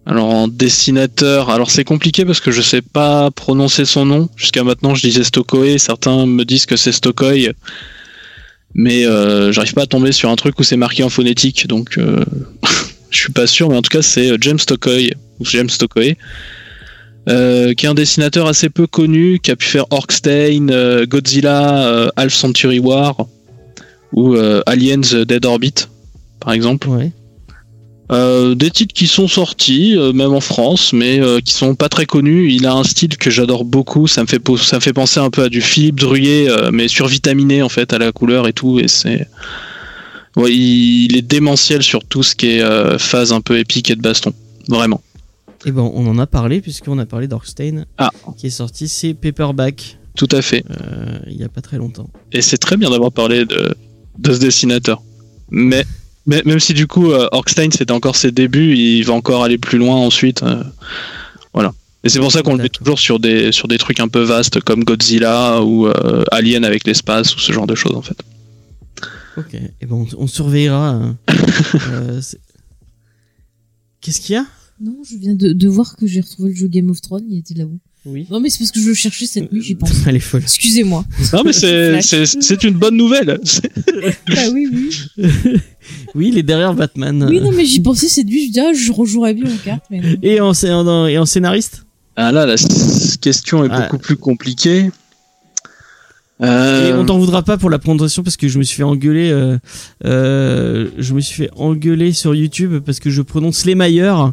Alors 0.09 0.29
en 0.29 0.47
dessinateur, 0.47 1.51
alors 1.51 1.69
c'est 1.69 1.83
compliqué 1.83 2.25
parce 2.25 2.39
que 2.39 2.49
je 2.49 2.63
sais 2.63 2.81
pas 2.81 3.29
prononcer 3.29 3.85
son 3.85 4.05
nom. 4.05 4.27
Jusqu'à 4.35 4.63
maintenant, 4.63 4.95
je 4.95 5.07
disais 5.07 5.23
Stokoi. 5.23 5.77
Certains 5.77 6.25
me 6.25 6.45
disent 6.45 6.65
que 6.65 6.77
c'est 6.77 6.91
Stokoi, 6.91 7.53
mais 8.73 9.05
euh, 9.05 9.51
j'arrive 9.51 9.75
pas 9.75 9.83
à 9.83 9.85
tomber 9.85 10.11
sur 10.11 10.31
un 10.31 10.35
truc 10.35 10.59
où 10.59 10.63
c'est 10.63 10.77
marqué 10.77 11.03
en 11.03 11.09
phonétique, 11.09 11.67
donc 11.67 11.99
euh, 11.99 12.25
je 13.11 13.19
suis 13.19 13.31
pas 13.31 13.45
sûr. 13.45 13.69
Mais 13.69 13.77
en 13.77 13.83
tout 13.83 13.91
cas, 13.91 14.01
c'est 14.01 14.31
euh, 14.31 14.37
James 14.41 14.57
Stokoi 14.57 15.11
ou 15.39 15.45
James 15.45 15.69
Stokoi, 15.69 16.15
euh, 17.29 17.75
qui 17.75 17.85
est 17.85 17.89
un 17.89 17.93
dessinateur 17.93 18.47
assez 18.47 18.69
peu 18.69 18.87
connu, 18.87 19.39
qui 19.39 19.51
a 19.51 19.55
pu 19.55 19.67
faire 19.67 19.85
Orkstein, 19.91 20.69
euh, 20.71 21.05
Godzilla, 21.05 22.09
Half 22.15 22.33
Century 22.33 22.79
War. 22.79 23.27
ou 24.11 24.35
Aliens 24.65 25.23
Dead 25.27 25.45
Orbit, 25.45 25.87
par 26.39 26.53
exemple. 26.53 26.89
Euh, 28.11 28.55
des 28.55 28.71
titres 28.71 28.93
qui 28.93 29.05
sont 29.05 29.27
sortis, 29.27 29.95
euh, 29.95 30.13
même 30.13 30.33
en 30.33 30.39
France, 30.39 30.93
mais 30.93 31.19
euh, 31.19 31.41
qui 31.41 31.53
sont 31.53 31.75
pas 31.75 31.89
très 31.89 32.07
connus. 32.07 32.51
Il 32.51 32.65
a 32.65 32.73
un 32.73 32.83
style 32.83 33.15
que 33.17 33.29
j'adore 33.29 33.65
beaucoup. 33.65 34.07
Ça 34.07 34.23
me 34.23 34.27
fait 34.27 34.41
ça 34.57 34.77
me 34.77 34.81
fait 34.81 34.93
penser 34.93 35.19
un 35.19 35.29
peu 35.29 35.43
à 35.43 35.49
du 35.49 35.61
Philippe 35.61 35.99
Druyer, 35.99 36.49
euh, 36.49 36.71
mais 36.73 36.87
survitaminé 36.87 37.61
en 37.61 37.69
fait 37.69 37.93
à 37.93 37.99
la 37.99 38.11
couleur 38.11 38.47
et 38.47 38.53
tout. 38.53 38.79
Et 38.79 38.87
c'est, 38.87 39.27
ouais, 40.35 40.51
il, 40.55 41.15
est 41.15 41.21
démentiel 41.21 41.83
sur 41.83 42.03
tout 42.03 42.23
ce 42.23 42.35
qui 42.35 42.47
est 42.47 42.97
phase 42.97 43.31
un 43.31 43.41
peu 43.41 43.59
épique 43.59 43.91
et 43.91 43.95
de 43.95 44.01
baston, 44.01 44.33
vraiment. 44.67 45.01
Et 45.65 45.71
ben, 45.71 45.91
on 45.93 46.07
en 46.07 46.17
a 46.17 46.25
parlé 46.25 46.61
puisqu'on 46.61 46.97
a 46.97 47.05
parlé 47.05 47.27
d'Orkstein 47.27 47.85
Ah. 47.99 48.09
qui 48.37 48.47
est 48.47 48.51
sorti, 48.51 48.87
c'est 48.87 49.13
Paperback 49.13 49.97
Tout 50.15 50.29
à 50.31 50.41
fait. 50.41 50.63
il 51.27 51.37
y 51.37 51.43
a 51.43 51.49
pas 51.49 51.61
très 51.61 51.77
longtemps. 51.77 52.09
Et 52.31 52.41
c'est 52.41 52.57
très 52.57 52.75
bien 52.75 52.89
d'avoir 52.89 53.11
parlé 53.11 53.45
de, 53.45 53.75
de 54.17 54.33
ce 54.33 54.39
dessinateur. 54.39 55.01
Mais, 55.51 55.83
mais 56.25 56.41
même 56.45 56.59
si 56.59 56.73
du 56.73 56.87
coup 56.87 57.11
euh, 57.11 57.27
Orkstein 57.31 57.69
c'était 57.71 57.91
encore 57.91 58.15
ses 58.15 58.31
débuts, 58.31 58.75
il 58.75 59.03
va 59.03 59.13
encore 59.13 59.43
aller 59.43 59.57
plus 59.57 59.77
loin 59.77 59.95
ensuite. 59.95 60.43
euh, 60.43 60.63
voilà. 61.53 61.73
Et 62.03 62.09
c'est 62.09 62.19
pour 62.19 62.31
ça 62.31 62.41
qu'on 62.43 62.55
le 62.55 62.63
met 62.63 62.69
toujours 62.69 62.97
sur 62.99 63.19
des, 63.19 63.51
sur 63.51 63.67
des 63.67 63.77
trucs 63.77 63.99
un 63.99 64.07
peu 64.07 64.21
vastes 64.21 64.61
comme 64.61 64.83
Godzilla 64.85 65.61
ou 65.63 65.87
euh, 65.87 66.23
Alien 66.31 66.63
avec 66.63 66.85
l'espace 66.87 67.35
ou 67.35 67.39
ce 67.39 67.51
genre 67.51 67.67
de 67.67 67.75
choses 67.75 67.95
en 67.95 68.01
fait. 68.01 68.17
Ok. 69.37 69.53
Et 69.55 69.85
ben, 69.85 70.05
on, 70.17 70.27
surveillera. 70.27 70.89
hein. 70.91 71.17
Euh, 71.91 72.21
Qu'est-ce 74.01 74.21
qu'il 74.21 74.35
y 74.35 74.37
a? 74.37 74.45
Non, 74.81 74.95
je 75.09 75.17
viens 75.17 75.35
de, 75.35 75.51
de 75.51 75.67
voir 75.67 75.97
que 75.97 76.07
j'ai 76.07 76.21
retrouvé 76.21 76.49
le 76.51 76.55
jeu 76.55 76.67
Game 76.67 76.89
of 76.89 77.01
Thrones, 77.01 77.25
il 77.29 77.39
était 77.39 77.53
là-haut. 77.53 77.79
Oui. 78.05 78.25
Non, 78.31 78.39
mais 78.39 78.49
c'est 78.49 78.59
parce 78.59 78.71
que 78.71 78.79
je 78.79 78.93
cherchais 78.93 79.25
cette 79.25 79.51
nuit, 79.51 79.61
j'y 79.61 79.75
pense. 79.75 79.91
Elle 80.07 80.15
est 80.15 80.19
folle. 80.21 80.41
Excusez-moi. 80.41 81.03
Non 81.33 81.41
mais 81.43 81.51
c'est, 81.53 82.01
c'est, 82.01 82.25
c'est 82.25 82.63
une 82.63 82.75
bonne 82.75 82.95
nouvelle. 82.95 83.39
C'est- 83.43 83.69
Ah 84.37 84.47
oui, 84.53 84.67
oui. 84.71 85.25
Oui, 86.15 86.29
il 86.31 86.37
est 86.37 86.43
derrière 86.43 86.73
Batman. 86.73 87.25
Oui, 87.29 87.41
non, 87.41 87.51
mais 87.51 87.65
j'y 87.65 87.79
pensais 87.81 88.07
cette 88.07 88.27
nuit, 88.27 88.47
je 88.47 88.51
dis, 88.53 88.59
ah, 88.59 88.73
je 88.73 88.91
rejouerais 88.91 89.33
bien 89.33 89.45
aux 89.47 89.57
cartes, 89.65 89.85
mais. 89.89 90.01
Et 90.21 90.39
en, 90.39 90.53
scé- 90.53 90.71
en- 90.71 91.07
et 91.07 91.17
en 91.17 91.25
scénariste? 91.25 91.85
Ah 92.15 92.31
là 92.31 92.45
la 92.45 92.55
question 93.21 93.63
est 93.65 93.69
Ah. 93.71 93.81
beaucoup 93.81 93.97
plus 93.97 94.15
compliquée. 94.17 94.89
Et 96.41 96.45
Euh, 96.45 96.97
on 97.01 97.05
t'en 97.05 97.17
voudra 97.19 97.43
pas 97.43 97.57
pour 97.57 97.69
la 97.69 97.79
prononciation 97.79 98.23
parce 98.23 98.37
que 98.37 98.47
je 98.47 98.59
me 98.59 98.63
suis 98.63 98.77
fait 98.77 98.83
engueuler. 98.83 99.29
euh, 99.29 99.57
euh, 100.05 100.87
je 100.97 101.13
me 101.13 101.19
suis 101.19 101.35
fait 101.35 101.49
engueuler 101.57 102.13
sur 102.13 102.33
YouTube 102.33 102.79
parce 102.85 102.99
que 103.01 103.09
je 103.09 103.21
prononce 103.21 103.65
les 103.65 103.75
meilleurs 103.75 104.31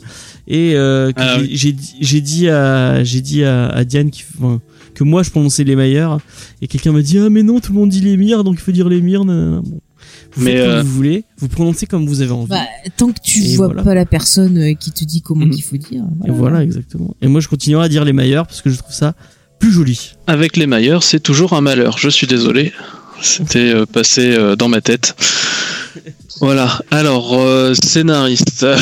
et 0.48 0.74
euh, 0.74 1.12
Ah 1.16 1.38
j'ai- 1.40 1.56
j'ai 1.56 1.72
dit- 1.72 1.94
j'ai 2.00 2.20
dit 2.20 2.48
à 2.48 3.02
j'ai 3.04 3.20
dit 3.20 3.44
à, 3.44 3.68
à 3.68 3.84
Diane 3.84 4.10
qui, 4.10 4.24
enfin, 4.38 4.60
que 4.94 5.04
moi 5.04 5.22
je 5.22 5.30
prononçais 5.30 5.64
les 5.64 5.76
meilleurs 5.76 6.20
et 6.62 6.68
quelqu'un 6.68 6.92
m'a 6.92 7.02
dit 7.02 7.18
ah 7.18 7.28
mais 7.30 7.42
non 7.42 7.60
tout 7.60 7.72
le 7.72 7.78
monde 7.78 7.90
dit 7.90 8.00
les 8.00 8.16
mires 8.16 8.44
donc 8.44 8.54
il 8.56 8.60
faut 8.60 8.72
dire 8.72 8.88
les 8.88 9.00
mires. 9.00 9.24
Bon. 9.24 9.62
Vous 10.38 10.44
Mais, 10.44 10.52
faites 10.56 10.60
comme 10.66 10.70
euh, 10.74 10.82
vous 10.82 10.92
voulez, 10.92 11.24
vous 11.38 11.48
prononcez 11.48 11.86
comme 11.86 12.06
vous 12.06 12.20
avez 12.20 12.30
envie. 12.32 12.50
Bah, 12.50 12.60
tant 12.98 13.10
que 13.10 13.20
tu 13.24 13.42
Et 13.42 13.56
vois 13.56 13.66
voilà. 13.68 13.82
pas 13.82 13.94
la 13.94 14.04
personne 14.04 14.58
euh, 14.58 14.74
qui 14.74 14.92
te 14.92 15.02
dit 15.04 15.22
comment 15.22 15.46
Mhm. 15.46 15.52
il 15.52 15.62
faut 15.62 15.76
dire. 15.78 16.04
et 16.26 16.30
voilà 16.30 16.62
exactement. 16.62 17.14
Et 17.22 17.26
moi 17.28 17.40
je 17.40 17.48
continuerai 17.48 17.86
à 17.86 17.88
dire 17.88 18.04
les 18.04 18.12
meilleurs 18.12 18.46
parce 18.46 18.60
que 18.60 18.68
je 18.70 18.76
trouve 18.76 18.92
ça 18.94 19.14
plus 19.58 19.72
joli. 19.72 20.12
Avec 20.26 20.56
les 20.58 20.66
mailleurs, 20.66 21.02
c'est 21.02 21.20
toujours 21.20 21.54
un 21.54 21.62
malheur. 21.62 21.96
Je 21.96 22.10
suis 22.10 22.26
désolé. 22.26 22.72
C'était 23.22 23.72
euh, 23.74 23.86
passé 23.86 24.34
euh, 24.36 24.56
dans 24.56 24.68
ma 24.68 24.82
tête. 24.82 25.16
Voilà. 26.40 26.80
Alors, 26.90 27.32
euh, 27.38 27.72
scénariste. 27.82 28.66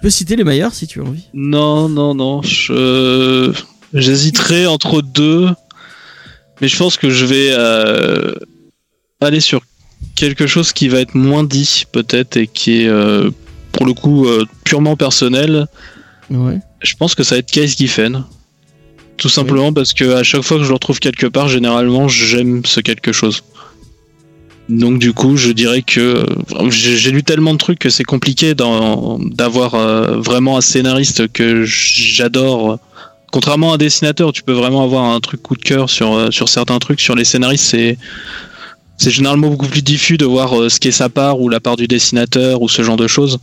Tu 0.00 0.04
peux 0.04 0.10
citer 0.10 0.34
les 0.34 0.44
meilleurs 0.44 0.72
si 0.72 0.86
tu 0.86 1.00
as 1.00 1.04
envie. 1.04 1.24
non, 1.34 1.90
non, 1.90 2.14
non. 2.14 2.40
Je... 2.40 3.52
J'hésiterai 3.92 4.66
entre 4.66 5.02
deux. 5.02 5.50
Mais 6.62 6.68
je 6.68 6.76
pense 6.78 6.96
que 6.96 7.10
je 7.10 7.26
vais 7.26 7.50
euh, 7.50 8.32
aller 9.20 9.40
sur 9.40 9.60
quelque 10.14 10.46
chose 10.46 10.72
qui 10.72 10.88
va 10.88 11.00
être 11.00 11.14
moins 11.14 11.44
dit, 11.44 11.84
peut-être, 11.92 12.38
et 12.38 12.46
qui 12.46 12.82
est, 12.82 12.88
euh, 12.88 13.30
pour 13.72 13.84
le 13.84 13.92
coup, 13.92 14.26
euh, 14.26 14.46
purement 14.64 14.96
personnel. 14.96 15.66
Ouais. 16.30 16.60
Je 16.82 16.94
pense 16.94 17.14
que 17.14 17.22
ça 17.22 17.34
va 17.34 17.40
être 17.40 17.50
Case 17.50 17.76
Giffen. 17.76 18.24
Tout 19.18 19.28
simplement 19.28 19.70
parce 19.70 19.92
que 19.92 20.14
à 20.14 20.22
chaque 20.22 20.40
fois 20.40 20.56
que 20.56 20.62
je 20.62 20.68
le 20.68 20.74
retrouve 20.74 20.98
quelque 20.98 21.26
part, 21.26 21.48
généralement, 21.48 22.08
j'aime 22.08 22.64
ce 22.64 22.80
quelque 22.80 23.12
chose. 23.12 23.42
Donc 24.70 25.00
du 25.00 25.12
coup, 25.12 25.36
je 25.36 25.50
dirais 25.50 25.82
que 25.82 26.00
euh, 26.00 26.70
j'ai 26.70 27.10
lu 27.10 27.24
tellement 27.24 27.52
de 27.52 27.58
trucs 27.58 27.80
que 27.80 27.90
c'est 27.90 28.04
compliqué 28.04 28.54
d'avoir 28.54 29.74
euh, 29.74 30.20
vraiment 30.20 30.56
un 30.56 30.60
scénariste 30.60 31.30
que 31.32 31.64
j'adore. 31.64 32.78
Contrairement 33.32 33.72
à 33.72 33.74
un 33.74 33.78
dessinateur, 33.78 34.32
tu 34.32 34.42
peux 34.42 34.52
vraiment 34.52 34.84
avoir 34.84 35.04
un 35.04 35.20
truc 35.20 35.42
coup 35.42 35.56
de 35.56 35.62
cœur 35.62 35.90
sur 35.90 36.14
euh, 36.14 36.30
sur 36.30 36.48
certains 36.48 36.78
trucs. 36.78 37.00
Sur 37.00 37.16
les 37.16 37.24
scénaristes, 37.24 37.64
c'est 37.64 37.98
c'est 38.96 39.10
généralement 39.10 39.48
beaucoup 39.48 39.66
plus 39.66 39.82
diffus 39.82 40.18
de 40.18 40.24
voir 40.24 40.70
ce 40.70 40.78
qui 40.78 40.88
est 40.88 40.92
sa 40.92 41.08
part 41.08 41.40
ou 41.40 41.48
la 41.48 41.58
part 41.58 41.76
du 41.76 41.88
dessinateur 41.88 42.62
ou 42.62 42.68
ce 42.68 42.82
genre 42.82 42.96
de 42.96 43.08
choses. 43.08 43.38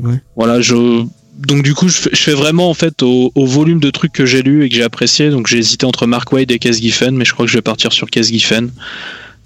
Ouais. 0.00 0.22
Voilà, 0.36 0.60
je 0.60 1.04
donc 1.38 1.62
du 1.62 1.74
coup, 1.74 1.88
je 1.88 1.96
fais, 2.12 2.34
vraiment 2.34 2.68
en 2.68 2.74
fait 2.74 3.02
au, 3.02 3.32
au 3.34 3.46
volume 3.46 3.80
de 3.80 3.90
trucs 3.90 4.12
que 4.12 4.26
j'ai 4.26 4.42
lu 4.42 4.64
et 4.64 4.68
que 4.68 4.74
j'ai 4.74 4.82
apprécié. 4.82 5.30
Donc 5.30 5.46
j'ai 5.46 5.58
hésité 5.58 5.86
entre 5.86 6.06
Mark 6.06 6.30
Wade 6.32 6.50
et 6.52 6.58
Kes 6.58 6.74
Giffen, 6.74 7.16
mais 7.16 7.24
je 7.24 7.32
crois 7.32 7.46
que 7.46 7.50
je 7.50 7.56
vais 7.56 7.62
partir 7.62 7.92
sur 7.92 8.10
Kes 8.10 8.24
Giffen, 8.24 8.70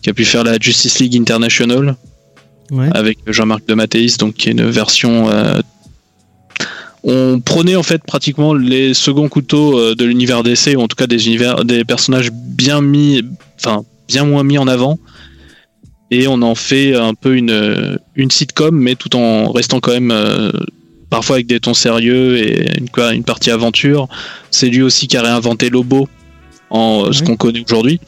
qui 0.05 0.11
a 0.11 0.13
pu 0.15 0.27
faire 0.27 0.45
la 0.45 0.59
Justice 0.61 0.99
League 1.01 1.17
International 1.17 1.97
Ouais. 2.71 2.89
avec 2.95 3.19
Jean-Marc 3.27 3.67
de 3.67 3.75
Mathéis, 3.75 4.17
donc 4.19 4.35
qui 4.35 4.49
est 4.49 4.53
une 4.53 4.69
version. 4.71 5.29
euh, 5.31 5.61
on 7.03 7.41
prenait 7.41 7.77
en 7.77 7.83
fait 7.83 8.03
pratiquement 8.03 8.55
les 8.55 8.95
seconds 8.95 9.29
couteaux 9.29 9.79
euh, 9.79 9.95
de 9.95 10.05
l'univers 10.05 10.43
DC, 10.43 10.75
ou 10.77 10.81
en 10.81 10.89
tout 10.89 10.97
cas 10.97 11.07
des 11.07 11.27
univers, 11.27 11.65
des 11.65 11.85
personnages 11.85 12.31
bien 12.33 12.81
mis, 12.81 13.23
enfin 13.59 13.83
bien 14.09 14.25
moins 14.25 14.43
mis 14.45 14.57
en 14.59 14.67
avant, 14.67 14.99
et 16.11 16.27
on 16.29 16.41
en 16.43 16.55
fait 16.55 16.95
un 16.95 17.15
peu 17.15 17.37
une 17.37 17.99
une 18.15 18.31
sitcom, 18.31 18.75
mais 18.75 18.95
tout 18.95 19.15
en 19.17 19.53
restant 19.53 19.81
quand 19.81 19.93
même 19.93 20.11
euh, 20.11 20.51
parfois 21.11 21.37
avec 21.37 21.47
des 21.47 21.61
tons 21.61 21.75
sérieux 21.75 22.39
et 22.39 22.79
une, 22.79 22.89
quoi, 22.89 23.13
une 23.13 23.25
partie 23.25 23.51
aventure. 23.51 24.09
C'est 24.51 24.69
lui 24.69 24.83
aussi 24.83 25.07
qui 25.07 25.17
a 25.19 25.23
réinventé 25.23 25.69
Lobo 25.71 26.09
en 26.71 27.13
ce 27.13 27.23
qu'on 27.23 27.37
connaît 27.37 27.63
aujourd'hui. 27.67 28.01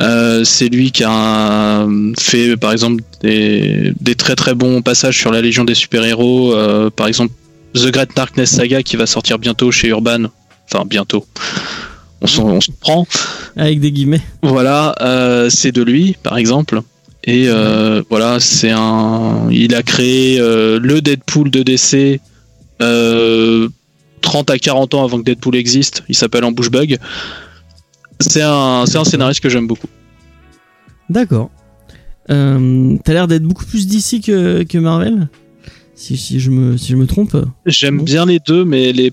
Euh, 0.00 0.42
c'est 0.44 0.68
lui 0.68 0.90
qui 0.90 1.04
a 1.04 1.82
euh, 1.82 2.12
fait 2.18 2.56
par 2.56 2.72
exemple 2.72 3.04
des, 3.22 3.92
des 4.00 4.14
très 4.16 4.34
très 4.34 4.54
bons 4.54 4.82
passages 4.82 5.16
sur 5.16 5.30
la 5.30 5.40
Légion 5.40 5.64
des 5.64 5.74
super-héros, 5.74 6.52
euh, 6.52 6.90
par 6.90 7.06
exemple 7.06 7.32
The 7.74 7.90
Great 7.90 8.10
Darkness 8.16 8.50
Saga 8.50 8.82
qui 8.82 8.96
va 8.96 9.06
sortir 9.06 9.38
bientôt 9.38 9.70
chez 9.70 9.88
Urban, 9.88 10.24
enfin 10.66 10.84
bientôt, 10.84 11.26
on 12.20 12.26
s'en 12.26 12.48
on 12.48 12.60
s'en 12.60 12.72
prend. 12.80 13.06
Avec 13.56 13.80
des 13.80 13.92
guillemets. 13.92 14.22
Voilà, 14.42 14.94
euh, 15.00 15.48
c'est 15.48 15.72
de 15.72 15.82
lui, 15.82 16.16
par 16.22 16.38
exemple. 16.38 16.82
Et 17.26 17.48
euh, 17.48 18.02
voilà, 18.10 18.38
c'est 18.38 18.70
un. 18.70 19.48
Il 19.50 19.74
a 19.74 19.82
créé 19.82 20.38
euh, 20.38 20.78
le 20.80 21.00
Deadpool 21.00 21.50
de 21.50 21.62
DC 21.62 22.20
euh, 22.82 23.68
30 24.20 24.50
à 24.50 24.58
40 24.58 24.94
ans 24.94 25.04
avant 25.04 25.18
que 25.18 25.24
Deadpool 25.24 25.56
existe. 25.56 26.02
Il 26.08 26.14
s'appelle 26.14 26.44
Ambush 26.44 26.70
Bug. 26.70 26.98
C'est 28.30 28.42
un, 28.42 28.84
scénariste 29.04 29.40
que 29.40 29.48
j'aime 29.48 29.66
beaucoup. 29.66 29.86
D'accord. 31.10 31.50
Euh, 32.30 32.96
T'as 33.04 33.12
l'air 33.12 33.28
d'être 33.28 33.42
beaucoup 33.42 33.66
plus 33.66 33.86
d'ici 33.86 34.20
que, 34.20 34.62
que 34.62 34.78
Marvel 34.78 35.28
si, 35.94 36.16
si, 36.16 36.40
je 36.40 36.50
me, 36.50 36.76
si 36.76 36.90
je 36.92 36.96
me 36.96 37.06
trompe. 37.06 37.36
J'aime 37.66 37.98
Bon. 37.98 38.04
bien 38.04 38.26
les 38.26 38.40
deux, 38.40 38.64
mais 38.64 38.92
les. 38.92 39.12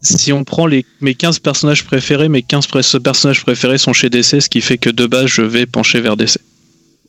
Si 0.00 0.32
on 0.32 0.44
prend 0.44 0.66
les, 0.66 0.84
mes 1.00 1.14
15 1.14 1.40
personnages 1.40 1.84
préférés, 1.84 2.28
mes 2.28 2.42
15 2.42 2.66
pré- 2.68 2.80
personnages 3.02 3.42
préférés 3.42 3.78
sont 3.78 3.92
chez 3.92 4.10
DC, 4.10 4.40
ce 4.40 4.48
qui 4.48 4.60
fait 4.60 4.78
que 4.78 4.90
de 4.90 5.06
base, 5.06 5.26
je 5.26 5.42
vais 5.42 5.66
pencher 5.66 6.00
vers 6.00 6.16
DC. 6.16 6.38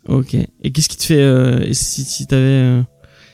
Ok. 0.08 0.34
Et 0.36 0.72
qu'est-ce 0.72 0.90
qui 0.90 0.98
te 0.98 1.04
fait. 1.04 1.22
euh, 1.22 1.72
si, 1.74 2.04
si 2.04 2.26
t'avais. 2.28 2.42
euh, 2.42 2.82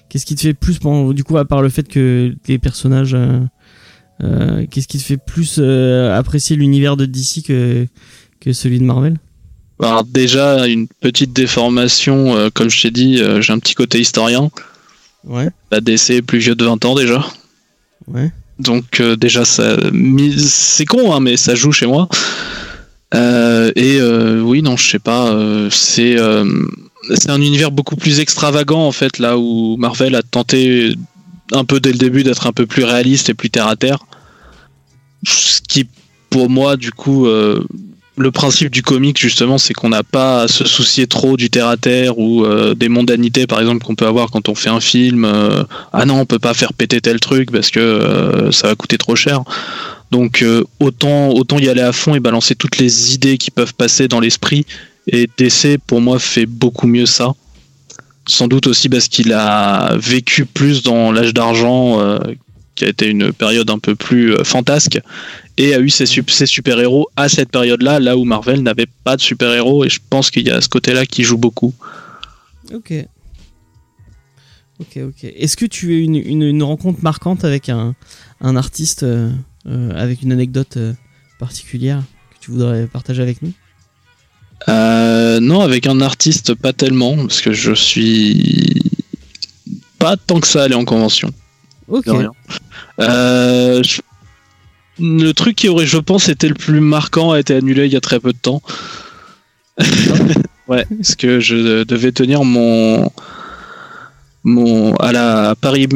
qu'est-ce 0.10 0.26
qui 0.26 0.36
te 0.36 0.42
fait 0.42 0.54
plus, 0.54 0.80
du 1.14 1.24
coup, 1.24 1.38
à 1.38 1.46
part 1.46 1.62
le 1.62 1.70
fait 1.70 1.88
que 1.88 2.34
les 2.48 2.58
personnages. 2.60 3.16
Euh, 4.24 4.66
qu'est-ce 4.70 4.88
qui 4.88 4.98
te 4.98 5.04
fait 5.04 5.18
plus 5.18 5.58
euh, 5.60 6.18
apprécier 6.18 6.56
l'univers 6.56 6.96
de 6.98 7.06
DC 7.06 7.44
que, 7.46 7.88
que 8.40 8.54
celui 8.54 8.80
de 8.80 8.86
Marvel? 8.86 9.18
Alors 9.82 10.06
déjà, 10.06 10.68
une 10.68 10.88
petite 10.88 11.34
déformation, 11.34 12.36
euh, 12.36 12.50
comme 12.54 12.70
je 12.70 12.82
t'ai 12.82 12.92
dit, 12.92 13.22
j'ai 13.40 13.54
un 13.54 13.60
petit 13.60 13.76
côté 13.76 14.00
historien. 14.00 14.50
Ouais. 15.26 15.50
La 15.72 15.82
DC 15.82 16.12
est 16.12 16.22
plus 16.22 16.40
vieux 16.40 16.56
de 16.56 16.64
20 16.64 16.86
ans 16.86 16.96
déjà. 16.96 17.26
Ouais. 18.08 18.32
Donc 18.60 19.02
déjà, 19.02 19.44
ça, 19.44 19.76
c'est 20.38 20.86
con, 20.86 21.14
hein, 21.14 21.20
mais 21.20 21.36
ça 21.36 21.56
joue 21.56 21.74
chez 21.74 21.88
moi. 21.88 22.08
Et 23.14 24.00
oui, 24.42 24.62
non, 24.62 24.78
je 24.78 24.92
sais 24.92 25.00
pas. 25.00 25.38
c'est 25.72 26.16
c'est 27.14 27.30
un 27.30 27.42
univers 27.42 27.72
beaucoup 27.72 27.96
plus 27.98 28.20
extravagant 28.20 28.88
en 28.88 28.92
fait, 28.92 29.20
là 29.20 29.38
où 29.38 29.76
Marvel 29.78 30.16
a 30.16 30.24
tenté 30.24 30.96
un 31.52 31.66
peu 31.66 31.80
dès 31.80 31.92
le 31.92 31.98
début 31.98 32.24
d'être 32.24 32.48
un 32.48 32.52
peu 32.52 32.66
plus 32.66 32.84
réaliste 32.84 33.30
et 33.30 33.34
plus 33.34 33.50
terre 33.50 33.68
à 33.68 33.76
terre. 33.76 34.00
Ce 35.28 35.62
qui, 35.62 35.88
pour 36.30 36.50
moi, 36.50 36.78
du 36.78 36.92
coup, 36.92 37.28
euh, 37.28 37.64
le 38.18 38.32
principe 38.32 38.70
du 38.72 38.82
comic 38.82 39.20
justement, 39.20 39.58
c'est 39.58 39.74
qu'on 39.74 39.90
n'a 39.90 40.04
pas 40.04 40.42
à 40.42 40.48
se 40.48 40.66
soucier 40.66 41.08
trop 41.08 41.38
du 41.38 41.50
terre 41.50 41.68
à 41.68 41.78
terre 41.78 42.18
ou 42.18 42.46
euh, 42.46 42.74
des 42.74 42.90
mondanités, 42.90 43.48
par 43.48 43.60
exemple, 43.60 43.84
qu'on 43.86 43.96
peut 43.96 44.08
avoir 44.08 44.32
quand 44.32 44.50
on 44.50 44.56
fait 44.56 44.70
un 44.70 44.80
film. 44.80 45.26
euh, 45.26 45.64
ah 45.94 46.06
non, 46.06 46.20
on 46.22 46.26
peut 46.26 46.40
pas 46.40 46.54
faire 46.54 46.74
péter 46.74 47.02
tel 47.02 47.20
truc 47.20 47.52
parce 47.52 47.70
que 47.70 48.50
ça 48.52 48.68
va 48.68 48.76
coûter 48.76 48.98
trop 48.98 49.16
cher. 49.16 49.42
Donc 50.12 50.46
autant 50.80 51.30
autant 51.30 51.58
y 51.58 51.68
aller 51.68 51.82
à 51.82 51.92
fond 51.92 52.16
et 52.16 52.20
balancer 52.20 52.56
toutes 52.56 52.78
les 52.78 53.16
idées 53.16 53.38
qui 53.38 53.50
peuvent 53.50 53.74
passer 53.74 54.08
dans 54.08 54.20
l'esprit 54.20 54.66
Et 55.08 55.28
DC, 55.38 55.80
pour 55.86 56.00
moi, 56.00 56.20
fait 56.20 56.46
beaucoup 56.46 56.88
mieux 56.88 57.08
ça. 57.08 57.34
Sans 58.28 58.48
doute 58.48 58.68
aussi 58.68 58.90
parce 58.90 59.08
qu'il 59.08 59.34
a 59.34 59.96
vécu 59.98 60.46
plus 60.46 60.82
dans 60.82 61.12
l'âge 61.12 61.34
d'argent, 61.34 62.00
euh, 62.00 62.20
qui 62.74 62.86
a 62.86 62.90
été 62.90 63.08
une 63.08 63.32
période 63.32 63.70
un 63.70 63.80
peu 63.80 63.96
plus 63.96 64.34
euh, 64.34 64.44
fantasque, 64.44 65.00
et 65.58 65.76
a 65.76 65.80
eu 65.80 65.90
ses, 65.90 66.06
sup- 66.06 66.32
ses 66.32 66.46
super-héros 66.48 67.08
à 67.16 67.30
cette 67.30 67.50
période-là, 67.52 68.00
là 68.00 68.18
où 68.18 68.24
Marvel 68.26 68.64
n'avait 68.64 68.88
pas 69.04 69.16
de 69.16 69.22
super-héros, 69.22 69.86
et 69.86 69.90
je 69.90 70.00
pense 70.10 70.32
qu'il 70.32 70.46
y 70.48 70.52
a 70.52 70.60
ce 70.60 70.68
côté-là 70.70 71.06
qui 71.06 71.24
joue 71.24 71.38
beaucoup. 71.38 71.74
Ok. 72.74 72.94
Ok, 74.80 74.98
ok. 74.98 75.24
Est-ce 75.24 75.56
que 75.56 75.66
tu 75.66 75.94
as 75.94 76.00
une, 76.00 76.16
une, 76.16 76.64
rencontre 76.64 77.02
marquante 77.02 77.46
avec 77.46 77.70
un, 77.70 77.96
artiste 78.42 79.04
euh, 79.04 79.32
avec 79.66 80.22
une 80.22 80.34
anecdote 80.34 80.78
particulière 81.40 82.02
que 82.34 82.44
tu 82.44 82.52
voudrais 82.52 82.88
partager 82.88 83.22
avec 83.22 83.42
nous? 83.42 83.54
Euh, 84.68 85.40
non, 85.40 85.62
avec 85.62 85.86
un 85.88 86.02
artiste, 86.02 86.54
pas 86.56 86.74
tellement, 86.74 87.16
parce 87.18 87.42
que 87.42 87.54
je 87.54 87.74
suis 87.74 88.82
pas 90.00 90.18
tant 90.18 90.40
que 90.40 90.48
ça 90.48 90.64
allé 90.64 90.76
en 90.76 90.86
convention. 90.86 91.30
Ok. 91.88 92.06
rien. 92.08 92.32
Euh, 93.00 93.84
je- 93.84 94.02
Le 95.00 95.34
truc 95.34 95.56
qui 95.58 95.68
aurait, 95.70 95.86
je 95.86 95.98
pense, 95.98 96.30
été 96.30 96.48
le 96.48 96.54
plus 96.56 96.80
marquant 96.80 97.32
a 97.32 97.40
été 97.40 97.54
annulé 97.56 97.86
il 97.86 97.92
y 97.94 97.98
a 97.98 98.02
très 98.02 98.20
peu 98.20 98.32
de 98.34 98.38
temps. 98.38 98.62
ouais, 100.68 100.86
parce 100.98 101.16
que 101.16 101.40
je 101.40 101.84
devais 101.84 102.12
tenir 102.12 102.44
mon 102.44 103.12
mon 104.44 104.96
à 104.96 105.12
la 105.12 105.56
Paris 105.60 105.88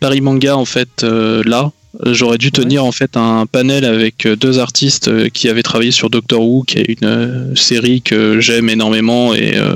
Paris 0.00 0.20
Manga 0.20 0.56
en 0.56 0.64
fait 0.64 1.04
euh, 1.04 1.42
là. 1.44 1.70
J'aurais 2.06 2.38
dû 2.38 2.52
tenir 2.52 2.84
en 2.84 2.92
fait 2.92 3.16
un 3.16 3.46
panel 3.46 3.84
avec 3.84 4.24
euh, 4.24 4.36
deux 4.36 4.60
artistes 4.60 5.08
euh, 5.08 5.28
qui 5.28 5.48
avaient 5.48 5.62
travaillé 5.62 5.90
sur 5.90 6.08
Doctor 6.08 6.40
Who, 6.40 6.62
qui 6.62 6.78
est 6.78 6.84
une 6.88 7.08
euh, 7.08 7.54
série 7.56 8.00
que 8.00 8.38
j'aime 8.38 8.68
énormément 8.68 9.34
et 9.34 9.56
euh, 9.56 9.74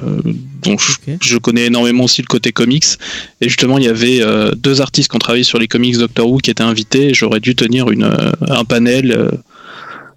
dont 0.62 0.76
je, 1.20 1.38
connais 1.38 1.66
énormément 1.66 2.04
aussi 2.04 2.22
le 2.22 2.26
côté 2.26 2.52
comics. 2.52 2.84
Et 3.40 3.48
justement, 3.48 3.78
il 3.78 3.84
y 3.84 3.88
avait 3.88 4.22
euh, 4.22 4.52
deux 4.52 4.80
artistes 4.80 5.10
qui 5.10 5.16
ont 5.16 5.18
travaillé 5.18 5.44
sur 5.44 5.58
les 5.58 5.68
comics 5.68 5.98
Doctor 5.98 6.28
Who 6.28 6.38
qui 6.38 6.50
étaient 6.50 6.62
invités. 6.62 7.10
Et 7.10 7.14
j'aurais 7.14 7.40
dû 7.40 7.54
tenir 7.54 7.90
une, 7.90 8.04
euh, 8.04 8.32
un 8.48 8.64
panel 8.64 9.12
euh, 9.12 9.30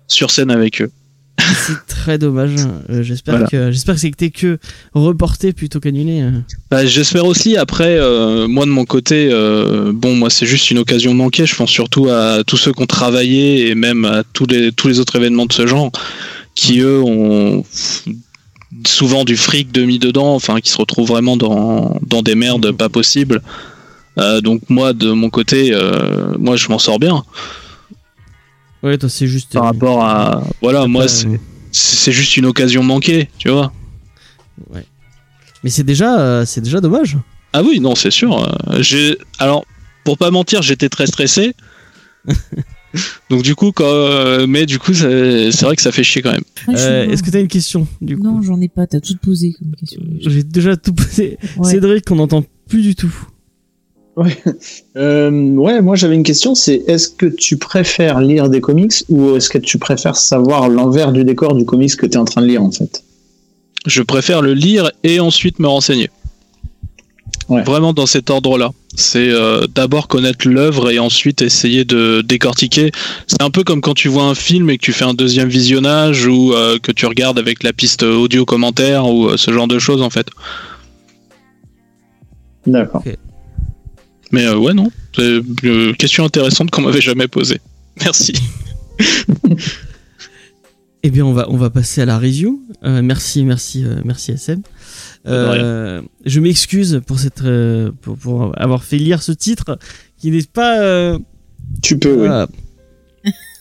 sur 0.08 0.32
scène 0.32 0.52
avec 0.52 0.82
eux. 0.82 0.92
C'est 1.40 1.86
très 1.88 2.18
dommage. 2.18 2.52
Euh, 2.90 3.04
j'espère 3.04 3.36
Voilà. 3.36 3.48
que 3.48 3.72
j'espère 3.72 3.96
que 3.96 4.02
c'était 4.02 4.32
que 4.32 4.58
reporté 4.94 5.54
plutôt 5.54 5.80
qu'annulé. 5.80 6.22
euh. 6.22 6.32
Bah, 6.72 6.86
J'espère 6.86 7.26
aussi. 7.26 7.58
Après, 7.58 7.98
euh, 8.00 8.48
moi 8.48 8.66
de 8.66 8.72
mon 8.72 8.86
côté, 8.86 9.30
euh, 9.32 9.92
bon, 9.94 10.16
moi 10.16 10.30
c'est 10.30 10.46
juste 10.46 10.72
une 10.72 10.80
occasion 10.80 11.14
manquée. 11.14 11.46
Je 11.46 11.56
pense 11.56 11.70
surtout 11.70 12.10
à 12.10 12.44
tous 12.46 12.58
ceux 12.58 12.74
qui 12.74 12.82
ont 12.82 12.86
travaillé 12.88 13.68
et 13.70 13.76
même 13.76 14.04
à 14.06 14.24
tous 14.34 14.46
les 14.48 14.72
tous 14.72 14.88
les 14.88 15.00
autres 15.00 15.16
événements 15.16 15.46
de 15.46 15.54
ce 15.54 15.68
genre, 15.68 15.92
qui 16.56 16.80
eux 16.80 17.02
ont 17.02 17.64
souvent 18.86 19.24
du 19.24 19.38
fric 19.38 19.72
de 19.72 19.84
mis 19.84 20.00
dedans, 20.00 20.34
enfin 20.36 20.60
qui 20.60 20.72
se 20.72 20.78
retrouvent 20.78 21.08
vraiment 21.08 21.38
dans 21.38 22.00
dans 22.06 22.22
des 22.24 22.36
merdes 22.36 22.72
pas 22.72 22.90
possibles. 22.90 23.42
Donc 24.44 24.62
moi 24.70 24.94
de 24.94 25.12
mon 25.12 25.30
côté, 25.30 25.72
moi 26.40 26.56
je 26.56 26.68
m'en 26.70 26.80
sors 26.80 26.98
bien 27.00 27.24
Ouais, 28.88 28.98
toi 28.98 29.10
c'est 29.10 29.28
juste. 29.28 29.54
par 29.54 29.66
rapport 29.66 30.04
à 30.04 30.44
voilà 30.62 30.88
moi 30.88 31.04
pas, 31.04 31.08
c'est 31.10 31.40
c'est 31.72 32.12
juste 32.12 32.38
une 32.38 32.46
occasion 32.46 32.82
manquée, 32.84 33.30
tu 33.38 33.50
vois. 33.50 33.72
ouais. 34.70 34.86
Mais 35.64 35.70
c'est 35.70 35.84
déjà 35.84 36.20
euh, 36.20 36.46
c'est 36.46 36.62
déjà 36.62 36.80
dommage. 36.82 37.18
Ah 37.54 37.62
oui, 37.64 37.80
non, 37.80 37.96
c'est 37.96 38.12
sûr. 38.12 38.38
Euh, 38.70 38.82
J'ai 38.82 39.18
alors 39.40 39.66
pour 40.04 40.18
pas 40.18 40.32
mentir, 40.32 40.62
j'étais 40.62 40.90
très 40.90 41.08
stressé. 41.08 41.54
Donc 43.30 43.44
du 43.44 43.54
coup, 43.56 43.72
quand, 43.74 43.84
euh, 43.86 44.48
mais 44.48 44.66
du 44.66 44.80
coup, 44.80 44.94
c'est 44.94 45.52
c'est 45.52 45.66
vrai 45.66 45.76
que 45.76 45.82
ça 45.82 45.92
fait 45.92 46.04
chier 46.04 46.22
quand 46.22 46.32
même. 46.32 46.44
Euh. 46.70 47.10
Est-ce 47.10 47.22
que 47.22 47.30
t'as 47.30 47.42
une 47.42 47.48
question 47.48 47.88
du 48.02 48.18
coup? 48.18 48.24
Non, 48.24 48.42
j'en 48.42 48.60
ai 48.62 48.70
pas. 48.70 48.88
T'as 48.88 49.02
tout 49.02 49.18
posé 49.22 49.54
comme 49.54 49.76
question. 49.76 50.02
J'ai 50.20 50.44
déjà 50.44 50.78
tout 50.78 50.94
posé. 50.94 51.38
Ouais. 51.58 51.70
Cédric, 51.70 52.10
on 52.12 52.16
n'entend 52.16 52.44
plus 52.68 52.82
du 52.82 52.96
tout. 52.96 53.14
Euh, 54.96 55.30
ouais, 55.30 55.80
moi 55.82 55.96
j'avais 55.96 56.16
une 56.16 56.24
question, 56.24 56.56
c'est 56.56 56.84
est-ce 56.88 57.08
que 57.08 57.28
tu 57.28 57.58
préfères 57.58 58.20
lire 58.20 58.50
des 58.50 58.62
comics 58.62 59.04
ou 59.10 59.36
est-ce 59.36 59.48
que 59.48 59.60
tu 59.60 59.78
préfères 59.78 60.16
savoir 60.16 60.70
l'envers 60.70 61.12
du 61.12 61.24
décor 61.24 61.54
du 61.54 61.66
comics 61.66 61.96
que 61.96 62.08
tu 62.08 62.14
es 62.14 62.18
en 62.18 62.26
train 62.26 62.42
de 62.42 62.48
lire 62.48 62.64
en 62.64 62.72
fait? 62.72 63.04
Je 63.86 64.02
préfère 64.02 64.42
le 64.42 64.56
lire 64.56 64.92
et 65.04 65.20
ensuite 65.20 65.60
me 65.60 65.68
renseigner. 65.68 66.10
Ouais. 67.50 67.64
Vraiment 67.64 67.94
dans 67.94 68.06
cet 68.06 68.30
ordre-là. 68.30 68.72
C'est 68.96 69.30
euh, 69.30 69.68
d'abord 69.68 70.08
connaître 70.08 70.48
l'œuvre 70.48 70.92
et 70.92 71.00
ensuite 71.00 71.42
essayer 71.42 71.86
de 71.86 72.22
décortiquer. 72.22 72.92
C'est 73.28 73.42
un 73.42 73.50
peu 73.52 73.64
comme 73.64 73.80
quand 73.80 73.94
tu 73.94 74.10
vois 74.10 74.24
un 74.24 74.36
film 74.36 74.70
et 74.70 74.78
que 74.78 74.84
tu 74.84 74.92
fais 74.92 75.06
un 75.06 75.14
deuxième 75.14 75.48
visionnage 75.48 76.26
ou 76.26 76.54
euh, 76.54 76.80
que 76.80 76.92
tu 76.92 77.06
regardes 77.06 77.40
avec 77.40 77.64
la 77.64 77.72
piste 77.74 78.04
audio 78.04 78.44
commentaire 78.44 79.08
ou 79.08 79.28
euh, 79.28 79.38
ce 79.38 79.52
genre 79.52 79.68
de 79.68 79.80
choses 79.80 80.02
en 80.02 80.10
fait. 80.10 80.28
D'accord. 82.66 83.04
Mais 84.32 84.46
euh, 84.46 84.58
ouais, 84.58 84.74
non. 84.74 84.92
C'est 85.16 85.42
une 85.64 85.96
question 85.96 86.26
intéressante 86.26 86.72
qu'on 86.72 86.82
m'avait 86.82 87.02
jamais 87.02 87.28
posée. 87.28 87.60
Merci. 88.02 88.34
Eh 91.04 91.12
bien, 91.12 91.26
on 91.26 91.32
va, 91.32 91.46
on 91.50 91.58
va 91.58 91.70
passer 91.70 92.02
à 92.02 92.06
la 92.06 92.18
review. 92.18 92.62
Euh, 92.84 93.02
merci, 93.02 93.46
merci, 93.46 93.86
euh, 93.86 94.02
merci 94.04 94.32
SM. 94.32 94.62
Euh, 95.28 96.02
je 96.26 96.40
m'excuse 96.40 97.02
pour 97.06 97.20
cette, 97.20 97.44
euh, 97.44 97.92
pour, 98.02 98.18
pour 98.18 98.52
avoir 98.60 98.84
fait 98.84 98.98
lire 98.98 99.22
ce 99.22 99.32
titre 99.32 99.78
qui 100.18 100.32
n'est 100.32 100.42
pas 100.42 100.82
euh, 100.82 101.20
Tu 101.82 101.98
peux, 101.98 102.28
oui. 102.28 102.28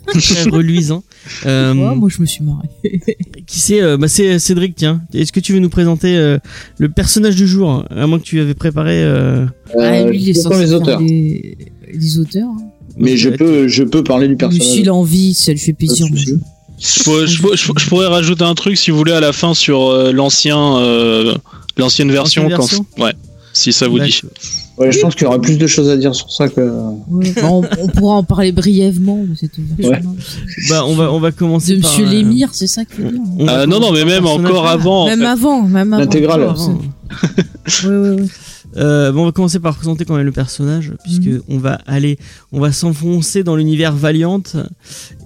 très 0.21 0.43
reluisant. 0.45 1.03
Euh, 1.47 1.75
moi, 1.75 2.09
je 2.09 2.21
me 2.21 2.27
suis 2.27 2.45
marré. 2.45 2.69
qui 3.47 3.59
c'est 3.61 3.83
euh, 3.83 3.97
bah, 3.97 4.09
C'est 4.09 4.39
Cédric, 4.39 4.75
tiens. 4.77 5.01
Est-ce 5.15 5.33
que 5.33 5.41
tu 5.41 5.53
veux 5.53 5.59
nous 5.61 5.69
présenter 5.69 6.17
euh, 6.17 6.39
le 6.79 6.89
personnage 6.89 7.37
du 7.37 7.47
jour 7.47 7.85
À 7.91 8.07
moins 8.07 8.19
que 8.19 8.25
tu 8.25 8.41
avais 8.41 8.55
préparé. 8.55 9.03
euh, 9.03 9.47
ah, 9.79 10.03
lui, 10.05 10.23
il 10.23 10.29
est 10.31 10.35
censé 10.35 10.61
les 10.61 10.67
faire 10.69 10.77
auteurs. 10.81 10.99
des, 11.01 11.57
des 11.95 12.19
auteurs. 12.19 12.49
hein. 12.49 12.63
Mais 12.99 13.17
je 13.17 13.29
peux, 13.29 13.69
je 13.69 13.83
peux 13.83 14.03
parler 14.03 14.27
du 14.29 14.37
personnage. 14.37 14.67
s'il 14.67 14.89
a 14.89 14.95
envie, 14.95 15.35
ça 15.35 15.53
lui 15.53 15.59
fait 15.59 15.75
plaisir. 15.75 16.07
Je 16.79 17.03
pourrais, 17.05 17.27
je 17.27 17.41
pourrais- 17.41 17.57
je- 17.57 17.73
je 17.79 17.89
pourrais 17.89 18.07
rajouter 18.07 18.45
un 18.45 18.55
truc 18.55 18.77
si 18.79 18.91
vous 18.91 18.97
voulez 18.99 19.13
à 19.13 19.21
la 19.21 19.33
fin 19.33 19.53
sur 19.55 19.89
euh, 19.89 20.13
l'ancien, 20.13 20.77
euh, 20.79 21.35
l'ancienne 21.77 22.11
version. 22.11 22.43
L'ancienne 22.49 22.57
quand- 22.59 22.67
version 22.67 23.05
ouais. 23.05 23.13
Si 23.53 23.73
ça 23.73 23.89
vous 23.89 23.99
dit. 23.99 24.21
Ouais, 24.79 24.93
je 24.93 25.01
pense 25.01 25.15
qu'il 25.15 25.25
y 25.25 25.27
aura 25.27 25.41
plus 25.41 25.57
de 25.57 25.67
choses 25.67 25.89
à 25.89 25.97
dire 25.97 26.15
sur 26.15 26.31
ça 26.31 26.49
que. 26.49 26.61
Ouais, 27.09 27.33
bah, 27.35 27.49
on, 27.51 27.63
on 27.81 27.89
pourra 27.89 28.15
en 28.17 28.23
parler 28.25 28.53
brièvement. 28.53 29.25
Bah, 30.69 30.85
on 30.87 30.95
va, 30.95 31.11
on 31.13 31.19
va 31.19 31.33
commencer 31.33 31.77
De 31.77 31.81
par. 31.81 31.91
Monsieur 31.91 32.07
euh, 32.07 32.11
Lémire, 32.11 32.51
c'est 32.53 32.67
ça 32.67 32.85
qu'il 32.85 33.05
faut 33.05 33.11
dire. 33.11 33.21
on 33.39 33.49
Euh, 33.49 33.67
non, 33.67 33.81
non, 33.81 33.93
mais 33.93 34.05
même 34.05 34.27
encore 34.27 34.67
avant. 34.67 35.05
en 35.05 35.07
Même 35.07 35.21
fait. 35.21 35.27
avant, 35.27 35.63
même 35.63 35.93
avant. 35.95 36.01
L'intégrale. 36.03 36.47
Euh, 38.77 39.11
bon, 39.13 39.23
on 39.23 39.25
va 39.27 39.33
commencer 39.33 39.59
par 39.59 39.75
présenter 39.77 40.05
quand 40.05 40.17
même 40.17 40.27
le 40.27 40.33
personnage, 40.33 40.93
puisque 41.03 41.27
Mhm. 41.27 41.41
on 41.49 41.57
va 41.59 41.79
aller, 41.87 42.19
on 42.53 42.61
va 42.61 42.73
s'enfoncer 42.73 43.43
dans 43.43 43.57
l'univers 43.57 43.95
Valiant 43.95 44.43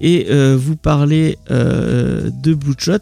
et 0.00 0.26
euh, 0.30 0.56
vous 0.60 0.76
parler 0.76 1.36
euh, 1.50 2.30
de 2.44 2.54
Bloodshot. 2.54 2.98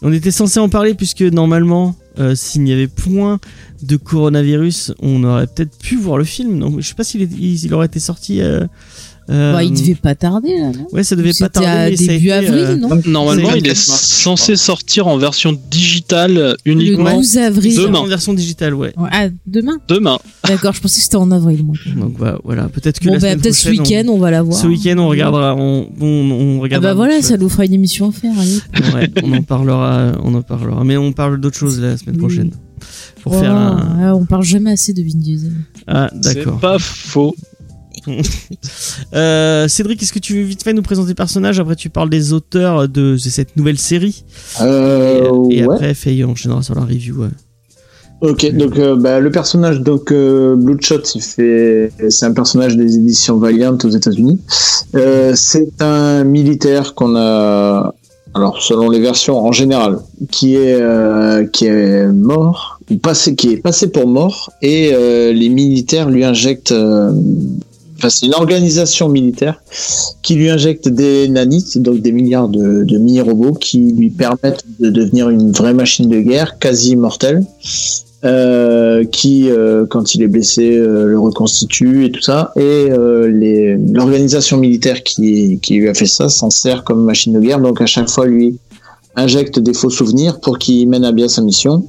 On 0.00 0.10
était 0.12 0.30
censé 0.30 0.60
en 0.60 0.70
parler 0.70 0.94
puisque 0.94 1.20
normalement, 1.22 1.94
euh, 2.18 2.34
s'il 2.34 2.62
n'y 2.62 2.72
avait 2.72 2.86
point 2.88 3.38
de 3.82 3.96
coronavirus, 3.96 4.92
on 5.00 5.24
aurait 5.24 5.46
peut-être 5.46 5.76
pu 5.78 5.96
voir 5.96 6.18
le 6.18 6.24
film. 6.24 6.58
Donc, 6.60 6.80
je 6.80 6.86
sais 6.86 6.94
pas 6.94 7.04
s'il 7.04 7.22
il, 7.22 7.64
il 7.64 7.74
aurait 7.74 7.86
été 7.86 7.98
sorti. 8.00 8.40
euh, 8.40 8.66
euh, 9.30 9.52
Bah, 9.52 9.62
il 9.62 9.72
devait 9.72 9.94
pas 9.94 10.16
tarder, 10.16 10.58
là, 10.58 10.72
non 10.76 10.88
Ouais, 10.92 11.04
ça 11.04 11.14
devait 11.14 11.32
pas 11.38 11.48
tarder. 11.48 11.68
à 11.68 11.90
début 11.90 12.04
été, 12.04 12.32
avril, 12.32 12.52
euh, 12.64 12.76
non 12.76 12.88
Normalement, 13.06 13.50
il 13.54 13.66
est 13.66 13.70
24 13.70 13.88
mars, 13.88 14.16
je 14.18 14.22
censé 14.24 14.56
sortir 14.56 15.06
en 15.06 15.16
version 15.16 15.56
digitale 15.70 16.56
Le 16.66 16.72
uniquement 16.72 17.14
12 17.16 17.38
avril. 17.38 17.76
Demain. 17.76 17.98
en 18.00 18.06
version 18.06 18.34
digitale, 18.34 18.74
ouais. 18.74 18.92
Ouais, 18.96 19.08
Ah, 19.12 19.28
demain 19.46 19.78
demain. 19.88 20.18
D'accord, 20.46 20.72
je 20.74 20.80
pensais 20.80 20.96
que 20.98 21.04
c'était 21.04 21.16
en 21.16 21.30
avril, 21.30 21.62
moi. 21.64 21.76
Donc 21.96 22.14
voilà, 22.18 22.38
voilà. 22.44 22.68
peut-être 22.68 22.98
que 22.98 23.06
Bon, 23.06 23.12
la 23.14 23.18
bah, 23.20 23.36
peut-être 23.36 23.54
ce 23.54 23.68
on- 23.68 23.72
week-end, 23.72 24.04
on... 24.08 24.18
va 24.18 24.30
la 24.32 24.42
voir. 24.42 24.58
Ce 24.58 24.66
week-end, 24.66 24.96
on 24.98 25.06
regardera, 25.08 25.54
on, 25.56 25.88
on, 26.00 26.04
on 26.06 26.58
Ah 26.58 26.62
regardera. 26.62 26.90
bah 26.90 26.94
voilà, 26.96 27.22
ça 27.22 27.36
nous 27.36 27.48
fera 27.48 27.64
une 27.64 27.74
émission 27.74 28.08
à 28.08 28.12
faire, 28.12 28.32
allez. 28.38 28.92
Ouais, 28.92 29.08
on 29.22 29.32
en 29.34 29.42
parlera, 29.42 30.12
on 30.24 30.34
en 30.34 30.42
parlera. 30.42 30.82
Mais 30.82 30.96
on 30.96 31.12
parle 31.12 31.40
d'autres 31.40 31.56
choses 31.58 31.80
la 31.80 31.96
semaine 31.96 32.16
Oui. 32.16 32.20
prochaine. 32.22 32.50
Pour 33.22 33.32
Oh, 33.34 33.40
faire 33.40 33.54
un. 33.54 33.98
ah, 34.02 34.14
on 34.16 34.24
parle 34.26 34.42
jamais 34.44 34.72
assez 34.72 34.92
de 34.92 35.02
Vin 35.02 35.18
Diesel. 35.18 35.52
Ah, 35.86 36.10
C'est 36.22 36.34
d'accord. 36.36 36.58
pas 36.60 36.78
faux. 36.78 37.34
Euh, 39.14 39.68
Cédric, 39.68 40.02
est-ce 40.02 40.12
que 40.12 40.18
tu 40.18 40.34
veux 40.34 40.42
vite 40.42 40.62
fait 40.62 40.72
nous 40.72 40.82
présenter 40.82 41.10
le 41.10 41.14
personnage? 41.14 41.60
Après, 41.60 41.76
tu 41.76 41.90
parles 41.90 42.10
des 42.10 42.32
auteurs 42.32 42.88
de, 42.88 43.12
de 43.12 43.16
cette 43.18 43.56
nouvelle 43.56 43.78
série. 43.78 44.24
Euh, 44.60 45.28
et 45.50 45.58
et 45.58 45.66
ouais. 45.66 45.74
après, 45.74 45.94
Faye 45.94 46.24
enchaînera 46.24 46.62
sur 46.62 46.74
la 46.74 46.82
review. 46.82 47.22
ouais. 47.22 47.28
Ok, 48.22 48.52
donc 48.54 48.78
euh, 48.78 48.94
bah, 48.96 49.18
le 49.18 49.30
personnage 49.32 49.80
donc 49.80 50.12
euh, 50.12 50.54
Bloodshot, 50.56 51.02
il 51.16 51.20
fait, 51.22 51.90
c'est 52.08 52.24
un 52.24 52.32
personnage 52.32 52.76
des 52.76 52.96
éditions 52.96 53.36
Valiant 53.38 53.76
aux 53.82 53.88
États-Unis. 53.88 54.40
Euh, 54.94 55.32
c'est 55.34 55.82
un 55.82 56.22
militaire 56.22 56.94
qu'on 56.94 57.16
a, 57.16 57.92
alors 58.34 58.62
selon 58.62 58.88
les 58.88 59.00
versions 59.00 59.38
en 59.38 59.52
général, 59.52 59.98
qui 60.30 60.54
est 60.56 60.80
euh, 60.80 61.46
qui 61.46 61.66
est 61.66 62.06
mort 62.06 62.80
ou 62.90 62.96
passé, 62.96 63.34
qui 63.34 63.52
est 63.52 63.56
passé 63.56 63.88
pour 63.90 64.06
mort, 64.06 64.50
et 64.62 64.90
euh, 64.92 65.32
les 65.32 65.48
militaires 65.48 66.08
lui 66.08 66.24
injectent 66.24 66.72
euh, 66.72 67.12
enfin, 67.98 68.08
c'est 68.08 68.26
une 68.26 68.34
organisation 68.34 69.08
militaire 69.08 69.62
qui 70.22 70.34
lui 70.34 70.48
injecte 70.48 70.88
des 70.88 71.28
nanites, 71.28 71.78
donc 71.78 72.00
des 72.00 72.12
milliards 72.12 72.48
de, 72.48 72.84
de 72.84 72.98
mini-robots 72.98 73.54
qui 73.54 73.92
lui 73.92 74.10
permettent 74.10 74.64
de 74.80 74.90
devenir 74.90 75.28
une 75.28 75.52
vraie 75.52 75.74
machine 75.74 76.08
de 76.08 76.20
guerre 76.20 76.58
quasi 76.58 76.92
immortelle. 76.92 77.44
Euh, 78.24 79.02
qui, 79.04 79.50
euh, 79.50 79.84
quand 79.84 80.14
il 80.14 80.22
est 80.22 80.28
blessé, 80.28 80.76
euh, 80.76 81.06
le 81.06 81.18
reconstitue 81.18 82.04
et 82.04 82.12
tout 82.12 82.20
ça. 82.20 82.52
Et 82.54 82.60
euh, 82.88 83.76
l'organisation 83.92 84.58
militaire 84.58 85.02
qui, 85.02 85.58
qui 85.60 85.74
lui 85.74 85.88
a 85.88 85.94
fait 85.94 86.06
ça 86.06 86.28
s'en 86.28 86.48
sert 86.48 86.84
comme 86.84 87.02
machine 87.02 87.32
de 87.32 87.40
guerre. 87.40 87.58
Donc 87.60 87.80
à 87.80 87.86
chaque 87.86 88.08
fois, 88.08 88.26
lui 88.26 88.58
injecte 89.16 89.58
des 89.58 89.74
faux 89.74 89.90
souvenirs 89.90 90.38
pour 90.38 90.58
qu'il 90.60 90.88
mène 90.88 91.04
à 91.04 91.10
bien 91.10 91.26
sa 91.26 91.42
mission. 91.42 91.84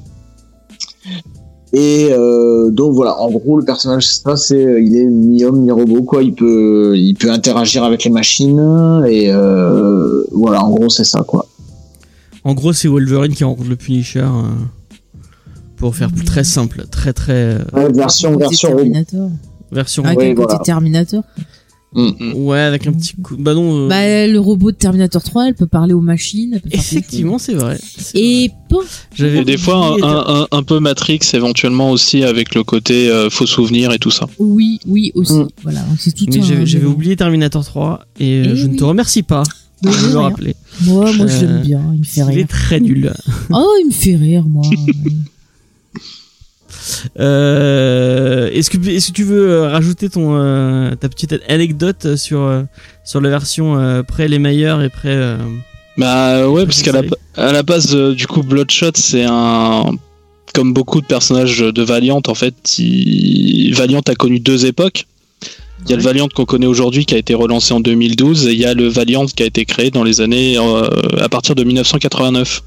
Et 1.72 2.10
euh, 2.12 2.72
donc 2.72 2.94
voilà, 2.94 3.20
en 3.20 3.30
gros, 3.30 3.60
le 3.60 3.66
personnage, 3.66 4.08
c'est 4.08 4.24
ça, 4.24 4.36
c'est 4.36 4.84
il 4.84 4.98
est 4.98 5.06
mi-homme, 5.06 5.62
mi-robot, 5.62 6.02
quoi. 6.02 6.24
Il 6.24 6.34
peut, 6.34 6.94
il 6.98 7.14
peut 7.14 7.30
interagir 7.30 7.84
avec 7.84 8.06
les 8.06 8.12
machines 8.12 9.04
et 9.08 9.32
voilà, 10.32 10.64
en 10.64 10.72
gros, 10.72 10.90
c'est 10.90 11.04
ça, 11.04 11.22
quoi. 11.22 11.46
En 12.44 12.56
gros, 12.56 12.74
c'est 12.74 12.88
Wolverine 12.88 13.34
qui 13.34 13.44
rencontre 13.44 13.70
le 13.70 13.76
Punisher. 13.76 14.20
euh, 14.22 14.52
pour 15.84 15.98
faire 15.98 16.10
plus 16.14 16.24
très 16.24 16.46
simple, 16.46 16.86
très 16.90 17.12
très 17.12 17.34
euh, 17.34 17.60
Ouais, 17.74 17.92
version, 17.92 18.38
version. 18.38 18.70
Terminator. 18.70 19.30
version. 19.70 20.06
Avec 20.06 20.18
Ouais, 20.18 20.32
un 20.32 20.36
côté 20.36 20.46
voilà. 20.52 20.64
Terminator. 20.64 21.24
Ouais, 22.36 22.60
avec 22.62 22.88
un 22.88 22.94
petit 22.94 23.16
coup. 23.18 23.36
Bah 23.38 23.54
non. 23.54 23.86
euh, 23.86 23.88
Bah, 23.90 24.26
le 24.28 24.40
robot 24.40 24.72
de 24.72 24.78
Terminator 24.78 25.22
3, 25.22 25.50
elle 25.50 25.56
peut 25.56 25.68
parler 25.68 25.94
aux 25.94 26.00
machines. 26.00 26.62
effectivement, 26.72 27.38
c'est 27.38 27.54
vrai. 27.54 27.78
Et. 28.16 28.50
J'avais 29.14 29.44
des 29.44 29.58
fois, 29.58 29.98
un, 30.02 30.42
un- 30.44 30.48
un 30.52 30.64
peu 30.64 30.80
Matrix 30.80 31.20
éventuellement 31.34 31.92
aussi 31.92 32.24
avec 32.24 32.56
le 32.56 32.64
côté 32.64 33.10
euh, 33.12 33.30
faux 33.30 33.46
souvenirs 33.46 33.92
et 33.92 34.00
tout 34.00 34.10
ça. 34.10 34.26
Oui, 34.40 34.80
oui, 34.88 35.12
aussi. 35.16 35.34
Mm. 35.34 35.48
Voilà, 35.64 35.82
c'est 36.00 36.14
tout 36.16 36.26
Mais 36.34 36.66
j'avais 36.66 36.86
oublié 36.86 37.18
Terminator 37.18 37.66
3 37.66 38.06
et 38.22 38.44
Eh 38.46 38.56
je 38.56 38.68
ne 38.68 38.78
te 38.78 38.86
remercie 38.86 39.22
pas 39.22 39.44
de 39.84 39.90
me 39.90 40.12
le 40.14 40.18
rappeler. 40.18 40.56
Moi, 40.86 41.12
moi, 41.18 41.28
je 41.28 41.36
Euh, 41.36 41.42
l'aime 41.42 41.62
bien. 41.62 41.82
Il 41.94 42.00
me 42.00 42.04
fait 42.06 42.22
Il 42.22 42.30
est 42.30 42.36
rire. 42.36 42.48
très 42.48 42.80
nul. 42.80 43.14
Oh, 43.52 43.68
il 43.82 43.88
me 43.88 43.92
fait 43.92 44.16
rire, 44.16 44.46
moi. 44.48 44.64
Euh, 47.20 48.50
Est-ce 48.52 48.70
que, 48.70 48.78
est 48.78 49.06
que 49.08 49.12
tu 49.14 49.24
veux 49.24 49.50
euh, 49.52 49.68
rajouter 49.70 50.10
ton, 50.10 50.36
euh, 50.36 50.96
ta 50.96 51.10
petite 51.10 51.36
anecdote 51.48 52.16
sur, 52.16 52.64
sur 53.06 53.22
la 53.22 53.30
version 53.30 53.78
euh, 53.80 54.04
près 54.04 54.28
les 54.28 54.40
meilleurs 54.40 54.82
et 54.82 54.90
près. 54.90 55.38
Bah 55.98 56.48
ouais, 56.50 56.66
parce 56.66 56.82
qu'à 56.82 56.92
la, 56.92 57.02
série. 57.02 57.12
à 57.38 57.52
la 57.52 57.64
base, 57.64 57.96
du 57.96 58.28
coup, 58.28 58.42
Bloodshot, 58.44 58.92
c'est 58.96 59.26
un. 59.28 59.92
Comme 60.54 60.74
beaucoup 60.74 61.02
de 61.02 61.06
personnages 61.08 61.60
de 61.60 61.82
Valiant, 61.84 62.22
en 62.28 62.36
fait, 62.36 62.78
il- 62.78 63.74
Valiant 63.76 64.02
a 64.08 64.14
connu 64.16 64.40
deux 64.40 64.66
époques. 64.68 65.08
Il 65.86 65.90
y 65.90 65.94
a 65.94 65.98
le 65.98 66.04
Valiant 66.04 66.28
qu'on 66.34 66.46
connaît 66.46 66.68
aujourd'hui 66.68 67.06
qui 67.06 67.14
a 67.16 67.18
été 67.18 67.34
relancé 67.34 67.74
en 67.74 67.80
2012 67.80 68.48
et 68.48 68.54
il 68.54 68.60
y 68.60 68.66
a 68.66 68.74
le 68.74 68.88
Valiant 68.88 69.26
qui 69.26 69.44
a 69.44 69.46
été 69.46 69.66
créé 69.66 69.90
dans 69.92 70.04
les 70.04 70.22
années 70.22 70.58
à 71.20 71.28
partir 71.28 71.56
de 71.56 71.64
1989. 71.64 72.62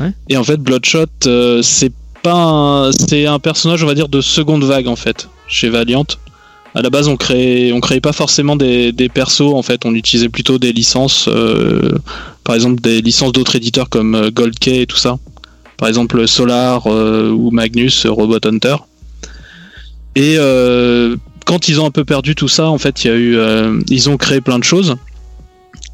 Ouais. 0.00 0.10
Et 0.28 0.36
en 0.36 0.42
fait, 0.42 0.56
Bloodshot, 0.56 1.04
euh, 1.26 1.62
c'est 1.62 1.92
c'est 2.92 3.26
un 3.26 3.38
personnage, 3.38 3.82
on 3.82 3.86
va 3.86 3.94
dire, 3.94 4.08
de 4.08 4.20
seconde 4.20 4.64
vague 4.64 4.88
en 4.88 4.96
fait 4.96 5.28
chez 5.48 5.68
Valiant. 5.68 6.06
À 6.74 6.82
la 6.82 6.90
base, 6.90 7.08
on 7.08 7.16
créait, 7.16 7.72
on 7.72 7.80
créait 7.80 8.00
pas 8.00 8.12
forcément 8.12 8.54
des, 8.54 9.10
persos 9.12 9.54
en 9.54 9.62
fait, 9.62 9.86
on 9.86 9.94
utilisait 9.94 10.28
plutôt 10.28 10.58
des 10.58 10.72
licences, 10.72 11.26
euh, 11.28 11.98
par 12.44 12.54
exemple 12.54 12.82
des 12.82 13.00
licences 13.00 13.32
d'autres 13.32 13.56
éditeurs 13.56 13.88
comme 13.88 14.14
euh, 14.14 14.30
Gold 14.30 14.58
Key 14.58 14.82
et 14.82 14.86
tout 14.86 14.98
ça. 14.98 15.18
Par 15.78 15.88
exemple 15.88 16.26
Solar 16.26 16.86
euh, 16.86 17.30
ou 17.30 17.50
Magnus, 17.50 18.06
Robot 18.06 18.40
Hunter. 18.44 18.76
Et 20.16 20.36
quand 21.44 21.68
ils 21.68 21.80
ont 21.80 21.86
un 21.86 21.90
peu 21.90 22.04
perdu 22.04 22.34
tout 22.34 22.48
ça, 22.48 22.68
en 22.68 22.78
fait, 22.78 23.04
il 23.04 23.06
y 23.06 23.10
a 23.10 23.16
eu, 23.16 23.38
ils 23.90 24.08
ont 24.08 24.16
créé 24.16 24.40
plein 24.40 24.58
de 24.58 24.64
choses. 24.64 24.96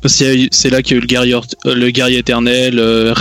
C'est 0.06 0.70
là 0.70 0.82
qu'il 0.82 0.92
y 0.92 0.94
a 0.94 0.98
eu 0.98 1.00
le 1.00 1.90
guerrier, 1.90 2.18
éternel, 2.18 2.78
euh, 2.78 3.14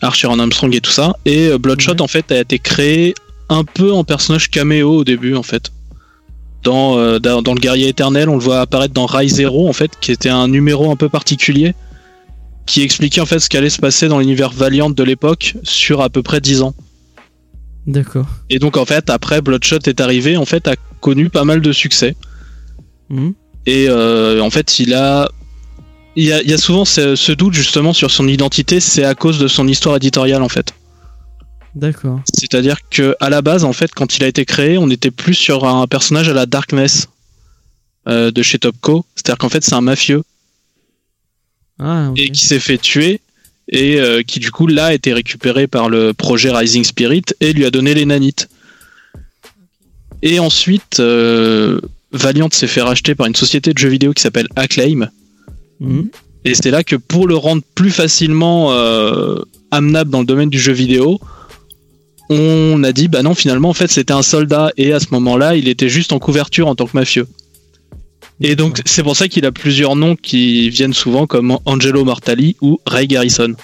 Archer 0.00 0.26
en 0.28 0.38
Armstrong 0.38 0.74
et 0.74 0.80
tout 0.80 0.90
ça. 0.90 1.14
Et 1.24 1.48
euh, 1.48 1.58
Bloodshot, 1.58 1.92
Ouais. 1.92 2.00
en 2.02 2.08
fait, 2.08 2.30
a 2.32 2.40
été 2.40 2.58
créé 2.58 3.14
un 3.48 3.64
peu 3.64 3.92
en 3.92 4.04
personnage 4.04 4.50
caméo 4.50 4.96
au 4.96 5.04
début, 5.04 5.34
en 5.34 5.42
fait. 5.42 5.70
Dans, 6.64 6.98
euh, 6.98 7.18
dans, 7.18 7.40
dans 7.42 7.54
le 7.54 7.60
guerrier 7.60 7.88
éternel, 7.88 8.28
on 8.28 8.34
le 8.34 8.42
voit 8.42 8.60
apparaître 8.60 8.92
dans 8.94 9.06
Rai 9.06 9.28
Zero, 9.28 9.68
en 9.68 9.72
fait, 9.72 9.92
qui 10.00 10.12
était 10.12 10.28
un 10.28 10.48
numéro 10.48 10.90
un 10.90 10.96
peu 10.96 11.08
particulier, 11.08 11.74
qui 12.66 12.82
expliquait 12.82 13.20
en 13.22 13.26
fait 13.26 13.38
ce 13.38 13.48
qu'allait 13.48 13.70
se 13.70 13.78
passer 13.78 14.08
dans 14.08 14.18
l'univers 14.18 14.50
Valiant 14.50 14.90
de 14.90 15.02
l'époque 15.02 15.54
sur 15.62 16.02
à 16.02 16.10
peu 16.10 16.22
près 16.22 16.40
10 16.40 16.62
ans. 16.62 16.74
D'accord. 17.86 18.26
Et 18.50 18.58
donc 18.58 18.76
en 18.76 18.84
fait 18.84 19.08
après 19.08 19.40
Bloodshot 19.40 19.78
est 19.86 20.02
arrivé, 20.02 20.36
en 20.36 20.44
fait 20.44 20.68
a 20.68 20.74
connu 21.00 21.30
pas 21.30 21.44
mal 21.44 21.62
de 21.62 21.72
succès. 21.72 22.14
Mhm. 23.08 23.32
Et 23.64 23.86
euh, 23.88 24.42
en 24.42 24.50
fait 24.50 24.78
il 24.80 24.92
a 24.92 25.30
il 26.16 26.24
y 26.24 26.32
a, 26.32 26.42
il 26.42 26.50
y 26.50 26.54
a 26.54 26.58
souvent 26.58 26.84
ce, 26.84 27.16
ce 27.16 27.32
doute 27.32 27.54
justement 27.54 27.92
sur 27.92 28.10
son 28.10 28.26
identité, 28.28 28.80
c'est 28.80 29.04
à 29.04 29.14
cause 29.14 29.38
de 29.38 29.48
son 29.48 29.68
histoire 29.68 29.96
éditoriale 29.96 30.42
en 30.42 30.48
fait. 30.48 30.74
D'accord. 31.74 32.20
C'est-à-dire 32.32 32.78
que 32.90 33.14
à 33.20 33.30
la 33.30 33.42
base 33.42 33.64
en 33.64 33.72
fait 33.72 33.92
quand 33.94 34.16
il 34.16 34.24
a 34.24 34.26
été 34.26 34.44
créé, 34.44 34.78
on 34.78 34.90
était 34.90 35.10
plus 35.10 35.34
sur 35.34 35.64
un 35.66 35.86
personnage 35.86 36.28
à 36.28 36.32
la 36.32 36.46
Darkness 36.46 37.08
euh, 38.08 38.30
de 38.30 38.42
chez 38.42 38.58
Topco. 38.58 39.04
C'est-à-dire 39.14 39.38
qu'en 39.38 39.48
fait 39.48 39.62
c'est 39.62 39.74
un 39.74 39.80
mafieux 39.80 40.22
Ah, 41.78 42.10
et 42.16 42.30
qui 42.30 42.46
s'est 42.46 42.60
fait 42.60 42.78
tuer 42.78 43.20
et 43.68 44.00
euh, 44.00 44.22
qui 44.22 44.40
du 44.40 44.50
coup 44.50 44.66
là 44.66 44.86
a 44.86 44.94
été 44.94 45.12
récupéré 45.12 45.66
par 45.66 45.88
le 45.88 46.14
projet 46.14 46.50
Rising 46.50 46.84
Spirit 46.84 47.24
et 47.40 47.52
lui 47.52 47.64
a 47.64 47.70
donné 47.70 47.94
les 47.94 48.06
nanites. 48.06 48.48
Et 50.22 50.40
ensuite, 50.40 51.00
euh, 51.00 51.80
Valiant 52.12 52.48
s'est 52.50 52.66
fait 52.66 52.82
racheter 52.82 53.14
par 53.14 53.26
une 53.26 53.36
société 53.36 53.72
de 53.72 53.78
jeux 53.78 53.88
vidéo 53.88 54.12
qui 54.12 54.22
s'appelle 54.22 54.48
Acclaim. 54.56 55.08
Mhm. 55.80 56.10
Et 56.44 56.54
c'est 56.54 56.70
là 56.70 56.84
que 56.84 56.96
pour 56.96 57.26
le 57.26 57.36
rendre 57.36 57.62
plus 57.74 57.90
facilement 57.90 58.72
euh, 58.72 59.42
amenable 59.70 60.10
dans 60.10 60.20
le 60.20 60.26
domaine 60.26 60.50
du 60.50 60.58
jeu 60.58 60.72
vidéo, 60.72 61.20
on 62.30 62.82
a 62.84 62.92
dit 62.92 63.08
bah 63.08 63.22
non 63.22 63.34
finalement 63.34 63.70
en 63.70 63.74
fait 63.74 63.90
c'était 63.90 64.12
un 64.12 64.22
soldat 64.22 64.70
et 64.76 64.92
à 64.92 65.00
ce 65.00 65.06
moment-là 65.12 65.56
il 65.56 65.68
était 65.68 65.88
juste 65.88 66.12
en 66.12 66.18
couverture 66.18 66.68
en 66.68 66.74
tant 66.74 66.86
que 66.86 66.96
mafieux. 66.96 67.26
Et 68.40 68.54
donc 68.54 68.80
c'est 68.84 69.02
pour 69.02 69.16
ça 69.16 69.28
qu'il 69.28 69.44
a 69.46 69.52
plusieurs 69.52 69.96
noms 69.96 70.14
qui 70.14 70.70
viennent 70.70 70.92
souvent 70.92 71.26
comme 71.26 71.58
Angelo 71.64 72.04
Mortali 72.04 72.56
ou 72.60 72.80
Ray 72.86 73.08
Garrison. 73.08 73.54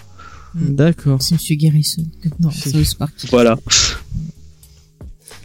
D'accord. 0.55 1.21
C'est 1.21 1.35
Monsieur 1.35 1.57
Garrison. 1.57 2.05
Non, 2.41 2.51
C'est-. 2.51 3.29
Voilà. 3.31 3.59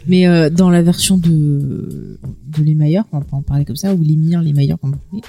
Mais 0.06 0.26
euh, 0.26 0.50
dans 0.50 0.70
la 0.70 0.82
version 0.82 1.18
de, 1.18 2.18
de 2.56 2.62
Les 2.62 2.74
Meilleurs, 2.74 3.04
on 3.12 3.20
peut 3.20 3.26
en 3.36 3.42
parler 3.42 3.64
comme 3.64 3.76
ça, 3.76 3.94
ou 3.94 4.02
Les 4.02 4.16
Mires, 4.16 4.42
Les 4.42 4.52
Meilleurs, 4.52 4.78
comme 4.80 4.92
vous 4.92 4.98
voulez, 5.10 5.22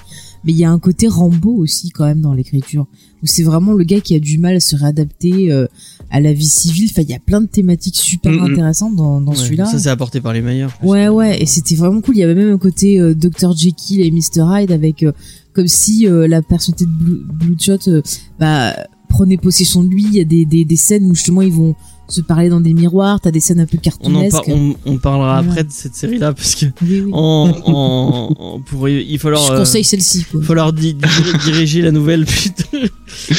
mais 0.44 0.52
il 0.52 0.58
y 0.58 0.64
a 0.64 0.70
un 0.70 0.78
côté 0.78 1.08
Rambo 1.08 1.52
aussi 1.54 1.90
quand 1.90 2.04
même 2.04 2.20
dans 2.20 2.32
l'écriture, 2.32 2.86
où 3.22 3.26
c'est 3.26 3.42
vraiment 3.42 3.72
le 3.74 3.84
gars 3.84 4.00
qui 4.00 4.14
a 4.14 4.18
du 4.20 4.38
mal 4.38 4.56
à 4.56 4.60
se 4.60 4.74
réadapter 4.74 5.52
euh, 5.52 5.66
à 6.10 6.20
la 6.20 6.32
vie 6.32 6.46
civile. 6.46 6.88
Enfin, 6.90 7.02
il 7.02 7.10
y 7.10 7.14
a 7.14 7.18
plein 7.18 7.40
de 7.40 7.46
thématiques 7.46 7.96
super 7.96 8.32
intéressantes 8.42 8.96
dans, 8.96 9.20
dans 9.20 9.32
Ouais, 9.32 9.36
celui-là. 9.36 9.66
Ça, 9.66 9.78
c'est 9.78 9.88
apporté 9.90 10.20
par 10.20 10.32
les 10.32 10.40
meilleurs. 10.42 10.72
Ouais, 10.82 11.08
ouais, 11.08 11.40
et 11.42 11.46
c'était 11.46 11.74
vraiment 11.76 12.00
cool. 12.00 12.16
Il 12.16 12.20
y 12.20 12.24
avait 12.24 12.34
même 12.34 12.52
un 12.52 12.58
côté 12.58 12.98
euh, 13.00 13.14
Dr. 13.14 13.54
Jekyll 13.56 14.00
et 14.00 14.10
Mr. 14.10 14.42
Hyde 14.62 14.72
avec 14.72 15.02
euh, 15.02 15.12
comme 15.52 15.68
si 15.68 16.06
euh, 16.08 16.26
la 16.26 16.40
personnalité 16.42 16.86
de 16.86 16.90
Blue- 16.90 17.22
Bloodshot 17.30 17.88
euh, 17.88 18.02
bah, 18.40 18.74
prenait 19.08 19.36
possession 19.36 19.84
de 19.84 19.88
lui. 19.88 20.04
Il 20.04 20.14
y 20.14 20.20
a 20.20 20.24
des, 20.24 20.44
des, 20.46 20.64
des 20.64 20.76
scènes 20.76 21.04
où 21.10 21.14
justement 21.14 21.42
ils 21.42 21.52
vont 21.52 21.74
se 22.12 22.20
parler 22.20 22.48
dans 22.48 22.60
des 22.60 22.74
miroirs. 22.74 23.20
T'as 23.20 23.30
des 23.30 23.40
scènes 23.40 23.60
un 23.60 23.66
peu 23.66 23.78
On, 24.02 24.14
en 24.14 24.28
par- 24.30 24.42
cartoonesques. 24.44 24.48
on, 24.48 24.74
on 24.92 24.98
parlera 24.98 25.40
Voilà. 25.42 25.50
après 25.50 25.64
de 25.64 25.70
cette 25.72 25.94
série-là 25.94 26.32
parce 26.32 26.54
que 26.54 26.66
Oui, 26.82 27.00
oui. 27.00 27.10
en, 27.12 27.50
en, 27.64 28.34
en- 28.38 28.60
pour, 28.60 28.88
il 28.88 29.18
faut 29.18 29.30
leur, 29.30 29.42
Je 29.46 29.52
euh, 29.52 29.58
conseille 29.58 29.84
celle-ci. 29.84 30.24
Quoi. 30.30 30.42
faut 30.42 30.54
leur 30.54 30.72
di- 30.72 30.94
di- 30.94 31.06
diriger 31.44 31.82
la 31.82 31.90
nouvelle 31.90 32.24
putain. 32.26 32.64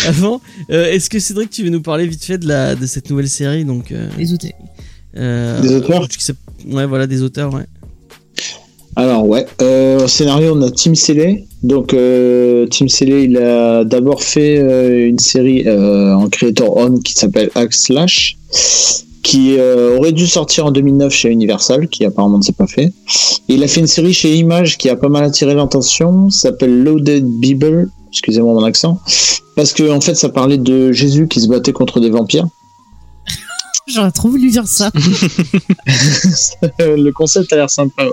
avant. 0.08 0.42
Euh, 0.70 0.92
Est-ce 0.92 1.10
que 1.10 1.20
Cédric, 1.20 1.50
tu 1.50 1.64
veux 1.64 1.70
nous 1.70 1.82
parler 1.82 2.08
vite 2.08 2.24
fait 2.24 2.38
de 2.38 2.48
la 2.48 2.76
de 2.76 2.86
cette 2.86 3.10
nouvelle 3.10 3.30
série 3.30 3.66
donc 3.66 3.92
euh, 3.92 4.10
Les 4.18 4.34
auteurs. 4.34 4.52
euh, 5.18 5.62
Des 5.62 5.76
auteurs? 5.76 6.08
Ouais, 6.68 6.86
voilà 6.86 7.08
des 7.08 7.22
auteurs. 7.22 7.54
Ouais. 7.54 7.66
Alors 8.96 9.28
ouais, 9.28 9.46
euh, 9.62 10.04
au 10.04 10.08
scénario 10.08 10.54
on 10.56 10.62
a 10.62 10.70
Tim 10.70 10.94
Selley. 10.94 11.46
Donc 11.64 11.94
euh, 11.94 12.68
Tim 12.68 12.88
Selley, 12.88 13.24
il 13.24 13.38
a 13.38 13.86
d'abord 13.86 14.22
fait 14.22 14.60
euh, 14.60 15.08
une 15.08 15.18
série 15.18 15.64
euh, 15.66 16.14
en 16.14 16.28
creator 16.28 16.76
on 16.76 17.00
qui 17.00 17.14
s'appelle 17.14 17.50
Axe 17.56 17.84
Slash, 17.84 18.38
qui 19.24 19.58
aurait 19.98 20.12
dû 20.12 20.28
sortir 20.28 20.66
en 20.66 20.72
2009 20.72 21.12
chez 21.12 21.30
Universal, 21.30 21.88
qui 21.88 22.06
apparemment 22.06 22.38
ne 22.38 22.44
s'est 22.44 22.52
pas 22.52 22.68
fait. 22.68 22.92
Il 23.48 23.64
a 23.64 23.68
fait 23.68 23.80
une 23.80 23.88
série 23.88 24.14
chez 24.14 24.36
Image 24.36 24.78
qui 24.78 24.90
a 24.90 24.96
pas 24.96 25.10
mal 25.10 25.24
attiré 25.24 25.56
l'attention, 25.56 26.30
s'appelle 26.30 26.84
Loaded 26.84 27.26
Bible. 27.26 27.90
Excusez-moi 28.12 28.54
mon 28.54 28.64
accent, 28.64 29.00
parce 29.56 29.74
que 29.74 29.90
en 29.90 30.02
fait 30.02 30.16
ça 30.16 30.30
parlait 30.30 30.58
de 30.58 30.92
Jésus 30.92 31.28
qui 31.28 31.40
se 31.40 31.48
battait 31.48 31.72
contre 31.72 32.00
des 32.00 32.10
vampires. 32.10 32.48
J'aurais 33.88 34.12
trop 34.12 34.30
voulu 34.30 34.50
dire 34.50 34.68
ça. 34.68 34.92
le 36.80 37.12
concept 37.12 37.52
a 37.54 37.58
l'air 37.58 37.70
sympa. 37.70 38.06
ouais. 38.06 38.12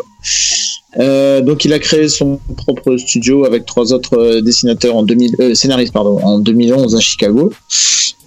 Euh, 0.98 1.40
donc 1.40 1.64
il 1.64 1.72
a 1.72 1.78
créé 1.78 2.08
son 2.08 2.40
propre 2.56 2.96
studio 2.96 3.44
avec 3.44 3.64
trois 3.64 3.92
autres 3.92 4.18
euh, 4.18 4.40
dessinateurs 4.40 4.96
en 4.96 5.04
2000, 5.04 5.36
euh, 5.38 5.54
scénaristes 5.54 5.92
pardon, 5.92 6.18
en 6.22 6.40
2011 6.40 6.96
à 6.96 7.00
Chicago. 7.00 7.52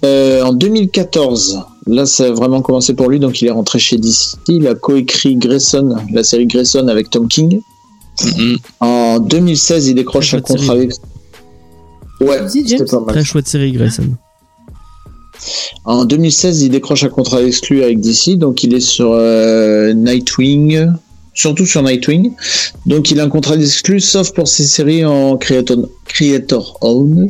Euh, 0.05 0.43
en 0.43 0.53
2014, 0.53 1.61
là, 1.87 2.05
ça 2.05 2.25
a 2.25 2.31
vraiment 2.31 2.61
commencé 2.61 2.93
pour 2.93 3.09
lui, 3.09 3.19
donc 3.19 3.41
il 3.41 3.47
est 3.47 3.51
rentré 3.51 3.79
chez 3.79 3.97
DC. 3.97 4.35
Il 4.47 4.67
a 4.67 4.75
coécrit 4.75 5.35
Grayson, 5.35 5.95
la 6.11 6.23
série 6.23 6.45
Grayson 6.45 6.87
avec 6.87 7.09
Tom 7.09 7.27
King. 7.27 7.61
Mhm. 8.21 8.57
En 8.79 9.19
2016, 9.19 9.87
il 9.87 9.95
décroche 9.95 10.33
un 10.33 10.41
contrat 10.41 10.65
série. 10.67 10.79
avec. 10.79 10.91
Ouais, 12.21 12.47
c'était 12.49 12.85
pas 12.85 12.99
mal. 12.99 13.15
Très 13.15 13.23
chouette 13.23 13.47
série, 13.47 13.71
Grayson. 13.71 14.09
En 15.85 16.05
2016, 16.05 16.61
il 16.61 16.69
décroche 16.69 17.03
un 17.03 17.09
contrat 17.09 17.41
exclu 17.43 17.83
avec 17.83 17.99
DC, 17.99 18.37
donc 18.37 18.63
il 18.63 18.73
est 18.73 18.79
sur 18.79 19.11
euh, 19.11 19.93
Nightwing, 19.93 20.87
surtout 21.33 21.65
sur 21.65 21.83
Nightwing. 21.83 22.31
Donc 22.85 23.11
il 23.11 23.19
a 23.19 23.23
un 23.23 23.29
contrat 23.29 23.57
d'exclu, 23.57 23.99
sauf 23.99 24.31
pour 24.31 24.47
ses 24.47 24.63
séries 24.63 25.05
en 25.05 25.37
creator, 25.37 25.77
creator 26.05 26.77
own. 26.81 27.29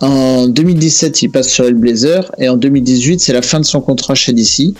En 0.00 0.48
2017, 0.48 1.22
il 1.22 1.30
passe 1.30 1.48
sur 1.48 1.64
Hellblazer, 1.64 2.30
et 2.38 2.48
en 2.48 2.56
2018, 2.56 3.20
c'est 3.20 3.32
la 3.32 3.42
fin 3.42 3.60
de 3.60 3.66
son 3.66 3.80
contrat 3.80 4.14
chez 4.14 4.32
DC. 4.32 4.74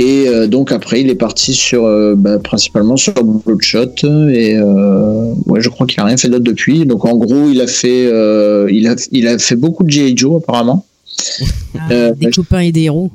Et 0.00 0.26
euh, 0.28 0.46
donc 0.46 0.72
après, 0.72 1.02
il 1.02 1.10
est 1.10 1.14
parti 1.14 1.52
sur 1.52 1.84
euh, 1.84 2.14
bah, 2.16 2.38
principalement 2.38 2.96
sur 2.96 3.12
Bloodshot 3.22 3.92
et 4.30 4.56
euh, 4.56 5.34
je 5.58 5.68
crois 5.68 5.86
qu'il 5.86 6.00
a 6.00 6.06
rien 6.06 6.16
fait 6.16 6.30
d'autre 6.30 6.44
depuis. 6.44 6.86
Donc 6.86 7.04
en 7.04 7.16
gros, 7.16 7.50
il 7.50 7.60
a 7.60 7.66
fait 7.66 8.04
il 8.72 8.88
a 8.88 8.96
il 9.12 9.28
a 9.28 9.38
fait 9.38 9.56
beaucoup 9.56 9.84
de 9.84 9.90
GI 9.90 10.16
Joe 10.16 10.42
apparemment. 10.42 10.86
Ah, 11.78 11.88
Euh, 11.92 12.12
des 12.14 12.30
copains 12.30 12.60
et 12.60 12.72
des 12.72 12.82
héros. 12.82 13.10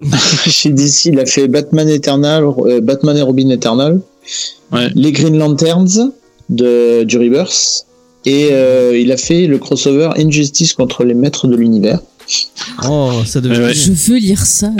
Chez 0.46 0.70
DC, 0.70 1.06
il 1.06 1.20
a 1.20 1.26
fait 1.26 1.48
Batman 1.48 1.88
Eternal, 1.88 2.44
euh, 2.44 2.80
Batman 2.80 3.16
et 3.16 3.22
Robin 3.22 3.48
Eternal, 3.50 4.00
Ouais. 4.72 4.88
les 4.94 5.12
Green 5.12 5.36
Lanterns 5.38 6.10
de, 6.50 7.04
du 7.04 7.16
Rebirth, 7.18 7.86
et 8.26 8.48
euh, 8.52 8.98
il 8.98 9.12
a 9.12 9.16
fait 9.16 9.46
le 9.46 9.58
crossover 9.58 10.10
Injustice 10.16 10.72
contre 10.72 11.04
les 11.04 11.14
Maîtres 11.14 11.46
de 11.46 11.56
l'Univers. 11.56 12.00
Oh, 12.88 13.12
ça 13.26 13.40
devait. 13.40 13.58
Ouais. 13.66 13.74
Je 13.74 13.92
veux 13.92 14.16
lire 14.16 14.44
ça. 14.46 14.70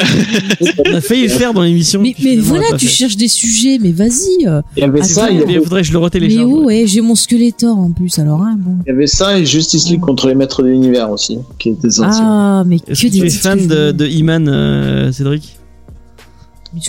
On 0.86 0.94
a 0.94 1.00
failli 1.00 1.24
le 1.24 1.28
faire 1.28 1.52
dans 1.52 1.62
l'émission. 1.62 2.00
mais, 2.00 2.14
mais 2.22 2.36
voilà, 2.36 2.64
tu 2.78 2.86
fait. 2.86 2.92
cherches 2.92 3.16
des 3.16 3.28
sujets, 3.28 3.78
mais 3.80 3.92
vas-y. 3.92 4.46
euh. 4.46 4.62
Il 4.76 4.80
y 4.80 4.82
avait 4.84 5.02
ça, 5.02 5.30
il 5.30 5.36
y 5.36 5.44
Mais 5.44 5.56
avait, 5.56 5.64
faudrait 5.64 5.82
que 5.82 5.88
je 5.88 5.92
le 5.92 5.98
Mais 5.98 6.04
retélécharge. 6.04 6.50
oh, 6.50 6.64
ouais, 6.64 6.84
j'ai 6.86 7.00
mon 7.02 7.14
Skeletor 7.14 7.76
en 7.76 7.90
plus, 7.90 8.18
alors 8.18 8.40
hein, 8.42 8.56
bon. 8.58 8.76
il 8.86 8.90
y 8.90 8.92
avait 8.92 9.06
ça 9.06 9.38
et 9.38 9.44
Justice 9.44 9.88
League 9.90 10.00
contre 10.00 10.26
les 10.28 10.34
Maîtres 10.34 10.62
de 10.62 10.68
l'Univers 10.68 11.10
aussi, 11.10 11.38
qui 11.58 11.70
était 11.70 11.90
sorti. 11.90 12.18
Ah, 12.22 12.62
mais 12.66 12.78
que 12.78 12.92
des 12.92 13.10
tu 13.10 13.26
es 13.26 13.30
fan 13.30 13.66
de, 13.66 13.92
de 13.92 14.06
He-Man, 14.06 14.48
euh, 14.48 15.12
Cédric? 15.12 15.58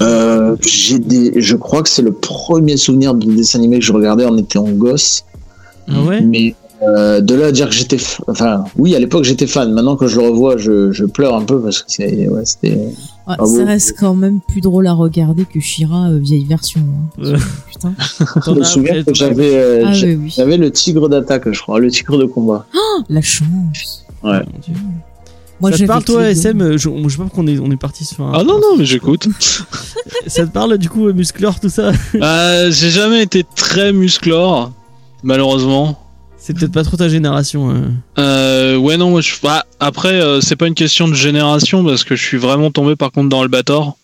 Euh, 0.01 0.55
j'ai 0.65 0.97
des, 0.97 1.33
je 1.41 1.55
crois 1.55 1.83
que 1.83 1.89
c'est 1.89 2.01
le 2.01 2.13
premier 2.13 2.75
souvenir 2.77 3.13
de 3.13 3.31
dessin 3.31 3.59
animé 3.59 3.77
que 3.79 3.85
je 3.85 3.93
regardais 3.93 4.25
en 4.25 4.35
étant 4.37 4.63
gosse. 4.69 5.25
Ah 5.87 6.01
ouais? 6.01 6.21
Mais 6.21 6.55
euh, 6.83 7.21
de 7.21 7.35
là 7.35 7.47
à 7.47 7.51
dire 7.51 7.69
que 7.69 7.75
j'étais, 7.75 7.95
f- 7.97 8.19
enfin, 8.27 8.63
oui, 8.77 8.95
à 8.95 8.99
l'époque 8.99 9.23
j'étais 9.23 9.47
fan. 9.47 9.71
Maintenant 9.73 9.95
que 9.95 10.07
je 10.07 10.19
le 10.19 10.27
revois, 10.29 10.57
je, 10.57 10.91
je 10.91 11.05
pleure 11.05 11.35
un 11.35 11.43
peu 11.43 11.59
parce 11.61 11.79
que 11.79 11.85
c'est, 11.91 12.27
ouais, 12.27 12.45
c'était. 12.45 12.75
Ouais, 12.75 12.93
Ah 13.27 13.35
ça 13.39 13.43
bon 13.43 13.65
reste 13.65 13.95
quand 13.99 14.13
même 14.13 14.39
plus 14.47 14.61
drôle 14.61 14.85
à 14.87 14.93
regarder 14.93 15.45
que 15.45 15.59
Shira 15.59 16.09
euh, 16.09 16.19
vieille 16.19 16.45
version. 16.45 16.81
hein. 17.21 17.33
Putain. 17.71 17.93
Je 18.45 18.51
me 18.51 18.63
souviens 18.63 19.03
que 19.03 19.13
j'avais, 19.13 19.55
euh, 19.55 19.83
Ah 19.87 19.93
j'a- 19.93 20.07
oui, 20.07 20.15
oui. 20.23 20.33
j'avais 20.35 20.57
le 20.57 20.69
tigre 20.71 21.09
d'attaque, 21.09 21.51
je 21.51 21.59
crois, 21.61 21.79
le 21.79 21.89
tigre 21.89 22.17
de 22.17 22.25
combat. 22.25 22.65
La 23.09 23.21
chance. 23.21 24.05
Ouais. 24.23 24.39
Mon 24.39 24.59
Dieu. 24.65 24.73
Moi, 25.61 25.71
ça 25.71 25.77
te 25.77 25.85
parle 25.85 26.03
toi 26.03 26.29
SM 26.29 26.73
je, 26.73 26.77
je 26.77 27.09
sais 27.09 27.17
pas 27.17 27.23
pourquoi 27.23 27.43
on 27.43 27.47
est, 27.47 27.59
on 27.59 27.71
est 27.71 27.77
parti 27.77 28.03
sur 28.03 28.25
un... 28.25 28.33
Ah 28.35 28.43
non, 28.43 28.59
non, 28.59 28.75
mais 28.77 28.83
j'écoute. 28.85 29.27
Ça 30.27 30.45
te 30.45 30.51
parle 30.51 30.77
du 30.77 30.89
coup 30.89 31.07
euh, 31.07 31.13
Musclor 31.13 31.59
tout 31.61 31.69
ça? 31.69 31.91
Euh, 32.15 32.69
J'ai 32.71 32.89
jamais 32.89 33.21
été 33.23 33.45
très 33.55 33.93
musclore, 33.93 34.71
malheureusement. 35.23 35.97
C'est 36.45 36.53
peut-être 36.53 36.71
pas 36.73 36.83
trop 36.83 36.95
ta 36.95 37.09
génération. 37.09 37.71
hein. 37.71 37.85
Euh, 38.19 38.75
ouais, 38.77 38.97
non, 38.97 39.09
moi, 39.09 39.21
je... 39.21 39.33
bah, 39.41 39.65
après, 39.79 40.21
euh, 40.21 40.41
c'est 40.41 40.55
pas 40.55 40.67
une 40.67 40.75
question 40.75 41.07
de 41.07 41.15
génération 41.15 41.83
parce 41.83 42.03
que 42.03 42.15
je 42.15 42.23
suis 42.23 42.37
vraiment 42.37 42.69
tombé 42.69 42.95
par 42.95 43.11
contre 43.11 43.29
dans 43.29 43.41
le 43.41 43.47
Bator. 43.49 43.97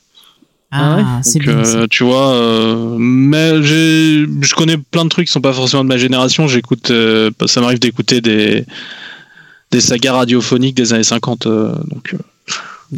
Ah 0.71 0.95
ouais 0.95 1.03
Ah, 1.05 1.19
c'est 1.21 1.37
bien. 1.37 1.63
ça. 1.63 1.77
euh, 1.79 1.87
tu 1.87 2.03
vois, 2.03 2.31
euh, 2.33 2.95
mais 2.97 3.61
je 3.61 4.55
connais 4.55 4.77
plein 4.77 5.03
de 5.03 5.09
trucs 5.09 5.27
qui 5.27 5.31
sont 5.31 5.39
pas 5.41 5.53
forcément 5.53 5.83
de 5.83 5.89
ma 5.89 5.97
génération. 5.97 6.47
J'écoute, 6.47 6.89
euh, 6.89 7.29
ça 7.45 7.61
m'arrive 7.61 7.77
d'écouter 7.79 8.21
des 8.21 8.65
des 9.69 9.81
sagas 9.81 10.13
radiophoniques 10.13 10.75
des 10.75 10.93
années 10.93 11.03
50. 11.03 11.45
euh, 11.45 11.75
donc, 11.91 12.15
euh, 12.15 12.17
Il 12.91 12.97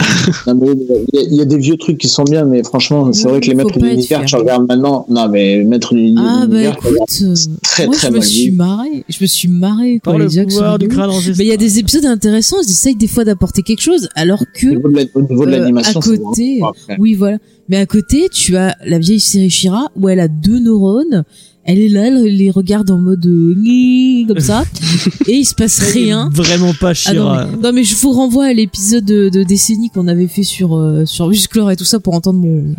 y, 1.14 1.18
a- 1.18 1.22
il 1.22 1.34
y 1.36 1.42
a 1.42 1.46
des 1.46 1.58
vieux 1.58 1.78
trucs 1.78 1.98
qui 2.00 2.08
sont 2.08 2.24
bien, 2.24 2.46
mais 2.46 2.64
franchement, 2.64 3.14
c'est 3.14 3.26
Oui, 3.26 3.32
vrai 3.32 3.40
que 3.42 3.48
les 3.48 3.56
Maîtres 3.56 3.78
de 3.80 3.86
l'Univers, 3.86 4.26
tu 4.26 4.36
regardes 4.36 4.68
maintenant. 4.68 5.06
Non, 5.10 5.30
mais 5.30 5.64
Maîtres 5.64 5.94
de 5.94 6.00
l'Univers, 6.00 6.24
Ah, 6.42 6.48
bah 6.48 6.64
écoute, 6.64 7.22
euh, 7.22 7.36
très 7.62 7.86
moi, 7.86 7.96
très 7.96 8.08
je 8.10 8.14
me 8.14 8.22
suis 8.22 8.46
vu. 8.50 8.52
marrée. 8.56 9.06
Je 9.08 9.18
me 9.22 9.28
suis 9.28 9.48
marrée 9.48 10.00
quand 10.04 10.12
Par 10.12 10.18
le 10.20 10.26
les 10.28 10.46
pouvoir 10.46 10.80
du 10.80 10.88
crâne. 10.88 11.12
Mais 11.38 11.46
il 11.46 11.48
y 11.48 11.52
a 11.52 11.58
des 11.58 11.80
épisodes 11.80 12.06
intéressants, 12.06 12.58
ils 12.66 12.70
essayent 12.72 12.96
des 12.96 13.08
fois 13.08 13.24
d'apporter 13.24 13.62
quelque 13.62 13.82
chose, 13.82 14.10
alors 14.16 14.44
que, 14.56 14.68
au 15.16 15.22
niveau 15.22 15.46
de 15.46 15.52
euh, 15.52 15.60
l'animation, 15.60 16.00
à 16.00 16.04
c'est 16.04 16.18
côté, 16.18 16.62
oui, 16.98 17.14
voilà. 17.14 17.38
Mais 17.70 17.78
à 17.78 17.86
côté, 17.86 18.28
tu 18.32 18.58
as 18.58 18.76
la 18.86 19.00
vieille 19.00 19.20
série 19.20 19.50
Shira, 19.50 19.90
où 19.96 20.10
elle 20.10 20.20
a 20.20 20.28
deux 20.28 20.60
neurones, 20.60 21.24
elle 21.66 21.80
est 21.80 21.88
là, 21.90 22.08
elle 22.08 22.36
les 22.36 22.52
regarde 22.52 22.92
en 22.92 22.98
mode, 23.00 23.26
euh, 23.26 24.26
comme 24.28 24.40
ça, 24.40 24.66
et 25.28 25.34
il 25.34 25.46
se 25.46 25.56
passe 25.56 25.80
rien. 25.80 26.30
Vraiment 26.34 26.74
pas 26.74 26.92
Ah 27.06 27.14
non, 27.14 27.22
Shira. 27.34 27.48
mais, 27.48 27.58
non 27.58 27.72
mais 27.74 27.84
je 27.84 27.96
vous 27.96 28.12
renvoie 28.12 28.46
à 28.46 28.54
l'épisode 28.54 29.06
de, 29.06 29.30
de 29.30 29.44
décennie 29.44 29.90
qu'on 29.90 30.08
avait 30.08 30.28
fait 30.28 30.44
sur 30.44 30.76
euh, 30.76 31.06
sur 31.06 31.28
Musclor 31.30 31.72
et 31.72 31.76
tout 31.76 31.86
ça 31.86 32.00
pour 32.00 32.14
entendre 32.14 32.40
mon 32.40 32.76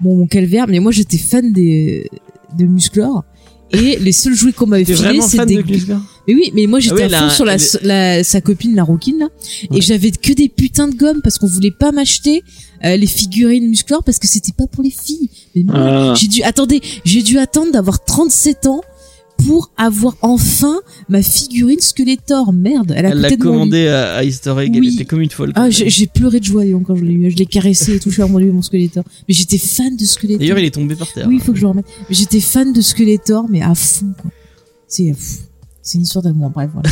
mon, 0.00 0.16
mon 0.16 0.26
calvaire. 0.26 0.66
Mais 0.68 0.78
moi 0.78 0.92
j'étais 0.92 1.18
fan 1.18 1.52
des 1.52 2.10
de 2.58 2.64
Musclor 2.66 3.24
et 3.72 3.98
les 3.98 4.12
seuls 4.12 4.34
jouets 4.34 4.52
qu'on 4.52 4.66
m'avait 4.66 4.84
filés 4.84 5.20
fan 5.20 5.46
des 5.46 5.62
de 5.62 5.96
mais 6.28 6.34
oui 6.34 6.50
mais 6.54 6.66
moi 6.66 6.80
j'étais 6.80 7.02
Ah 7.02 7.06
ouais, 7.08 7.14
à 7.14 7.28
fond 7.30 7.44
la- 7.44 7.58
sur 7.58 7.84
la, 7.84 8.16
elle 8.16 8.18
la 8.18 8.24
sa 8.24 8.40
copine 8.40 8.74
la 8.74 8.82
rouquine 8.84 9.18
là 9.18 9.28
Ouais. 9.70 9.78
et 9.78 9.80
j'avais 9.80 10.10
que 10.10 10.32
des 10.32 10.48
putains 10.48 10.88
de 10.88 10.96
gommes 10.96 11.20
parce 11.22 11.38
qu'on 11.38 11.46
voulait 11.46 11.70
pas 11.70 11.92
m'acheter 11.92 12.42
euh, 12.84 12.96
les 12.96 13.06
figurines 13.06 13.68
Musclor 13.68 14.02
parce 14.04 14.18
que 14.18 14.26
c'était 14.26 14.52
pas 14.52 14.66
pour 14.66 14.82
les 14.84 14.90
filles. 14.90 15.30
Mais 15.54 15.64
Ah. 15.72 16.14
j'ai 16.18 16.28
dû 16.28 16.42
attendez 16.42 16.80
j'ai 17.04 17.22
dû 17.22 17.38
attendre 17.38 17.72
d'avoir 17.72 18.04
37 18.04 18.66
ans 18.66 18.80
pour 19.46 19.70
avoir 19.76 20.16
enfin 20.22 20.78
ma 21.10 21.20
figurine 21.22 21.78
Skeletor 21.80 22.54
merde 22.54 22.94
elle 22.96 23.04
a 23.06 23.10
Elle 23.10 23.18
l'a 23.20 23.28
coûté 23.28 23.36
de 23.36 23.44
mon 23.44 23.50
lit. 23.52 23.58
commandé 23.58 23.86
à, 23.88 24.14
à 24.14 24.24
Easter 24.24 24.54
Egg, 24.58 24.72
elle 24.74 24.80
Oui. 24.80 24.94
était 24.94 25.04
comme 25.04 25.20
une 25.20 25.28
folle. 25.30 25.52
Ah, 25.56 25.68
j'ai 25.68 26.06
pleuré 26.06 26.40
de 26.40 26.44
joie 26.44 26.62
quand 26.86 26.96
je 26.96 27.04
l'ai 27.04 27.12
eu. 27.12 27.30
Je 27.30 27.36
l'ai 27.36 27.44
caressé 27.44 27.96
et 27.96 28.00
tout. 28.00 28.08
Je 28.10 28.22
suis 28.22 28.30
mon 28.32 28.38
Dieu, 28.38 28.50
mon 28.50 28.62
Skeletor. 28.62 29.04
Mais 29.28 29.34
j'étais 29.34 29.58
fan 29.58 29.94
de 29.94 30.04
Skeletor. 30.06 30.38
D'ailleurs, 30.38 30.58
il 30.58 30.64
est 30.64 30.70
tombé 30.70 30.96
par 30.96 31.12
terre. 31.12 31.26
Oui, 31.28 31.36
il 31.36 31.42
faut 31.42 31.52
que 31.52 31.58
je 31.58 31.62
le 31.64 31.68
remette. 31.68 31.84
Mais 32.08 32.14
j'étais 32.14 32.40
fan 32.40 32.72
de 32.72 32.80
Skeletor, 32.80 33.46
mais 33.50 33.60
à 33.60 33.74
fond, 33.74 34.14
quoi. 34.22 34.30
C'est, 34.88 35.14
c'est 35.86 35.98
une 35.98 36.02
histoire 36.04 36.22
d'amour. 36.24 36.50
Bref, 36.50 36.68
voilà. 36.72 36.90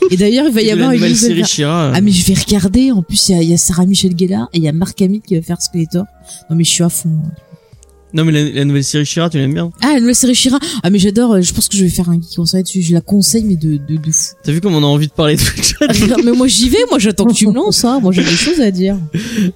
et 0.10 0.16
d'ailleurs, 0.16 0.46
il 0.46 0.52
va 0.52 0.60
y 0.62 0.70
avoir 0.70 0.90
une 0.90 0.96
nouvelle 0.96 1.12
nouvelle. 1.12 1.28
série 1.28 1.44
Shira. 1.44 1.92
Ah, 1.94 2.00
mais 2.02 2.10
je 2.12 2.24
vais 2.26 2.34
regarder. 2.34 2.92
En 2.92 3.02
plus, 3.02 3.30
il 3.30 3.32
y 3.32 3.38
a, 3.38 3.42
il 3.42 3.48
y 3.48 3.54
a 3.54 3.56
Sarah 3.56 3.86
Michel 3.86 4.12
Gellar 4.16 4.48
et 4.52 4.58
il 4.58 4.62
y 4.62 4.68
a 4.68 4.72
Marc 4.72 5.00
Hamill 5.00 5.22
qui 5.22 5.34
va 5.36 5.42
faire 5.42 5.60
Skeletor. 5.62 6.04
Non, 6.50 6.56
mais 6.56 6.64
je 6.64 6.70
suis 6.70 6.84
à 6.84 6.88
fond. 6.90 7.08
hein. 7.08 7.30
Non, 8.16 8.24
mais 8.24 8.32
la, 8.32 8.50
la 8.50 8.64
nouvelle 8.64 8.82
série 8.82 9.04
Shira, 9.04 9.28
tu 9.30 9.36
l'aimes 9.38 9.52
bien? 9.54 9.70
Ah, 9.82 9.92
la 9.94 10.00
nouvelle 10.00 10.14
série 10.14 10.34
Shira? 10.34 10.58
Ah, 10.82 10.90
mais 10.90 10.98
j'adore. 10.98 11.34
euh, 11.34 11.42
Je 11.42 11.52
pense 11.52 11.68
que 11.68 11.76
je 11.76 11.84
vais 11.84 11.90
faire 11.90 12.08
un 12.08 12.14
geek 12.20 12.34
conseil 12.34 12.62
dessus. 12.62 12.80
Je 12.82 12.92
la 12.94 13.00
conseille, 13.02 13.44
mais 13.44 13.56
de, 13.56 13.76
de, 13.76 13.96
de 13.96 14.10
fou. 14.10 14.34
T'as 14.42 14.52
vu 14.52 14.60
comme 14.60 14.74
on 14.74 14.82
a 14.82 14.86
envie 14.86 15.06
de 15.06 15.12
parler 15.12 15.36
de 15.36 15.42
non, 16.08 16.16
mais 16.24 16.32
moi, 16.32 16.46
j'y 16.48 16.68
vais. 16.70 16.78
Moi, 16.88 16.98
j'attends 16.98 17.26
que 17.26 17.34
tu 17.34 17.46
me 17.46 17.52
lances, 17.52 17.84
hein. 17.84 18.00
Moi, 18.00 18.12
j'ai 18.12 18.22
des 18.24 18.30
choses 18.30 18.60
à 18.60 18.70
dire. 18.70 18.96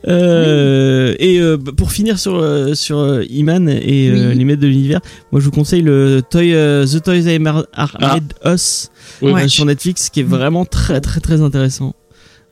Euh, 0.07 1.15
et 1.19 1.41
euh, 1.41 1.57
bah, 1.57 1.73
pour 1.77 1.93
finir 1.93 2.19
sur 2.19 2.45
sur 2.77 3.23
Iman 3.31 3.69
et 3.69 4.09
euh, 4.11 4.35
les 4.35 4.45
maîtres 4.45 4.61
de 4.62 4.66
l'univers, 4.66 5.01
moi 5.32 5.41
je 5.41 5.47
vous 5.47 5.51
conseille 5.51 5.82
le 5.82 6.23
Toy 6.28 6.51
The 6.53 7.03
Toys 7.03 7.20
I 7.32 7.39
Ah. 7.73 7.89
Made 8.01 8.32
Us 8.45 8.91
Oui. 9.23 9.49
sur 9.49 9.65
Netflix, 9.65 10.11
qui 10.11 10.20
est 10.20 10.24
vraiment 10.24 10.65
très 10.65 11.01
très 11.01 11.20
très 11.20 11.41
intéressant 11.41 11.95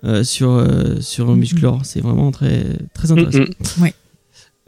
euh, 0.05 0.24
sur 0.24 0.51
euh, 0.52 1.01
sur. 1.01 1.35
Musclor. 1.36 1.80
C'est 1.85 2.01
vraiment 2.01 2.30
très 2.30 2.64
très 2.94 3.09
Mm, 3.09 3.18
intéressant. 3.18 3.51
mm. 3.78 3.89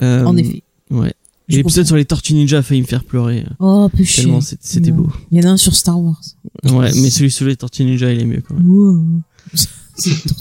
Euh, 0.03 0.25
En 0.25 0.37
effet. 0.37 0.63
Ouais. 0.91 1.13
Et 1.51 1.57
l'épisode 1.57 1.87
sur 1.87 1.97
les 1.97 2.05
Tortues 2.05 2.35
Ninja 2.35 2.59
a 2.59 2.63
failli 2.63 2.81
me 2.83 2.87
faire 2.87 3.05
pleurer. 3.05 3.45
Oh, 3.59 3.89
peu 3.95 4.05
chier. 4.05 4.25
Tellement 4.25 4.41
c'était 4.41 4.91
beau. 4.93 5.09
Il 5.33 5.39
y 5.43 5.47
en 5.47 5.49
a 5.51 5.53
un 5.53 5.57
sur 5.57 5.75
Star 5.75 6.01
Wars. 6.01 6.21
Ouais, 6.65 6.91
mais 6.95 7.11
celui 7.11 7.31
sur 7.31 7.47
les 7.47 7.57
Tortues 7.57 7.85
Ninja, 7.85 8.13
il 8.13 8.21
est 8.21 8.25
mieux 8.25 8.43
quand 8.47 8.55
même. 8.55 8.69
Wow. 8.71 9.05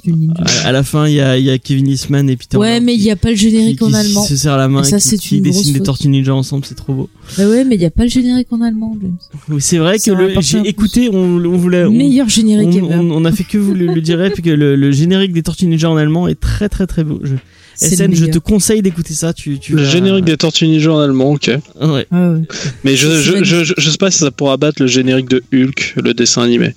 Ninja. 0.05 0.43
À, 0.63 0.71
la 0.71 0.83
fin, 0.83 1.07
il 1.07 1.15
y 1.15 1.19
a, 1.21 1.37
y 1.37 1.49
a 1.49 1.57
Kevin 1.57 1.87
Eastman 1.87 2.29
et 2.29 2.37
Peter 2.37 2.55
Ouais, 2.57 2.79
mais 2.79 2.93
il 2.95 2.99
qui- 2.99 3.03
n'y 3.05 3.11
a 3.11 3.15
pas 3.17 3.29
le 3.29 3.35
qui, 3.35 3.41
générique 3.49 3.81
en 3.81 3.87
qui 3.89 3.95
allemand. 3.95 4.23
se 4.23 4.35
serrent 4.37 4.55
la 4.57 4.69
main 4.69 4.83
Et 4.83 4.87
et, 4.87 4.89
ça, 4.89 4.99
qui, 4.99 5.07
c'est 5.09 5.17
qui 5.17 5.41
grosse 5.41 5.57
dessinent 5.57 5.73
des. 5.73 5.83
Tortues 5.83 6.07
Ninja 6.07 6.33
ensemble, 6.33 6.63
c'est 6.65 6.75
trop 6.75 6.93
beau. 6.93 7.09
Bah 7.37 7.47
ouais, 7.49 7.65
mais 7.65 7.75
il 7.75 7.79
n'y 7.79 7.85
a 7.85 7.89
pas 7.91 8.03
le 8.03 8.09
générique 8.09 8.47
en 8.51 8.61
allemand, 8.61 8.95
James. 9.01 9.17
C'est 9.59 9.77
vrai 9.77 9.99
que 9.99 10.11
j'ai 10.41 10.59
écouté, 10.67 11.09
on, 11.11 11.43
on 11.43 11.57
voulait, 11.57 11.83
on, 11.83 11.91
Meilleur 11.91 12.29
générique 12.29 12.81
on, 12.83 12.99
on- 12.99 13.11
on 13.11 13.25
a 13.25 13.31
fait 13.33 13.43
que 13.43 13.57
vous 13.57 13.73
le, 13.73 13.87
le 13.93 14.01
dire, 14.01 14.17
puis 14.33 14.43
que 14.43 14.49
le, 14.49 14.75
le 14.77 14.91
générique 14.91 15.33
des 15.33 15.43
Tortues 15.43 15.67
Ninja 15.67 15.89
en 15.89 15.97
allemand 15.97 16.27
est 16.29 16.39
très 16.39 16.69
très 16.69 16.87
très 16.87 17.03
beau. 17.03 17.19
Je, 17.23 17.35
SN, 17.79 18.13
je 18.13 18.25
te 18.25 18.37
conseille 18.39 18.81
d'écouter 18.81 19.13
ça. 19.13 19.33
Tu, 19.33 19.57
tu 19.59 19.73
Le 19.75 19.83
vas- 19.83 19.89
générique 19.89 20.25
des 20.25 20.37
Tortues 20.37 20.67
Ninja 20.67 20.91
en 20.91 20.99
allemand, 20.99 21.31
ok. 21.31 21.49
Ouais. 21.81 22.05
Ah 22.11 22.31
ouais. 22.31 22.41
Mais 22.83 22.95
je, 22.95 23.09
je, 23.21 23.43
je, 23.43 23.63
je, 23.63 23.73
je 23.77 23.89
sais 23.89 23.97
pas 23.97 24.11
si 24.11 24.19
ça 24.19 24.31
pourra 24.31 24.57
battre 24.57 24.81
le 24.81 24.87
générique 24.87 25.29
de 25.29 25.43
Hulk, 25.53 25.95
le 26.03 26.13
dessin 26.13 26.41
animé. 26.43 26.75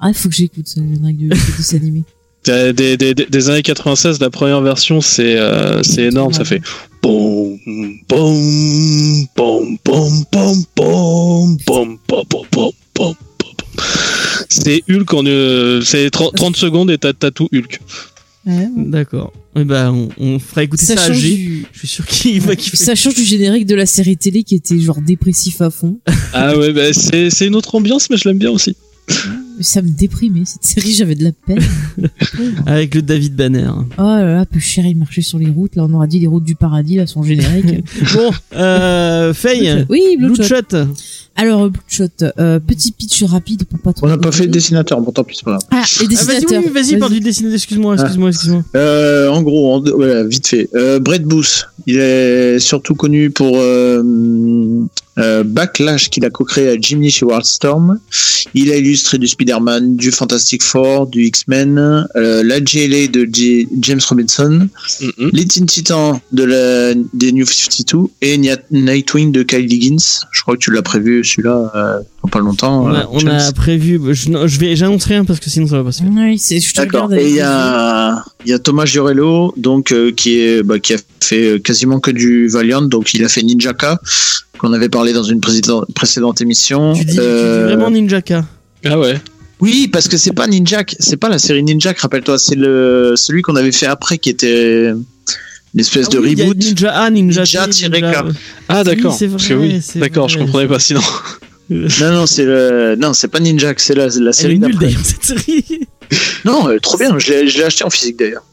Ah, 0.00 0.08
il 0.08 0.14
faut 0.14 0.28
que 0.28 0.34
j'écoute 0.34 0.66
ça, 0.66 0.80
le 0.80 0.94
générique 0.94 1.18
de, 1.18 1.28
de 1.28 1.56
dessin 1.56 1.76
animé. 1.76 2.02
Des, 2.44 2.72
des, 2.74 2.96
des, 2.98 3.14
des 3.14 3.50
années 3.50 3.62
96, 3.62 4.20
la 4.20 4.28
première 4.28 4.60
version, 4.60 5.00
c'est 5.00 5.38
euh, 5.38 5.82
c'est 5.82 6.02
énorme, 6.04 6.34
ça 6.34 6.44
fait 6.44 6.60
boum, 7.02 7.58
boum, 8.06 9.26
boum, 9.34 9.78
boum, 9.84 10.24
boum, 10.30 10.64
boum, 10.76 11.56
boum, 11.56 11.56
boum, 11.66 11.98
boum, 12.06 12.26
boum, 12.30 12.44
boum, 12.52 12.72
boum. 12.94 13.14
C'est 14.50 14.82
Hulk 14.90 15.14
en 15.14 15.24
euh, 15.26 15.80
c'est 15.82 16.10
30, 16.10 16.34
30 16.36 16.56
secondes 16.56 16.90
et 16.90 16.98
t'as 16.98 17.12
t'as 17.14 17.30
tout 17.30 17.48
Hulk. 17.54 17.80
Ouais. 18.46 18.68
D'accord. 18.76 19.32
Eh 19.56 19.64
ben, 19.64 19.90
on, 19.92 20.08
on 20.18 20.38
fera 20.38 20.64
écouter 20.64 20.84
ça, 20.84 20.96
Ça 20.96 21.04
à 21.04 21.06
change, 21.08 21.18
G. 21.18 21.34
du... 21.36 21.66
Je 21.72 21.78
suis 21.78 21.88
sûr 21.88 22.06
qu'il 22.06 22.40
va 22.40 22.56
kiffer. 22.56 22.76
ça 22.84 22.94
change 22.94 23.14
du 23.14 23.24
générique 23.24 23.66
de 23.66 23.74
la 23.74 23.86
série 23.86 24.16
télé 24.16 24.42
qui 24.42 24.54
était 24.54 24.78
genre 24.78 25.00
dépressif 25.00 25.60
à 25.60 25.70
fond. 25.70 25.98
Ah 26.32 26.56
ouais, 26.58 26.72
bah, 26.72 26.92
c'est 26.92 27.30
c'est 27.30 27.46
une 27.46 27.54
autre 27.54 27.74
ambiance, 27.74 28.10
mais 28.10 28.16
je 28.16 28.28
l'aime 28.28 28.38
bien 28.38 28.50
aussi. 28.50 28.76
Ça 29.60 29.82
me 29.82 29.88
déprimait 29.90 30.44
cette 30.46 30.64
série, 30.64 30.92
j'avais 30.92 31.14
de 31.14 31.24
la 31.24 31.30
peine. 31.32 31.60
Avec 32.66 32.94
le 32.94 33.02
David 33.02 33.36
Banner. 33.36 33.70
Oh 33.98 34.02
là 34.02 34.24
là, 34.24 34.46
peu 34.46 34.58
cher, 34.58 34.84
il 34.84 34.96
marchait 34.96 35.22
sur 35.22 35.38
les 35.38 35.48
routes. 35.48 35.76
Là, 35.76 35.84
on 35.88 35.92
aurait 35.94 36.08
dit 36.08 36.18
les 36.18 36.26
routes 36.26 36.42
du 36.44 36.56
paradis, 36.56 36.96
là, 36.96 37.06
son 37.06 37.22
générique. 37.22 37.84
Bon, 38.14 38.30
euh, 38.56 39.32
Faye. 39.32 39.84
oui, 39.88 40.16
Bloodshot. 40.18 40.44
Bloodshot. 40.70 40.94
Alors, 41.36 41.68
Bloodshot, 41.68 42.08
euh, 42.38 42.60
petit 42.60 42.92
pitch 42.92 43.22
rapide 43.24 43.64
pour 43.64 43.80
pas 43.80 43.92
trop. 43.92 44.06
On 44.06 44.08
n'a 44.08 44.18
pas 44.18 44.30
fait 44.30 44.44
le 44.44 44.50
dessinateur, 44.50 45.00
bon 45.00 45.10
tant 45.10 45.24
pis, 45.24 45.34
c'est 45.36 45.44
pas 45.44 45.52
grave. 45.52 45.62
Ah, 45.72 45.76
les 45.76 45.82
Ah, 45.82 46.04
vas-y, 46.04 46.08
dessinateurs. 46.08 46.62
oui, 46.64 46.70
vas-y, 46.72 46.96
parle 46.98 47.12
du 47.12 47.20
dessinateur. 47.20 47.54
Excuse-moi, 47.56 47.94
excuse-moi, 47.94 48.28
excuse-moi. 48.28 48.62
Euh, 48.76 49.28
en 49.28 49.42
gros, 49.42 49.74
en- 49.74 49.80
voilà, 49.80 50.22
vite 50.24 50.46
fait. 50.46 50.68
Euh, 50.76 51.00
Brett 51.00 51.24
Booth, 51.24 51.68
il 51.88 51.98
est 51.98 52.58
surtout 52.60 52.94
connu 52.94 53.30
pour 53.30 53.56
euh, 55.18 55.44
Backlash 55.44 56.10
qu'il 56.10 56.24
a 56.24 56.30
co-créé 56.30 56.68
à 56.68 56.76
Jimmy 56.80 57.10
chez 57.10 57.24
Wildstorm. 57.24 57.98
Il 58.54 58.70
a 58.72 58.76
illustré 58.76 59.18
du 59.18 59.26
Spider-Man, 59.28 59.96
du 59.96 60.10
Fantastic 60.10 60.62
Four, 60.62 61.06
du 61.06 61.24
X-Men, 61.24 62.06
euh, 62.16 62.42
la 62.42 62.62
JLA 62.64 63.08
de 63.08 63.28
James 63.80 64.00
Robinson, 64.08 64.68
Mhm. 65.00 65.30
les 65.32 65.46
Teen 65.46 65.66
Titans 65.66 66.20
de 66.32 66.44
la, 66.44 66.94
des 67.12 67.32
New 67.32 67.46
52 67.46 68.08
et 68.20 68.38
Nightwing 68.70 69.32
de 69.32 69.42
Kyle 69.42 69.72
Higgins. 69.72 69.96
Je 70.32 70.42
crois 70.42 70.54
que 70.54 70.60
tu 70.60 70.70
l'as 70.72 70.82
prévu 70.82 71.24
celui-là 71.24 71.70
euh, 71.74 72.00
pas 72.28 72.40
longtemps. 72.40 72.84
On 72.84 72.94
euh, 72.94 73.00
a, 73.00 73.08
on 73.10 73.26
a 73.26 73.52
prévu. 73.52 74.00
Je, 74.12 74.30
non, 74.30 74.46
je 74.46 74.58
vais, 74.58 74.76
j'annonce 74.76 75.04
rien 75.04 75.24
parce 75.24 75.40
que 75.40 75.50
sinon 75.50 75.66
ça 75.66 75.76
va 75.78 75.84
pas 75.84 75.92
se 75.92 76.02
faire. 76.02 76.10
Oui, 76.14 76.38
c'est, 76.38 76.60
je 76.60 76.72
te 76.72 76.80
D'accord. 76.80 77.12
Et 77.14 77.28
il 77.28 77.36
y 77.36 77.40
a, 77.40 78.22
il 78.44 78.50
y 78.50 78.54
a 78.54 78.58
Thomas 78.58 78.84
Giorello, 78.86 79.52
donc 79.56 79.92
euh, 79.92 80.12
qui 80.12 80.38
est, 80.40 80.62
bah, 80.62 80.78
qui 80.78 80.94
a 80.94 80.96
fait 81.20 81.44
euh, 81.54 81.58
quasiment 81.58 82.00
que 82.00 82.10
du 82.10 82.48
Valiant, 82.48 82.82
donc 82.82 83.14
il 83.14 83.24
a 83.24 83.28
fait 83.28 83.42
Ninjaka, 83.42 83.98
qu'on 84.58 84.72
avait 84.72 84.88
parlé 84.88 85.12
dans 85.12 85.22
une 85.22 85.40
précédente, 85.40 85.86
précédente 85.94 86.40
émission. 86.40 86.92
Tu 86.94 87.00
dis, 87.04 87.06
tu 87.06 87.12
dis 87.12 87.18
Euh, 87.20 87.66
vraiment 87.66 87.90
Ninjaka. 87.90 88.44
Ah 88.84 88.98
ouais. 88.98 89.20
Oui, 89.60 89.88
parce 89.90 90.08
que 90.08 90.16
c'est 90.16 90.32
pas 90.32 90.46
Ninjak, 90.46 90.96
c'est 90.98 91.16
pas 91.16 91.28
la 91.28 91.38
série 91.38 91.62
Ninjak, 91.62 91.98
rappelle-toi, 91.98 92.38
c'est 92.38 92.56
le 92.56 93.14
celui 93.16 93.40
qu'on 93.42 93.56
avait 93.56 93.72
fait 93.72 93.86
après 93.86 94.18
qui 94.18 94.28
était 94.28 94.88
une 95.74 95.80
espèce 95.80 96.06
Ah 96.10 96.14
de 96.14 96.18
oui, 96.18 96.34
a 96.38 96.42
reboot. 96.44 96.56
Ninja, 96.58 96.92
ah, 96.94 97.10
Ninja, 97.10 97.42
Ninja 97.42 97.88
K. 97.88 98.26
Ah 98.68 98.84
d'accord. 98.84 99.12
Oui, 99.12 99.16
c'est 99.18 99.28
Parce 99.28 99.46
que 99.48 99.54
vrai, 99.54 99.66
oui. 99.66 99.80
c'est 99.82 99.98
D'accord, 100.00 100.28
je 100.28 100.38
comprenais 100.38 100.68
pas 100.68 100.78
sinon. 100.78 101.00
Non, 101.70 102.12
non, 102.12 102.26
c'est 102.26 102.44
le, 102.44 102.96
non, 102.98 103.12
c'est 103.14 103.28
pas 103.28 103.40
Ninjak, 103.40 103.80
c'est 103.80 103.94
la, 103.94 104.06
la 104.06 104.12
Elle 104.16 104.28
est 104.28 104.32
série 104.32 104.58
nulle 104.58 104.78
d'ailleurs 104.78 105.00
cette 105.04 105.24
série. 105.24 105.64
Non, 106.44 106.68
euh, 106.68 106.78
trop 106.78 106.98
bien, 106.98 107.18
je 107.18 107.32
l'ai 107.32 107.64
acheté 107.64 107.84
en 107.84 107.90
physique 107.90 108.18
d'ailleurs. 108.18 108.44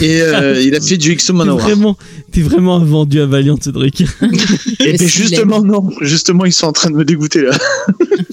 Et 0.00 0.22
euh, 0.22 0.60
il 0.64 0.74
a 0.74 0.80
fait 0.80 0.96
du 0.96 1.16
T'es 1.16 1.32
Manowar. 1.32 1.66
vraiment, 1.66 1.96
t'es 2.32 2.42
vraiment 2.42 2.76
un 2.76 2.84
vendu 2.84 3.20
à 3.20 3.26
Valiant, 3.26 3.56
Cédric. 3.60 4.00
Et 4.02 4.04
Mais 4.80 4.96
ben 4.98 5.08
justement 5.08 5.62
non, 5.62 5.90
justement 6.00 6.44
ils 6.44 6.52
sont 6.52 6.66
en 6.66 6.72
train 6.72 6.90
de 6.90 6.96
me 6.96 7.04
dégoûter 7.04 7.42
là. 7.42 7.52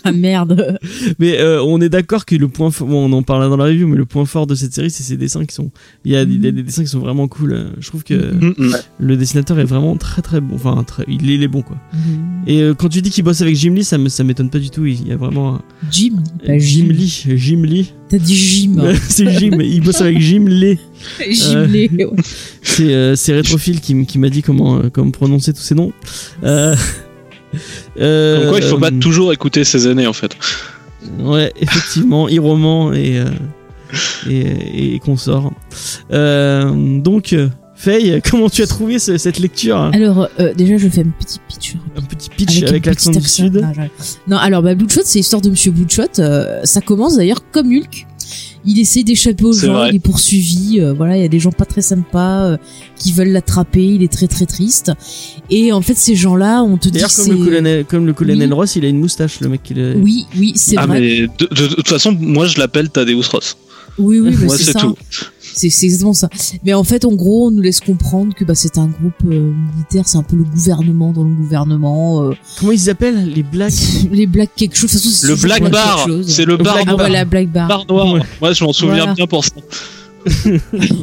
Ah 0.03 0.11
merde. 0.13 0.79
Mais 1.19 1.37
euh, 1.39 1.61
on 1.61 1.81
est 1.81 1.89
d'accord 1.89 2.25
que 2.25 2.35
le 2.35 2.47
point 2.47 2.71
fort, 2.71 2.87
bon, 2.87 3.09
on 3.09 3.13
en 3.13 3.23
parlera 3.23 3.49
dans 3.49 3.57
la 3.57 3.65
review, 3.65 3.87
mais 3.87 3.97
le 3.97 4.05
point 4.05 4.23
fort 4.25 4.47
de 4.47 4.55
cette 4.55 4.73
série, 4.73 4.89
c'est 4.89 5.03
ses 5.03 5.17
dessins 5.17 5.43
qui 5.43 5.53
sont, 5.53 5.69
il 6.05 6.13
y 6.13 6.15
a, 6.15 6.21
il 6.21 6.41
y 6.45 6.47
a 6.47 6.51
des 6.51 6.63
dessins 6.63 6.83
qui 6.83 6.87
sont 6.89 6.99
vraiment 6.99 7.27
cool. 7.27 7.71
Je 7.79 7.87
trouve 7.89 8.03
que 8.05 8.13
Mhm. 8.33 8.77
le 8.99 9.17
dessinateur 9.17 9.59
est 9.59 9.65
vraiment 9.65 9.97
très 9.97 10.21
très 10.21 10.39
bon. 10.39 10.55
Enfin, 10.55 10.81
très, 10.85 11.03
il, 11.09 11.29
est, 11.29 11.35
il 11.35 11.43
est 11.43 11.49
bon 11.49 11.61
quoi. 11.61 11.75
Et 12.45 12.61
euh, 12.61 12.73
quand 12.73 12.87
tu 12.87 13.01
dis 13.01 13.09
qu'il 13.09 13.25
bosse 13.25 13.41
avec 13.41 13.55
Jim 13.57 13.73
Lee, 13.73 13.83
ça 13.83 13.97
me, 13.97 14.07
ça 14.07 14.23
m'étonne 14.23 14.49
pas 14.49 14.59
du 14.59 14.69
tout. 14.69 14.85
Il 14.85 15.05
y 15.05 15.11
a 15.11 15.17
vraiment 15.17 15.55
un- 15.55 15.61
Jim 15.91 16.13
Jim. 16.57 16.85
Lee, 16.89 17.25
Jim 17.35 17.63
Lee. 17.63 17.91
T'as 18.09 18.19
dit 18.19 18.35
Jim. 18.35 18.75
c'est 19.09 19.29
Jim. 19.29 19.59
Il 19.59 19.81
bosse 19.81 19.99
avec 19.99 20.19
Jim 20.21 20.45
Lee. 20.47 20.79
Jim 21.31 21.63
Lee, 21.65 21.89
ouais. 21.95 22.05
C'est 22.61 22.93
euh, 22.93 23.15
c'est 23.15 23.33
Rétrophile 23.33 23.79
qui, 23.81 23.95
m'a 24.17 24.29
dit 24.29 24.41
comment, 24.41 24.77
euh, 24.77 24.89
comment 24.91 25.11
prononcer 25.11 25.53
tous 25.53 25.61
ces 25.61 25.75
noms. 25.75 25.91
Euh, 26.43 26.75
euh, 27.99 28.39
Comme 28.41 28.49
quoi, 28.49 28.59
il 28.59 28.65
faut 28.65 28.77
pas 28.77 28.91
euh, 28.91 28.99
toujours 28.99 29.33
écouter 29.33 29.63
ses 29.63 29.87
années 29.87 30.07
en 30.07 30.13
fait. 30.13 30.35
Ouais, 31.19 31.53
effectivement, 31.59 32.27
Iroman 32.27 32.93
et, 32.93 33.19
euh, 33.19 33.25
et, 34.29 34.95
et 34.95 34.99
consorts. 34.99 35.53
Euh, 36.11 36.99
donc, 36.99 37.33
euh, 37.33 37.47
Faye, 37.75 38.21
comment 38.29 38.49
tu 38.49 38.63
as 38.63 38.67
trouvé 38.67 38.97
ce- 38.97 39.17
cette 39.17 39.37
lecture? 39.39 39.77
Alors, 39.93 40.27
euh, 40.39 40.53
déjà, 40.55 40.77
je 40.77 40.87
fais 40.89 41.01
un 41.01 41.11
petit 41.19 41.39
pitch. 41.47 41.75
Un 41.95 42.01
petit 42.01 42.29
pitch 42.29 42.63
avec, 42.63 42.81
petit 42.83 42.89
l'accent 42.89 43.11
du 43.11 43.21
sud. 43.21 43.63
Non, 44.27 44.37
alors, 44.37 44.63
bah, 44.63 44.73
Bloodshot, 44.73 45.01
c'est 45.05 45.19
l'histoire 45.19 45.41
de 45.43 45.51
Monsieur 45.51 45.71
Bloodshot. 45.71 46.19
Euh, 46.19 46.59
ça 46.63 46.81
commence 46.81 47.15
d'ailleurs 47.17 47.43
comme 47.51 47.67
Hulk. 47.71 48.07
Il 48.67 48.79
essaie 48.79 49.03
d'échapper 49.03 49.45
aux 49.45 49.53
gens, 49.53 49.73
vrai. 49.73 49.89
il 49.91 49.95
est 49.95 49.99
poursuivi. 49.99 50.79
euh, 50.81 50.93
voilà, 50.93 51.15
il 51.17 51.21
y 51.21 51.25
a 51.25 51.29
des 51.29 51.39
gens 51.39 51.51
pas 51.51 51.65
très 51.65 51.81
sympas 51.81 52.43
euh, 52.51 52.57
qui 52.97 53.13
veulent 53.13 53.29
l'attraper. 53.31 53.83
Il 53.85 54.03
est 54.03 54.11
très 54.11 54.27
très 54.27 54.45
triste. 54.45 54.91
Et 55.49 55.71
en 55.71 55.81
fait, 55.81 55.95
ces 55.97 56.15
gens-là, 56.15 56.63
on 56.63 56.77
te 56.77 56.89
dit 56.89 56.91
D'ailleurs, 56.95 57.09
que 57.09 57.15
comme, 57.15 57.25
c'est. 57.25 57.31
le 57.31 57.37
colonel, 57.45 57.85
comme 57.85 58.05
le 58.05 58.13
colonel 58.13 58.49
Oui. 58.49 58.53
Ross, 58.55 58.75
il 58.75 58.85
a 58.85 58.89
une 58.89 58.99
moustache, 58.99 59.39
le 59.39 59.49
mec. 59.49 59.63
qui 59.63 59.73
le- 59.73 59.95
Oui, 59.95 60.25
oui, 60.37 60.51
c'est 60.55 60.75
Ah 60.77 60.85
vrai. 60.85 60.99
mais 60.99 61.21
de, 61.21 61.45
de- 61.49 61.67
de 61.67 61.75
toute 61.75 61.87
façon, 61.87 62.11
moi 62.19 62.45
je 62.47 62.59
l'appelle 62.59 62.89
Thaddeus 62.89 63.29
Ross. 63.31 63.55
Oui, 63.97 64.19
oui, 64.19 64.29
mais 64.37 64.45
Moi 64.45 64.55
c'est 64.57 64.63
c'est 64.65 64.71
ça. 64.73 64.79
tout. 64.81 64.95
C'est 65.57 65.69
c'est 65.71 65.85
exactement 65.87 66.13
ça. 66.13 66.29
Mais 66.63 66.73
en 66.73 66.83
fait, 66.83 67.03
en 67.03 67.13
gros, 67.13 67.47
on 67.47 67.51
nous 67.51 67.61
laisse 67.61 67.79
comprendre 67.79 68.33
que 68.35 68.45
bah, 68.45 68.53
c'est 68.55 68.77
un 68.77 68.87
groupe 68.87 69.13
euh, 69.25 69.53
militaire, 69.73 70.03
c'est 70.07 70.17
un 70.17 70.23
peu 70.23 70.35
le 70.35 70.43
gouvernement 70.43 71.11
dans 71.13 71.23
le 71.23 71.33
gouvernement. 71.33 72.23
euh, 72.23 72.33
Comment 72.59 72.71
ils 72.73 72.79
s'appellent 72.79 73.25
Les 73.33 73.43
Blacks 73.43 73.73
les 74.11 74.27
Black 74.27 74.51
quelque 74.55 74.75
chose. 74.77 74.91
de 74.93 74.97
toute 74.99 75.03
façon, 75.03 75.17
c'est 75.19 75.27
Le 75.27 75.33
toujours 75.33 75.47
Black 75.47 75.59
Black 75.61 75.71
Bar, 75.73 75.95
quelque 76.05 76.07
chose. 76.17 76.27
c'est 76.29 76.45
le 76.45 76.57
bar 76.57 76.73
Black 76.75 76.85
Ah 76.87 76.91
noir. 76.91 76.97
voilà, 76.97 77.25
Black 77.25 77.51
Bar. 77.51 77.67
Bar 77.67 77.85
noir. 77.89 78.13
Ouais. 78.13 78.21
Moi 78.39 78.53
je 78.53 78.63
m'en 78.63 78.71
souviens 78.73 78.95
Voilà. 78.97 79.13
bien 79.13 79.27
pour 79.27 79.43
ça. 79.43 79.51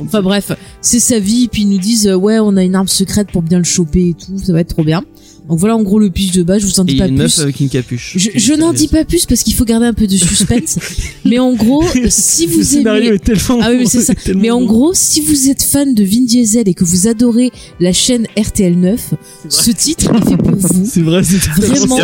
Enfin 0.02 0.20
bref, 0.22 0.52
c'est 0.80 1.00
sa 1.00 1.18
vie, 1.18 1.48
puis 1.48 1.62
ils 1.62 1.68
nous 1.68 1.78
disent 1.78 2.06
euh, 2.06 2.14
ouais, 2.14 2.38
on 2.38 2.56
a 2.56 2.62
une 2.62 2.74
arme 2.74 2.88
secrète 2.88 3.30
pour 3.32 3.42
bien 3.42 3.58
le 3.58 3.64
choper 3.64 4.10
et 4.10 4.14
tout, 4.14 4.38
ça 4.38 4.52
va 4.52 4.60
être 4.60 4.68
trop 4.74 4.84
bien. 4.84 5.02
Donc 5.48 5.58
voilà 5.58 5.76
en 5.76 5.82
gros 5.82 5.98
le 5.98 6.08
pitch 6.08 6.32
de 6.32 6.42
base, 6.42 6.62
je 6.62 6.66
vous 6.66 6.80
en 6.80 6.86
Et 6.86 6.94
dis 6.94 7.00
a 7.02 7.04
pas 7.04 7.08
une 7.08 7.18
meuf 7.18 7.34
plus. 7.34 7.42
avec 7.42 7.60
une 7.60 7.68
capuche. 7.68 8.14
Je, 8.16 8.30
je 8.34 8.54
n'en 8.54 8.72
dis 8.72 8.88
pas 8.88 9.04
plus 9.04 9.26
parce 9.26 9.42
qu'il 9.42 9.54
faut 9.54 9.66
garder 9.66 9.84
un 9.86 9.92
peu 9.92 10.06
de 10.06 10.16
suspense. 10.16 10.78
mais 11.26 11.38
en 11.38 11.52
gros, 11.52 11.84
si 12.08 12.46
Le 12.46 12.52
vous 12.52 12.62
scénario 12.62 13.06
aimez 13.08 13.16
est 13.16 13.18
tellement. 13.24 13.58
Ah 13.62 13.68
oui, 13.70 13.78
mais 13.80 13.86
c'est 13.86 14.00
ça. 14.02 14.14
Mais 14.34 14.50
en 14.50 14.62
gros, 14.62 14.92
si 14.94 15.20
vous 15.20 15.50
êtes 15.50 15.62
fan 15.62 15.92
de 15.94 16.02
Vin 16.02 16.22
Diesel 16.24 16.66
et 16.68 16.72
que 16.72 16.84
vous 16.84 17.08
adorez 17.08 17.50
la 17.78 17.92
chaîne 17.92 18.26
RTL 18.38 18.74
9, 18.78 19.14
ce 19.50 19.70
titre 19.70 20.14
est 20.14 20.30
fait 20.30 20.36
pour 20.38 20.56
vous. 20.56 20.84
C'est 20.94 21.02
vrai, 21.02 21.22
c'est 21.22 21.36
Vraiment. 21.60 21.98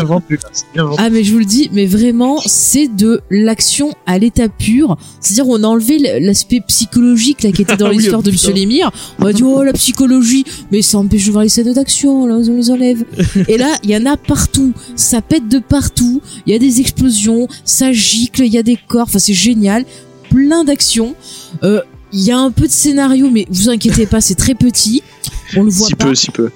Ah 0.98 1.08
mais 1.10 1.24
je 1.24 1.32
vous 1.32 1.38
le 1.38 1.44
dis, 1.44 1.70
mais 1.72 1.86
vraiment, 1.86 2.40
c'est 2.46 2.88
de 2.94 3.20
l'action 3.30 3.94
à 4.06 4.18
l'état 4.18 4.48
pur. 4.48 4.96
C'est-à-dire 5.20 5.48
on 5.48 5.62
a 5.62 5.66
enlevé 5.66 6.20
l'aspect 6.20 6.60
psychologique 6.66 7.42
là 7.42 7.52
qui 7.52 7.62
était 7.62 7.76
dans 7.76 7.86
Ah 7.86 7.90
oui, 7.90 7.98
l'histoire 7.98 8.22
de 8.22 8.30
oh, 8.30 8.32
Monsieur. 8.32 8.52
Lémire. 8.52 8.90
On 9.18 9.24
va 9.24 9.32
dire 9.32 9.46
oh 9.46 9.62
la 9.62 9.72
psychologie, 9.72 10.44
mais 10.72 10.82
ça 10.82 10.98
empêche 10.98 11.26
de 11.26 11.32
voir 11.32 11.42
les 11.44 11.48
scènes 11.48 11.72
d'action. 11.72 12.26
Là, 12.26 12.36
on 12.36 12.56
les 12.56 12.70
enlève. 12.70 13.04
Et 13.48 13.57
là, 13.57 13.73
il 13.82 13.90
y 13.90 13.97
en 13.97 14.07
a 14.07 14.16
partout. 14.16 14.73
Ça 14.97 15.20
pète 15.23 15.48
de 15.48 15.59
partout. 15.59 16.20
Il 16.47 16.52
y 16.52 16.57
a 16.57 16.59
des 16.59 16.81
explosions, 16.81 17.48
ça 17.65 17.93
gicle, 17.93 18.43
il 18.44 18.52
y 18.52 18.59
a 18.59 18.62
des 18.62 18.78
corps. 18.89 19.02
Enfin, 19.02 19.19
c'est 19.19 19.35
génial. 19.35 19.85
Plein 20.31 20.65
d'actions. 20.65 21.15
Euh, 21.62 21.81
Il 22.12 22.20
y 22.20 22.32
a 22.32 22.39
un 22.39 22.51
peu 22.51 22.66
de 22.66 22.73
scénario, 22.73 23.31
mais 23.31 23.47
vous 23.51 23.69
inquiétez 23.69 24.07
pas, 24.07 24.20
c'est 24.20 24.35
très 24.35 24.55
petit. 24.55 25.02
On 25.57 25.62
le 25.62 25.70
voit 25.70 25.86
Si 25.86 25.94
pas 25.94 26.07
peu, 26.07 26.15
si 26.15 26.31
peu. 26.31 26.51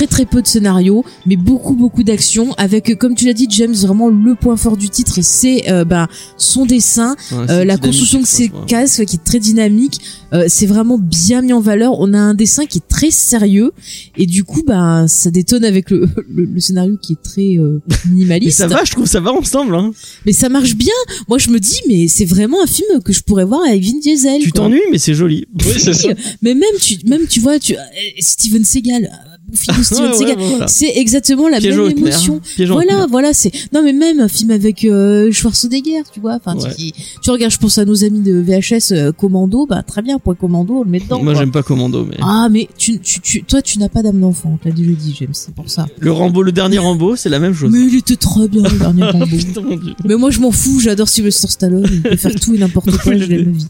Très 0.00 0.06
très 0.06 0.24
peu 0.24 0.40
de 0.40 0.46
scénario, 0.46 1.04
mais 1.26 1.36
beaucoup 1.36 1.74
beaucoup 1.74 2.02
d'action 2.02 2.54
avec, 2.54 2.88
euh, 2.90 2.94
comme 2.94 3.14
tu 3.14 3.26
l'as 3.26 3.34
dit, 3.34 3.46
James, 3.50 3.74
vraiment 3.74 4.08
le 4.08 4.34
point 4.34 4.56
fort 4.56 4.78
du 4.78 4.88
titre, 4.88 5.18
c'est 5.20 5.70
euh, 5.70 5.84
ben, 5.84 6.08
son 6.38 6.64
dessin, 6.64 7.16
Ouais, 7.32 7.50
euh, 7.50 7.64
la 7.64 7.76
construction 7.76 8.20
de 8.20 8.26
ses 8.26 8.50
casques 8.66 9.04
qui 9.04 9.16
est 9.16 9.24
très 9.24 9.38
dynamique. 9.38 9.98
Euh, 10.32 10.44
c'est 10.48 10.66
vraiment 10.66 10.96
bien 10.96 11.42
mis 11.42 11.52
en 11.52 11.60
valeur. 11.60 11.98
On 12.00 12.14
a 12.14 12.18
un 12.18 12.34
dessin 12.34 12.64
qui 12.64 12.78
est 12.78 12.88
très 12.88 13.10
sérieux 13.10 13.72
et 14.16 14.26
du 14.26 14.44
coup, 14.44 14.62
ben, 14.66 15.06
ça 15.06 15.30
détonne 15.30 15.64
avec 15.64 15.90
le, 15.90 16.08
le, 16.28 16.44
le 16.44 16.60
scénario 16.60 16.96
qui 17.02 17.14
est 17.14 17.22
très 17.22 17.58
euh, 17.58 17.80
Mais 17.88 17.96
minimaliste. 18.12 18.56
ça 18.58 18.68
va, 18.68 18.84
je 18.84 18.92
trouve 18.92 19.06
ça 19.06 19.20
va 19.20 19.32
ensemble. 19.32 19.74
Hein. 19.74 19.90
Mais 20.24 20.32
ça 20.32 20.48
marche 20.48 20.76
bien. 20.76 20.94
Moi, 21.28 21.36
je 21.38 21.50
me 21.50 21.58
dis, 21.58 21.80
mais 21.88 22.08
c'est 22.08 22.24
vraiment 22.24 22.62
un 22.62 22.66
film 22.66 23.02
que 23.04 23.12
je 23.12 23.22
pourrais 23.22 23.44
voir 23.44 23.60
avec 23.68 23.82
Vin 23.82 23.98
Diesel. 24.00 24.40
Tu 24.40 24.52
t'ennuies, 24.52 24.80
mais 24.90 24.98
c'est 24.98 25.14
joli. 25.14 25.46
Oui, 25.66 25.74
c'est 25.78 25.92
ça. 25.94 26.08
Mais 26.42 26.54
même 26.54 26.78
tu, 26.80 26.96
même 27.06 27.26
tu 27.26 27.40
vois, 27.40 27.58
tu, 27.58 27.74
euh, 27.74 27.78
Steven 28.20 28.64
Seagal, 28.64 29.10
Ouais, 29.90 30.26
ouais, 30.26 30.36
voilà. 30.38 30.68
c'est 30.68 30.92
exactement 30.96 31.48
la 31.48 31.60
même 31.60 31.90
émotion. 31.90 32.40
Voilà, 32.68 33.06
voilà, 33.10 33.32
c'est 33.32 33.50
non 33.72 33.82
mais 33.82 33.92
même 33.92 34.20
un 34.20 34.28
film 34.28 34.50
avec 34.50 34.84
euh, 34.84 35.30
Schwarzenegger, 35.32 36.02
tu 36.12 36.20
vois. 36.20 36.34
Enfin, 36.36 36.56
Ouais. 36.56 36.74
tu, 36.76 36.92
tu 37.22 37.30
regardes, 37.30 37.52
je 37.52 37.58
pense 37.58 37.78
à 37.78 37.84
nos 37.84 38.04
amis 38.04 38.20
de 38.20 38.40
VHS 38.40 38.92
euh, 38.92 39.12
Commando, 39.12 39.66
bah 39.66 39.82
très 39.82 40.02
bien, 40.02 40.18
point 40.18 40.34
Commando, 40.34 40.74
on 40.80 40.84
le 40.84 40.90
met 40.90 41.00
dedans. 41.00 41.22
Moi, 41.22 41.34
j'aime 41.34 41.50
pas 41.52 41.62
Commando, 41.62 42.04
mais. 42.08 42.16
Ah 42.22 42.48
mais 42.50 42.68
tu, 42.78 42.98
tu, 43.00 43.20
tu, 43.20 43.42
toi, 43.42 43.60
tu 43.62 43.78
n'as 43.78 43.88
pas 43.88 44.02
d'âme 44.02 44.20
d'enfant. 44.20 44.58
T'as 44.62 44.70
dit, 44.70 44.84
je 44.84 44.90
dis, 44.92 45.14
James, 45.18 45.30
c'est 45.32 45.54
pour 45.54 45.68
ça. 45.68 45.86
Le 45.98 46.12
Rambo, 46.12 46.42
le 46.42 46.52
dernier 46.52 46.78
Rambo, 46.78 47.16
c'est 47.16 47.28
la 47.28 47.38
même 47.38 47.54
chose. 47.54 47.70
Mais 47.72 47.80
il 47.80 47.96
était 47.96 48.16
très 48.16 48.48
bien 48.48 48.62
le 48.62 48.78
dernier 48.78 49.04
Rambo. 49.10 49.26
Putain, 49.26 49.60
mon 49.62 49.76
Dieu. 49.76 49.94
Mais 50.04 50.16
moi, 50.16 50.30
je 50.30 50.40
m'en 50.40 50.52
fous. 50.52 50.80
J'adore 50.80 51.08
Sylvester 51.08 51.48
Stallone. 51.48 51.86
Il 51.90 52.02
peut 52.02 52.16
faire 52.16 52.34
tout 52.34 52.54
et 52.54 52.58
n'importe 52.58 52.90
quoi. 53.02 53.16
Je 53.16 53.24
l'aime 53.24 53.50
ma 53.50 53.56
vie. 53.58 53.66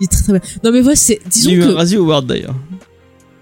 Il 0.00 0.04
est 0.04 0.08
très 0.08 0.22
très 0.22 0.32
bien. 0.32 0.40
Non 0.64 0.72
mais 0.72 0.80
voilà, 0.80 0.96
c'est 0.96 1.20
Il 1.24 1.30
disons 1.30 1.50
y 1.50 1.52
a 1.52 1.56
eu 1.56 1.60
que 1.60 1.64
un 1.66 1.74
Razzie 1.76 1.96
Award 1.96 2.26
d'ailleurs. 2.26 2.56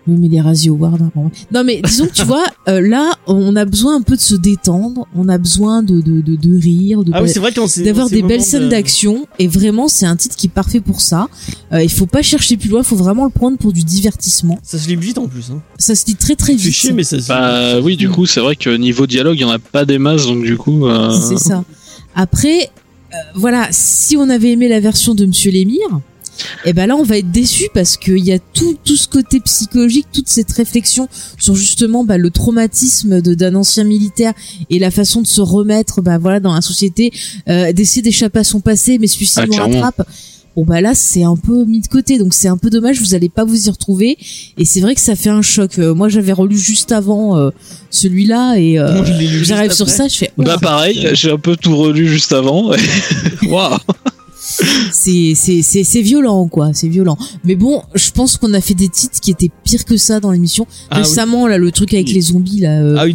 Oui, 0.08 0.16
mais 0.18 0.28
les 0.28 0.40
Razzie 0.40 0.68
Awards. 0.68 0.98
hein. 1.00 1.30
Non, 1.52 1.62
mais 1.64 1.80
disons 1.84 2.06
que 2.06 2.12
tu 2.12 2.24
vois, 2.26 2.44
euh, 2.68 2.80
là, 2.80 3.12
on 3.28 3.54
a 3.54 3.64
besoin 3.64 3.96
un 3.96 4.02
peu 4.02 4.16
de 4.16 4.20
se 4.20 4.34
détendre, 4.34 5.06
on 5.14 5.28
a 5.28 5.38
besoin 5.38 5.82
de 5.82 6.00
de 6.00 6.20
de, 6.20 6.34
de 6.34 6.58
rire, 6.58 7.04
de 7.04 7.12
Ah 7.14 7.22
oui, 7.22 7.28
c'est 7.28 7.38
vrai 7.38 7.52
qu'on 7.52 7.68
s'est- 7.68 7.84
d'avoir 7.84 8.08
des 8.10 8.22
belles 8.22 8.42
scènes 8.42 8.64
de- 8.64 8.68
d'action 8.68 9.26
et 9.38 9.46
vraiment 9.46 9.86
c'est 9.88 10.06
un 10.06 10.16
titre 10.16 10.34
qui 10.34 10.48
est 10.48 10.50
parfait 10.50 10.80
pour 10.80 11.00
ça. 11.00 11.28
Euh, 11.72 11.82
il 11.84 11.90
faut 11.90 12.06
pas 12.06 12.22
chercher 12.22 12.56
plus 12.56 12.68
loin, 12.68 12.80
il 12.80 12.84
faut 12.86 12.96
vraiment 12.96 13.24
le 13.24 13.30
prendre 13.30 13.58
pour 13.58 13.72
du 13.72 13.84
divertissement. 13.84 14.58
Ça 14.62 14.76
se 14.78 14.88
lit 14.88 14.96
vite 14.96 15.18
en 15.18 15.28
plus. 15.28 15.50
Hein. 15.52 15.62
Ça 15.78 15.94
se 15.94 16.04
lit 16.06 16.16
très 16.16 16.34
très 16.34 16.54
vite. 16.54 16.72
chier, 16.72 16.92
mais 16.92 17.04
ça 17.04 17.20
se 17.20 17.28
Bah 17.28 17.80
oui, 17.80 17.96
du 17.96 18.08
coup, 18.10 18.26
c'est 18.26 18.40
vrai 18.40 18.56
que 18.56 18.70
niveau 18.76 19.06
dialogue, 19.06 19.36
il 19.38 19.42
y 19.42 19.44
en 19.44 19.50
a 19.50 19.58
pas 19.60 19.84
des 19.84 19.98
masses, 19.98 20.26
donc 20.26 20.42
du 20.44 20.56
coup. 20.56 20.86
euh, 20.86 21.10
C'est 21.20 21.38
ça. 21.38 21.64
Après, 22.14 22.70
euh, 23.12 23.16
voilà, 23.36 23.68
si 23.70 24.16
on 24.16 24.28
avait 24.28 24.50
aimé 24.52 24.68
la 24.68 24.80
version 24.80 25.14
de 25.14 25.26
Monsieur 25.26 25.50
Lémire, 25.52 26.00
eh 26.64 26.72
ben 26.72 26.86
là 26.86 26.96
on 26.96 27.02
va 27.02 27.18
être 27.18 27.30
déçu 27.30 27.68
parce 27.74 27.96
qu'il 27.96 28.24
y 28.24 28.32
a 28.32 28.38
tout 28.38 28.76
tout 28.84 28.96
ce 28.96 29.06
côté 29.08 29.40
psychologique, 29.40 30.06
toute 30.12 30.28
cette 30.28 30.50
réflexion 30.52 31.08
sur 31.38 31.54
justement 31.54 32.04
bah, 32.04 32.18
le 32.18 32.30
traumatisme 32.30 33.20
de- 33.20 33.34
d'un 33.34 33.54
ancien 33.54 33.84
militaire 33.84 34.32
et 34.70 34.78
la 34.78 34.90
façon 34.90 35.20
de 35.22 35.26
se 35.26 35.40
remettre 35.40 36.02
bah 36.02 36.18
voilà 36.18 36.40
dans 36.40 36.54
la 36.54 36.60
société, 36.62 37.12
euh, 37.48 37.72
d'essayer 37.72 38.02
d'échapper 38.02 38.40
à 38.40 38.44
son 38.44 38.60
passé, 38.60 38.98
mais 38.98 39.06
celui-ci 39.06 39.34
Ah, 39.36 39.46
nous 39.46 39.52
rattrape. 39.74 40.06
Bon 40.54 40.64
bah 40.66 40.82
là 40.82 40.94
c'est 40.94 41.22
un 41.22 41.36
peu 41.36 41.64
mis 41.64 41.80
de 41.80 41.86
côté 41.86 42.18
donc 42.18 42.34
c'est 42.34 42.48
un 42.48 42.58
peu 42.58 42.68
dommage 42.68 43.00
vous 43.00 43.14
allez 43.14 43.30
pas 43.30 43.44
vous 43.46 43.68
y 43.68 43.70
retrouver 43.70 44.18
et 44.58 44.66
c'est 44.66 44.80
vrai 44.82 44.94
que 44.94 45.00
ça 45.00 45.16
fait 45.16 45.30
un 45.30 45.40
choc 45.40 45.78
Euh, 45.78 45.94
moi 45.94 46.10
j'avais 46.10 46.32
relu 46.32 46.58
juste 46.58 46.92
avant 46.92 47.38
euh, 47.38 47.48
celui-là 47.88 48.56
et 48.58 48.78
euh, 48.78 49.02
j'arrive 49.44 49.72
sur 49.72 49.88
ça 49.88 50.08
je 50.08 50.16
fais 50.18 50.30
Bah 50.36 50.58
pareil, 50.60 51.08
j'ai 51.14 51.30
un 51.30 51.38
peu 51.38 51.56
tout 51.56 51.74
relu 51.74 52.06
juste 52.06 52.32
avant. 52.34 52.70
Waouh. 53.48 53.78
C'est 54.92 55.32
c'est 55.34 55.62
c'est 55.62 55.84
c'est 55.84 56.02
violent 56.02 56.46
quoi. 56.48 56.70
C'est 56.74 56.88
violent. 56.88 57.16
Mais 57.44 57.56
bon 57.56 57.82
je 57.94 58.10
pense 58.10 58.36
qu'on 58.36 58.52
a 58.54 58.60
fait 58.60 58.74
des 58.74 58.88
titres 58.88 59.20
qui 59.20 59.30
étaient 59.30 59.50
pires 59.64 59.84
que 59.84 59.96
ça 59.96 60.20
dans 60.20 60.30
l'émission. 60.30 60.66
Ah 60.90 60.96
oui. 60.98 61.02
récemment 61.02 61.46
là 61.46 61.58
le 61.58 61.70
truc 61.72 61.92
avec 61.94 62.10
les 62.10 62.20
zombies 62.20 62.60
là 62.60 62.80
euh, 62.80 62.96
Ah 62.98 63.04
oui, 63.04 63.14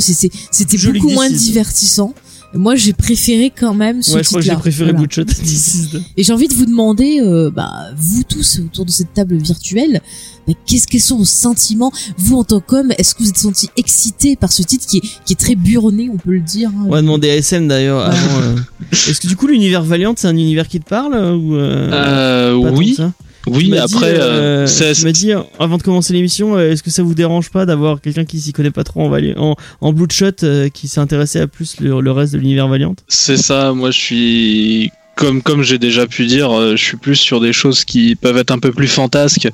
c'est- 0.00 0.12
c'est- 0.14 0.30
c'était 0.50 0.76
beaucoup 0.92 1.08
moins 1.14 1.28
divertissant 1.30 2.14
moi 2.54 2.74
j'ai 2.76 2.92
préféré 2.94 3.52
quand 3.56 3.74
même 3.74 4.02
ce 4.02 4.14
Ouais, 4.14 4.22
je 4.22 4.28
crois 4.28 4.40
que 4.40 4.46
j'ai 4.46 4.54
préféré 4.56 4.92
Voilà. 4.92 5.06
Bloodshot 5.06 5.22
à 5.22 5.98
et 6.16 6.22
j'ai 6.24 6.32
envie 6.32 6.48
de 6.48 6.54
vous 6.54 6.64
demander 6.66 7.20
euh, 7.20 7.50
bah 7.50 7.70
vous 7.96 8.22
tous 8.24 8.60
autour 8.60 8.86
de 8.86 8.90
cette 8.90 9.12
table 9.12 9.36
virtuelle 9.36 10.00
bah, 10.46 10.54
qu'est-ce 10.66 10.86
que 10.88 10.98
sont 10.98 11.18
vos 11.18 11.24
sentiments? 11.26 11.92
Vous 12.16 12.36
en 12.36 12.44
tant 12.44 12.60
qu'homme 12.60 12.90
est-ce 12.96 13.14
que 13.14 13.22
vous 13.22 13.28
êtes 13.28 13.36
senti 13.36 13.68
excité 13.76 14.34
par 14.36 14.50
ce 14.50 14.62
titre 14.62 14.86
qui 14.86 14.98
est 14.98 15.02
qui 15.26 15.34
est 15.34 15.36
très 15.36 15.56
burné 15.56 16.08
on 16.10 16.16
peut 16.16 16.32
le 16.32 16.40
dire 16.40 16.70
hein? 16.70 16.84
On 16.86 16.90
va 16.90 17.02
demander 17.02 17.28
à 17.30 17.36
SM 17.36 17.68
d'ailleurs. 17.68 18.08
Ouais. 18.08 18.16
avant, 18.16 18.40
euh, 18.42 18.56
Est-ce 18.92 19.20
que 19.20 19.26
du 19.26 19.36
coup 19.36 19.46
l'univers 19.46 19.82
Valiant 19.82 20.14
c'est 20.16 20.26
un 20.28 20.36
univers 20.36 20.68
qui 20.68 20.80
te 20.80 20.88
parle 20.88 21.14
euh, 21.14 21.34
ou 21.36 21.54
euh, 21.54 21.90
Euh, 21.92 22.96
tant 22.96 23.12
oui, 23.46 23.52
Tu 23.58 23.64
oui. 23.64 23.68
m'as 23.70 23.86
dit, 23.86 23.94
Après, 23.94 24.14
euh, 24.18 24.66
euh, 24.66 24.92
tu 24.94 25.04
m'as 25.04 25.12
dit 25.12 25.32
avant 25.58 25.78
de 25.78 25.82
commencer 25.82 26.12
l'émission, 26.12 26.56
euh, 26.56 26.70
est-ce 26.72 26.82
que 26.82 26.90
ça 26.90 27.02
vous 27.02 27.14
dérange 27.14 27.50
pas 27.50 27.64
d'avoir 27.66 28.00
quelqu'un 28.00 28.24
qui 28.24 28.40
s'y 28.40 28.52
connaît 28.52 28.70
pas 28.70 28.84
trop 28.84 29.02
en, 29.02 29.08
Vali- 29.08 29.34
en, 29.36 29.56
en 29.80 29.92
Bloodshot 29.92 30.42
euh, 30.42 30.68
qui 30.68 30.88
s'est 30.88 31.00
intéressé 31.00 31.40
à 31.40 31.46
plus 31.46 31.80
le, 31.80 32.00
le 32.00 32.12
reste 32.12 32.32
de 32.34 32.38
l'univers 32.38 32.68
Valiant? 32.68 32.94
C'est 33.08 33.36
ça. 33.38 33.72
Moi, 33.72 33.90
je 33.90 33.98
suis 33.98 34.92
comme 35.16 35.42
comme 35.42 35.62
j'ai 35.62 35.78
déjà 35.78 36.06
pu 36.06 36.26
dire, 36.26 36.50
je 36.76 36.82
suis 36.82 36.96
plus 36.96 37.16
sur 37.16 37.40
des 37.40 37.52
choses 37.52 37.84
qui 37.84 38.14
peuvent 38.14 38.36
être 38.36 38.50
un 38.52 38.58
peu 38.58 38.70
plus 38.72 38.86
fantasques. 38.88 39.48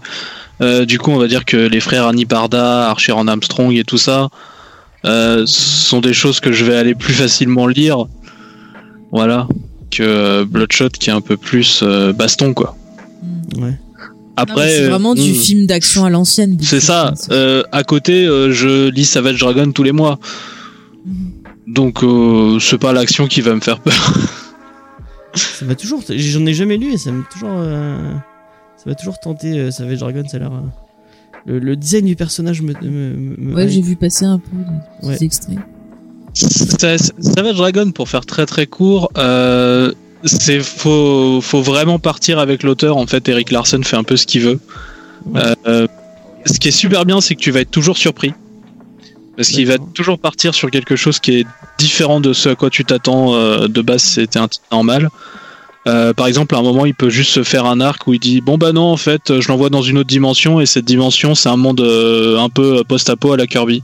Euh, 0.60 0.84
du 0.84 0.98
coup, 0.98 1.10
on 1.10 1.16
va 1.18 1.26
dire 1.26 1.44
que 1.44 1.56
les 1.56 1.80
frères 1.80 2.06
Annie 2.06 2.26
Parda, 2.26 2.88
Archer 2.90 3.12
en 3.12 3.26
Armstrong 3.28 3.74
et 3.74 3.82
tout 3.84 3.98
ça 3.98 4.28
euh, 5.04 5.44
sont 5.46 6.00
des 6.00 6.12
choses 6.14 6.38
que 6.40 6.52
je 6.52 6.64
vais 6.64 6.76
aller 6.76 6.94
plus 6.94 7.14
facilement 7.14 7.66
lire. 7.66 8.06
Voilà. 9.10 9.48
Que 9.90 10.44
Bloodshot 10.44 10.88
qui 10.90 11.10
est 11.10 11.12
un 11.12 11.20
peu 11.20 11.36
plus 11.36 11.80
euh, 11.82 12.12
baston 12.12 12.52
quoi. 12.52 12.76
Ouais. 13.58 13.78
Après, 14.36 14.68
c'est 14.68 14.88
vraiment 14.88 15.12
euh, 15.12 15.14
du 15.14 15.30
hmm. 15.30 15.34
film 15.34 15.66
d'action 15.66 16.04
à 16.04 16.10
l'ancienne 16.10 16.56
C'est 16.60 16.80
ça. 16.80 17.14
Euh, 17.30 17.62
à 17.70 17.84
côté, 17.84 18.26
euh, 18.26 18.50
je 18.52 18.88
lis 18.88 19.04
Savage 19.04 19.38
Dragon 19.38 19.70
tous 19.72 19.84
les 19.84 19.92
mois. 19.92 20.18
Mhm. 21.06 21.14
Donc, 21.68 22.02
euh, 22.02 22.58
c'est 22.60 22.78
pas 22.78 22.92
l'action 22.92 23.26
qui 23.26 23.40
va 23.40 23.54
me 23.54 23.60
faire 23.60 23.80
peur. 23.80 23.94
Ça 25.34 25.64
m'a 25.64 25.74
toujours, 25.74 26.02
j'en 26.08 26.46
ai 26.46 26.54
jamais 26.54 26.76
lu 26.76 26.92
et 26.92 26.98
ça 26.98 27.10
m'a 27.12 27.24
toujours, 27.32 27.50
euh, 27.52 27.96
ça 28.76 28.84
m'a 28.86 28.94
toujours 28.94 29.18
tenté. 29.18 29.58
euh, 29.58 29.70
Savage 29.70 29.98
Dragon, 29.98 30.22
ça 30.28 30.36
a 30.36 30.40
l'air. 30.40 30.52
euh, 30.52 30.60
le, 31.46 31.58
le 31.58 31.76
design 31.76 32.06
du 32.06 32.16
personnage 32.16 32.60
me. 32.62 32.72
me, 32.82 33.36
me- 33.38 33.54
Ouais, 33.54 33.68
j'ai 33.68 33.82
vu 33.82 33.96
passer 33.96 34.24
un 34.24 34.38
peu 34.38 34.50
des 35.02 35.08
Ouais. 35.08 35.18
extraits. 35.24 35.58
Savage 36.34 37.56
Dragon, 37.56 37.90
pour 37.92 38.08
faire 38.08 38.26
très 38.26 38.46
très 38.46 38.66
court, 38.66 39.10
euh, 39.16 39.92
c'est 40.24 40.60
faut 40.60 41.40
faut 41.40 41.62
vraiment 41.62 41.98
partir 41.98 42.38
avec 42.38 42.62
l'auteur. 42.62 42.96
En 42.96 43.06
fait, 43.06 43.28
Eric 43.28 43.50
Larson 43.50 43.80
fait 43.82 43.96
un 43.96 44.04
peu 44.04 44.16
ce 44.16 44.26
qu'il 44.26 44.42
veut. 44.42 44.60
Ouais. 45.26 45.40
Euh, 45.66 45.86
ce 46.46 46.58
qui 46.58 46.68
est 46.68 46.72
super 46.72 47.04
bien, 47.04 47.20
c'est 47.20 47.34
que 47.34 47.40
tu 47.40 47.50
vas 47.50 47.60
être 47.60 47.70
toujours 47.70 47.96
surpris. 47.96 48.32
Parce 49.36 49.48
qu'il 49.48 49.66
va 49.66 49.78
toujours 49.78 50.18
partir 50.18 50.54
sur 50.54 50.70
quelque 50.70 50.96
chose 50.96 51.18
qui 51.18 51.40
est 51.40 51.46
différent 51.78 52.20
de 52.20 52.32
ce 52.32 52.50
à 52.50 52.54
quoi 52.54 52.70
tu 52.70 52.84
t'attends 52.84 53.34
euh, 53.34 53.66
de 53.66 53.82
base, 53.82 54.02
c'était 54.02 54.38
un 54.38 54.48
titre 54.48 54.64
normal. 54.70 55.10
Euh, 55.86 56.14
par 56.14 56.26
exemple, 56.26 56.54
à 56.54 56.58
un 56.58 56.62
moment, 56.62 56.86
il 56.86 56.94
peut 56.94 57.10
juste 57.10 57.32
se 57.32 57.42
faire 57.42 57.66
un 57.66 57.80
arc 57.80 58.06
où 58.06 58.14
il 58.14 58.20
dit 58.20 58.40
Bon, 58.40 58.56
bah 58.56 58.72
non, 58.72 58.84
en 58.84 58.96
fait, 58.96 59.40
je 59.40 59.48
l'envoie 59.48 59.70
dans 59.70 59.82
une 59.82 59.98
autre 59.98 60.08
dimension, 60.08 60.60
et 60.60 60.66
cette 60.66 60.84
dimension, 60.84 61.34
c'est 61.34 61.48
un 61.48 61.56
monde 61.56 61.80
euh, 61.80 62.38
un 62.38 62.48
peu 62.48 62.84
post-apo 62.84 63.32
à 63.32 63.36
la 63.36 63.46
Kirby. 63.46 63.82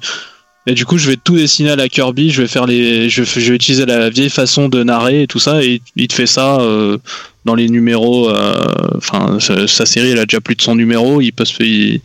Et 0.71 0.75
du 0.75 0.87
coup, 0.87 0.99
je 0.99 1.11
vais 1.11 1.17
tout 1.17 1.35
dessiner 1.37 1.71
à 1.71 1.77
la 1.77 1.89
Kirby, 1.89 2.31
je 2.31 2.43
vais 2.43 2.49
faire 2.49 2.65
les, 2.65 3.09
je, 3.11 3.23
vais- 3.23 3.41
je 3.41 3.49
vais 3.51 3.57
utiliser 3.57 3.87
la 3.87 4.09
vieille 4.09 4.31
façon 4.31 4.69
de 4.69 4.85
narrer 4.85 5.23
et 5.23 5.27
tout 5.27 5.41
ça, 5.41 5.65
et 5.65 5.83
il 5.97 6.07
te 6.07 6.15
fait 6.15 6.27
ça 6.29 6.61
euh, 6.61 6.97
dans 7.45 7.57
les 7.57 7.69
numéros. 7.69 8.29
euh, 8.31 8.55
Enfin, 8.97 9.39
sa, 9.41 9.67
sa 9.67 9.85
série, 9.85 10.11
elle 10.11 10.19
a 10.21 10.27
déjà 10.27 10.41
plus 10.41 10.55
de 10.55 10.63
100 10.63 10.77
numéros, 10.77 11.21
il 11.21 11.33
peut 11.33 11.45
se, 11.45 11.61
il- 11.63 12.01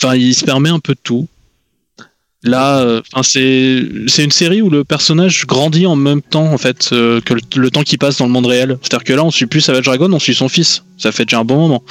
enfin, 0.00 0.14
il 0.14 0.32
se 0.34 0.44
permet 0.44 0.68
un 0.70 0.78
peu 0.78 0.94
de 0.94 1.00
tout. 1.02 1.26
Là, 2.44 2.78
euh, 2.82 3.02
c'est 3.24 3.82
c'est 4.06 4.22
une 4.22 4.30
série 4.30 4.62
où 4.62 4.70
le 4.70 4.84
personnage 4.84 5.44
grandit 5.44 5.86
en 5.86 5.96
même 5.96 6.22
temps 6.22 6.52
en 6.52 6.58
fait 6.58 6.90
euh, 6.92 7.20
que 7.20 7.34
le, 7.34 7.40
le 7.56 7.70
temps 7.72 7.82
qui 7.82 7.98
passe 7.98 8.18
dans 8.18 8.26
le 8.26 8.30
monde 8.32 8.46
réel. 8.46 8.78
C'est-à-dire 8.80 9.02
que 9.04 9.12
là, 9.12 9.24
on 9.24 9.32
suit 9.32 9.46
plus 9.46 9.60
Savage 9.60 9.86
Dragon, 9.86 10.08
on 10.12 10.20
suit 10.20 10.36
son 10.36 10.48
fils. 10.48 10.84
Ça 10.98 11.10
fait 11.10 11.24
déjà 11.24 11.40
un 11.40 11.44
bon 11.44 11.56
moment. 11.58 11.82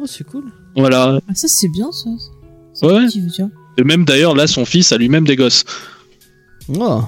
Oh, 0.00 0.06
c'est 0.08 0.24
cool. 0.26 0.42
Voilà. 0.74 1.20
Ah, 1.28 1.34
ça, 1.36 1.46
c'est 1.46 1.68
bien, 1.68 1.86
ça. 1.92 2.10
Ouais. 2.84 3.06
petit, 3.06 3.22
tu 3.32 3.42
vois. 3.42 3.50
Et 3.78 3.84
même 3.84 4.04
d'ailleurs, 4.04 4.34
là, 4.34 4.46
son 4.46 4.64
fils 4.64 4.92
a 4.92 4.98
lui-même 4.98 5.26
des 5.26 5.36
gosses. 5.36 5.64
Oh. 6.78 7.02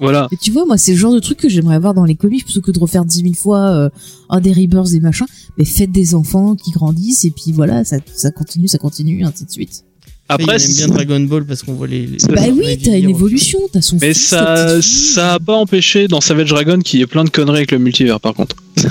Voilà. 0.00 0.26
Et 0.32 0.36
tu 0.36 0.50
vois, 0.50 0.64
moi, 0.66 0.76
c'est 0.78 0.92
le 0.92 0.98
genre 0.98 1.12
de 1.14 1.20
truc 1.20 1.38
que 1.38 1.48
j'aimerais 1.48 1.78
voir 1.78 1.94
dans 1.94 2.04
les 2.04 2.16
comics 2.16 2.44
plutôt 2.44 2.60
que 2.60 2.72
de 2.72 2.78
refaire 2.80 3.04
dix 3.04 3.22
mille 3.22 3.36
fois 3.36 3.68
euh, 3.70 3.88
un 4.28 4.40
des 4.40 4.52
Rebirths, 4.52 4.90
des 4.90 4.98
machins. 5.00 5.26
Mais 5.58 5.64
faites 5.64 5.92
des 5.92 6.14
enfants 6.16 6.56
qui 6.56 6.72
grandissent 6.72 7.24
et 7.24 7.30
puis 7.30 7.52
voilà, 7.52 7.84
ça, 7.84 7.98
ça 8.14 8.30
continue, 8.32 8.66
ça 8.66 8.78
continue, 8.78 9.24
ainsi 9.24 9.44
de 9.44 9.50
suite. 9.50 9.84
Après, 10.28 10.56
il 10.58 10.64
aime 10.64 10.74
bien 10.76 10.88
Dragon 10.88 11.20
Ball 11.20 11.44
parce 11.44 11.62
qu'on 11.62 11.74
voit 11.74 11.86
les. 11.88 12.06
les- 12.06 12.18
Bah 12.28 12.42
oui, 12.52 12.78
t'as 12.82 12.96
une 12.98 13.10
évolution, 13.10 13.58
t'as 13.72 13.80
son 13.80 13.98
Mais 14.00 14.12
fils, 14.14 14.28
ça, 14.28 14.80
ça 14.80 15.34
a 15.34 15.38
pas 15.40 15.54
empêché 15.56 16.06
dans 16.08 16.20
Savage 16.20 16.50
Dragon 16.50 16.78
qu'il 16.78 17.00
y 17.00 17.02
ait 17.02 17.06
plein 17.08 17.24
de 17.24 17.30
conneries 17.30 17.58
avec 17.58 17.72
le 17.72 17.78
multivers 17.78 18.20
par 18.20 18.34
contre. 18.34 18.56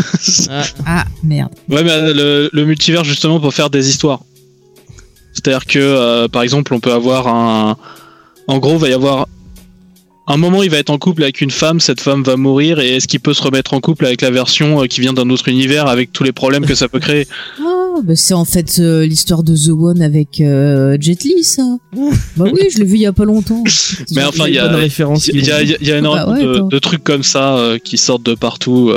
Ah, 0.50 0.64
Ah, 0.86 1.06
merde. 1.24 1.52
Ouais, 1.70 1.84
mais 1.84 1.92
euh, 1.92 2.14
le, 2.14 2.50
le 2.52 2.66
multivers 2.66 3.04
justement 3.06 3.40
pour 3.40 3.54
faire 3.54 3.70
des 3.70 3.90
histoires. 3.90 4.22
C'est-à-dire 5.44 5.66
que, 5.66 5.80
euh, 5.80 6.28
par 6.28 6.42
exemple, 6.44 6.74
on 6.74 6.80
peut 6.80 6.92
avoir 6.94 7.28
un. 7.28 7.78
En 8.48 8.58
gros, 8.60 8.78
va 8.78 8.90
y 8.90 8.94
avoir. 8.94 9.28
Un 10.32 10.38
moment, 10.38 10.62
il 10.62 10.70
va 10.70 10.78
être 10.78 10.92
en 10.92 11.00
couple 11.00 11.24
avec 11.24 11.42
une 11.42 11.50
femme, 11.50 11.80
cette 11.80 12.02
femme 12.02 12.22
va 12.22 12.36
mourir, 12.38 12.80
et 12.80 12.98
est-ce 12.98 13.08
qu'il 13.08 13.20
peut 13.20 13.34
se 13.34 13.42
remettre 13.42 13.74
en 13.74 13.80
couple 13.80 14.06
avec 14.06 14.22
la 14.22 14.30
version 14.30 14.84
euh, 14.84 14.86
qui 14.86 15.02
vient 15.02 15.14
d'un 15.14 15.28
autre 15.32 15.48
univers 15.48 15.88
avec 15.88 16.14
tous 16.14 16.24
les 16.24 16.32
problèmes 16.32 16.68
que 16.68 16.76
ça 16.76 16.88
peut 16.88 17.00
créer? 17.00 17.28
Ah, 17.92 18.02
bah 18.04 18.16
c'est 18.16 18.36
en 18.36 18.46
fait 18.46 18.78
euh, 18.80 19.06
l'histoire 19.06 19.42
de 19.44 19.56
The 19.58 19.70
One 19.72 20.02
avec 20.04 20.40
euh, 20.40 20.96
Jet 21.02 21.22
Li, 21.24 21.44
ça. 21.44 21.64
bah 22.38 22.46
oui, 22.54 22.62
je 22.72 22.78
l'ai 22.78 22.86
vu 22.86 22.96
il 22.96 23.02
y 23.02 23.06
a 23.08 23.12
pas 23.12 23.26
longtemps. 23.26 23.64
Mais 24.16 24.24
enfin, 24.24 24.46
il 24.48 24.54
y 24.54 24.60
a-. 24.60 24.72
Il 25.34 25.46
y 25.46 25.52
a, 25.52 25.62
il 25.64 25.70
y 25.70 25.74
a- 25.74 25.78
il 25.82 25.88
y 25.88 25.92
a 25.92 25.98
énormément 25.98 26.28
Bah 26.28 26.34
ouais, 26.34 26.70
de, 26.70 26.80
trucs 26.80 27.04
comme 27.04 27.24
ça 27.24 27.58
euh, 27.58 27.78
qui 27.80 27.98
sortent 27.98 28.24
de 28.24 28.36
partout. 28.36 28.94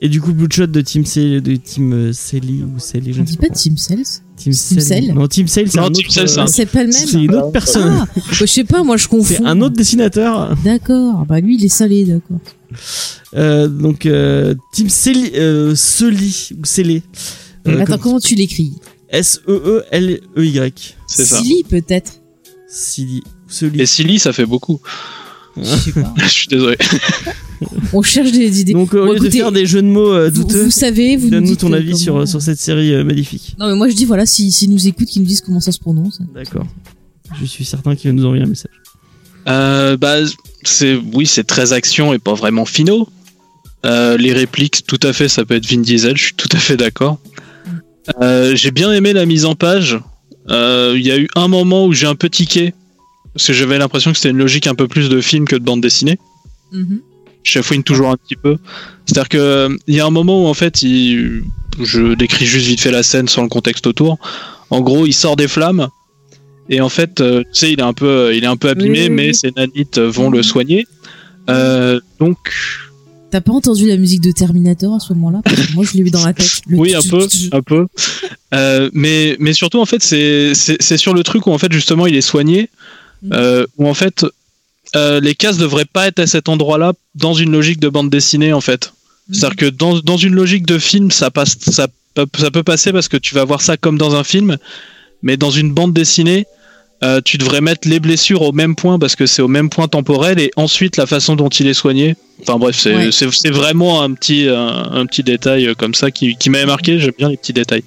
Euh. 0.00 0.04
Et 0.06 0.08
du 0.08 0.20
coup, 0.20 0.32
Bloodshot 0.32 0.66
de 0.68 0.80
Team 0.80 1.04
C, 1.04 1.40
de 1.40 1.56
Team 1.56 1.92
euh, 1.92 2.12
Selly 2.12 2.62
ou 2.62 2.78
Selly, 2.78 3.12
je 3.12 3.18
On 3.18 3.22
ne 3.22 3.26
dit 3.28 3.36
pas 3.36 3.48
pas. 3.48 3.54
Team 3.54 3.76
Cells 3.76 4.04
Team 4.36 4.52
Team 4.52 4.52
Cell. 4.52 4.82
Cell 4.82 5.14
Non, 5.14 5.26
Team 5.26 5.48
Cell, 5.48 5.68
c'est 5.70 5.78
Non, 5.78 5.86
un 5.86 5.90
Team 5.90 6.06
autre. 6.06 6.12
Cell, 6.14 6.28
c'est 6.28 6.38
euh, 6.40 6.46
C'est 6.46 6.66
pas 6.66 6.84
le 6.84 6.90
même 6.90 7.06
C'est 7.06 7.22
une 7.24 7.34
autre 7.34 7.50
personne. 7.50 7.98
Ah, 8.02 8.06
bah, 8.14 8.22
je 8.30 8.46
sais 8.46 8.62
pas, 8.64 8.84
moi 8.84 8.96
je 8.96 9.08
confonds. 9.08 9.34
C'est 9.38 9.44
un 9.44 9.60
autre 9.60 9.74
dessinateur. 9.76 10.56
D'accord, 10.64 11.26
bah 11.26 11.40
lui 11.40 11.56
il 11.56 11.64
est 11.64 11.68
salé, 11.68 12.04
d'accord. 12.04 12.38
Euh, 13.34 13.66
donc, 13.66 14.06
euh, 14.06 14.54
Team 14.72 14.88
Selly, 14.88 15.32
euh, 15.34 15.74
Selly 15.74 16.50
ou 16.60 16.64
Selly. 16.64 17.02
Euh, 17.66 17.80
Attends, 17.80 17.92
comme- 17.94 18.00
comment 18.00 18.20
tu 18.20 18.34
l'écris 18.36 18.74
S-E-E-L-E-Y. 19.10 20.96
C'est 21.08 21.24
ça. 21.24 21.38
Silly 21.38 21.64
peut-être. 21.68 22.12
Silly. 22.68 23.22
ou 23.26 23.50
Selly. 23.50 23.80
Et 23.80 23.86
Silly, 23.86 24.18
ça 24.18 24.32
fait 24.32 24.46
beaucoup. 24.46 24.80
Je 25.62 25.76
sais 25.76 25.92
pas. 25.92 26.14
Je 26.22 26.28
suis 26.28 26.48
désolé. 26.48 26.76
On 27.92 28.02
cherche 28.02 28.30
des 28.30 28.60
idées. 28.60 28.72
Donc, 28.72 28.94
au 28.94 29.06
Bon, 29.06 29.12
lieu 29.12 29.18
de 29.18 29.30
faire 29.30 29.50
des 29.52 29.66
jeux 29.66 29.82
de 29.82 29.88
mots 29.88 30.12
euh, 30.12 30.30
douteux, 30.30 30.64
vous 30.64 30.70
savez, 30.70 31.16
vous 31.16 31.24
nous 31.24 31.30
donne-nous 31.30 31.56
ton 31.56 31.72
avis 31.72 31.96
sur, 31.96 32.26
sur 32.28 32.40
cette 32.40 32.58
série 32.60 32.94
euh, 32.94 33.02
magnifique. 33.02 33.56
Non 33.58 33.66
mais 33.68 33.74
moi 33.74 33.88
je 33.88 33.94
dis 33.94 34.04
voilà, 34.04 34.26
s'ils 34.26 34.52
si, 34.52 34.68
nous 34.68 34.86
écoutent, 34.86 35.08
qu'ils 35.08 35.22
nous 35.22 35.28
disent 35.28 35.40
comment 35.40 35.60
ça 35.60 35.72
se 35.72 35.78
prononce. 35.80 36.20
D'accord. 36.34 36.66
Je 37.40 37.44
suis 37.44 37.64
certain 37.64 37.96
qu'il 37.96 38.10
va 38.10 38.14
nous 38.14 38.24
envoyer 38.24 38.44
un 38.44 38.48
message. 38.48 38.70
Euh, 39.48 39.96
bah, 39.96 40.16
c'est 40.62 40.96
oui, 41.14 41.26
c'est 41.26 41.44
très 41.44 41.72
action 41.72 42.12
et 42.14 42.18
pas 42.18 42.34
vraiment 42.34 42.64
finaux. 42.64 43.08
Euh, 43.86 44.16
les 44.16 44.32
répliques, 44.32 44.84
tout 44.86 45.00
à 45.02 45.12
fait, 45.12 45.28
ça 45.28 45.44
peut 45.44 45.54
être 45.56 45.66
Vin 45.66 45.80
Diesel. 45.80 46.16
Je 46.16 46.24
suis 46.24 46.34
tout 46.34 46.48
à 46.52 46.58
fait 46.58 46.76
d'accord. 46.76 47.18
Euh, 48.20 48.54
j'ai 48.56 48.70
bien 48.70 48.92
aimé 48.92 49.12
la 49.12 49.26
mise 49.26 49.44
en 49.44 49.54
page. 49.54 49.98
Euh, 50.50 50.94
Il 50.96 51.06
y 51.06 51.10
a 51.10 51.18
eu 51.18 51.28
un 51.36 51.48
moment 51.48 51.86
où 51.86 51.92
j'ai 51.92 52.06
un 52.06 52.14
peu 52.14 52.28
tiqué 52.28 52.72
parce 53.38 53.46
que 53.46 53.52
j'avais 53.52 53.78
l'impression 53.78 54.10
que 54.10 54.18
c'était 54.18 54.30
une 54.30 54.38
logique 54.38 54.66
un 54.66 54.74
peu 54.74 54.88
plus 54.88 55.08
de 55.08 55.20
film 55.20 55.44
que 55.44 55.54
de 55.54 55.62
bande 55.62 55.80
dessinée. 55.80 56.18
Mhm. 56.72 57.00
Je 57.44 57.52
chafouine 57.52 57.84
toujours 57.84 58.10
un 58.10 58.16
petit 58.16 58.34
peu. 58.34 58.56
C'est-à-dire 59.06 59.28
que 59.28 59.38
euh, 59.38 59.76
il 59.86 59.94
y 59.94 60.00
a 60.00 60.06
un 60.06 60.10
moment 60.10 60.42
où 60.42 60.46
en 60.48 60.54
fait, 60.54 60.82
il... 60.82 61.44
je 61.80 62.14
décris 62.14 62.46
juste 62.46 62.66
vite 62.66 62.80
fait 62.80 62.90
la 62.90 63.04
scène 63.04 63.28
sans 63.28 63.42
le 63.42 63.48
contexte 63.48 63.86
autour. 63.86 64.18
En 64.70 64.80
gros, 64.80 65.06
il 65.06 65.12
sort 65.12 65.36
des 65.36 65.46
flammes 65.46 65.86
et 66.68 66.80
en 66.80 66.88
fait, 66.88 67.20
euh, 67.20 67.44
tu 67.44 67.60
sais, 67.60 67.72
il 67.72 67.78
est 67.78 67.84
un 67.84 67.92
peu, 67.92 68.34
il 68.34 68.42
est 68.42 68.48
un 68.48 68.56
peu 68.56 68.70
abîmé, 68.70 69.02
Oui, 69.02 69.06
oui, 69.08 69.10
mais 69.10 69.32
ses 69.32 69.52
nanites 69.52 70.00
vont 70.00 70.30
le 70.30 70.42
soigner. 70.42 70.88
Euh, 71.48 72.00
donc, 72.18 72.36
T'as 73.30 73.40
pas 73.40 73.52
entendu 73.52 73.86
la 73.86 73.98
musique 73.98 74.22
de 74.22 74.32
Terminator 74.32 74.94
à 74.94 75.00
ce 75.00 75.12
moment-là? 75.12 75.42
Parce 75.44 75.66
que 75.66 75.74
Moi, 75.74 75.84
je 75.84 75.96
l'ai 75.96 76.00
eu 76.00 76.10
dans 76.10 76.24
la 76.24 76.32
tête. 76.32 76.60
Le 76.66 76.76
oui, 76.76 76.94
un 76.94 77.02
peu, 77.02 77.26
un 77.52 77.62
peu. 77.62 77.86
Euh, 78.54 78.90
mais, 78.94 79.36
mais 79.38 79.52
surtout, 79.52 79.80
en 79.80 79.84
fait, 79.84 80.02
c'est, 80.02 80.54
c'est, 80.54 80.78
c'est 80.80 80.96
sur 80.96 81.14
le 81.14 81.22
truc 81.22 81.46
où 81.46 81.52
en 81.52 81.58
fait 81.58 81.70
justement 81.70 82.06
il 82.06 82.16
est 82.16 82.22
soigné. 82.22 82.70
Euh, 83.32 83.66
où 83.76 83.88
en 83.88 83.94
fait 83.94 84.24
euh, 84.96 85.20
les 85.20 85.34
cases 85.34 85.58
devraient 85.58 85.84
pas 85.84 86.06
être 86.08 86.18
à 86.20 86.26
cet 86.26 86.48
endroit-là 86.48 86.92
dans 87.14 87.34
une 87.34 87.50
logique 87.52 87.80
de 87.80 87.88
bande 87.88 88.10
dessinée 88.10 88.52
en 88.52 88.60
fait. 88.60 88.92
C'est-à-dire 89.30 89.56
que 89.56 89.66
dans, 89.66 89.98
dans 89.98 90.16
une 90.16 90.34
logique 90.34 90.64
de 90.66 90.78
film, 90.78 91.10
ça 91.10 91.30
passe, 91.30 91.58
ça, 91.60 91.88
peut- 92.14 92.26
ça 92.38 92.50
peut 92.50 92.62
passer 92.62 92.92
parce 92.92 93.08
que 93.08 93.18
tu 93.18 93.34
vas 93.34 93.44
voir 93.44 93.60
ça 93.60 93.76
comme 93.76 93.98
dans 93.98 94.14
un 94.16 94.24
film, 94.24 94.56
mais 95.22 95.36
dans 95.36 95.50
une 95.50 95.70
bande 95.72 95.92
dessinée, 95.92 96.46
euh, 97.04 97.20
tu 97.24 97.36
devrais 97.38 97.60
mettre 97.60 97.86
les 97.86 98.00
blessures 98.00 98.40
au 98.42 98.52
même 98.52 98.74
point 98.74 98.98
parce 98.98 99.14
que 99.16 99.26
c'est 99.26 99.42
au 99.42 99.46
même 99.48 99.68
point 99.68 99.86
temporel 99.86 100.40
et 100.40 100.50
ensuite 100.56 100.96
la 100.96 101.06
façon 101.06 101.36
dont 101.36 101.48
il 101.50 101.66
est 101.66 101.74
soigné. 101.74 102.16
Enfin 102.42 102.56
bref, 102.58 102.76
c'est, 102.78 102.94
Ouais. 102.94 103.50
vraiment 103.50 104.00
un 104.02 104.14
petit, 104.14 104.48
un, 104.48 104.90
un 104.92 105.04
petit 105.06 105.22
détail 105.22 105.66
euh, 105.68 105.74
comme 105.74 105.94
ça 105.94 106.10
qui, 106.10 106.36
qui 106.36 106.48
m'avait 106.50 106.66
marqué. 106.66 106.98
J'aime 106.98 107.12
bien 107.18 107.28
les 107.28 107.36
petits 107.36 107.52
détails. 107.52 107.84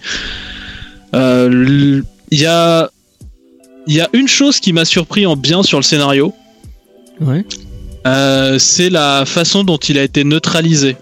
Euh, 1.16 2.02
Il 2.32 2.40
y 2.40 2.46
a, 2.46 2.90
il 3.88 3.96
y 3.96 4.02
a 4.02 4.10
une 4.14 4.28
chose 4.28 4.60
qui 4.60 4.74
m'a 4.74 4.86
surpris 4.86 5.26
en 5.26 5.36
bien 5.36 5.64
sur 5.64 5.78
le 5.80 5.84
scénario, 5.84 6.34
Ouais. 7.20 7.46
euh, 8.08 8.58
c'est 8.60 8.90
la 8.90 9.26
façon 9.26 9.64
dont 9.64 9.78
il 9.78 9.98
a 9.98 10.04
été 10.04 10.24
neutralisé. 10.24 10.96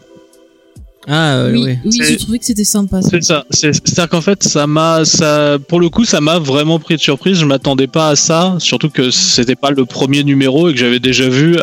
Ah, 1.08 1.38
euh, 1.38 1.52
Oui, 1.54 1.64
ouais. 1.64 1.80
oui 1.86 2.00
j'ai 2.08 2.18
trouvé 2.18 2.38
que 2.40 2.46
c'était 2.46 2.64
sympa. 2.64 3.02
C'est 3.02 3.24
ça. 3.24 3.46
C'est- 3.50 3.72
C'est-à-dire 3.74 4.10
qu'en 4.10 4.22
fait, 4.22 4.44
ça 4.44 4.68
m'a, 4.68 5.06
ça, 5.06 5.58
pour 5.68 5.80
le 5.80 5.90
coup, 5.90 6.06
ça 6.06 6.22
m'a 6.22 6.38
vraiment 6.40 6.78
pris 6.78 6.96
de 6.98 7.02
surprise. 7.02 7.38
Je 7.40 7.46
m'attendais 7.46 7.88
pas 7.88 8.10
à 8.10 8.16
ça, 8.16 8.56
surtout 8.60 8.90
que 8.90 9.10
c'était 9.10 9.56
pas 9.56 9.72
le 9.72 9.86
premier 9.86 10.24
numéro 10.24 10.70
et 10.70 10.74
que 10.74 10.80
j'avais 10.80 11.00
déjà 11.00 11.28
vu 11.28 11.58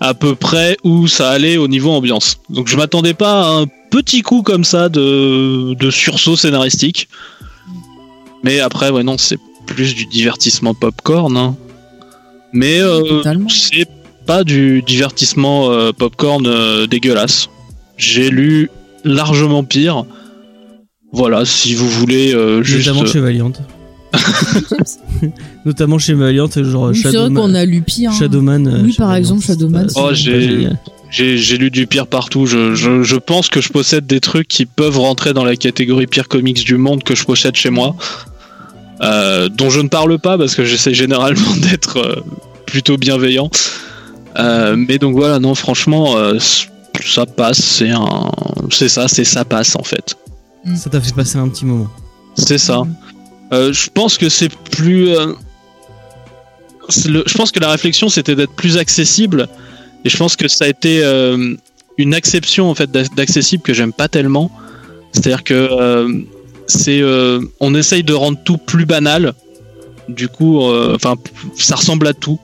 à 0.00 0.14
peu 0.14 0.34
près 0.36 0.76
où 0.84 1.06
ça 1.06 1.28
allait 1.28 1.56
au 1.58 1.68
niveau 1.68 1.90
ambiance. 1.90 2.38
Donc 2.48 2.68
je 2.68 2.76
m'attendais 2.76 3.14
pas 3.14 3.42
à 3.42 3.48
un 3.50 3.66
petit 3.90 4.22
coup 4.22 4.42
comme 4.42 4.64
ça 4.64 4.88
de, 4.88 5.74
de 5.74 5.90
sursaut 5.90 6.36
scénaristique. 6.36 7.08
Mais 8.44 8.60
après, 8.60 8.90
ouais, 8.90 9.02
non, 9.02 9.18
c'est 9.18 9.38
plus 9.68 9.94
du 9.94 10.06
divertissement 10.06 10.74
popcorn. 10.74 11.36
Hein. 11.36 11.56
Mais 12.52 12.80
euh, 12.80 13.22
c'est 13.48 13.86
pas 14.26 14.42
du 14.44 14.82
divertissement 14.82 15.70
euh, 15.70 15.92
popcorn 15.92 16.46
euh, 16.46 16.86
dégueulasse. 16.86 17.48
J'ai 17.96 18.30
lu 18.30 18.70
largement 19.04 19.64
pire. 19.64 20.04
Voilà, 21.12 21.44
si 21.44 21.74
vous 21.74 21.88
voulez 21.88 22.34
euh, 22.34 22.62
juste. 22.62 22.86
Notamment 22.88 23.06
chez 23.06 23.20
Valiant. 23.20 23.52
Notamment 25.64 25.98
chez 25.98 26.14
Valiant, 26.14 26.48
genre 26.50 26.88
Oui, 26.90 26.96
c'est 26.96 27.02
vrai 27.08 27.12
Shadowman. 27.12 27.42
qu'on 27.42 27.54
a 27.54 27.64
lu 27.64 27.82
pire. 27.82 28.10
hein. 28.10 28.18
Shadowman. 28.18 28.82
Oui, 28.84 28.94
par 28.96 29.08
Valiant, 29.08 29.18
exemple, 29.18 29.42
Shadowman, 29.44 29.86
Oh, 29.96 30.10
j'ai- 31.10 31.56
lu 31.58 31.70
du 31.70 31.86
pire 31.86 32.06
partout. 32.06 32.46
Je, 32.46 32.74
je, 32.74 33.02
je 33.02 33.16
pense 33.16 33.48
que 33.48 33.60
je 33.60 33.68
possède 33.70 34.06
des 34.06 34.20
trucs 34.20 34.48
qui 34.48 34.66
peuvent 34.66 34.98
rentrer 34.98 35.32
dans 35.32 35.44
la 35.44 35.56
catégorie 35.56 36.06
pire 36.06 36.28
comics 36.28 36.64
du 36.64 36.76
monde 36.76 37.02
que 37.02 37.14
je 37.14 37.24
possède 37.24 37.56
chez 37.56 37.70
moi. 37.70 37.96
Euh, 39.00 39.48
dont 39.48 39.70
je 39.70 39.80
ne 39.80 39.88
parle 39.88 40.18
pas 40.18 40.36
parce 40.36 40.54
que 40.56 40.64
j'essaie 40.64 40.94
généralement 40.94 41.54
d'être 41.70 41.98
euh, 41.98 42.16
plutôt 42.66 42.96
bienveillant. 42.96 43.50
Euh, 44.38 44.76
mais 44.76 44.98
donc 44.98 45.14
voilà, 45.14 45.38
non, 45.38 45.54
franchement, 45.54 46.16
euh, 46.16 46.38
ça 47.04 47.24
passe. 47.26 47.58
C'est 47.60 47.90
un, 47.90 48.30
c'est 48.70 48.88
ça, 48.88 49.06
c'est 49.08 49.24
ça 49.24 49.44
passe 49.44 49.76
en 49.76 49.82
fait. 49.84 50.16
Ça 50.76 50.90
t'a 50.90 51.00
fait 51.00 51.14
passer 51.14 51.38
un 51.38 51.48
petit 51.48 51.64
moment. 51.64 51.88
C'est 52.36 52.58
ça. 52.58 52.82
Euh, 53.52 53.72
je 53.72 53.88
pense 53.88 54.18
que 54.18 54.28
c'est 54.28 54.52
plus. 54.70 55.08
euh, 55.10 55.32
le- 57.06 57.24
je 57.26 57.34
pense 57.36 57.52
que 57.52 57.60
la 57.60 57.70
réflexion 57.70 58.08
c'était 58.08 58.34
d'être 58.34 58.52
plus 58.54 58.76
accessible. 58.76 59.48
Et 60.04 60.08
je 60.10 60.16
pense 60.16 60.36
que 60.36 60.46
ça 60.48 60.64
a 60.64 60.68
été 60.68 61.02
euh, 61.04 61.54
une 61.98 62.14
exception 62.14 62.70
en 62.70 62.74
fait 62.74 62.90
d'ac- 62.90 63.14
d'accessible 63.14 63.62
que 63.62 63.74
j'aime 63.74 63.92
pas 63.92 64.08
tellement. 64.08 64.50
C'est-à-dire 65.12 65.42
que 65.44 65.54
euh, 65.54 66.08
c'est, 66.68 67.00
euh, 67.00 67.40
on 67.60 67.74
essaye 67.74 68.04
de 68.04 68.12
rendre 68.14 68.38
tout 68.44 68.56
plus 68.58 68.86
banal. 68.86 69.32
Du 70.08 70.28
coup, 70.28 70.62
euh, 70.62 70.94
enfin, 70.94 71.16
ça 71.56 71.74
ressemble 71.76 72.06
à 72.06 72.14
tout. 72.14 72.38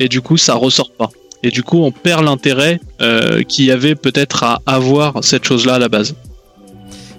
Et 0.00 0.08
du 0.08 0.20
coup, 0.20 0.36
ça 0.36 0.54
ressort 0.54 0.90
pas. 0.90 1.10
Et 1.44 1.50
du 1.50 1.62
coup, 1.62 1.78
on 1.78 1.90
perd 1.92 2.24
l'intérêt 2.24 2.80
euh, 3.00 3.42
qu'il 3.42 3.64
y 3.66 3.70
avait 3.70 3.94
peut-être 3.94 4.42
à 4.44 4.60
avoir 4.66 5.22
cette 5.22 5.44
chose-là 5.44 5.74
à 5.74 5.78
la 5.78 5.88
base. 5.88 6.14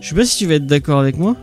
Je 0.02 0.10
sais 0.10 0.16
pas 0.16 0.26
si 0.26 0.38
tu 0.38 0.46
vas 0.48 0.56
être 0.56 0.66
d'accord 0.68 1.00
avec 1.00 1.18
moi. 1.18 1.36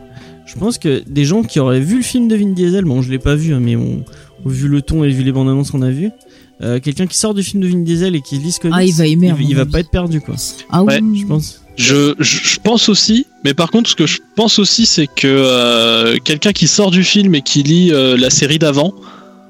Je 0.45 0.55
pense 0.57 0.77
que 0.77 1.01
des 1.07 1.25
gens 1.25 1.43
qui 1.43 1.59
auraient 1.59 1.79
vu 1.79 1.97
le 1.97 2.03
film 2.03 2.27
de 2.27 2.35
Vin 2.35 2.49
Diesel, 2.51 2.85
bon, 2.85 3.01
je 3.01 3.09
l'ai 3.09 3.19
pas 3.19 3.35
vu, 3.35 3.53
hein, 3.53 3.59
mais 3.61 3.75
on, 3.75 4.03
vu 4.45 4.67
le 4.67 4.81
ton 4.81 5.03
et 5.03 5.09
vu 5.09 5.23
les 5.23 5.31
bandes 5.31 5.47
annonces 5.47 5.71
qu'on 5.71 5.81
a 5.81 5.91
vu. 5.91 6.09
euh, 6.61 6.79
Quelqu'un 6.79 7.07
qui 7.07 7.17
sort 7.17 7.33
du 7.33 7.43
film 7.43 7.61
de 7.63 7.67
Vin 7.67 7.79
Diesel 7.79 8.15
et 8.15 8.21
qui 8.21 8.37
lit 8.37 8.51
ce 8.51 8.59
comics, 8.59 8.75
Ah, 8.77 8.83
il 8.83 8.93
va 8.93 9.05
aimer, 9.07 9.33
il, 9.39 9.49
mon 9.49 9.55
va 9.55 9.65
pas 9.65 9.79
être 9.79 9.91
perdu 9.91 10.19
quoi. 10.19 10.35
Ah 10.69 10.83
Ouais, 10.83 10.99
oui, 11.01 11.19
Je 11.19 11.25
pense. 11.27 11.60
Je, 11.77 12.13
je, 12.19 12.59
pense 12.59 12.89
aussi, 12.89 13.25
mais 13.43 13.53
par 13.53 13.71
contre, 13.71 13.89
ce 13.89 13.95
que 13.95 14.05
je 14.05 14.19
pense 14.35 14.59
aussi, 14.59 14.85
c'est 14.85 15.07
que 15.07 15.25
euh, 15.27 16.17
quelqu'un 16.23 16.51
qui 16.51 16.67
sort 16.67 16.91
du 16.91 17.03
film 17.03 17.33
et 17.33 17.41
qui 17.41 17.63
lit 17.63 17.91
euh, 17.91 18.17
la 18.17 18.29
série 18.29 18.59
d'avant 18.59 18.93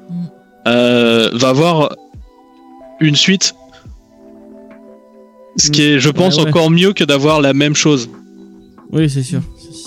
Mm. 0.09 0.25
euh, 0.67 1.29
va 1.33 1.49
avoir 1.49 1.95
une 2.99 3.15
suite. 3.15 3.53
Ce 5.57 5.69
qui 5.69 5.81
est, 5.83 5.99
je 5.99 6.09
pense, 6.09 6.37
Ouais, 6.37 6.43
ouais. 6.43 6.49
encore 6.49 6.71
mieux 6.71 6.93
que 6.93 7.03
d'avoir 7.03 7.41
la 7.41 7.53
même 7.53 7.75
chose. 7.75 8.09
Oui, 8.91 9.09
c'est 9.09 9.23
sûr, 9.23 9.41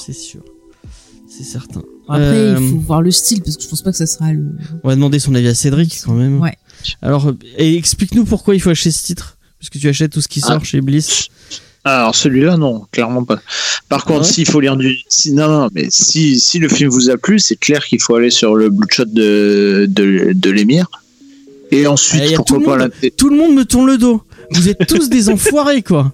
c'est- 0.05 0.13
sûr, 0.13 0.41
c'est 1.29 1.45
certain. 1.45 1.83
Après, 2.09 2.21
Euh, 2.23 2.59
il 2.61 2.71
faut 2.71 2.79
voir 2.81 3.01
le 3.01 3.11
style 3.11 3.43
parce 3.43 3.57
que 3.57 3.63
je 3.63 3.69
pense 3.69 3.81
pas 3.83 3.91
que 3.91 3.97
ça 3.97 4.07
sera 4.07 4.33
le. 4.33 4.45
On 4.83 4.89
va 4.89 4.95
demander 4.95 5.19
son 5.19 5.35
avis 5.35 5.49
à 5.49 5.55
Cédric 5.55 6.01
quand 6.05 6.13
même. 6.13 6.39
Ouais. 6.41 6.55
Alors, 7.01 7.33
explique-nous 7.57 8.25
pourquoi 8.27 8.55
il 8.55 8.61
faut 8.61 8.69
acheter 8.71 8.91
ce 8.91 9.03
titre, 9.05 9.39
puisque 9.59 9.79
tu 9.79 9.89
achètes 9.89 10.13
tout 10.13 10.21
ce 10.21 10.29
qui 10.29 10.41
Ah. 10.45 10.49
sort 10.49 10.65
chez 10.65 10.83
Bliss. 10.83 11.29
Alors 11.85 12.15
celui-là, 12.15 12.57
non, 12.57 12.87
clairement 12.93 13.25
pas. 13.25 13.41
Par 13.89 14.05
contre, 14.05 14.21
Ah 14.21 14.27
ouais 14.27 14.33
s'il 14.33 14.49
faut 14.49 14.61
lire 14.61 14.77
du, 14.77 14.97
si, 15.09 15.33
non, 15.33 15.49
non, 15.49 15.69
mais 15.75 15.87
si, 15.91 16.41
si 16.41 16.59
le 16.59 16.69
film 16.69 16.89
vous 16.91 17.11
a 17.11 17.17
plu, 17.19 17.39
c'est 17.39 17.57
clair 17.57 17.85
qu'il 17.85 18.01
faut 18.01 18.15
aller 18.17 18.31
sur 18.31 18.55
le 18.55 18.71
Bloodshot 18.71 19.05
de, 19.05 19.87
de, 19.89 20.33
de 20.33 20.51
l'émir. 20.51 20.87
Et 21.71 21.87
ensuite, 21.87 22.23
Ah, 22.25 22.37
tout 22.37 22.55
pourquoi 22.55 22.77
pas 22.79 22.85
monde. 22.85 22.93
la 23.03 23.11
Tout 23.11 23.29
le 23.29 23.37
monde 23.37 23.55
me 23.55 23.65
tourne 23.65 23.87
le 23.87 23.99
dos. 23.99 24.23
Vous 24.51 24.69
êtes 24.69 24.87
tous 24.87 25.09
des 25.11 25.29
enfoirés 25.31 25.83
quoi. 25.83 26.13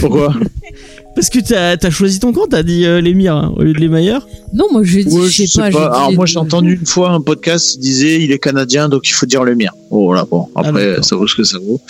Pourquoi 0.00 0.34
Parce 1.14 1.30
que 1.30 1.38
t'as 1.38 1.76
as 1.80 1.90
choisi 1.90 2.18
ton 2.18 2.32
camp, 2.32 2.46
t'as 2.50 2.64
dit 2.64 2.84
euh, 2.84 3.00
l'émir 3.00 3.36
hein, 3.36 3.54
au 3.56 3.62
lieu 3.62 3.72
de 3.72 3.78
l'émailleur. 3.78 4.26
Non, 4.52 4.66
moi 4.72 4.82
j'ai 4.82 5.04
dit, 5.04 5.14
Ouais, 5.14 5.28
je 5.28 5.44
sais 5.46 5.70
pas. 5.70 5.86
Alors 5.86 6.10
les 6.10 6.16
moi, 6.16 6.26
j'ai 6.26 6.38
entendu 6.38 6.74
une 6.74 6.86
fois 6.86 7.10
un 7.10 7.20
podcast 7.20 7.70
qui 7.70 7.78
disait 7.78 8.20
il 8.20 8.32
est 8.32 8.38
canadien, 8.40 8.88
donc 8.88 9.08
il 9.08 9.12
faut 9.12 9.26
dire 9.26 9.44
l'émir. 9.44 9.72
Oh 9.90 10.12
là, 10.12 10.26
bon, 10.28 10.48
Ah, 10.56 10.62
après, 10.64 10.96
ça 11.02 11.14
vaut 11.14 11.28
ce 11.28 11.36
que 11.36 11.44
ça 11.44 11.58
vaut. 11.58 11.80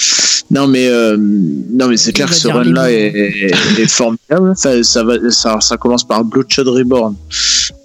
Non, 0.51 0.67
mais, 0.67 0.89
euh, 0.89 1.17
non, 1.19 1.89
mais 1.89 1.97
c'est 1.97 2.13
clair 2.13 2.29
que 2.29 2.35
ce 2.35 2.49
est, 2.49 3.17
est, 3.17 3.81
est 3.81 3.87
formidable. 3.89 4.51
Enfin, 4.51 4.83
ça, 4.83 5.03
va, 5.05 5.15
ça, 5.31 5.59
ça 5.61 5.77
commence 5.79 6.05
par 6.05 6.23
Bloodshot 6.23 6.65
Reborn. 6.65 7.15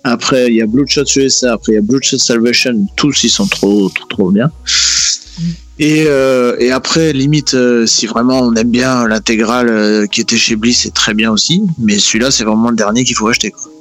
Après, 0.03 0.48
il 0.48 0.56
y 0.56 0.61
a 0.61 0.65
Bloodshot 0.68 1.06
USA. 1.15 1.53
Après, 1.53 1.72
il 1.72 1.76
y 1.76 1.77
a 1.77 1.81
Bloodshot 1.81 2.18
Salvation. 2.18 2.86
Tous, 2.98 3.23
ils 3.23 3.30
sont 3.30 3.48
trop, 3.48 3.90
trop, 3.90 4.07
trop 4.07 4.31
bien. 4.31 4.52
Et, 5.80 6.03
euh, 6.07 6.57
et 6.60 6.72
après, 6.72 7.14
limite, 7.14 7.53
euh, 7.53 7.85
si 7.85 8.06
vraiment 8.06 8.41
on 8.41 8.53
aime 8.56 8.69
bien 8.69 9.07
l'intégrale 9.07 9.69
euh, 9.69 10.07
qui 10.07 10.19
était 10.19 10.38
chez 10.38 10.57
Bliss, 10.57 10.81
c'est 10.81 10.93
très 10.93 11.14
bien 11.14 11.31
aussi. 11.31 11.64
Mais 11.77 11.97
celui-là, 11.97 12.31
c'est 12.31 12.43
vraiment 12.43 12.69
le 12.69 12.76
dernier 12.76 13.06
qu'il 13.06 13.15
faut 13.15 13.30
acheter. 13.30 13.51
Quoi. 13.51 13.72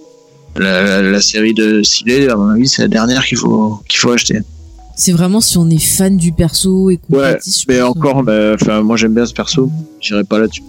La, 0.56 0.82
la, 0.82 1.02
la 1.02 1.20
série 1.20 1.54
de 1.54 1.82
Silé, 1.82 2.28
à 2.28 2.36
mon 2.36 2.50
avis, 2.50 2.68
c'est 2.68 2.82
la 2.82 2.88
dernière 2.88 3.24
qu'il 3.24 3.38
faut, 3.38 3.80
qu'il 3.88 3.98
faut 3.98 4.12
acheter. 4.12 4.38
C'est 4.96 5.12
vraiment 5.12 5.40
si 5.40 5.58
on 5.58 5.68
est 5.70 5.82
fan 5.82 6.16
du 6.16 6.32
perso 6.32 6.90
et 6.90 6.98
qu'on 6.98 7.18
Ouais, 7.18 7.38
Mais 7.68 7.80
pense, 7.80 7.96
encore, 7.96 8.22
bah, 8.22 8.56
moi 8.82 8.96
j'aime 8.96 9.14
bien 9.14 9.26
ce 9.26 9.32
perso. 9.32 9.70
J'irai 10.00 10.24
pas 10.24 10.38
là-dessus. 10.40 10.62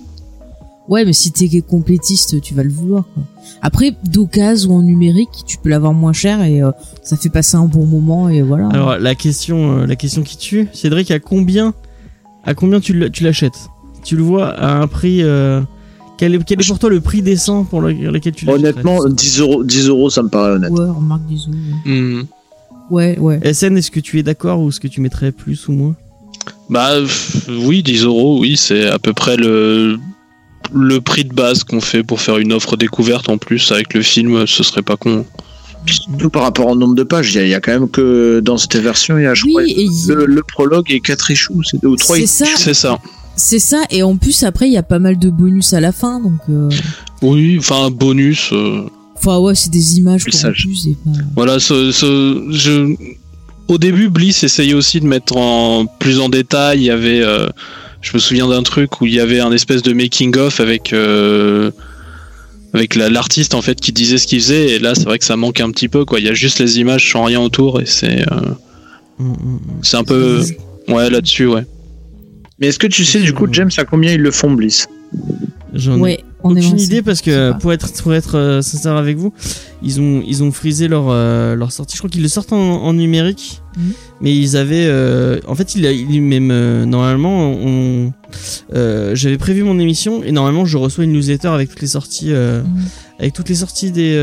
Ouais, 0.90 1.06
mais 1.06 1.14
si 1.14 1.32
t'es 1.32 1.62
complétiste, 1.62 2.42
tu 2.42 2.54
vas 2.56 2.64
le 2.64 2.72
vouloir. 2.72 3.06
Quoi. 3.14 3.24
Après, 3.62 3.94
d'occasion 4.06 4.72
ou 4.72 4.80
en 4.80 4.82
numérique, 4.82 5.30
tu 5.46 5.58
peux 5.58 5.70
l'avoir 5.70 5.94
moins 5.94 6.14
cher 6.14 6.42
et 6.44 6.62
euh, 6.64 6.72
ça 7.04 7.16
fait 7.16 7.30
passer 7.30 7.58
un 7.58 7.66
bon 7.66 7.86
moment 7.86 8.28
et 8.28 8.42
voilà. 8.42 8.68
Alors 8.70 8.98
la 8.98 9.14
question, 9.16 9.80
euh, 9.82 9.86
la 9.86 9.96
question 9.96 10.24
qui 10.24 10.36
tue, 10.38 10.68
Cédric, 10.74 11.12
à 11.12 11.20
combien, 11.20 11.74
à 12.44 12.54
combien 12.56 12.80
tu 12.80 12.94
l'achètes? 13.22 13.70
Tu 14.04 14.16
le 14.16 14.24
vois 14.24 14.48
à 14.48 14.82
un 14.82 14.88
prix. 14.88 15.22
euh, 15.22 15.62
quel, 16.18 16.34
est, 16.36 16.44
quel 16.44 16.60
est 16.60 16.68
pour 16.68 16.80
toi 16.80 16.90
le 16.90 17.02
prix 17.02 17.22
décent 17.22 17.64
pour 17.66 17.82
le- 17.82 17.92
lequel 17.94 18.34
tu 18.34 18.46
l'achètes? 18.46 18.60
Honnêtement, 18.62 19.06
10 19.08 19.40
euros, 19.42 19.64
10 19.64 19.88
euros, 19.90 20.10
ça 20.10 20.24
me 20.24 20.30
paraît 20.30 20.52
honnête. 20.54 20.72
Ouais, 20.72 20.90
remarque 20.90 21.26
des 21.28 21.36
autres. 21.48 21.58
Hmm. 21.86 22.24
Ouais, 22.90 23.18
ouais. 23.20 23.54
SN, 23.54 23.78
est-ce 23.78 23.92
que 23.92 24.00
tu 24.00 24.18
es 24.18 24.24
d'accord 24.24 24.60
ou 24.62 24.70
est-ce 24.70 24.80
que 24.80 24.88
tu 24.88 25.02
mettrais 25.02 25.32
plus 25.32 25.68
ou 25.68 25.74
moins? 25.74 25.96
Bah 26.70 26.90
oui, 27.48 27.84
10 27.84 28.06
euros, 28.06 28.40
oui, 28.40 28.58
c'est 28.58 28.88
à 28.88 28.98
peu 28.98 29.14
près 29.14 29.38
le. 29.38 30.00
Le 30.74 31.02
prix 31.02 31.24
de 31.26 31.34
base 31.34 31.64
qu'on 31.64 31.82
fait 31.82 32.04
pour 32.04 32.22
faire 32.22 32.38
une 32.38 32.54
offre 32.54 32.78
découverte 32.78 33.30
en 33.30 33.38
plus 33.38 33.72
avec 33.72 33.94
le 33.94 34.02
film, 34.02 34.46
ce 34.48 34.64
serait 34.64 34.82
pas 34.82 34.98
con. 34.98 35.26
Surtout 35.86 36.30
par 36.30 36.44
rapport 36.44 36.68
au 36.68 36.76
nombre 36.76 36.96
de 36.96 37.04
pages, 37.04 37.34
il 37.34 37.38
y, 37.38 37.40
a- 37.40 37.46
il 37.46 37.50
y 37.50 37.54
a 37.56 37.62
quand 37.62 37.72
même 37.72 37.90
que 37.90 38.42
dans 38.42 38.58
cette 38.58 38.76
version, 38.76 39.18
il 39.18 39.24
y 39.24 39.28
a, 39.28 39.34
je 39.34 39.46
crois, 39.46 39.64
Oui, 39.64 39.90
le, 40.08 40.26
le 40.26 40.44
prologue 40.44 40.92
et 40.92 41.00
quatre 41.00 41.32
issues, 41.32 41.54
c'est 41.64 41.82
deux 41.82 41.88
ou 41.88 41.96
trois. 41.96 42.18
c'est 42.18 42.28
ça, 42.28 42.46
C'est 42.58 42.74
ça. 42.74 43.00
c'est 43.36 43.60
ça. 43.60 43.84
Et 43.90 44.04
en 44.04 44.18
plus, 44.18 44.44
après, 44.44 44.68
il 44.68 44.74
y 44.74 44.78
a 44.78 44.84
pas 44.84 45.00
mal 45.00 45.18
de 45.18 45.30
bonus 45.30 45.74
à 45.74 45.80
la 45.80 45.92
fin, 45.92 46.20
donc. 46.20 46.40
Euh... 46.50 46.70
Oui, 47.22 47.56
enfin 47.60 47.90
bonus. 47.92 48.50
euh, 48.52 48.82
Enfin, 49.16 49.38
ouais, 49.40 49.56
c'est 49.56 49.70
des 49.72 49.98
images 49.98 50.26
pour 50.26 50.52
plus. 50.52 50.88
Et 50.88 50.98
pas... 51.04 51.12
Voilà, 51.36 51.60
ce, 51.60 51.92
ce- 51.92 52.46
je... 52.52 52.94
au 53.68 53.78
début, 53.78 54.10
Bliss 54.10 54.44
essayait 54.44 54.74
aussi 54.74 55.00
de 55.00 55.08
mettre 55.08 55.36
en 55.38 55.86
plus 55.86 56.20
en 56.20 56.30
détail. 56.30 56.80
Il 56.80 56.84
y 56.86 56.90
avait, 56.92 57.22
euh, 57.22 57.48
je 58.02 58.12
me 58.14 58.20
souviens 58.20 58.48
d'un 58.48 58.64
truc 58.64 59.02
où 59.02 59.06
il 59.06 59.14
y 59.14 59.20
avait 59.20 59.40
un 59.40 59.52
espèce 59.52 59.82
de 59.82 59.94
making 59.94 60.38
of 60.38 60.60
avec 60.60 60.94
euh, 60.94 61.72
avec 62.74 62.96
la- 62.96 63.10
l'artiste 63.10 63.54
en 63.56 63.62
fait 63.62 63.80
qui 63.82 63.92
disait 63.92 64.18
ce 64.18 64.28
qu'il 64.28 64.40
faisait. 64.40 64.70
Et 64.72 64.80
là, 64.80 64.96
c'est 64.96 65.04
vrai 65.06 65.20
que 65.20 65.26
ça 65.26 65.36
manque 65.36 65.60
un 65.60 65.72
petit 65.72 65.88
peu. 65.90 66.06
Quoi, 66.06 66.20
il 66.20 66.26
y 66.26 66.30
a 66.30 66.34
juste 66.34 66.60
les 66.60 66.80
images 66.80 67.12
sans 67.12 67.24
rien 67.24 67.40
autour 67.42 67.82
et 67.82 67.86
c'est 67.86 68.22
euh, 68.32 68.40
Mm, 69.22 69.32
mm, 69.32 69.34
mm. 69.34 69.60
c'est 69.84 69.98
un 69.98 70.06
peu 70.06 70.42
ouais 70.88 71.10
là-dessus, 71.10 71.46
ouais. 71.48 71.66
Mais 72.60 72.68
est-ce 72.68 72.80
que 72.80 72.88
tu 72.88 73.04
sais 73.04 73.20
du 73.20 73.34
coup, 73.34 73.48
James, 73.52 73.70
à 73.76 73.84
combien 73.84 74.14
ils 74.14 74.22
le 74.22 74.32
font 74.32 74.52
Bliss? 74.52 74.88
J'en 75.74 75.98
ai 75.98 76.00
Ouais, 76.00 76.20
on 76.44 76.52
aucune 76.52 76.80
idée 76.80 77.02
parce 77.02 77.22
que 77.22 77.52
pour 77.60 77.74
être 77.74 77.92
pour 78.02 78.14
être 78.14 78.36
euh, 78.38 78.62
sincère 78.62 78.96
avec 78.96 79.18
vous, 79.18 79.34
ils 79.84 80.00
ont 80.00 80.24
ils 80.26 80.42
ont 80.44 80.52
frisé 80.52 80.88
leur 80.88 81.06
euh, 81.10 81.56
leur 81.56 81.72
sortie. 81.72 81.96
Je 81.96 82.00
crois 82.02 82.10
qu'ils 82.10 82.22
le 82.22 82.28
sortent 82.28 82.54
en, 82.54 82.58
en 82.84 82.94
numérique, 82.94 83.62
Mhm. 83.78 83.92
mais 84.22 84.36
ils 84.36 84.58
avaient 84.58 84.88
euh, 84.88 85.40
en 85.48 85.56
fait 85.56 85.76
il 85.76 85.86
a 85.86 85.92
il 85.92 86.22
même 86.22 86.50
euh, 86.52 86.86
normalement 86.86 87.52
on 87.52 88.14
euh, 88.74 89.16
j'avais 89.16 89.38
prévu 89.38 89.64
mon 89.64 89.78
émission 89.80 90.24
et 90.24 90.32
normalement 90.32 90.66
je 90.66 90.78
reçois 90.78 91.04
une 91.04 91.14
newsletter 91.14 91.50
avec 91.50 91.70
toutes 91.70 91.82
les 91.82 91.88
sorties 91.88 92.32
euh, 92.32 92.64
Mhm. 92.64 92.70
avec 93.20 93.34
toutes 93.34 93.50
les 93.50 93.56
sorties 93.56 93.92
des 93.92 94.14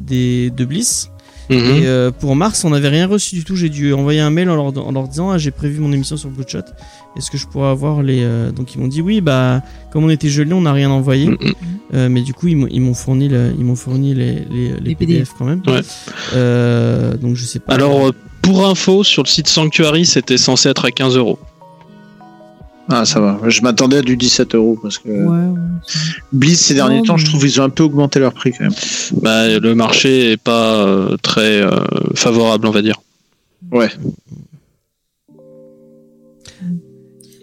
des 0.00 0.50
des 0.50 0.50
de 0.50 0.64
Bliss. 0.64 1.08
Mhm. 1.50 1.56
Et 1.58 1.86
euh, 1.86 2.10
pour 2.10 2.34
mars, 2.36 2.64
on 2.64 2.70
n'avait 2.70 2.88
rien 2.88 3.06
reçu 3.06 3.34
du 3.34 3.44
tout. 3.44 3.54
J'ai 3.56 3.68
dû 3.68 3.92
envoyer 3.92 4.20
un 4.20 4.30
mail 4.30 4.48
en 4.50 4.56
leur, 4.56 4.86
en 4.86 4.92
leur 4.92 5.08
disant 5.08 5.30
ah, 5.30 5.38
j'ai 5.38 5.50
prévu 5.50 5.80
mon 5.80 5.92
émission 5.92 6.16
sur 6.16 6.30
Bloodshot. 6.30 6.58
Est-ce 7.16 7.30
que 7.30 7.36
je 7.38 7.46
pourrais 7.46 7.68
avoir 7.68 8.02
les 8.02 8.20
euh, 8.22 8.50
donc 8.50 8.74
ils 8.74 8.80
m'ont 8.80 8.88
dit 8.88 9.00
oui 9.02 9.20
bah 9.20 9.62
comme 9.92 10.04
on 10.04 10.10
était 10.10 10.28
gelé, 10.28 10.52
on 10.54 10.62
n'a 10.62 10.72
rien 10.72 10.90
envoyé. 10.90 11.26
Mhm. 11.28 11.38
Euh, 11.94 12.08
mais 12.08 12.22
du 12.22 12.32
coup 12.34 12.48
ils 12.48 12.56
m'ont 12.56 12.94
fourni 12.94 13.28
le- 13.28 13.52
ils 13.58 13.64
m'ont 13.64 13.76
fourni 13.76 14.14
les 14.14 14.44
les, 14.50 14.68
les 14.72 14.80
Les 14.80 14.94
PDF, 14.94 15.16
PDF. 15.18 15.30
quand 15.38 15.44
même. 15.44 15.62
Ouais. 15.66 15.80
Euh, 16.34 17.16
donc 17.16 17.36
je 17.36 17.44
sais 17.44 17.58
pas. 17.60 17.74
Alors 17.74 18.06
euh, 18.06 18.12
pour 18.42 18.66
info, 18.66 19.04
sur 19.04 19.22
le 19.22 19.28
site 19.28 19.48
Sanctuary, 19.48 20.04
c'était 20.06 20.36
censé 20.38 20.68
être 20.68 20.84
à 20.84 20.90
15 20.90 21.16
euros. 21.16 21.38
Ah, 22.88 23.04
ça 23.04 23.20
va. 23.20 23.38
Je 23.48 23.62
m'attendais 23.62 23.98
à 23.98 24.02
du 24.02 24.16
17 24.16 24.54
euros 24.54 24.78
parce 24.82 24.98
que 24.98 25.08
Ouais, 25.08 25.16
ouais. 25.26 25.58
Bliss 26.32 26.60
ces 26.60 26.74
derniers 26.74 27.02
temps, 27.02 27.14
mais- 27.14 27.20
je 27.20 27.26
trouve 27.26 27.44
ils 27.46 27.60
ont 27.60 27.64
un 27.64 27.70
peu 27.70 27.82
augmenté 27.84 28.18
leur 28.20 28.32
prix 28.32 28.52
quand 28.52 28.64
même. 28.64 28.74
Bah, 29.22 29.58
le 29.58 29.74
marché 29.74 30.32
est 30.32 30.36
pas 30.36 30.74
euh, 30.86 31.16
très 31.22 31.62
euh, 31.62 31.70
favorable, 32.14 32.66
on 32.66 32.70
va 32.70 32.82
dire. 32.82 33.00
Ouais. 33.72 33.90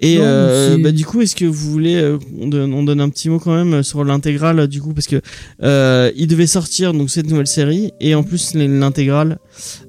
Et 0.04 0.18
Non, 0.18 0.24
euh, 0.26 0.78
bah, 0.80 0.92
du 0.92 1.06
coup, 1.06 1.22
est-ce 1.22 1.36
que 1.36 1.46
vous 1.46 1.72
voulez 1.72 1.96
euh, 1.96 2.18
on, 2.40 2.48
donne, 2.48 2.74
on 2.74 2.82
donne 2.84 3.00
un 3.02 3.10
petit 3.10 3.30
mot 3.30 3.38
quand 3.40 3.54
même 3.54 3.84
sur 3.84 4.04
l'intégrale 4.04 4.68
du 4.68 4.82
coup 4.82 4.94
parce 4.94 5.06
que 5.06 5.22
euh, 5.62 6.12
il 6.16 6.28
devait 6.28 6.48
sortir 6.48 6.94
donc 6.94 7.12
cette 7.12 7.30
nouvelle 7.30 7.46
série 7.48 7.92
et 8.00 8.16
en 8.16 8.24
plus 8.24 8.56
l'intégrale 8.56 9.38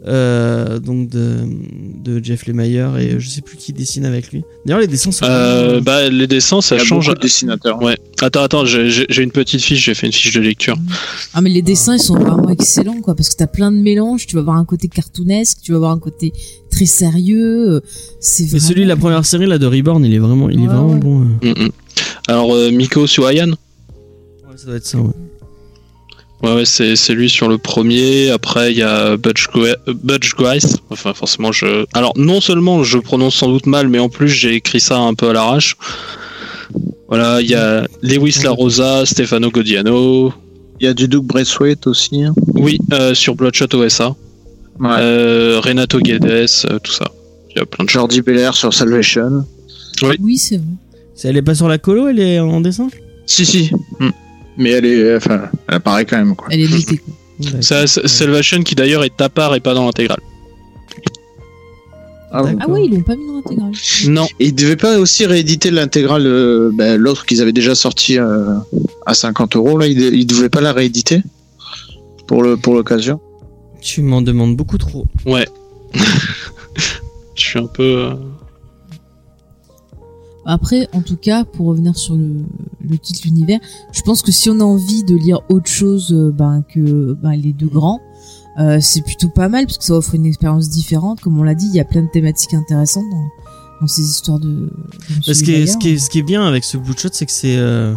euh, 0.06 0.78
donc 0.78 1.08
de, 1.08 1.38
de 2.04 2.22
Jeff 2.22 2.46
Lemire 2.46 2.98
et 2.98 3.16
je 3.18 3.28
sais 3.28 3.40
plus 3.40 3.56
qui 3.56 3.72
dessine 3.72 4.04
avec 4.04 4.32
lui. 4.32 4.42
D'ailleurs 4.66 4.80
les 4.82 4.86
dessins 4.86 5.12
sont 5.12 5.24
Euh, 5.24 5.80
bah, 5.80 6.08
les 6.10 6.26
dessins, 6.26 6.60
ça 6.60 6.76
Il 6.76 6.78
y 6.78 6.82
a 6.82 6.84
change. 6.84 7.08
de 7.08 7.14
dessinateurs. 7.14 7.80
Ouais. 7.82 7.96
Attends, 8.22 8.42
attends, 8.44 8.64
j'ai 8.64 9.22
une 9.22 9.32
petite 9.32 9.60
fiche, 9.62 9.84
j'ai 9.84 9.94
fait 9.94 10.06
une 10.06 10.12
fiche 10.12 10.32
de 10.32 10.40
lecture. 10.40 10.76
Ah 11.34 11.40
mais 11.42 11.50
les 11.50 11.60
dessins 11.60 11.96
ils 11.96 12.00
sont 12.00 12.14
vraiment 12.16 12.48
excellents 12.50 13.00
quoi 13.00 13.16
parce 13.16 13.28
que 13.30 13.34
t'as 13.36 13.48
plein 13.48 13.72
de 13.72 13.76
mélanges, 13.78 14.26
tu 14.28 14.36
vas 14.36 14.40
avoir 14.42 14.56
un 14.56 14.64
côté 14.64 14.86
cartoonesque, 14.88 15.58
tu 15.62 15.72
vas 15.72 15.76
avoir 15.78 15.90
un 15.90 15.98
côté 15.98 16.32
très 16.70 16.86
sérieux, 16.86 17.68
euh, 17.68 17.80
c'est 18.20 18.44
Mais 18.44 18.48
vraiment... 18.50 18.68
celui 18.68 18.82
de 18.84 18.88
la 18.88 18.96
première 18.96 19.26
série 19.26 19.46
là 19.46 19.58
de 19.58 19.66
Reborn, 19.66 20.04
il 20.04 20.14
est 20.14 20.18
vraiment 20.18 20.48
il 20.48 20.62
est 20.62 20.66
vraiment 20.68 20.90
ouais. 20.92 21.00
bon. 21.00 21.22
euh. 21.42 21.54
Mm, 21.54 21.64
mm. 21.66 21.70
Alors, 22.28 22.54
euh, 22.54 22.70
Miko 22.70 23.06
Suayan, 23.08 23.50
Ouais, 23.50 24.56
ça 24.56 24.66
doit 24.66 24.76
être 24.76 24.86
ça. 24.86 24.98
Ouais. 24.98 25.10
ouais, 26.44 26.54
ouais, 26.54 26.64
c'est 26.64 26.94
c'est 26.94 27.14
lui 27.14 27.28
sur 27.28 27.48
le 27.48 27.58
premier. 27.58 28.30
Après, 28.30 28.70
il 28.70 28.78
y 28.78 28.82
a 28.82 29.16
Butch, 29.16 29.48
Butch 30.04 30.34
Grice. 30.36 30.76
Enfin, 30.90 31.12
forcément, 31.14 31.50
je. 31.50 31.86
Alors, 31.92 32.12
non 32.16 32.40
seulement 32.40 32.84
je 32.84 32.98
prononce 32.98 33.34
sans 33.36 33.48
doute 33.48 33.66
mal, 33.66 33.88
mais 33.88 33.98
en 33.98 34.08
plus, 34.08 34.28
j'ai 34.28 34.54
écrit 34.54 34.78
ça 34.80 34.98
un 34.98 35.14
peu 35.14 35.30
à 35.30 35.32
l'arrache. 35.32 35.76
Voilà, 37.08 37.40
il 37.40 37.48
y 37.50 37.54
a 37.54 37.86
Lewis 38.02 38.36
La 38.42 38.50
Rosa, 38.50 39.04
Stefano 39.06 39.50
Godiano. 39.50 40.32
Il 40.80 40.86
y 40.86 40.88
a 40.88 40.94
du 40.94 41.06
Doug 41.08 41.24
Braithwaite 41.24 41.86
aussi. 41.86 42.22
hein. 42.24 42.34
Oui, 42.54 42.78
euh, 42.92 43.14
sur 43.14 43.34
Bloodshot 43.34 43.74
OSA. 43.74 44.14
Ouais. 44.80 44.88
Euh, 44.98 45.60
Renato 45.62 45.98
Guedes, 46.00 46.24
euh, 46.24 46.78
tout 46.82 46.92
ça. 46.92 47.04
Il 47.54 47.58
y 47.58 47.62
a 47.62 47.66
plein 47.66 47.84
de 47.84 47.90
choses. 47.90 48.00
Jordi 48.00 48.22
Belair 48.22 48.54
sur 48.54 48.72
Salvation. 48.72 49.44
Oui 50.02 50.38
c'est 50.38 50.56
vrai. 50.56 50.66
C'est- 51.14 51.28
Elle 51.28 51.36
est 51.36 51.42
pas 51.42 51.54
sur 51.54 51.68
la 51.68 51.78
colo, 51.78 52.08
elle 52.08 52.18
est 52.18 52.40
en 52.40 52.60
dessin? 52.60 52.88
Si, 53.26 53.44
si. 53.44 53.70
Hmm. 54.00 54.08
Mais 54.56 54.70
elle 54.70 54.86
est, 54.86 55.16
enfin, 55.16 55.42
elle 55.68 55.74
apparaît 55.76 56.04
quand 56.04 56.16
même 56.16 56.34
quoi. 56.34 56.48
Elle 56.50 56.62
est 56.62 57.62
Salvation 57.62 58.62
qui 58.62 58.74
d'ailleurs 58.74 59.04
est 59.04 59.20
à 59.20 59.28
part 59.28 59.54
et 59.54 59.60
pas 59.60 59.74
dans 59.74 59.84
l'intégrale. 59.84 60.20
Ah. 62.34 62.42
Ah 62.60 62.68
ouais 62.70 62.86
ils 62.86 62.90
l'ont 62.94 63.02
pas 63.02 63.14
mis 63.14 63.26
dans 63.26 63.34
l'intégrale. 63.34 63.72
Non. 64.08 64.26
Ils 64.40 64.54
devaient 64.54 64.76
pas 64.76 64.98
aussi 64.98 65.26
rééditer 65.26 65.70
l'intégrale, 65.70 66.26
euh, 66.26 66.70
ben, 66.72 66.96
l'autre 66.98 67.26
qu'ils 67.26 67.42
avaient 67.42 67.52
déjà 67.52 67.74
sorti 67.74 68.18
euh, 68.18 68.56
à 69.04 69.12
50 69.14 69.54
euros 69.56 69.76
là, 69.76 69.86
ils, 69.86 70.00
ils 70.00 70.26
devaient 70.26 70.48
pas 70.48 70.62
la 70.62 70.72
rééditer? 70.72 71.22
Pour 72.26 72.42
le 72.42 72.56
pour 72.56 72.74
l'occasion? 72.74 73.20
Tu 73.82 74.00
m'en 74.00 74.22
demandes 74.22 74.56
beaucoup 74.56 74.78
trop. 74.78 75.04
Ouais. 75.26 75.46
Je 77.34 77.42
suis 77.42 77.58
un 77.58 77.66
peu. 77.66 77.82
euh, 77.82 78.14
Après, 80.46 80.88
en 80.92 81.02
tout 81.02 81.16
cas, 81.16 81.44
pour 81.44 81.66
revenir 81.66 81.96
sur 81.96 82.14
le, 82.16 82.30
le 82.88 82.98
titre 82.98 83.20
l'univers, 83.24 83.60
je 83.92 84.02
pense 84.02 84.22
que 84.22 84.32
si 84.32 84.48
on 84.50 84.58
a 84.60 84.64
envie 84.64 85.04
de 85.04 85.14
lire 85.14 85.40
autre 85.48 85.68
chose 85.68 86.12
ben, 86.34 86.64
que 86.72 87.12
ben, 87.12 87.32
les 87.32 87.52
deux 87.52 87.66
grands, 87.68 88.00
euh, 88.58 88.78
c'est 88.80 89.02
plutôt 89.02 89.28
pas 89.28 89.48
mal 89.48 89.66
parce 89.66 89.78
que 89.78 89.84
ça 89.84 89.94
offre 89.94 90.14
une 90.14 90.26
expérience 90.26 90.68
différente. 90.68 91.20
Comme 91.20 91.38
on 91.38 91.42
l'a 91.42 91.54
dit, 91.54 91.66
il 91.66 91.74
y 91.74 91.80
a 91.80 91.84
plein 91.84 92.02
de 92.02 92.10
thématiques 92.10 92.54
intéressantes 92.54 93.04
dans, 93.10 93.28
dans 93.82 93.86
ces 93.86 94.02
histoires 94.02 94.38
de. 94.40 94.70
Ce 95.22 95.42
qui, 95.42 95.52
est, 95.52 95.66
ce, 95.66 95.76
qui 95.78 95.90
est, 95.90 95.98
ce 95.98 96.10
qui 96.10 96.18
est 96.18 96.22
bien 96.22 96.44
avec 96.46 96.64
ce 96.64 96.76
Bloodshot, 96.76 97.08
c'est 97.12 97.26
que 97.26 97.32
c'est, 97.32 97.56
euh, 97.56 97.94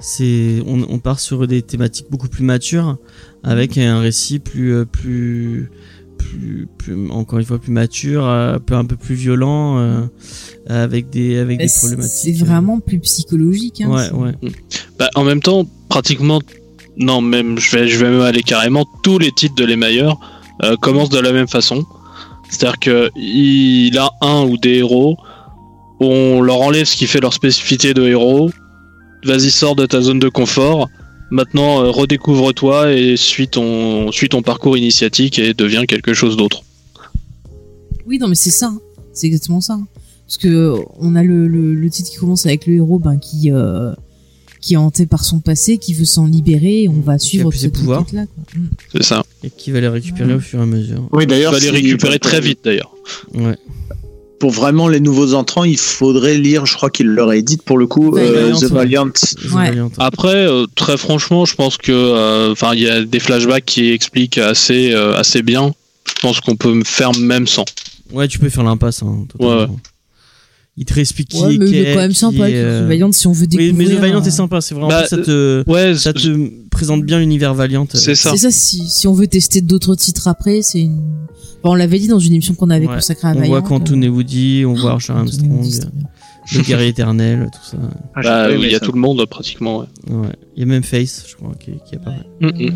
c'est, 0.00 0.62
on, 0.66 0.82
on 0.88 0.98
part 0.98 1.20
sur 1.20 1.46
des 1.46 1.62
thématiques 1.62 2.06
beaucoup 2.10 2.28
plus 2.28 2.44
matures, 2.44 2.96
avec 3.42 3.76
un 3.78 4.00
récit 4.00 4.38
plus, 4.38 4.72
euh, 4.74 4.84
plus, 4.84 5.70
plus, 6.16 6.68
plus- 6.78 7.10
encore 7.10 7.38
une 7.38 7.44
fois 7.44 7.58
plus 7.58 7.70
mature, 7.72 8.24
un 8.26 8.58
peu 8.58 8.74
un 8.74 8.84
peu 8.84 8.96
plus 8.96 9.14
violent, 9.14 9.78
euh, 9.78 10.06
avec 10.66 11.10
des, 11.10 11.36
avec 11.38 11.58
Bah, 11.58 11.64
des 11.66 11.70
problématiques. 11.78 12.12
C'est 12.12 12.32
vraiment 12.32 12.80
plus 12.80 12.98
psychologique. 13.00 13.80
Hein, 13.82 13.90
Ouais, 13.90 14.10
ouais. 14.12 14.52
Bah, 14.98 15.08
en 15.14 15.24
même 15.24 15.40
temps, 15.42 15.66
pratiquement. 15.88 16.40
Non, 16.98 17.20
même, 17.20 17.58
je 17.58 17.76
vais, 17.76 17.88
je 17.88 17.98
vais 17.98 18.10
même 18.10 18.20
aller 18.22 18.42
carrément. 18.42 18.84
Tous 19.02 19.18
les 19.18 19.30
titres 19.30 19.54
de 19.54 19.64
Les 19.64 19.76
euh, 20.64 20.76
commencent 20.80 21.10
de 21.10 21.20
la 21.20 21.32
même 21.32 21.46
façon. 21.46 21.84
C'est-à-dire 22.50 22.78
que 22.80 23.10
il 23.16 23.96
a 23.98 24.10
un 24.20 24.42
ou 24.42 24.56
des 24.56 24.78
héros. 24.78 25.16
On 26.00 26.40
leur 26.40 26.60
enlève 26.60 26.84
ce 26.86 26.96
qui 26.96 27.06
fait 27.06 27.20
leur 27.20 27.32
spécificité 27.32 27.94
de 27.94 28.02
héros. 28.06 28.50
Vas-y, 29.24 29.50
sors 29.50 29.76
de 29.76 29.86
ta 29.86 30.00
zone 30.00 30.18
de 30.18 30.28
confort. 30.28 30.88
Maintenant, 31.30 31.82
euh, 31.82 31.90
redécouvre-toi 31.90 32.92
et 32.92 33.16
suis 33.16 33.48
ton, 33.48 34.10
suis 34.10 34.28
ton 34.28 34.42
parcours 34.42 34.76
initiatique 34.76 35.38
et 35.38 35.54
deviens 35.54 35.84
quelque 35.86 36.14
chose 36.14 36.36
d'autre. 36.36 36.62
Oui, 38.06 38.18
non, 38.18 38.28
mais 38.28 38.34
c'est 38.34 38.50
ça. 38.50 38.66
hein. 38.66 38.80
C'est 39.12 39.26
exactement 39.26 39.60
ça. 39.60 39.74
hein. 39.74 39.86
Parce 40.26 40.38
que 40.38 40.48
euh, 40.48 40.76
on 40.98 41.14
a 41.16 41.22
le, 41.22 41.88
titre 41.90 42.10
qui 42.10 42.16
commence 42.16 42.46
avec 42.46 42.66
le 42.66 42.74
héros 42.74 42.98
ben, 42.98 43.18
qui, 43.18 43.50
qui 44.68 44.74
est 44.74 44.76
hanté 44.76 45.06
par 45.06 45.24
son 45.24 45.40
passé, 45.40 45.78
qui 45.78 45.94
veut 45.94 46.04
s'en 46.04 46.26
libérer, 46.26 46.82
et 46.82 46.88
on 46.90 47.00
va 47.00 47.18
suivre 47.18 47.50
cette 47.54 47.82
quoi. 47.82 48.06
Mm. 48.12 48.66
C'est 48.92 49.02
ça. 49.02 49.22
Et 49.42 49.48
qui 49.48 49.70
va 49.70 49.80
les 49.80 49.88
récupérer 49.88 50.34
au 50.34 50.40
fur 50.40 50.58
et 50.58 50.62
à 50.62 50.66
mesure. 50.66 51.08
Oui, 51.10 51.26
d'ailleurs, 51.26 51.54
vas 51.54 51.58
les 51.58 51.70
récupérer 51.70 52.18
très 52.18 52.42
vite 52.42 52.58
d'ailleurs. 52.62 52.92
Ouais. 53.32 53.56
Pour 54.38 54.50
vraiment 54.50 54.86
les 54.86 55.00
nouveaux 55.00 55.32
entrants, 55.32 55.64
il 55.64 55.78
faudrait 55.78 56.36
lire, 56.36 56.66
je 56.66 56.74
crois 56.74 56.90
qu'il 56.90 57.06
le 57.06 57.24
réédite 57.24 57.62
pour 57.62 57.78
le 57.78 57.86
coup, 57.86 58.12
Valiant, 58.12 58.56
euh. 58.56 58.60
The 58.60 58.70
Valiant. 58.70 59.12
Ouais. 59.54 59.90
Après, 59.96 60.46
euh, 60.46 60.66
très 60.74 60.98
franchement, 60.98 61.46
je 61.46 61.54
pense 61.54 61.78
que, 61.78 61.90
euh, 61.90 62.52
enfin, 62.52 62.74
il 62.74 62.82
y 62.82 62.88
a 62.90 63.02
des 63.02 63.20
flashbacks 63.20 63.64
qui 63.64 63.88
expliquent 63.88 64.36
assez, 64.36 64.92
euh, 64.92 65.14
assez 65.14 65.40
bien. 65.40 65.72
Je 66.06 66.20
pense 66.20 66.40
qu'on 66.40 66.56
peut 66.56 66.74
me 66.74 66.84
faire 66.84 67.12
même 67.18 67.46
sans. 67.46 67.64
Ouais, 68.12 68.28
tu 68.28 68.38
peux 68.38 68.50
faire 68.50 68.64
l'impasse. 68.64 69.02
Hein. 69.02 69.26
Ouais, 69.38 69.66
Il 70.80 70.84
te 70.84 70.94
réexplique 70.94 71.28
qui 71.30 71.40
Ouais, 71.42 71.56
est 71.56 71.58
mais 71.58 71.66
il 71.68 71.74
est 71.74 71.92
quand 71.94 71.98
même 72.00 72.12
sympa. 72.14 72.44
euh, 72.44 72.84
The 72.84 72.88
Valiant, 72.88 73.10
si 73.10 73.26
on 73.26 73.32
veut 73.32 73.42
Oui, 73.42 73.48
découvrir. 73.48 73.74
mais 73.74 73.96
The 73.96 73.98
Valiant 74.00 74.20
euh, 74.22 74.24
est 74.24 74.30
sympa. 74.30 74.60
C'est 74.60 74.74
vraiment 74.74 74.88
Bah, 74.88 75.06
ça 75.08 75.16
te, 75.18 75.64
Ouais, 75.68 75.96
ça 75.96 76.12
te 76.12 76.68
présente 76.70 77.02
bien 77.02 77.18
l'univers 77.18 77.52
Valiant. 77.52 77.84
c'est 77.92 78.14
ça. 78.14 78.30
C'est 78.30 78.36
ça, 78.36 78.50
si, 78.52 78.88
si 78.88 79.08
on 79.08 79.12
veut 79.12 79.26
tester 79.26 79.60
d'autres 79.60 79.96
titres 79.96 80.28
après, 80.28 80.62
c'est 80.62 80.80
une. 80.82 81.00
Bon, 81.64 81.72
on 81.72 81.74
l'avait 81.74 81.98
dit 81.98 82.06
dans 82.06 82.20
une 82.20 82.32
émission 82.34 82.54
qu'on 82.54 82.70
avait 82.70 82.86
Ouais. 82.86 82.94
consacrée 82.94 83.26
à 83.26 83.32
On 83.32 83.34
Valiant. 83.34 83.48
voit 83.48 83.62
Quantum 83.62 84.00
et 84.04 84.08
Woody, 84.08 84.64
on 84.66 84.74
voit 84.74 84.92
Archer 84.92 85.14
Armstrong. 85.14 85.66
Le 86.54 86.62
guerrier 86.62 86.88
éternel, 86.90 87.50
tout 87.52 87.70
ça. 87.70 87.76
Ah, 88.14 88.20
Bah, 88.22 88.46
oui, 88.48 88.58
il 88.62 88.70
y 88.70 88.74
a 88.76 88.78
ça. 88.78 88.84
tout 88.86 88.92
le 88.92 89.00
monde 89.00 89.26
pratiquement. 89.26 89.80
Ouais. 89.80 89.86
Ouais. 90.14 90.28
Il 90.56 90.60
y 90.60 90.62
a 90.62 90.66
même 90.66 90.84
Face, 90.84 91.24
je 91.28 91.34
crois, 91.34 91.54
qui, 91.58 91.72
qui 91.88 91.96
apparaît. 91.96 92.24
Mm, 92.40 92.46
mm. 92.46 92.70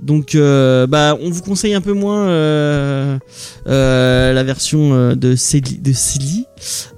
Donc, 0.00 0.34
euh, 0.34 0.86
bah, 0.86 1.16
on 1.20 1.28
vous 1.30 1.42
conseille 1.42 1.74
un 1.74 1.80
peu 1.80 1.92
moins 1.92 2.28
euh, 2.28 3.18
euh, 3.66 4.32
la 4.32 4.44
version 4.44 4.94
euh, 4.94 5.14
de 5.16 5.34
Célie, 5.36 5.78
de 5.78 5.92
Célie, 5.92 6.44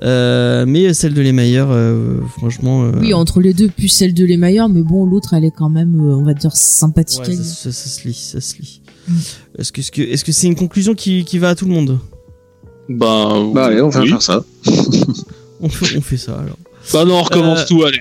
euh, 0.02 0.64
mais 0.66 0.92
celle 0.92 1.14
de 1.14 1.22
Lemayer, 1.22 1.64
euh, 1.68 2.20
franchement. 2.36 2.84
euh, 2.84 2.92
Oui, 3.00 3.14
entre 3.14 3.40
les 3.40 3.54
deux, 3.54 3.68
plus 3.68 3.88
celle 3.88 4.12
de 4.14 4.24
Lemayer, 4.26 4.64
mais 4.70 4.82
bon, 4.82 5.06
l'autre, 5.06 5.32
elle 5.34 5.44
est 5.46 5.50
quand 5.56 5.70
même, 5.70 5.98
euh, 5.98 6.14
on 6.16 6.24
va 6.24 6.34
dire, 6.34 6.54
sympathique. 6.54 7.20
ouais, 7.20 7.24
ça, 7.26 7.30
lire. 7.32 7.42
ça- 7.44 7.72
ça 7.72 7.88
se 7.88 8.06
lit, 8.06 8.14
ça 8.14 8.40
se 8.40 8.56
lit. 8.58 8.82
Mm. 9.08 9.14
Est-ce 9.58 9.72
que 9.72 9.80
est-ce 9.80 9.90
que 9.90 10.02
est-ce 10.02 10.24
que 10.24 10.32
c'est 10.32 10.46
une 10.46 10.54
conclusion 10.56 10.94
qui, 10.94 11.24
qui 11.24 11.38
va 11.38 11.48
à 11.50 11.54
tout 11.54 11.64
le 11.64 11.72
monde? 11.72 11.98
Bah, 12.88 13.32
Bah 13.54 13.66
allez, 13.66 13.80
on 13.80 13.88
va 13.88 14.00
oui. 14.02 14.08
faire 14.10 14.20
ça. 14.22 14.44
on 15.60 15.68
fait, 15.68 15.96
on 15.96 16.00
fait 16.02 16.16
ça 16.18 16.32
alors. 16.38 16.56
Bah 16.92 17.04
non, 17.04 17.14
on 17.18 17.22
recommence 17.22 17.60
Euh, 17.60 17.66
tout, 17.66 17.82
allez. 17.84 18.00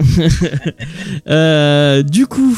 Euh, 1.28 2.02
du 2.02 2.26
coup, 2.26 2.56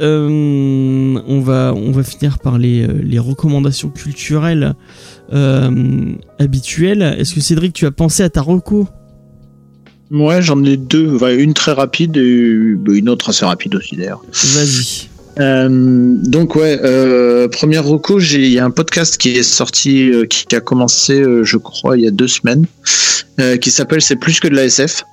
euh, 0.00 1.20
on 1.26 1.40
va 1.40 1.72
on 1.76 1.90
va 1.92 2.02
finir 2.02 2.38
par 2.38 2.58
les, 2.58 2.82
euh, 2.82 3.00
les 3.02 3.18
recommandations 3.18 3.88
culturelles 3.90 4.74
euh, 5.32 6.12
habituelles. 6.38 7.02
Est-ce 7.18 7.34
que 7.34 7.40
Cédric, 7.40 7.72
tu 7.72 7.86
as 7.86 7.90
pensé 7.90 8.22
à 8.22 8.30
ta 8.30 8.40
reco? 8.42 8.88
Ouais, 10.10 10.42
j'en 10.42 10.62
ai 10.64 10.76
deux. 10.76 11.16
Ouais, 11.18 11.36
une 11.36 11.54
très 11.54 11.72
rapide 11.72 12.16
et 12.16 12.20
une 12.20 13.08
autre 13.08 13.28
assez 13.30 13.44
rapide 13.44 13.74
aussi 13.76 13.96
d'ailleurs. 13.96 14.22
Vas-y. 14.32 15.08
Euh, 15.38 15.68
donc 15.70 16.56
ouais, 16.56 16.78
euh, 16.82 17.46
première 17.48 17.84
reco, 17.84 18.18
j'ai 18.18 18.44
il 18.46 18.52
y 18.52 18.58
a 18.58 18.64
un 18.64 18.70
podcast 18.72 19.16
qui 19.16 19.30
est 19.30 19.42
sorti, 19.44 20.10
euh, 20.10 20.26
qui, 20.26 20.44
qui 20.46 20.56
a 20.56 20.60
commencé, 20.60 21.20
euh, 21.20 21.44
je 21.44 21.56
crois, 21.56 21.96
il 21.96 22.02
y 22.02 22.08
a 22.08 22.10
deux 22.10 22.26
semaines, 22.26 22.66
euh, 23.38 23.56
qui 23.56 23.70
s'appelle 23.70 24.02
C'est 24.02 24.16
plus 24.16 24.40
que 24.40 24.48
de 24.48 24.54
la 24.56 24.64
SF. 24.64 25.04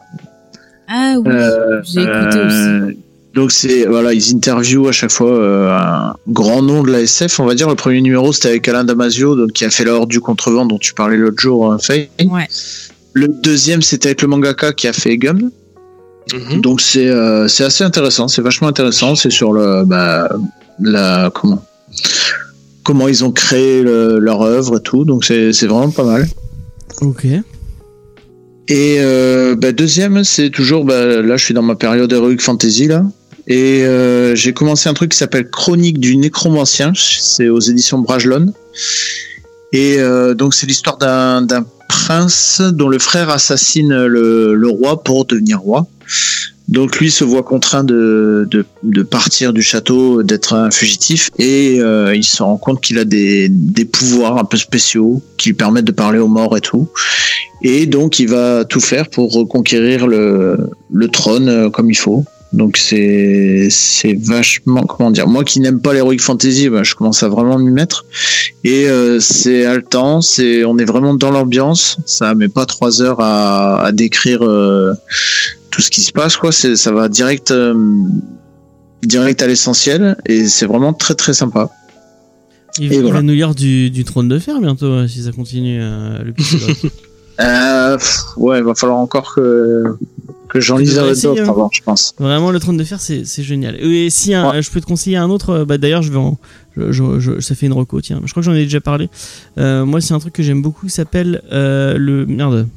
Ah 0.90 1.16
oui, 1.20 1.32
Euh, 1.32 1.82
j'ai 1.84 2.02
écouté 2.02 2.38
euh, 2.38 2.88
aussi. 2.88 2.98
Donc 3.38 3.52
c'est 3.52 3.86
voilà, 3.86 4.14
ils 4.14 4.34
interviewent 4.36 4.88
à 4.88 4.92
chaque 4.92 5.12
fois 5.12 5.30
euh, 5.32 5.70
un 5.72 6.16
grand 6.28 6.64
nom 6.64 6.82
de 6.82 6.92
la 6.92 7.02
SF. 7.02 7.40
On 7.40 7.46
va 7.46 7.54
dire 7.54 7.70
le 7.70 7.76
premier 7.76 8.02
numéro 8.02 8.34
c'était 8.34 8.48
avec 8.50 8.68
Alain 8.68 8.84
Damasio, 8.84 9.36
donc 9.36 9.52
qui 9.52 9.64
a 9.64 9.70
fait 9.70 9.86
la 9.86 9.94
Horde 9.94 10.10
du 10.10 10.20
contrevent 10.20 10.66
dont 10.66 10.80
tu 10.80 10.96
parlais 10.96 11.18
l'autre 11.18 11.40
jour, 11.40 11.72
euh, 11.72 11.78
Faye. 11.78 12.10
Ouais. 12.28 12.48
Le 13.14 13.28
deuxième 13.28 13.84
c'était 13.84 14.08
avec 14.10 14.24
le 14.24 14.28
mangaka 14.28 14.74
qui 14.74 14.88
a 14.88 14.94
fait 14.94 15.18
Gum. 15.18 15.52
Mhm. 16.34 16.62
Donc 16.62 16.82
c'est 16.82 17.08
euh, 17.08 17.48
c'est 17.48 17.64
assez 17.64 17.84
intéressant, 17.84 18.28
c'est 18.28 18.42
vachement 18.42 18.70
intéressant. 18.70 19.14
C'est 19.14 19.30
sur 19.30 19.54
le 19.54 19.86
bah, 19.86 20.28
la 20.80 21.30
comment 21.32 21.64
comment 22.84 23.08
ils 23.08 23.24
ont 23.24 23.32
créé 23.32 23.84
le- 23.84 24.18
leur 24.18 24.42
œuvre 24.42 24.78
et 24.78 24.82
tout. 24.82 25.06
Donc 25.06 25.26
c'est 25.26 25.54
c'est 25.54 25.68
vraiment 25.68 25.92
pas 25.92 26.06
mal. 26.06 26.28
Ok. 27.02 27.26
Et 28.70 28.98
euh, 29.00 29.56
bah, 29.56 29.72
deuxième, 29.72 30.24
c'est 30.24 30.50
toujours 30.50 30.84
bah, 30.86 31.22
là, 31.22 31.38
je 31.38 31.46
suis 31.46 31.54
dans 31.54 31.62
ma 31.62 31.76
période 31.76 32.12
Heroic 32.12 32.40
Fantasy 32.42 32.88
là, 32.88 33.04
et 33.48 33.86
euh, 33.86 34.36
j'ai 34.36 34.54
commencé 34.54 34.90
un 34.90 34.94
truc 34.94 35.12
qui 35.12 35.18
s'appelle 35.18 35.50
Chronique 35.50 36.00
du 36.00 36.18
Nécromancien. 36.18 36.92
C'est 36.96 37.48
aux 37.48 37.60
éditions 37.60 38.00
Bragelonne. 38.00 38.54
Et 39.74 40.00
euh, 40.00 40.34
donc 40.34 40.54
c'est 40.54 40.68
l'histoire 40.68 40.98
d'un 40.98 41.66
prince 41.88 42.62
dont 42.62 42.90
le 42.90 43.00
frère 43.00 43.30
assassine 43.30 44.06
le, 44.06 44.54
le 44.54 44.70
roi 44.70 45.04
pour 45.04 45.26
devenir 45.26 45.60
roi. 45.60 45.88
Donc 46.68 47.00
lui 47.00 47.10
se 47.10 47.24
voit 47.24 47.44
contraint 47.44 47.86
de, 47.86 48.46
de, 48.52 48.66
de 48.84 49.02
partir 49.02 49.54
du 49.54 49.62
château, 49.62 50.22
d'être 50.22 50.54
un 50.54 50.70
fugitif, 50.70 51.30
et 51.40 51.78
euh, 51.80 52.14
il 52.14 52.26
se 52.26 52.44
rend 52.44 52.58
compte 52.58 52.82
qu'il 52.82 52.98
a 53.00 53.06
des, 53.06 53.48
des 53.50 53.86
pouvoirs 53.86 54.38
un 54.38 54.44
peu 54.44 54.58
spéciaux 54.58 55.22
qui 55.38 55.50
lui 55.50 55.56
permettent 55.56 55.86
de 55.86 55.94
parler 55.94 56.20
aux 56.20 56.28
morts 56.28 56.58
et 56.58 56.62
tout. 56.62 56.90
Et 57.62 57.86
donc 57.86 58.20
il 58.20 58.28
va 58.28 58.66
tout 58.66 58.82
faire 58.82 59.10
pour 59.10 59.32
reconquérir 59.32 60.08
le, 60.08 60.70
le 60.92 61.08
trône 61.08 61.48
euh, 61.48 61.70
comme 61.70 61.90
il 61.90 61.98
faut. 61.98 62.26
Donc 62.54 62.78
c'est 62.78 63.68
c'est 63.70 64.14
vachement 64.14 64.84
comment 64.84 65.12
dire. 65.12 65.28
Moi 65.28 65.44
qui 65.44 65.60
n'aime 65.60 65.82
pas 65.82 65.94
l'heroic 65.94 66.20
fantasy, 66.20 66.70
bah, 66.70 66.84
je 66.84 66.96
commence 66.96 67.22
à 67.24 67.28
vraiment 67.28 67.58
m'y 67.60 67.72
mettre. 67.72 68.06
Et 68.64 68.88
euh, 68.88 69.20
c'est 69.20 69.66
haletant, 69.66 70.22
c'est 70.22 70.64
on 70.64 70.78
est 70.78 70.86
vraiment 70.86 71.14
dans 71.14 71.30
l'ambiance. 71.32 71.98
Ça 72.06 72.34
met 72.36 72.48
pas 72.48 72.66
trois 72.66 73.02
heures 73.02 73.20
à, 73.20 73.84
à 73.84 73.92
décrire 73.92 74.44
euh, 74.44 74.94
tout 75.72 75.82
ce 75.82 75.92
qui 75.92 76.02
se 76.02 76.12
passe 76.14 76.38
quoi. 76.38 76.52
C'est 76.54 76.78
ça 76.78 76.92
va 76.94 77.10
direct 77.10 77.52
euh, 77.52 77.76
direct 79.04 79.42
à 79.42 79.48
l'essentiel 79.48 80.16
et 80.26 80.48
c'est 80.48 80.66
vraiment 80.66 80.94
très 80.94 81.16
très 81.16 81.34
sympa. 81.34 81.70
Il, 82.80 82.94
Et 82.94 82.96
il 82.98 83.02
voilà. 83.02 83.16
va 83.18 83.22
nous 83.24 83.34
lire 83.34 83.56
du, 83.56 83.90
du 83.90 84.06
trône 84.06 84.30
de 84.30 84.40
fer 84.40 84.60
bientôt 84.62 84.86
euh, 84.86 85.08
si 85.08 85.24
ça 85.24 85.32
continue 85.32 85.80
le. 85.80 86.34
Euh, 87.40 87.98
pff, 88.00 88.24
ouais, 88.38 88.58
il 88.58 88.64
va 88.64 88.74
falloir 88.74 88.98
encore 88.98 89.36
que 89.36 89.84
que 90.50 90.60
j'en 90.60 90.78
essayer, 90.80 90.96
d'autres 91.02 91.42
hein. 91.42 91.50
avant, 91.50 91.70
je 91.74 91.82
pense. 91.82 92.14
Vraiment, 92.20 92.52
le 92.52 92.60
trône 92.60 92.78
de 92.78 92.84
fer, 92.84 93.00
c'est 93.02 93.26
c'est 93.26 93.44
génial. 93.44 93.76
Et 93.84 94.10
si 94.10 94.34
un- 94.34 94.52
Ouais. 94.52 94.62
je 94.62 94.72
peux 94.72 94.80
te 94.82 94.86
conseiller 94.86 95.18
un 95.18 95.30
autre, 95.30 95.50
euh, 95.52 95.66
bah 95.66 95.78
d'ailleurs, 95.78 96.02
je 96.02 96.12
vais 96.12 96.18
en, 96.18 96.38
je, 96.76 96.92
je- 96.92 97.20
je- 97.20 97.40
ça 97.40 97.54
fait 97.56 97.66
une 97.66 97.74
reco, 97.74 98.00
tiens. 98.02 98.22
Je 98.26 98.32
crois 98.32 98.42
que 98.42 98.46
j'en 98.46 98.54
ai 98.54 98.64
déjà 98.64 98.82
parlé. 98.82 99.10
Euh, 99.58 99.86
moi, 99.86 100.00
c'est 100.02 100.14
un 100.14 100.20
truc 100.20 100.34
que 100.34 100.44
j'aime 100.44 100.62
beaucoup 100.62 100.86
qui 100.88 100.92
s'appelle 100.94 101.42
euh, 101.52 101.98
le 101.98 102.26
merde, 102.26 102.68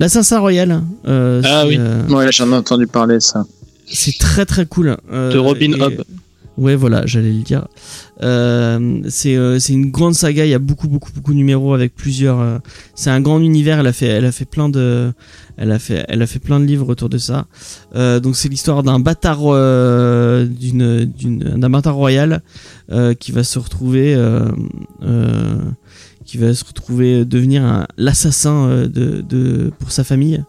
l'assassin 0.00 0.38
royal. 0.38 0.82
Euh, 1.06 1.42
Ah 1.44 1.64
oui. 1.66 1.76
euh, 1.78 2.02
Ouais, 2.08 2.30
j'en 2.32 2.50
ai 2.52 2.56
entendu 2.56 2.86
parler 2.86 3.20
ça. 3.20 3.44
c'est 3.86 4.18
très 4.18 4.44
très 4.46 4.66
cool. 4.66 4.96
Euh, 5.12 5.32
De 5.32 5.38
Robin 5.38 5.72
et- 5.72 5.80
Hobb. 5.80 6.02
Ouais, 6.58 6.74
voilà, 6.74 7.04
j'allais 7.04 7.32
le 7.32 7.42
dire. 7.42 7.66
Euh, 8.22 9.00
c'est 9.08 9.36
euh, 9.36 9.58
une 9.58 9.90
grande 9.90 10.14
saga. 10.14 10.44
Il 10.44 10.50
y 10.50 10.54
a 10.54 10.58
beaucoup 10.58 10.88
beaucoup 10.88 11.10
beaucoup 11.14 11.32
de 11.32 11.36
numéros 11.36 11.74
avec 11.74 11.94
plusieurs. 11.94 12.40
euh, 12.40 12.58
c'est 12.94 13.10
un 13.10 13.20
grand 13.20 13.40
univers. 13.40 13.80
Elle 13.80 13.86
a 13.86 13.92
fait 13.92 14.06
elle 14.06 14.24
a 14.24 14.32
fait 14.32 14.44
plein 14.44 14.68
de 14.68 15.12
elle 15.56 15.72
a 15.72 15.78
fait 15.78 16.04
elle 16.08 16.22
a 16.22 16.26
fait 16.26 16.38
plein 16.38 16.60
de 16.60 16.64
livres 16.64 16.88
autour 16.88 17.08
de 17.08 17.18
ça. 17.18 17.46
Euh, 17.94 18.20
donc 18.20 18.36
c'est 18.36 18.48
l'histoire 18.48 18.82
d'un 18.82 18.98
bâtard 19.00 19.40
euh, 19.44 20.46
d'une 20.46 21.04
d'un 21.04 21.70
bâtard 21.70 21.96
royal 21.96 22.42
qui 23.18 23.32
va 23.32 23.42
se 23.42 23.58
retrouver 23.58 24.16
qui 26.26 26.38
va 26.38 26.52
se 26.54 26.64
retrouver 26.64 27.24
devenir 27.24 27.64
un- 27.64 27.86
l'assassin 27.96 28.66
euh, 28.68 28.88
de, 28.88 29.72
pour 29.78 29.92
sa 29.92 30.04
famille. 30.04 30.42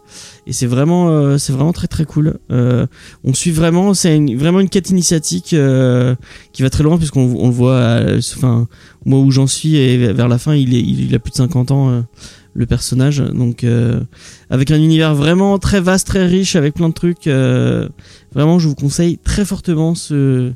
Et 0.46 0.52
c'est 0.52 0.66
vraiment 0.66 1.08
euh, 1.10 1.38
très 1.72 1.86
très 1.86 2.04
cool. 2.04 2.38
Euh, 2.50 2.86
on 3.24 3.32
suit 3.32 3.52
vraiment 3.52 3.94
c'est 3.94 4.18
vraiment 4.34 4.60
une 4.60 4.68
quête 4.68 4.90
initiatique 4.90 5.54
euh, 5.54 6.14
qui 6.52 6.62
va 6.62 6.70
très 6.70 6.82
loin 6.82 6.98
puisqu'on 6.98 7.32
on 7.38 7.46
le 7.46 7.54
voit 7.54 7.76
moi 9.06 9.20
où 9.20 9.30
j'en 9.30 9.46
suis 9.46 9.76
et 9.76 10.12
vers 10.12 10.28
la 10.28 10.38
fin 10.38 10.54
il 10.54 11.14
a 11.14 11.18
plus 11.18 11.30
de 11.30 11.36
50 11.36 11.70
ans 11.70 11.90
euh, 11.90 12.00
le 12.54 12.66
personnage. 12.66 13.18
Donc 13.18 13.62
euh, 13.62 14.00
avec 14.50 14.70
un 14.70 14.76
univers 14.78 15.14
vraiment 15.14 15.58
très 15.58 15.80
vaste 15.80 16.08
très 16.08 16.26
riche 16.26 16.56
avec 16.56 16.74
plein 16.74 16.88
de 16.88 16.94
trucs 16.94 17.26
euh, 17.28 17.88
vraiment 18.34 18.58
je 18.58 18.66
vous 18.68 18.74
conseille 18.74 19.18
très 19.18 19.44
fortement 19.44 19.94
ce 19.94 20.52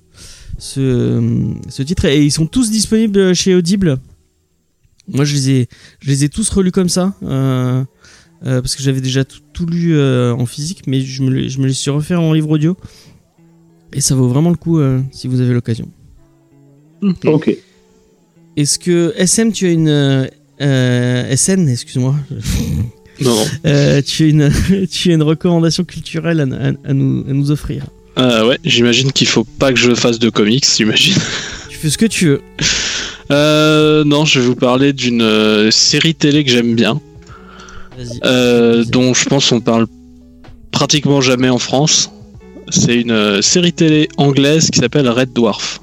titre. 1.82 2.04
Et 2.06 2.24
ils 2.24 2.32
sont 2.32 2.46
tous 2.46 2.70
disponibles 2.70 3.34
chez 3.34 3.54
Audible 3.54 3.98
moi 5.08 5.24
je 5.24 5.34
les 5.34 5.50
ai 5.50 5.68
je 6.00 6.08
les 6.08 6.24
ai 6.24 6.28
tous 6.28 6.48
relus 6.50 6.70
comme 6.72 6.88
ça 6.88 7.14
euh, 7.22 7.82
euh, 8.44 8.60
parce 8.60 8.76
que 8.76 8.82
j'avais 8.82 9.00
déjà 9.00 9.24
tout, 9.24 9.38
tout 9.52 9.66
lu 9.66 9.94
euh, 9.96 10.32
en 10.32 10.46
physique 10.46 10.82
mais 10.86 11.00
je 11.00 11.22
me, 11.22 11.30
les- 11.30 11.48
je 11.48 11.58
me 11.60 11.66
les 11.66 11.72
suis 11.72 11.90
refait 11.90 12.14
en 12.14 12.32
livre 12.32 12.50
audio 12.50 12.76
et 13.92 14.00
ça 14.00 14.14
vaut 14.14 14.28
vraiment 14.28 14.50
le 14.50 14.56
coup 14.56 14.78
euh, 14.78 15.00
si 15.12 15.28
vous 15.28 15.40
avez 15.40 15.52
l'occasion 15.54 15.88
Ok. 17.24 17.56
est-ce 18.56 18.78
que 18.78 19.12
SM 19.16 19.52
tu 19.52 19.66
as 19.66 19.70
une 19.70 20.28
SN 21.36 21.68
excuse-moi 21.68 22.14
Non, 23.20 23.34
non. 23.36 23.44
Euh, 23.66 24.00
tu 24.02 24.24
as 24.24 24.26
une 24.28 24.52
tu 24.90 25.10
as 25.10 25.14
une 25.14 25.22
recommandation 25.22 25.84
culturelle 25.84 26.40
à, 26.40 26.44
à- 26.44 26.90
à 26.90 26.92
nous, 26.92 27.24
à 27.28 27.32
nous 27.32 27.50
offrir 27.50 27.86
Euh, 28.18 28.46
ouais, 28.48 28.58
j'imagine 28.64 29.10
qu'il 29.12 29.26
faut 29.26 29.44
pas 29.44 29.72
que 29.72 29.78
je 29.78 29.94
fasse 29.94 30.18
de 30.18 30.30
comics, 30.30 30.64
j'imagine. 30.76 31.14
tu 31.70 31.76
fais 31.78 31.90
ce 31.90 31.98
que 31.98 32.06
tu 32.06 32.26
veux 32.26 32.42
Euh, 33.30 34.04
non, 34.04 34.24
je 34.24 34.40
vais 34.40 34.46
vous 34.46 34.56
parler 34.56 34.92
d'une 34.92 35.22
euh, 35.22 35.70
série 35.70 36.14
télé 36.14 36.44
que 36.44 36.50
j'aime 36.50 36.74
bien, 36.74 37.00
vas-y 37.96 38.20
euh, 38.24 38.84
dont 38.84 39.14
je 39.14 39.24
pense 39.26 39.52
on 39.52 39.60
parle 39.60 39.86
pratiquement 40.70 41.20
jamais 41.20 41.48
en 41.48 41.58
France. 41.58 42.10
C'est 42.68 43.00
une 43.00 43.10
euh, 43.10 43.42
série 43.42 43.72
télé 43.72 44.08
anglaise 44.16 44.70
qui 44.70 44.78
s'appelle 44.78 45.08
Red 45.08 45.32
Dwarf. 45.32 45.80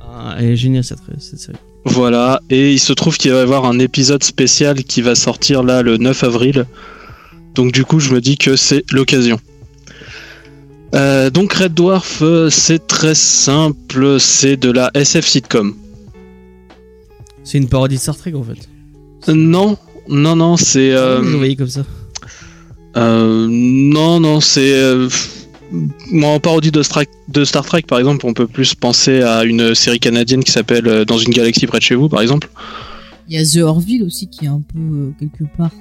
ah, 0.00 0.36
elle 0.38 0.50
est 0.50 0.56
géniale 0.56 0.84
cette, 0.84 0.98
cette 1.18 1.38
série 1.38 1.58
Voilà, 1.84 2.40
et 2.50 2.72
il 2.72 2.80
se 2.80 2.92
trouve 2.92 3.16
qu'il 3.18 3.30
va 3.32 3.38
y 3.38 3.42
avoir 3.42 3.66
un 3.66 3.78
épisode 3.78 4.24
spécial 4.24 4.82
qui 4.84 5.02
va 5.02 5.14
sortir 5.14 5.62
là 5.62 5.82
le 5.82 5.96
9 5.96 6.24
avril. 6.24 6.66
Donc 7.54 7.72
du 7.72 7.84
coup, 7.84 8.00
je 8.00 8.12
me 8.12 8.20
dis 8.20 8.36
que 8.36 8.56
c'est 8.56 8.84
l'occasion. 8.90 9.38
Euh, 10.94 11.30
donc 11.30 11.52
Red 11.54 11.74
Dwarf, 11.74 12.22
c'est 12.50 12.86
très 12.86 13.14
simple, 13.14 14.18
c'est 14.20 14.56
de 14.56 14.70
la 14.70 14.90
SF 14.94 15.26
sitcom. 15.26 15.74
C'est 17.44 17.58
une 17.58 17.68
parodie 17.68 17.96
de 17.96 18.00
Star 18.00 18.16
Trek 18.16 18.34
en 18.34 18.42
fait 18.42 18.68
Euh, 19.28 19.34
non, 19.34 19.76
non, 20.08 20.34
non, 20.36 20.56
c'est... 20.56 20.92
euh, 20.92 21.20
vous 21.20 21.30
le 21.30 21.36
voyez 21.36 21.56
comme 21.56 21.68
ça 21.68 21.84
euh, 22.96 23.46
non, 23.48 24.20
non, 24.20 24.40
c'est... 24.40 24.72
euh, 24.74 25.08
moi, 26.12 26.30
en 26.30 26.38
parodie 26.40 26.70
de, 26.70 26.82
Stra- 26.82 27.06
de 27.28 27.44
Star 27.44 27.64
Trek, 27.64 27.82
par 27.82 27.98
exemple, 27.98 28.24
on 28.26 28.32
peut 28.34 28.46
plus 28.46 28.74
penser 28.76 29.22
à 29.22 29.42
une 29.44 29.74
série 29.74 29.98
canadienne 29.98 30.44
qui 30.44 30.52
s'appelle 30.52 31.04
Dans 31.04 31.18
une 31.18 31.32
galaxie 31.32 31.66
près 31.66 31.78
de 31.78 31.82
chez 31.84 31.96
vous, 31.96 32.08
par 32.08 32.20
exemple. 32.20 32.48
Il 33.28 33.34
y 33.34 33.38
a 33.38 33.44
The 33.44 33.64
Orville 33.66 34.04
aussi 34.04 34.28
qui 34.28 34.44
est 34.44 34.48
un 34.48 34.60
peu 34.72 34.78
euh, 34.78 35.10
quelque 35.18 35.44
part 35.56 35.72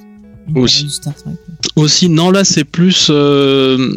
Aussi. 0.56 0.90
Star 0.90 1.14
Trek. 1.14 1.34
Aussi, 1.76 2.10
non, 2.10 2.32
là, 2.32 2.44
c'est 2.44 2.64
plus. 2.64 3.08
euh, 3.12 3.96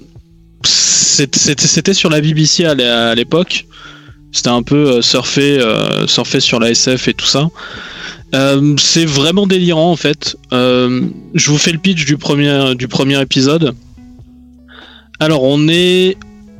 C'était 0.64 1.94
sur 1.94 2.10
la 2.10 2.20
BBC 2.20 2.64
à 2.64 3.14
l'époque. 3.14 3.66
C'était 4.32 4.48
un 4.48 4.62
peu 4.62 4.90
euh, 4.90 5.00
euh, 5.00 6.06
surfé 6.06 6.40
sur 6.40 6.60
la 6.60 6.70
SF 6.70 7.08
et 7.08 7.14
tout 7.14 7.26
ça. 7.26 7.48
Euh, 8.34 8.74
c'est 8.78 9.06
vraiment 9.06 9.46
délirant 9.46 9.90
en 9.90 9.96
fait. 9.96 10.36
Je 10.52 11.50
vous 11.50 11.58
fais 11.58 11.72
le 11.72 11.78
pitch 11.78 12.04
du 12.04 12.16
premier, 12.16 13.20
épisode. 13.20 13.74
Alors 15.20 15.42
on 15.42 15.68
est, 15.68 16.16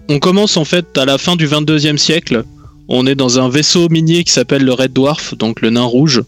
on 0.09 0.19
commence 0.19 0.57
en 0.57 0.65
fait 0.65 0.97
à 0.97 1.05
la 1.05 1.19
fin 1.19 1.37
du 1.37 1.47
22e 1.47 1.99
siècle. 1.99 2.45
On 2.89 3.07
est 3.07 3.17
dans 3.17 3.41
un 3.41 3.49
vaisseau 3.49 3.89
minier 3.89 4.23
qui 4.23 4.33
s'appelle 4.33 4.65
le 4.65 4.73
Red 4.73 4.93
Dwarf, 4.93 5.35
donc 5.37 5.61
le 5.61 5.71
nain 5.71 5.83
rouge. 5.83 6.23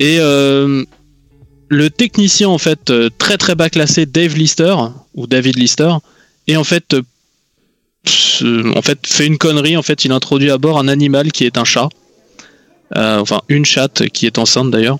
Et 0.00 0.18
le 0.18 1.90
technicien 1.90 2.48
en 2.48 2.58
fait 2.58 2.92
très 3.16 3.38
très 3.38 3.54
bas 3.54 3.70
classé 3.70 4.06
Dave 4.06 4.36
Lister 4.36 4.74
ou 5.14 5.26
David 5.26 5.56
Lister 5.56 5.92
et 6.46 6.56
en 6.56 6.64
fait 6.64 6.96
en 8.42 8.82
fait 8.82 8.98
fait 9.06 9.26
une 9.26 9.38
connerie 9.38 9.76
en 9.76 9.82
fait 9.82 10.04
il 10.04 10.12
introduit 10.12 10.50
à 10.50 10.58
bord 10.58 10.78
un 10.78 10.88
animal 10.88 11.32
qui 11.32 11.44
est 11.44 11.58
un 11.58 11.64
chat. 11.64 11.88
Euh, 12.96 13.18
enfin 13.18 13.40
une 13.48 13.64
chatte 13.64 14.08
qui 14.10 14.26
est 14.26 14.38
enceinte 14.38 14.70
d'ailleurs. 14.70 14.98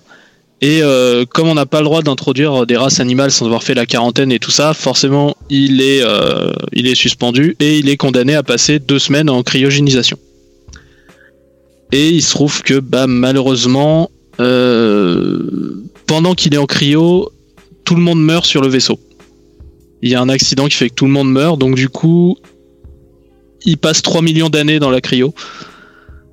Et 0.62 0.82
euh, 0.82 1.24
comme 1.26 1.48
on 1.48 1.54
n'a 1.54 1.66
pas 1.66 1.80
le 1.80 1.84
droit 1.84 2.02
d'introduire 2.02 2.66
des 2.66 2.76
races 2.76 2.98
animales 2.98 3.30
sans 3.30 3.44
avoir 3.44 3.62
fait 3.62 3.74
la 3.74 3.84
quarantaine 3.84 4.32
et 4.32 4.38
tout 4.38 4.50
ça 4.50 4.72
forcément 4.72 5.36
il 5.50 5.82
est 5.82 6.02
euh, 6.02 6.50
il 6.72 6.86
est 6.86 6.94
suspendu 6.94 7.56
et 7.60 7.78
il 7.78 7.90
est 7.90 7.98
condamné 7.98 8.34
à 8.34 8.42
passer 8.42 8.78
deux 8.78 8.98
semaines 8.98 9.28
en 9.30 9.42
cryogénisation. 9.42 10.18
Et 11.92 12.08
il 12.10 12.22
se 12.22 12.30
trouve 12.30 12.62
que 12.62 12.80
bah 12.80 13.06
malheureusement 13.06 14.10
pendant 16.06 16.34
qu'il 16.34 16.54
est 16.54 16.58
en 16.58 16.66
cryo, 16.66 17.32
tout 17.84 17.94
le 17.94 18.02
monde 18.02 18.22
meurt 18.22 18.44
sur 18.44 18.60
le 18.60 18.68
vaisseau. 18.68 18.98
Il 20.02 20.10
y 20.10 20.14
a 20.14 20.20
un 20.20 20.28
accident 20.28 20.66
qui 20.66 20.76
fait 20.76 20.90
que 20.90 20.94
tout 20.94 21.06
le 21.06 21.12
monde 21.12 21.30
meurt, 21.30 21.58
donc 21.58 21.74
du 21.74 21.88
coup, 21.88 22.36
il 23.66 23.76
passe 23.76 24.00
3 24.00 24.22
millions 24.22 24.48
d'années 24.48 24.78
dans 24.78 24.90
la 24.90 25.00
cryo. 25.00 25.34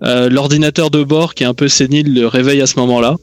Euh, 0.04 0.30
L'ordinateur 0.30 0.90
de 0.90 1.04
bord, 1.04 1.34
qui 1.34 1.44
est 1.44 1.48
un 1.48 1.54
peu 1.54 1.68
sénile, 1.68 2.14
le 2.14 2.28
réveille 2.28 2.62
à 2.62 2.68
ce 2.68 2.80
moment-là. 2.80 3.16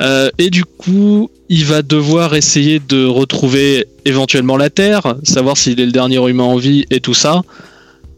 Euh, 0.00 0.30
et 0.38 0.50
du 0.50 0.64
coup, 0.64 1.30
il 1.48 1.64
va 1.66 1.82
devoir 1.82 2.34
essayer 2.34 2.80
de 2.80 3.04
retrouver 3.04 3.86
éventuellement 4.04 4.56
la 4.56 4.70
Terre, 4.70 5.14
savoir 5.22 5.56
s'il 5.56 5.78
est 5.78 5.86
le 5.86 5.92
dernier 5.92 6.16
humain 6.28 6.44
en 6.44 6.56
vie 6.56 6.84
et 6.90 7.00
tout 7.00 7.14
ça, 7.14 7.42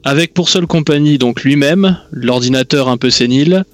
avec 0.04 0.32
pour 0.32 0.48
seule 0.48 0.66
compagnie 0.66 1.18
donc 1.18 1.42
lui-même, 1.42 1.98
l'ordinateur 2.12 2.88
un 2.88 2.96
peu 2.96 3.10
sénile, 3.10 3.64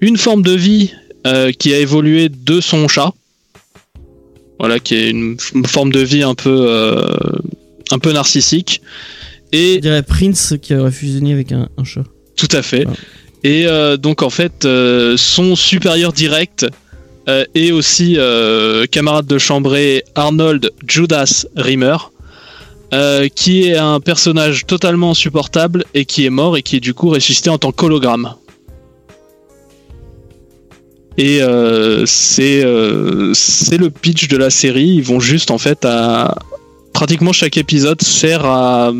une 0.00 0.16
forme 0.16 0.42
de 0.42 0.52
vie 0.52 0.92
euh, 1.26 1.50
qui 1.50 1.72
a 1.72 1.78
évolué 1.78 2.28
de 2.28 2.60
son 2.60 2.86
chat. 2.86 3.12
Voilà, 4.60 4.78
qui 4.78 4.94
est 4.94 5.10
une 5.10 5.36
forme 5.66 5.90
de 5.90 6.00
vie 6.00 6.22
un 6.22 6.36
peu, 6.36 7.04
un 7.90 7.98
peu 7.98 8.12
narcissique. 8.12 8.80
Je 9.54 9.58
Et 9.58 9.80
dirais 9.80 10.02
Prince 10.02 10.54
qui 10.60 10.74
aurait 10.74 10.90
fusionné 10.90 11.32
avec 11.32 11.52
un, 11.52 11.68
un 11.76 11.84
chat. 11.84 12.02
tout 12.36 12.48
à 12.52 12.62
fait. 12.62 12.86
Et 13.44 13.66
euh, 13.66 13.96
donc 13.96 14.22
en 14.22 14.30
fait, 14.30 14.64
euh, 14.64 15.16
son 15.16 15.54
supérieur 15.54 16.12
direct 16.12 16.66
euh, 17.28 17.44
est 17.54 17.72
aussi 17.72 18.16
euh, 18.18 18.86
camarade 18.86 19.26
de 19.26 19.38
chambrée 19.38 20.02
Arnold 20.14 20.70
Judas 20.86 21.46
Rimmer, 21.56 21.96
qui 23.34 23.64
est 23.64 23.76
un 23.76 23.98
personnage 23.98 24.66
totalement 24.66 25.10
insupportable 25.10 25.84
et 25.94 26.04
qui 26.04 26.24
est 26.24 26.30
mort 26.30 26.56
et 26.56 26.62
qui 26.62 26.76
est 26.76 26.80
du 26.80 26.94
coup 26.94 27.08
ressuscité 27.08 27.50
en 27.50 27.58
tant 27.58 27.72
qu'hologramme. 27.72 28.34
Et 31.18 31.40
c'est 32.06 32.64
c'est 33.34 33.78
le 33.78 33.90
pitch 33.90 34.28
de 34.28 34.36
la 34.36 34.50
série. 34.50 34.90
Ils 34.90 35.02
vont 35.02 35.18
juste 35.18 35.50
en 35.50 35.58
fait 35.58 35.84
à 35.84 36.36
pratiquement 36.92 37.32
chaque 37.32 37.56
épisode 37.56 38.00
sert 38.00 38.44
à 38.46 38.92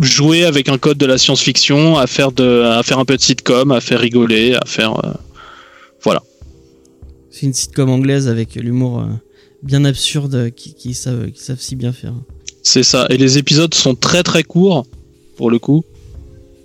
jouer 0.00 0.44
avec 0.44 0.68
un 0.68 0.78
code 0.78 0.98
de 0.98 1.06
la 1.06 1.18
science-fiction, 1.18 1.96
à 1.98 2.06
faire 2.06 2.32
de 2.32 2.62
à 2.62 2.82
faire 2.82 2.98
un 2.98 3.04
peu 3.04 3.16
de 3.16 3.22
sitcom, 3.22 3.70
à 3.72 3.80
faire 3.80 4.00
rigoler, 4.00 4.54
à 4.54 4.64
faire 4.66 5.04
euh, 5.04 6.18
C'est 7.30 7.46
une 7.46 7.54
sitcom 7.54 7.90
anglaise 7.90 8.28
avec 8.28 8.54
l'humour 8.56 9.00
euh, 9.00 9.04
bien 9.62 9.84
absurde 9.84 10.50
qui, 10.54 10.74
qui 10.74 10.94
savent, 10.94 11.30
qui 11.30 11.42
savent 11.42 11.60
si 11.60 11.76
bien 11.76 11.92
faire. 11.92 12.14
c'est 12.62 12.82
ça. 12.82 13.06
Et 13.10 13.16
les 13.16 13.38
épisodes 13.38 13.74
sont 13.74 13.94
très 13.94 14.22
très 14.22 14.42
courts 14.42 14.86
pour 15.36 15.50
le 15.50 15.58
coup. 15.58 15.84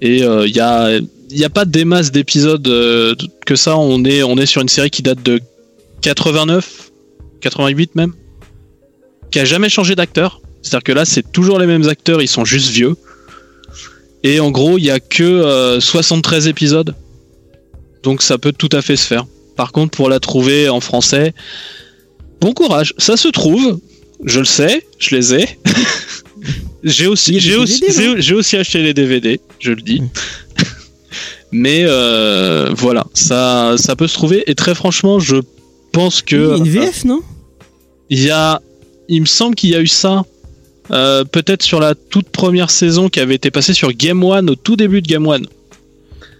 Et 0.02 0.20
il 0.20 0.56
y 0.56 0.60
a 0.60 1.00
y 1.32 1.44
a 1.44 1.50
pas 1.50 1.66
des 1.66 1.86
masses 1.86 2.12
d'épisodes 2.12 2.68
euh, 2.68 3.16
que 3.46 3.56
ça. 3.56 3.78
On 3.78 4.04
est 4.04 4.24
on 4.24 4.38
est 4.38 4.46
sur 4.46 4.62
une 4.62 4.70
série 4.70 4.90
qui 4.90 5.02
date 5.02 5.24
de 5.24 5.40
89, 6.02 6.92
88 7.42 7.96
même, 7.96 8.14
qui 9.32 9.40
a 9.40 9.46
jamais 9.46 9.70
changé 9.70 9.96
d'acteur. 9.96 10.42
C'est-à-dire 10.62 10.84
que 10.84 10.92
là, 10.92 11.06
c'est 11.06 11.32
toujours 11.32 11.60
les 11.60 11.68
mêmes 11.68 11.88
acteurs, 11.88 12.22
ils 12.22 12.28
sont 12.28 12.46
juste 12.46 12.70
vieux. 12.70 12.96
Et 14.24 14.40
en 14.40 14.52
gros, 14.52 14.78
il 14.78 14.84
y 14.86 14.90
a 14.92 15.00
que 15.00 15.24
euh, 15.24 15.80
73 15.80 16.48
épisodes. 16.48 16.96
Donc 18.04 18.22
ça 18.22 18.38
peut 18.38 18.52
tout 18.52 18.70
à 18.74 18.82
fait 18.82 18.96
se 18.96 19.06
faire. 19.06 19.26
Par 19.56 19.72
contre, 19.72 19.96
pour 19.96 20.10
la 20.10 20.20
trouver 20.20 20.70
en 20.70 20.80
français, 20.80 21.34
bon 22.42 22.54
courage. 22.54 22.94
Ça 22.98 23.18
se 23.18 23.28
trouve, 23.28 23.80
je 24.24 24.40
le 24.40 24.46
sais, 24.46 24.86
je 24.98 25.16
les 25.16 25.34
ai. 25.36 25.60
j'ai 26.84 27.08
aussi, 27.08 27.40
j'ai 27.40 27.58
j'ai- 28.18 28.58
acheté 28.58 28.82
les 28.82 28.94
DVD, 28.94 29.40
je 29.60 29.72
le 29.72 29.82
dis. 29.82 30.02
Mais 31.52 31.82
euh, 31.84 32.70
voilà, 32.76 33.06
ça, 33.14 33.76
ça 33.78 33.96
peut 33.96 34.08
se 34.08 34.14
trouver. 34.14 34.44
Et 34.48 34.56
très 34.56 34.76
franchement, 34.76 35.20
je 35.20 35.38
pense 35.92 36.22
que 36.22 36.58
une 36.58 36.68
VF, 36.70 37.06
non? 37.06 37.22
il 38.10 38.22
y 38.24 38.30
a, 38.30 38.62
il 39.08 39.22
me 39.22 39.26
semble 39.26 39.56
qu'il 39.56 39.72
y 39.72 39.76
a 39.76 39.82
eu 39.82 39.88
ça. 39.88 40.24
Euh, 40.92 41.24
peut-être 41.24 41.64
sur 41.64 41.80
la 41.80 41.96
toute 41.96 42.30
première 42.30 42.72
saison 42.72 43.10
qui 43.10 43.20
avait 43.20 43.36
été 43.36 43.52
passée 43.52 43.74
sur 43.74 43.92
Game 43.92 44.24
One 44.24 44.50
au 44.50 44.56
tout 44.56 44.76
début 44.76 45.02
de 45.02 45.08
Game 45.08 45.28
One. 45.28 45.46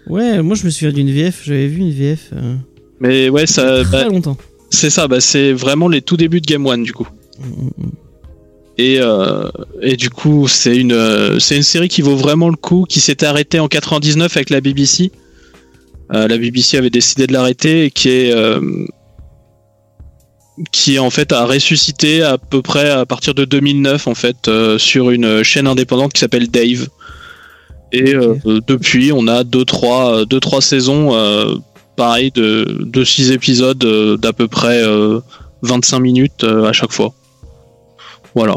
Ouais, 0.06 0.42
moi 0.42 0.56
je 0.56 0.64
me 0.64 0.70
souviens 0.70 0.92
d'une 0.92 1.10
VF, 1.10 1.42
j'avais 1.44 1.68
vu 1.68 1.80
une 1.80 1.92
VF 1.92 2.30
euh, 2.32 2.56
Mais 3.00 3.28
ouais, 3.28 3.46
ça, 3.46 3.84
très 3.84 4.04
bah, 4.04 4.08
longtemps. 4.08 4.36
c'est 4.70 4.90
ça, 4.90 5.06
bah, 5.06 5.20
c'est 5.20 5.52
vraiment 5.52 5.88
les 5.88 6.02
tout 6.02 6.16
débuts 6.16 6.40
de 6.40 6.46
Game 6.46 6.66
One 6.66 6.82
du 6.82 6.92
coup. 6.92 7.06
Mm, 7.38 7.44
mm, 7.44 7.70
mm. 7.86 7.90
Et, 8.78 8.96
euh, 8.98 9.48
et 9.82 9.96
du 9.96 10.08
coup, 10.08 10.48
c'est 10.48 10.74
une, 10.74 11.38
c'est 11.38 11.56
une 11.56 11.62
série 11.62 11.88
qui 11.88 12.00
vaut 12.00 12.16
vraiment 12.16 12.48
le 12.48 12.56
coup, 12.56 12.86
qui 12.88 13.00
s'était 13.00 13.26
arrêtée 13.26 13.60
en 13.60 13.68
99 13.68 14.34
avec 14.36 14.48
la 14.48 14.60
BBC. 14.62 15.12
La 16.08 16.38
BBC 16.38 16.76
avait 16.76 16.90
décidé 16.90 17.26
de 17.26 17.32
l'arrêter 17.32 17.84
et 17.84 17.90
qui 17.90 18.08
est, 18.08 18.34
qui 20.72 20.98
en 20.98 21.10
fait 21.10 21.32
a 21.32 21.44
ressuscité 21.44 22.22
à 22.22 22.38
peu 22.38 22.62
près 22.62 22.90
à 22.90 23.06
partir 23.06 23.34
de 23.34 23.44
2009 23.44 24.06
en 24.06 24.14
fait 24.14 24.48
euh, 24.48 24.78
sur 24.78 25.10
une 25.10 25.42
chaîne 25.42 25.66
indépendante 25.66 26.12
qui 26.12 26.20
s'appelle 26.20 26.48
Dave. 26.48 26.88
Et 27.92 28.14
euh, 28.14 28.36
euh, 28.46 28.60
depuis, 28.66 29.12
on 29.12 29.26
a 29.26 29.42
deux 29.44 29.64
trois, 29.64 30.24
deux, 30.24 30.40
trois 30.40 30.60
saisons, 30.60 31.14
euh, 31.14 31.54
pareil 31.96 32.30
de, 32.30 32.78
de 32.80 33.04
six 33.04 33.32
épisodes 33.32 34.18
d'à 34.20 34.32
peu 34.32 34.46
près 34.46 34.82
euh, 34.82 35.20
25 35.62 35.98
minutes 35.98 36.44
à 36.44 36.72
chaque 36.72 36.92
fois. 36.92 37.12
Voilà. 38.34 38.56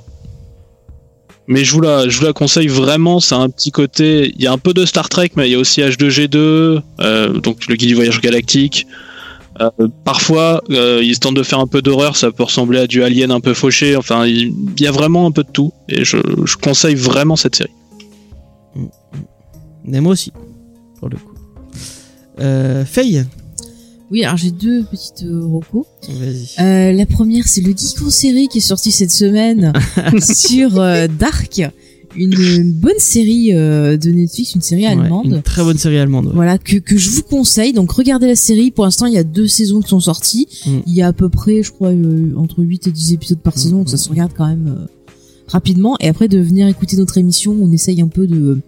Mais 1.48 1.66
je 1.66 1.74
vous 1.74 1.82
la, 1.82 2.08
je 2.08 2.18
vous 2.20 2.26
la 2.26 2.34
conseille 2.34 2.68
vraiment. 2.68 3.20
C'est 3.20 3.36
un 3.36 3.50
petit 3.50 3.72
côté. 3.72 4.32
Il 4.36 4.42
y 4.42 4.48
a 4.48 4.52
un 4.52 4.58
peu 4.58 4.74
de 4.74 4.86
Star 4.86 5.10
Trek, 5.10 5.32
mais 5.36 5.50
il 5.50 5.52
y 5.52 5.56
a 5.56 5.60
aussi 5.60 5.82
H2G2, 5.82 6.82
euh, 7.02 7.34
donc 7.34 7.68
le 7.68 7.76
guide 7.76 7.90
du 7.90 7.96
voyage 7.96 8.22
galactique. 8.22 8.88
Euh, 9.62 9.88
parfois, 10.04 10.64
euh, 10.72 11.02
ils 11.04 11.20
tentent 11.20 11.36
de 11.36 11.44
faire 11.44 11.60
un 11.60 11.68
peu 11.68 11.82
d'horreur. 11.82 12.16
Ça 12.16 12.32
peut 12.32 12.44
ressembler 12.44 12.80
à 12.80 12.88
du 12.88 13.04
Alien 13.04 13.32
un 13.32 13.40
peu 13.40 13.54
fauché. 13.54 13.96
Enfin, 13.96 14.26
il 14.26 14.54
y 14.80 14.88
a 14.88 14.92
vraiment 14.92 15.28
un 15.28 15.32
peu 15.32 15.44
de 15.44 15.52
tout. 15.52 15.72
Et 15.90 16.04
je, 16.04 16.18
je 16.46 16.58
conseille 16.58 16.96
vraiment 16.96 17.36
cette 17.36 17.56
série. 17.56 17.72
Mais 19.86 20.02
moi 20.02 20.14
aussi, 20.14 20.32
pour 21.00 21.10
le 21.10 21.18
coup. 21.18 21.34
Euh, 22.40 22.86
Faye 22.86 23.26
Oui, 24.10 24.24
alors 24.24 24.38
j'ai 24.38 24.52
deux 24.52 24.84
petites 24.84 25.24
euh, 25.24 25.46
recos. 25.46 25.86
Vas-y. 26.10 26.56
Euh, 26.60 26.92
la 26.94 27.06
première, 27.06 27.48
c'est 27.48 27.62
le 27.62 27.76
Geek 27.76 28.02
en 28.02 28.10
série 28.10 28.48
qui 28.48 28.60
est 28.60 28.62
sorti 28.62 28.92
cette 28.92 29.12
semaine 29.12 29.74
sur 30.22 30.80
euh, 30.80 31.08
Dark, 31.08 31.62
une 32.16 32.72
bonne 32.74 33.00
série 33.00 33.54
euh, 33.54 33.98
de 33.98 34.10
Netflix, 34.12 34.56
une 34.56 34.62
série 34.62 34.82
Ouais, 34.84 34.88
allemande. 34.90 35.26
une 35.26 35.42
très 35.42 35.64
bonne 35.64 35.78
série 35.78 35.98
allemande. 35.98 36.28
ouais. 36.28 36.32
Voilà 36.36 36.58
que 36.58 36.78
que 36.78 36.98
je 36.98 37.10
vous 37.10 37.24
conseille. 37.24 37.74
Donc 37.74 37.92
regardez 37.92 38.28
la 38.28 38.36
série. 38.36 38.72
Pour 38.72 38.86
l'instant, 38.86 39.06
il 39.06 39.14
y 39.14 39.18
a 39.18 39.24
deux 39.24 39.48
saisons 39.48 39.82
qui 39.82 39.90
sont 39.90 40.00
sorties. 40.00 40.48
Mm. 40.66 40.70
Il 40.88 40.94
y 40.94 41.02
a 41.02 41.08
à 41.08 41.14
peu 41.14 41.30
près, 41.30 41.64
je 41.64 41.72
crois, 41.72 41.90
euh, 41.90 42.34
entre 42.38 42.62
8 42.64 42.88
et 42.88 42.92
10 42.92 43.14
épisodes 43.14 43.40
par 43.40 43.58
saison. 43.58 43.78
Donc 43.80 43.90
ça 43.90 43.98
se 43.98 44.10
regarde 44.10 44.32
quand 44.38 44.48
même 44.48 44.68
euh, 44.80 44.86
rapidement. 45.48 45.96
Et 46.00 46.08
après 46.08 46.28
de 46.28 46.40
venir 46.40 46.68
écouter 46.68 46.98
notre 46.98 47.18
émission, 47.18 47.56
on 47.60 47.72
essaye 47.72 48.02
un 48.02 48.08
peu 48.08 48.28
de 48.28 48.60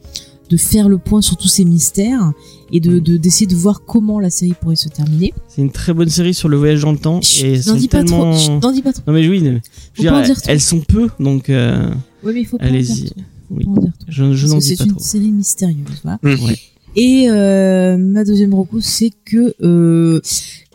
de 0.47 0.57
faire 0.57 0.89
le 0.89 0.99
point 0.99 1.23
sur 1.23 1.37
tous 1.37 1.47
ces 1.47 1.65
mystères 1.65 2.31
et 2.71 2.79
de 2.79 2.99
de- 2.99 3.17
d'essayer 3.17 3.47
de 3.47 3.55
voir 3.55 3.81
comment 3.83 4.19
la 4.19 4.29
série 4.29 4.53
pourrait 4.61 4.75
se 4.75 4.89
terminer. 4.89 5.33
C'est 5.47 5.63
une 5.63 5.71
très 5.71 5.91
bonne 5.91 6.09
série 6.09 6.35
sur 6.35 6.49
le 6.49 6.57
voyage 6.57 6.81
dans 6.81 6.91
le 6.91 6.99
temps. 6.99 7.19
Chut, 7.21 7.43
et 7.45 7.59
N'en 7.67 7.75
dis 7.75 7.87
pas 7.87 8.03
tellement... 8.03 8.31
trop. 8.31 8.39
chut, 8.39 8.61
N'en 8.63 8.71
dis 8.71 8.83
pas 8.83 8.93
trop. 8.93 9.01
Non 9.07 9.13
mais 9.13 9.27
oui, 9.27 9.39
mais, 9.41 9.59
je 9.99 10.07
pas 10.07 10.23
elles 10.47 10.61
sont 10.61 10.81
peu, 10.81 11.07
donc 11.19 11.49
euh, 11.49 11.89
Ouais, 12.23 12.31
mais 12.33 12.41
il 12.41 12.45
faut 12.45 12.59
pas 12.59 12.65
allez-y. 12.65 13.09
Trop. 13.45 13.55
Faut 13.63 13.71
Oui. 13.71 13.75
pas 13.75 13.81
trop. 13.81 14.05
Je, 14.07 14.33
je 14.33 14.47
n'en 14.47 14.57
dis 14.57 14.67
c'est 14.67 14.77
pas 14.77 14.83
une 14.85 14.91
trop. 14.91 14.99
série 14.99 15.31
mystérieuse. 15.31 16.01
Voilà. 16.03 16.19
Ouais. 16.23 16.57
Et 16.97 17.25
euh, 17.29 17.97
ma 17.97 18.23
deuxième 18.23 18.53
recours, 18.53 18.81
c'est 18.81 19.11
que 19.25 19.53
euh, 19.61 20.21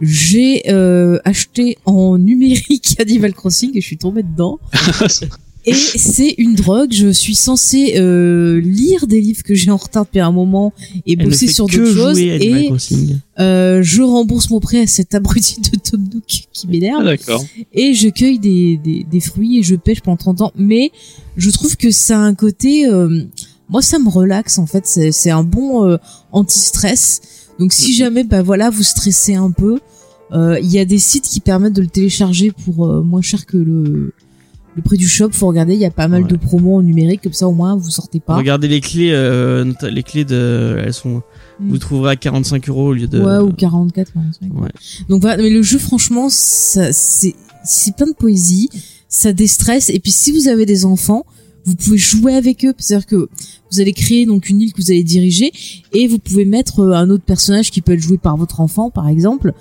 j'ai 0.03 0.71
euh, 0.71 1.19
acheté 1.25 1.79
en 1.87 2.19
numérique 2.19 2.97
Animal 3.01 3.33
Crossing 3.33 3.71
et 3.75 3.81
je 3.81 3.87
suis 3.87 3.97
tombée 3.97 4.23
dedans. 4.23 4.59
Et 5.67 5.75
c'est 5.75 6.35
une 6.39 6.55
drogue. 6.55 6.93
Je 6.93 7.09
suis 7.09 7.35
censée 7.35 7.95
euh, 7.99 8.61
lire 8.61 9.07
des 9.07 9.21
livres 9.21 9.43
que 9.43 9.55
j'ai 9.55 9.71
en 9.71 9.77
retard 9.77 10.05
depuis 10.07 10.21
un 10.21 10.33
moment 10.33 10.73
et 11.07 11.17
Elle 11.19 11.25
bosser 11.27 11.47
sur 11.49 11.67
d'autres 11.67 11.93
choses. 11.95 12.19
Et 12.19 12.71
euh, 13.39 13.81
je 13.83 14.03
rembourse 14.03 14.51
mon 14.51 14.61
prêt 14.61 14.81
à 14.81 14.87
cet 14.87 15.15
abruti 15.15 15.61
de 15.61 15.79
Tom 15.79 16.03
Nook 16.13 16.23
qui 16.27 16.47
Ah, 16.65 16.69
m'énerve. 16.71 17.05
d'accord. 17.05 17.45
et 17.73 17.95
je 17.95 18.09
cueille 18.09 18.39
des, 18.39 18.79
des, 18.83 19.05
des 19.11 19.21
fruits 19.21 19.59
et 19.59 19.63
je 19.63 19.77
pêche 19.77 20.01
pendant 20.01 20.17
30 20.17 20.41
ans. 20.43 20.53
Mais 20.57 20.91
je 21.37 21.51
trouve 21.51 21.77
que 21.77 21.91
ça 21.91 22.17
a 22.19 22.21
un 22.21 22.35
côté... 22.35 22.87
euh, 22.89 23.25
moi, 23.69 23.83
ça 23.83 23.99
me 23.99 24.09
relaxe 24.09 24.59
en 24.59 24.67
fait. 24.67 24.85
C'est 24.87 25.13
c'est 25.13 25.31
un 25.31 25.45
bon 25.45 25.87
euh, 25.87 25.97
anti-stress. 26.33 27.21
Donc 27.59 27.73
si 27.73 27.93
jamais, 27.93 28.25
bah 28.25 28.43
voilà, 28.43 28.71
vous 28.71 28.83
stressez 28.83 29.35
un 29.35 29.51
peu, 29.51 29.79
euh, 30.33 30.59
il 30.63 30.71
y 30.71 30.79
a 30.79 30.85
des 30.85 30.99
sites 30.99 31.25
qui 31.25 31.41
permettent 31.41 31.75
de 31.75 31.83
le 31.83 31.89
télécharger 31.89 32.53
pour 32.65 32.87
euh, 32.87 33.03
moins 33.03 33.23
cher 33.23 33.47
que 33.47 33.57
le 33.59 34.13
le 34.81 34.85
prix 34.85 34.97
du 34.99 35.09
shop. 35.09 35.31
Faut 35.33 35.47
regarder, 35.47 35.75
il 35.75 35.81
y 35.81 35.85
a 35.85 35.91
pas 35.91 36.09
mal 36.09 36.23
Ouais. 36.23 36.29
de 36.29 36.37
promos 36.37 36.77
en 36.77 36.83
numérique 36.83 37.23
comme 37.23 37.33
ça 37.33 37.47
au 37.47 37.53
moins 37.53 37.77
vous 37.77 37.91
sortez 37.91 38.21
pas. 38.21 38.37
Regardez 38.37 38.69
les 38.69 38.81
clés, 38.81 39.11
euh, 39.13 39.73
les 39.91 40.03
clés 40.03 40.25
de, 40.25 40.77
elles 40.85 40.95
sont, 40.95 41.23
Mm. 41.61 41.69
vous 41.71 41.79
trouverez 41.79 42.13
à 42.13 42.17
45 42.17 42.69
euros 42.71 42.89
au 42.89 42.93
lieu 42.95 43.07
de. 43.07 43.21
Ouais, 43.21 43.39
ou 43.39 43.53
44, 43.53 44.13
45. 44.15 44.53
Ouais. 44.63 44.71
Donc 45.09 45.21
voilà, 45.21 45.43
mais 45.43 45.51
le 45.51 45.63
jeu, 45.63 45.79
franchement, 45.79 46.29
ça, 46.31 46.91
c'est, 46.93 47.35
c'est 47.65 47.95
plein 47.95 48.07
de 48.07 48.15
poésie, 48.15 48.71
ça 49.09 49.33
déstresse, 49.35 49.91
et 49.91 49.99
puis 50.01 50.11
si 50.13 50.33
vous 50.33 50.49
avez 50.49 50.65
des 50.65 50.85
enfants, 50.87 51.25
vous 51.67 51.75
pouvez 51.75 51.99
jouer 51.99 52.35
avec 52.35 52.65
eux, 52.65 52.73
c'est-à-dire 52.79 53.07
que 53.07 53.29
vous 53.71 53.81
allez 53.81 53.93
créer 53.93 54.25
donc 54.25 54.49
une 54.49 54.63
île 54.63 54.73
que 54.73 54.81
vous 54.81 54.91
allez 54.91 55.05
diriger, 55.05 55.53
et 55.93 56.09
vous 56.09 56.19
pouvez 56.19 56.47
mettre 56.47 56.81
euh, 56.81 56.93
un 56.95 57.11
autre 57.11 57.25
personnage 57.25 57.71
qui 57.71 57.83
peut 57.83 57.93
être 57.93 58.01
joué 58.01 58.17
par 58.17 58.39
votre 58.39 58.61
enfant, 58.61 58.89
par 58.91 59.07
exemple, 59.09 59.53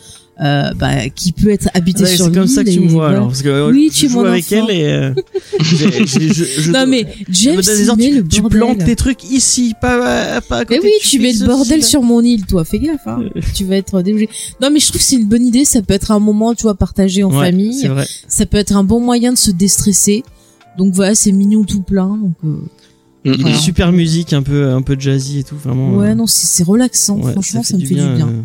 euh, 0.42 0.74
bah, 0.74 1.10
qui 1.10 1.32
peut 1.34 1.50
être 1.50 1.70
habité 1.74 2.04
Ouais, 2.04 2.08
sur 2.16 2.26
c'est 2.26 2.32
l'île. 2.32 2.40
comme 2.40 2.48
ça 2.48 2.64
que 2.64 2.70
tu 2.70 2.80
me 2.80 2.88
vois 2.88 3.06
voilà. 3.08 3.18
alors 3.18 3.28
parce 3.28 3.42
que 3.42 3.50
euh, 3.50 3.72
Oui, 3.72 3.90
je 3.94 4.00
tu 4.00 4.10
joue 4.10 4.22
avec 4.22 4.46
enfant. 4.52 4.68
elle 4.70 4.76
et 4.78 4.84
euh, 4.86 5.14
j'ai- 5.60 6.06
je, 6.08 6.44
je- 6.62 6.72
Non 6.72 6.86
mais 6.88 7.06
James, 7.30 7.62
met 7.98 8.12
le 8.12 8.24
tu, 8.24 8.42
tu 8.42 8.42
plantes 8.44 8.86
tes 8.86 8.96
trucs 8.96 9.24
ici, 9.30 9.74
pas 9.82 10.40
pas 10.42 10.58
à 10.60 10.66
côté. 10.66 10.80
Mais 10.82 10.86
oui, 10.88 10.92
tu 11.02 11.20
mets 11.20 11.34
le 11.34 11.46
bordel 11.46 11.84
sur 11.84 12.02
mon 12.04 12.22
île, 12.22 12.46
toi. 12.46 12.64
Fais 12.64 12.80
gaffe, 12.80 13.06
hein. 13.08 13.20
tu 13.54 13.66
vas 13.66 13.76
être 13.76 14.02
débouché. 14.02 14.30
Non, 14.62 14.70
mais 14.72 14.80
je 14.80 14.88
trouve 14.88 15.02
que 15.02 15.06
c'est 15.08 15.18
une 15.18 15.28
bonne 15.28 15.46
idée. 15.46 15.66
Ça 15.66 15.82
peut 15.82 15.94
être 15.94 16.12
un 16.12 16.20
moment, 16.20 16.54
tu 16.56 16.64
vois, 16.64 16.76
partagé 16.76 17.24
en 17.24 17.32
Ouais, 17.32 17.46
famille. 17.46 17.74
C'est 17.82 17.88
vrai. 17.90 18.06
Ça 18.28 18.46
peut 18.46 18.58
être 18.58 18.76
un 18.76 18.84
bon 18.84 19.00
moyen 19.02 19.34
de 19.34 19.38
se 19.38 19.52
déstresser. 19.52 20.24
Donc 20.78 20.94
voilà, 20.94 21.16
c'est 21.16 21.32
mignon 21.34 21.64
tout 21.66 21.82
plein. 21.82 22.08
Donc 22.18 22.34
euh, 22.46 22.62
Mm, 23.26 23.32
mm. 23.50 23.56
super 23.56 23.92
musique 23.92 24.32
un 24.32 24.42
peu 24.44 24.70
un 24.70 24.82
peu 24.82 24.96
jazzy 24.98 25.40
et 25.40 25.44
tout 25.44 25.58
vraiment. 25.58 25.98
ouais, 25.98 26.12
euh, 26.12 26.16
non, 26.16 26.26
c'est 26.26 26.48
c'est 26.48 26.64
relaxant. 26.64 27.18
ouais, 27.18 27.34
Franchement, 27.34 27.64
ça, 27.64 27.78
fait 27.78 27.84
me 27.84 27.88
fait 27.88 27.96
du 27.96 28.02
bien. 28.16 28.30
euh, 28.30 28.40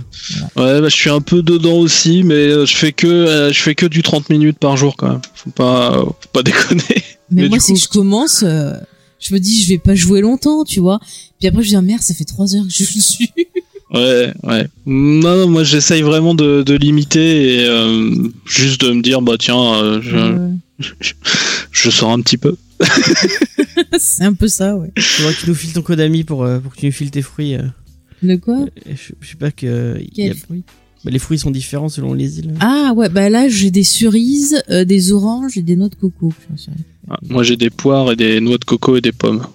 Ouais, 0.57 0.81
bah, 0.81 0.89
je 0.89 0.95
suis 0.97 1.11
un 1.11 1.21
peu 1.21 1.43
dedans 1.43 1.77
aussi, 1.79 2.25
mais 2.25 2.35
euh, 2.35 2.67
je 2.67 2.77
fais 2.77 2.93
que 2.93 3.07
euh, 3.07 3.53
je 3.53 3.61
fais 3.63 3.75
que 3.77 3.87
du 3.87 4.03
30 4.03 4.31
minutes 4.31 4.59
par 4.59 4.77
jour 4.77 4.97
quand 4.97 5.09
même. 5.11 5.21
Faut 5.37 5.51
pas 5.51 5.93
faut 6.05 6.29
pas 6.33 6.43
déconner. 6.45 6.83
Mais, 7.31 7.43
Mais 7.43 7.49
moi, 7.51 7.59
c'est 7.61 7.73
coup- 7.73 7.79
que 7.79 7.85
je 7.85 7.89
commence. 7.89 8.43
euh, 8.43 8.73
je 9.21 9.33
me 9.33 9.39
dis, 9.39 9.63
je 9.63 9.69
vais 9.69 9.79
pas 9.79 9.95
jouer 9.95 10.21
longtemps, 10.21 10.65
tu 10.65 10.81
vois. 10.81 10.99
Puis 11.39 11.49
après, 11.49 11.63
je 11.63 11.69
dis, 11.69 11.77
ah, 11.77 11.81
merde, 11.81 12.03
ça 12.03 12.13
fait 12.13 12.25
trois 12.25 12.55
heures 12.57 12.65
que 12.65 12.71
je 12.73 12.85
joue 12.85 12.95
dessus. 12.97 13.29
Ouais, 13.93 14.33
ouais. 14.43 14.67
Non, 14.87 15.37
non, 15.37 15.49
moi 15.49 15.63
j'essaye 15.63 16.03
vraiment 16.03 16.35
de, 16.35 16.65
de 16.65 16.75
limiter 16.75 17.61
et 17.61 17.69
euh, 17.69 18.11
juste 18.45 18.81
de 18.81 18.91
me 18.91 19.03
dire 19.03 19.23
bah 19.23 19.35
tiens, 19.39 19.75
euh, 19.77 20.01
je, 20.03 20.85
je, 21.01 21.13
je 21.71 21.91
sors 21.91 22.11
un 22.11 22.21
petit 22.21 22.39
peu. 22.39 22.57
c'est 23.99 24.25
un 24.25 24.33
peu 24.35 24.49
ça, 24.49 24.77
ouais. 24.77 24.93
Faudrait 24.99 25.35
que 25.35 25.41
tu 25.41 25.49
nous 25.49 25.55
files 25.55 25.73
ton 25.73 25.83
code 25.83 26.01
ami 26.01 26.25
pour 26.25 26.45
euh, 26.45 26.59
pour 26.61 26.73
que 26.75 26.81
tu 26.81 26.87
nous 26.87 26.93
files 26.93 27.11
tes 27.11 27.23
fruits. 27.23 27.55
euh. 27.55 27.63
De 28.23 28.37
quoi 28.37 28.65
je, 28.87 29.13
je 29.21 29.29
sais 29.29 29.37
pas 29.37 29.51
que 29.51 29.99
il 30.01 30.19
y 30.25 30.29
a- 30.29 30.33
Quel 30.33 30.37
fruit 30.39 30.63
bah, 31.05 31.11
les 31.11 31.19
fruits 31.19 31.39
sont 31.39 31.51
différents 31.51 31.91
selon 31.91 32.15
les 32.15 32.39
îles. 32.39 32.55
Ah 32.61 32.95
ouais, 32.97 33.11
bah 33.11 33.29
là, 33.29 33.47
j'ai 33.47 33.71
des 33.71 33.85
cerises, 33.85 34.63
euh, 34.71 34.87
des 34.87 35.13
oranges 35.13 35.59
et 35.59 35.63
des 35.63 35.77
noix 35.77 35.91
de 35.91 35.95
coco. 35.97 36.33
Je 36.49 36.53
me 36.53 36.57
suis- 36.57 36.73
Ah, 37.11 37.19
Moi 37.29 37.43
j'ai 37.43 37.57
des 37.57 37.69
poires 37.69 38.11
et 38.13 38.17
des 38.17 38.41
noix 38.41 38.57
de 38.57 38.65
coco 38.65 38.97
et 38.97 39.03
des 39.03 39.13
pommes. 39.13 39.47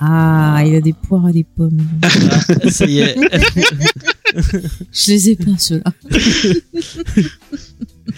Ah, 0.00 0.62
il 0.66 0.74
a 0.74 0.80
des 0.80 0.94
poires 0.94 1.28
et 1.28 1.32
des 1.32 1.44
pommes. 1.44 1.78
Ah, 2.02 2.70
ça 2.70 2.86
y 2.86 2.98
est. 3.00 3.16
Je 4.92 5.10
les 5.12 5.28
ai 5.30 5.36
pas, 5.36 5.56
ceux-là. 5.58 5.92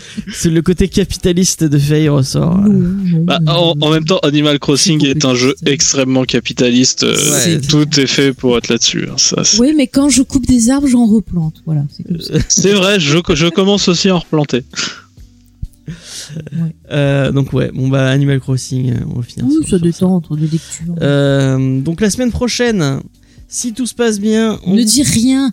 C'est 0.32 0.50
le 0.50 0.62
côté 0.62 0.88
capitaliste 0.88 1.64
de 1.64 1.78
Faye 1.78 2.08
ressort. 2.08 2.58
Non, 2.58 2.72
non, 2.72 3.24
Bah, 3.24 3.40
en, 3.46 3.90
même 3.90 4.04
temps, 4.04 4.18
Animal 4.22 4.58
Crossing 4.58 5.04
est 5.04 5.24
un 5.24 5.34
jeu 5.34 5.54
extrêmement 5.66 6.24
capitaliste. 6.24 7.04
euh. 7.04 7.60
Tout 7.68 8.00
est 8.00 8.06
fait 8.06 8.32
pour 8.32 8.56
être 8.58 8.68
là-dessus. 8.68 9.06
hein, 9.10 9.42
Oui, 9.58 9.72
mais 9.76 9.86
quand 9.86 10.08
je 10.08 10.22
coupe 10.22 10.46
des 10.46 10.70
arbres, 10.70 10.86
j'en 10.88 11.06
replante. 11.06 11.62
Voilà, 11.66 11.84
c'est 12.48 12.72
vrai, 12.74 13.00
je, 13.00 13.18
je 13.34 13.46
commence 13.48 13.88
aussi 13.88 14.08
à 14.08 14.16
en 14.16 14.18
replanter. 14.20 14.64
Euh, 16.90 17.32
donc 17.32 17.52
ouais, 17.52 17.70
bon 17.74 17.88
bah 17.88 18.08
Animal 18.08 18.40
Crossing, 18.40 18.92
euh, 18.92 18.96
on 19.12 19.16
va 19.18 19.22
finir. 19.22 19.46
Oui, 19.48 19.56
sur- 19.62 19.70
ça 19.70 19.78
détend 19.78 20.14
entre 20.14 20.36
deux 20.36 20.46
lectures. 20.46 20.94
Euh, 21.00 21.80
donc 21.80 22.00
la 22.00 22.10
semaine 22.10 22.30
prochaine, 22.30 23.00
si 23.48 23.72
tout 23.72 23.86
se 23.86 23.94
passe 23.94 24.20
bien, 24.20 24.58
on, 24.64 24.74
ne 24.74 24.82
dis 24.82 25.02
rien. 25.02 25.52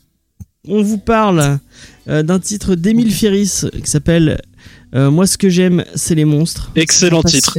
On 0.68 0.82
vous 0.82 0.98
parle 0.98 1.60
euh, 2.08 2.24
d'un 2.24 2.40
titre 2.40 2.76
d'Emile 2.76 3.12
Ferris 3.12 3.62
qui 3.84 3.90
s'appelle 3.90 4.42
euh, 4.96 5.10
Moi 5.12 5.28
ce 5.28 5.38
que 5.38 5.50
j'aime, 5.50 5.84
c'est 5.96 6.16
les 6.16 6.26
monstres. 6.26 6.72
Excellent 6.76 7.22
Ça 7.22 7.30
titre. 7.30 7.58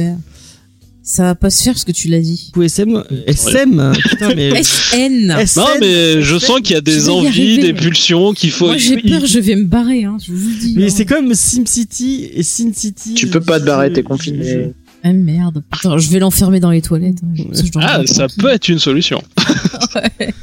Ça 1.03 1.23
va 1.23 1.35
pas 1.35 1.49
se 1.49 1.63
faire 1.63 1.73
parce 1.73 1.83
que 1.83 1.91
tu 1.91 2.09
l'as 2.09 2.19
dit. 2.19 2.51
Vous 2.53 2.61
SM, 2.61 3.03
SM, 3.25 3.93
putain 4.07 4.35
mais 4.35 4.51
SN. 4.63 5.33
SN. 5.45 5.59
Non, 5.59 5.65
mais 5.79 6.21
je 6.21 6.37
sens 6.37 6.59
qu'il 6.61 6.75
y 6.75 6.77
a 6.77 6.81
des 6.81 7.09
envies, 7.09 7.27
arriver. 7.27 7.61
des 7.63 7.73
pulsions 7.73 8.33
qu'il 8.33 8.51
faut. 8.51 8.67
Moi, 8.67 8.77
j'ai 8.77 9.01
peur, 9.01 9.25
je 9.25 9.39
vais 9.39 9.55
me 9.55 9.65
barrer, 9.65 10.03
hein. 10.03 10.17
Je 10.23 10.31
vous 10.31 10.49
le 10.49 10.55
dis. 10.59 10.75
Mais 10.77 10.85
hein. 10.85 10.93
c'est 10.95 11.05
comme 11.05 11.33
SimCity 11.33 12.29
et 12.33 12.43
Sin 12.43 12.71
City. 12.73 13.15
Tu 13.15 13.27
peux 13.27 13.41
pas 13.41 13.59
te 13.59 13.65
barrer, 13.65 13.91
t'es 13.91 14.01
Je- 14.01 14.05
confiné. 14.05 14.73
Ah 15.03 15.11
merde. 15.11 15.63
Putain, 15.71 15.97
je 15.97 16.07
vais 16.11 16.19
l'enfermer 16.19 16.59
dans 16.59 16.69
les 16.69 16.83
toilettes. 16.83 17.17
hein. 17.23 17.43
Ah, 17.81 18.01
ça 18.05 18.27
peut 18.37 18.49
être 18.49 18.69
une 18.69 18.77
solution. 18.79 19.23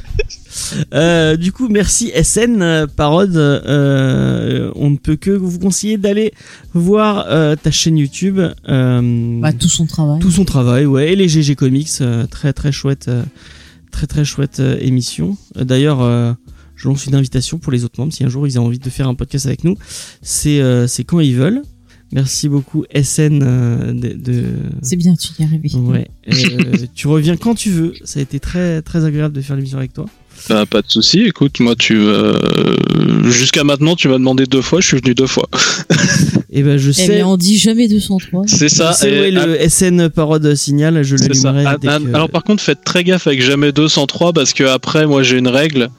Euh, 0.95 1.37
du 1.37 1.53
coup, 1.53 1.69
merci 1.69 2.11
SN 2.23 2.87
Parode. 2.97 3.37
Euh, 3.37 4.71
on 4.75 4.91
ne 4.91 4.97
peut 4.97 5.17
que 5.17 5.31
vous 5.31 5.59
conseiller 5.59 5.99
d'aller 5.99 6.33
voir 6.75 7.27
euh, 7.29 7.57
ta 7.57 7.71
chaîne 7.71 7.99
YouTube. 7.99 8.39
euh, 8.69 9.41
Bah, 9.41 9.53
tout 9.53 9.69
son 9.69 9.87
travail. 9.87 10.21
tout 10.21 10.31
son 10.31 10.45
travail, 10.45 10.87
ouais, 10.87 11.13
et 11.13 11.17
les 11.17 11.29
GG 11.29 11.55
Comics, 11.55 12.03
très 12.31 12.53
très 12.53 12.73
chouette, 12.73 13.11
très 13.91 14.07
très 14.07 14.25
chouette 14.25 14.61
émission. 14.81 15.37
D'ailleurs, 15.57 16.37
je 16.77 16.89
lance 16.89 17.07
une 17.07 17.15
invitation 17.15 17.59
pour 17.59 17.73
les 17.73 17.85
autres 17.85 17.99
membres 18.01 18.13
si 18.13 18.25
un 18.25 18.29
jour 18.29 18.47
ils 18.47 18.59
ont 18.59 18.65
envie 18.67 18.79
de 18.79 18.91
faire 18.91 19.09
un 19.09 19.15
podcast 19.15 19.47
avec 19.47 19.65
nous. 19.65 19.77
C'est 20.23 20.61
euh, 20.61 20.87
quand 21.07 21.21
ils 21.21 21.35
veulent. 21.35 21.63
Merci 22.11 22.49
beaucoup 22.49 22.85
SN 22.95 23.41
euh, 23.43 23.93
de, 23.93 24.15
de- 24.15 24.45
C'est 24.81 24.97
bien, 24.97 25.15
tu 25.15 25.29
y 25.39 25.43
es 25.43 25.45
arrivé. 25.45 25.69
Ouais, 25.75 26.09
Euh, 26.33 26.77
tu 26.95 27.07
reviens 27.07 27.37
quand 27.37 27.55
tu 27.55 27.69
veux. 27.71 27.93
Ça 28.05 28.19
a 28.21 28.23
été 28.23 28.41
très 28.41 28.81
très 28.81 29.05
agréable 29.05 29.35
de 29.35 29.43
faire 29.43 29.57
l'émission 29.57 29.77
avec 29.77 29.93
toi. 29.93 30.07
Bah, 30.49 30.65
pas 30.67 30.83
de 30.83 30.89
souci. 30.91 31.21
Écoute, 31.21 31.61
moi, 31.61 31.75
tu 31.77 31.97
euh, 31.99 32.35
jusqu'à 33.31 33.65
maintenant, 33.65 33.97
tu 33.97 34.09
m'as 34.09 34.19
demandé 34.19 34.47
deux 34.47 34.63
fois. 34.63 34.81
Je 34.81 34.87
suis 34.89 34.97
venu 34.99 35.15
deux 35.15 35.27
fois. 35.27 35.49
Et 36.51 36.63
ben 36.63 36.79
je 36.79 36.91
Eh 36.91 36.93
sais. 36.95 37.09
bien, 37.09 37.27
on 37.27 37.37
dit 37.37 37.59
jamais 37.59 37.89
203. 37.89 38.45
C'est 38.47 38.69
ça. 38.71 38.93
je 38.93 38.97
sais 38.99 39.11
et- 39.13 39.21
où 39.21 39.25
est 39.25 39.31
le 39.31 39.69
SN 39.69 40.09
parode 40.09 40.55
signal, 40.55 41.03
je 41.03 41.17
le 41.17 41.23
C'est 41.23 41.35
ça. 41.35 41.51
limerai 41.53 41.65
Ah, 41.67 41.77
ah, 41.87 41.99
que- 42.01 42.15
Alors 42.15 42.31
par 42.31 42.43
contre, 42.45 42.63
faites 42.63 42.83
très 42.85 43.05
gaffe 43.05 43.27
avec 43.27 43.43
jamais 43.43 43.71
203 43.73 44.33
parce 44.33 44.55
que 44.55 44.65
après, 44.65 45.07
moi 45.07 45.23
j'ai 45.23 45.37
une 45.37 45.49
règle, 45.49 45.91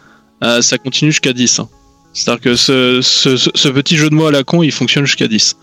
euh, 0.43 0.61
ça 0.61 0.77
continue 0.79 1.11
jusqu'à 1.11 1.33
10. 1.33 1.59
hein. 1.59 1.69
C'est-à-dire 2.13 2.41
que 2.41 2.55
ce, 2.55 2.99
ce, 3.03 3.37
ce- 3.37 3.51
ce 3.53 3.67
petit 3.69 3.95
jeu 3.95 4.09
de 4.09 4.15
mots 4.15 4.25
à 4.25 4.31
la 4.31 4.43
con, 4.43 4.63
il 4.63 4.71
fonctionne 4.71 5.05
jusqu'à 5.05 5.27
10. 5.27 5.55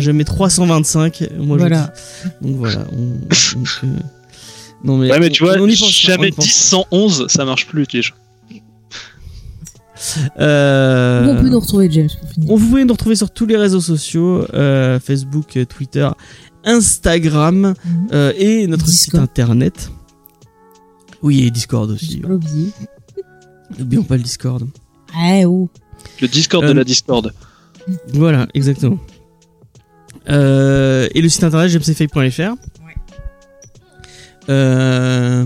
je 0.00 0.10
mets 0.10 0.24
325. 0.24 1.20
Moi, 1.38 1.56
je 1.56 1.60
Voilà. 1.60 1.92
dis. 2.42 2.48
Donc 2.48 2.56
voilà. 2.58 2.86
on- 2.92 3.20
euh, 3.28 3.86
Non 4.84 4.98
mais, 4.98 5.10
Ouais, 5.10 5.18
mais 5.18 5.30
tu 5.30 5.42
vois, 5.42 5.54
on 5.58 5.66
y 5.66 5.70
pense 5.76 5.80
pas, 5.80 5.86
on 5.86 5.90
jamais 6.16 6.28
y 6.28 6.32
pense 6.32 6.44
10, 6.44 6.52
111, 6.52 7.26
ça 7.28 7.44
marche 7.44 7.66
plus 7.66 7.86
déjà. 7.86 8.10
Euh, 10.38 11.26
Où 11.26 11.30
on 11.30 11.42
peut 11.42 11.48
nous 11.48 11.60
retrouver, 11.60 11.88
James, 11.90 12.08
pour 12.20 12.28
finir. 12.30 12.50
on- 12.50 12.56
vous 12.56 12.68
pouvez 12.68 12.84
nous 12.84 12.92
retrouver 12.92 13.16
sur 13.16 13.30
tous 13.30 13.46
les 13.46 13.56
réseaux 13.56 13.80
sociaux 13.80 14.44
euh, 14.52 15.00
Facebook, 15.00 15.56
euh, 15.56 15.64
Twitter, 15.64 16.08
Instagram 16.64 17.74
Mhm. 17.84 18.08
euh, 18.12 18.32
et 18.36 18.66
notre 18.66 18.84
Discord. 18.84 19.22
site 19.22 19.30
internet. 19.30 19.90
Oui, 21.22 21.44
et 21.46 21.50
Discord 21.50 21.90
aussi. 21.90 22.22
oublié. 22.28 22.68
N'oublions 23.78 24.02
pas 24.02 24.16
le 24.16 24.22
Discord. 24.22 24.66
Ah, 25.16 25.40
oh. 25.46 25.68
Le 26.20 26.28
Discord 26.28 26.64
Euh, 26.64 26.68
de 26.68 26.72
la 26.74 26.84
Discord. 26.84 27.32
Voilà, 28.12 28.46
exactement. 28.52 28.98
Euh, 30.28 31.08
et 31.14 31.22
le 31.22 31.28
site 31.28 31.44
internet 31.44 31.70
jmcfake.fr. 31.70 32.54
Euh, 34.48 35.44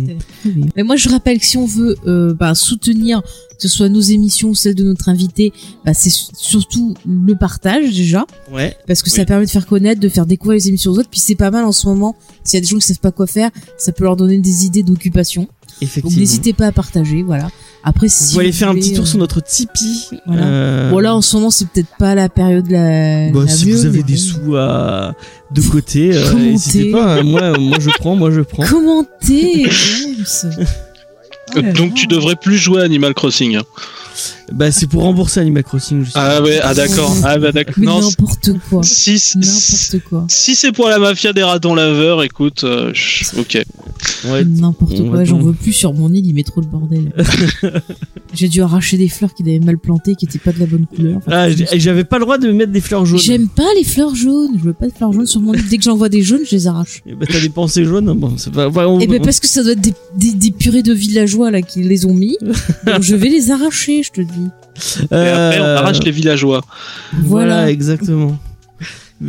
Mais 0.76 0.82
moi, 0.82 0.96
je 0.96 1.08
rappelle 1.08 1.38
que 1.38 1.44
si 1.46 1.56
on 1.56 1.66
veut 1.66 1.96
euh, 2.06 2.34
bah, 2.34 2.54
soutenir, 2.54 3.22
que 3.22 3.62
ce 3.62 3.68
soit 3.68 3.88
nos 3.88 4.00
émissions 4.00 4.50
ou 4.50 4.54
celles 4.54 4.74
de 4.74 4.84
notre 4.84 5.08
invité, 5.08 5.52
bah, 5.84 5.94
c'est 5.94 6.10
su- 6.10 6.26
surtout 6.36 6.94
le 7.06 7.34
partage 7.34 7.94
déjà, 7.94 8.26
ouais. 8.52 8.76
parce 8.86 9.02
que 9.02 9.10
ça 9.10 9.24
permet 9.24 9.44
de 9.46 9.50
faire 9.50 9.66
connaître, 9.66 10.00
de 10.00 10.08
faire 10.08 10.26
découvrir 10.26 10.56
les 10.58 10.68
émissions 10.68 10.92
aux 10.92 10.98
autres. 10.98 11.10
Puis 11.10 11.20
c'est 11.20 11.34
pas 11.34 11.50
mal 11.50 11.64
en 11.64 11.72
ce 11.72 11.86
moment. 11.86 12.16
S'il 12.44 12.56
y 12.56 12.58
a 12.58 12.60
des 12.60 12.66
gens 12.66 12.76
qui 12.78 12.86
savent 12.86 12.98
pas 13.00 13.12
quoi 13.12 13.26
faire, 13.26 13.50
ça 13.78 13.92
peut 13.92 14.04
leur 14.04 14.16
donner 14.16 14.38
des 14.38 14.66
idées 14.66 14.82
d'occupation. 14.82 15.48
Effectivement. 15.80 16.10
Donc 16.10 16.18
n'hésitez 16.18 16.52
pas 16.52 16.66
à 16.66 16.72
partager, 16.72 17.22
voilà. 17.22 17.48
Après, 17.84 18.08
si 18.08 18.34
vous 18.34 18.40
allez 18.40 18.52
faire 18.52 18.70
un 18.70 18.74
petit 18.74 18.92
tour 18.92 19.04
euh, 19.04 19.06
sur 19.06 19.18
notre 19.18 19.40
Tipeee. 19.40 20.08
voilà. 20.26 20.42
Euh, 20.46 20.90
Bon 20.90 20.98
là, 20.98 21.14
en 21.14 21.22
ce 21.22 21.36
moment, 21.36 21.50
c'est 21.50 21.68
peut-être 21.68 21.94
pas 21.98 22.14
la 22.14 22.28
période 22.28 22.68
la. 22.70 23.30
bah, 23.30 23.40
la 23.46 23.48
si 23.48 23.66
mieux, 23.66 23.76
vous 23.76 23.86
avez 23.86 24.02
des 24.02 24.16
sous 24.16 24.56
à 24.56 25.14
de 25.52 25.60
côté, 25.62 26.10
euh, 26.14 26.22
Commentez. 26.30 26.50
n'hésitez 26.50 26.90
pas. 26.90 27.14
hein. 27.18 27.22
Moi, 27.22 27.56
moi 27.58 27.76
je 27.80 27.90
prends, 27.98 28.16
moi 28.16 28.30
je 28.32 28.40
prends. 28.40 28.64
Commentez, 28.66 29.64
James. 29.70 30.52
Oh 31.56 31.60
là 31.60 31.72
Donc 31.72 31.94
tu 31.94 32.06
devrais 32.08 32.36
plus 32.36 32.58
jouer 32.58 32.80
à 32.80 32.84
Animal 32.84 33.14
Crossing. 33.14 33.56
hein. 33.56 33.62
Bah 34.52 34.70
c'est 34.72 34.86
pour 34.86 35.02
rembourser 35.02 35.40
Animal 35.40 35.62
Crossing. 35.62 36.04
Sais. 36.04 36.12
Ah 36.14 36.42
ouais, 36.42 36.58
ah 36.62 36.74
d'accord. 36.74 37.14
Ah 37.24 37.38
bah 37.38 37.52
d'accord. 37.52 37.74
N'importe 37.78 38.50
quoi. 38.68 38.82
si, 38.82 39.18
quoi. 40.08 40.24
si 40.28 40.54
c'est 40.54 40.72
pour 40.72 40.88
la 40.88 40.98
mafia 40.98 41.32
des 41.32 41.42
ratons 41.42 41.74
laveurs, 41.74 42.22
écoute, 42.22 42.64
euh, 42.64 42.92
ok. 43.38 43.58
Ouais. 44.30 44.44
N'importe 44.44 45.08
quoi, 45.08 45.24
j'en 45.24 45.38
veux 45.38 45.52
plus 45.52 45.72
sur 45.72 45.92
mon 45.92 46.12
île, 46.12 46.26
il 46.26 46.34
met 46.34 46.44
trop 46.44 46.60
le 46.60 46.66
bordel. 46.66 47.12
J'ai 48.34 48.48
dû 48.48 48.60
arracher 48.62 48.96
des 48.96 49.08
fleurs 49.08 49.34
qui 49.34 49.42
avaient 49.42 49.58
mal 49.58 49.78
plantées, 49.78 50.14
qui 50.14 50.26
étaient 50.26 50.38
pas 50.38 50.52
de 50.52 50.60
la 50.60 50.66
bonne 50.66 50.86
couleur. 50.86 51.16
Enfin, 51.18 51.30
Ah, 51.32 51.48
j'avais 51.76 52.04
pas 52.04 52.18
le 52.18 52.24
droit 52.24 52.38
de 52.38 52.50
mettre 52.52 52.72
des 52.72 52.80
fleurs 52.80 53.06
jaunes. 53.06 53.18
J'aime 53.20 53.48
pas 53.48 53.66
les 53.76 53.84
fleurs 53.84 54.14
jaunes, 54.14 54.52
je 54.58 54.64
veux 54.64 54.72
pas 54.74 54.86
de 54.86 54.92
fleurs 54.92 55.12
jaunes 55.12 55.26
sur 55.26 55.40
mon 55.40 55.54
île. 55.54 55.66
Dès 55.68 55.78
que 55.78 55.82
j'en 55.84 55.96
vois 55.96 56.08
des 56.08 56.22
jaunes, 56.22 56.42
je 56.44 56.54
les 56.54 56.66
arrache. 56.66 57.02
Eh 57.06 57.14
Bah 57.14 57.26
t'as 57.28 57.40
des 57.40 57.48
pensées 57.48 57.84
jaunes. 57.84 58.12
Bon, 58.18 58.34
c'est 58.36 58.52
pas. 58.52 58.68
enfin, 58.68 58.86
on- 58.86 59.00
Et 59.00 59.06
ben 59.06 59.20
parce 59.22 59.40
que 59.40 59.46
ça 59.46 59.62
doit 59.62 59.72
être 59.72 59.80
des, 59.80 59.94
des, 60.16 60.32
des 60.34 60.50
purées 60.50 60.82
de 60.82 60.92
villageois 60.92 61.50
là 61.50 61.62
qui 61.62 61.82
les 61.82 62.04
ont 62.06 62.14
mis. 62.14 62.36
Donc 62.86 63.02
je 63.02 63.16
vais 63.16 63.28
les 63.30 63.50
arracher, 63.50 64.02
je 64.02 64.10
te 64.12 64.20
dis. 64.20 64.37
Et 64.46 65.14
après, 65.14 65.60
on 65.60 65.64
Euh, 65.64 65.76
arrache 65.78 66.00
les 66.04 66.10
villageois. 66.10 66.62
Voilà, 67.12 67.54
Voilà. 67.54 67.70
exactement. 67.70 68.36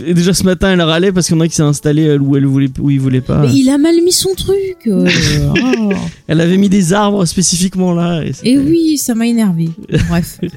Et 0.05 0.13
déjà 0.13 0.33
ce 0.35 0.43
matin, 0.43 0.71
elle 0.71 0.81
râlait 0.81 1.11
parce 1.11 1.25
qu'il 1.27 1.35
y 1.35 1.39
en 1.39 1.41
a 1.41 1.47
qui 1.47 1.55
s'est 1.55 1.63
installé 1.63 2.05
euh, 2.07 2.19
où 2.19 2.35
elle 2.37 2.45
voulait, 2.45 2.69
où 2.79 2.91
il 2.91 2.99
voulait 2.99 3.21
pas. 3.21 3.39
Mais 3.41 3.51
il 3.53 3.69
a 3.69 3.77
mal 3.79 3.95
mis 4.03 4.11
son 4.11 4.35
truc. 4.35 4.77
euh, 4.85 5.07
oh. 5.79 5.91
Elle 6.27 6.41
avait 6.41 6.57
mis 6.57 6.69
des 6.69 6.93
arbres 6.93 7.25
spécifiquement 7.25 7.93
là. 7.93 8.21
Et, 8.43 8.57
oui, 8.59 8.99
ça 8.99 9.15
m'a 9.15 9.25
énervé. 9.27 9.69
Bref. 10.09 10.39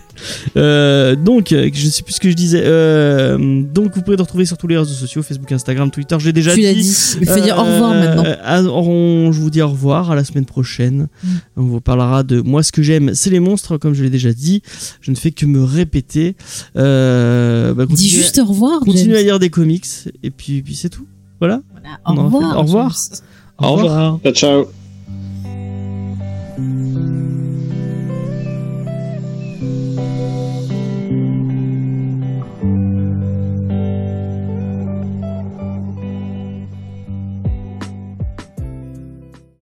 Euh, 0.57 1.17
donc, 1.17 1.49
je 1.51 1.89
sais 1.89 2.03
plus 2.05 2.13
ce 2.13 2.21
que 2.21 2.31
je 2.31 2.35
disais. 2.37 2.63
Euh, 2.65 3.63
donc, 3.63 3.93
vous 3.97 4.03
pouvez 4.03 4.17
nous 4.17 4.23
retrouver 4.23 4.45
sur 4.45 4.57
tous 4.57 4.69
les 4.69 4.77
réseaux 4.79 4.95
sociaux 4.95 5.21
Facebook, 5.23 5.51
Instagram, 5.51 5.91
Twitter. 5.91 6.17
J'ai 6.21 6.33
déjà 6.33 6.55
tu 6.55 6.61
l'as 6.61 6.75
dit. 6.75 6.83
dit. 6.83 7.17
Il 7.21 7.27
faut 7.27 7.41
dire 7.41 7.59
au 7.59 7.63
revoir 7.65 7.95
maintenant. 7.95 8.23
à- 8.45 8.63
on- 8.63 9.33
je 9.33 9.41
vous 9.41 9.51
dis 9.51 9.61
au 9.63 9.69
revoir 9.69 10.13
à 10.13 10.15
la 10.15 10.23
semaine 10.23 10.45
prochaine. 10.45 11.09
Mm. 11.25 11.29
On 11.57 11.63
vous 11.63 11.81
parlera 11.81 12.23
de 12.23 12.41
moi 12.41 12.63
ce 12.63 12.71
que 12.71 12.83
j'aime, 12.83 13.15
c'est 13.15 13.31
les 13.31 13.41
monstres, 13.41 13.79
comme 13.79 13.95
je 13.95 14.05
l'ai 14.05 14.11
déjà 14.11 14.33
dit. 14.33 14.63
Je 15.01 15.11
ne 15.11 15.17
fais 15.17 15.33
que 15.33 15.45
me 15.47 15.65
répéter. 15.65 16.37
Bah, 16.77 17.87
Dis 17.89 18.09
juste 18.09 18.39
au 18.39 18.45
revoir. 18.45 18.79
continuez 18.81 19.22
Des 19.39 19.51
comics 19.51 19.87
et 20.23 20.31
puis, 20.31 20.63
puis 20.63 20.75
c'est 20.75 20.91
tout. 20.91 21.07
Voilà. 21.39 21.61
Au 22.07 22.15
revoir. 22.15 22.59
au 22.59 22.63
revoir. 22.63 22.93
Au 23.59 23.73
revoir. 23.73 24.21
Ciao, 24.35 24.67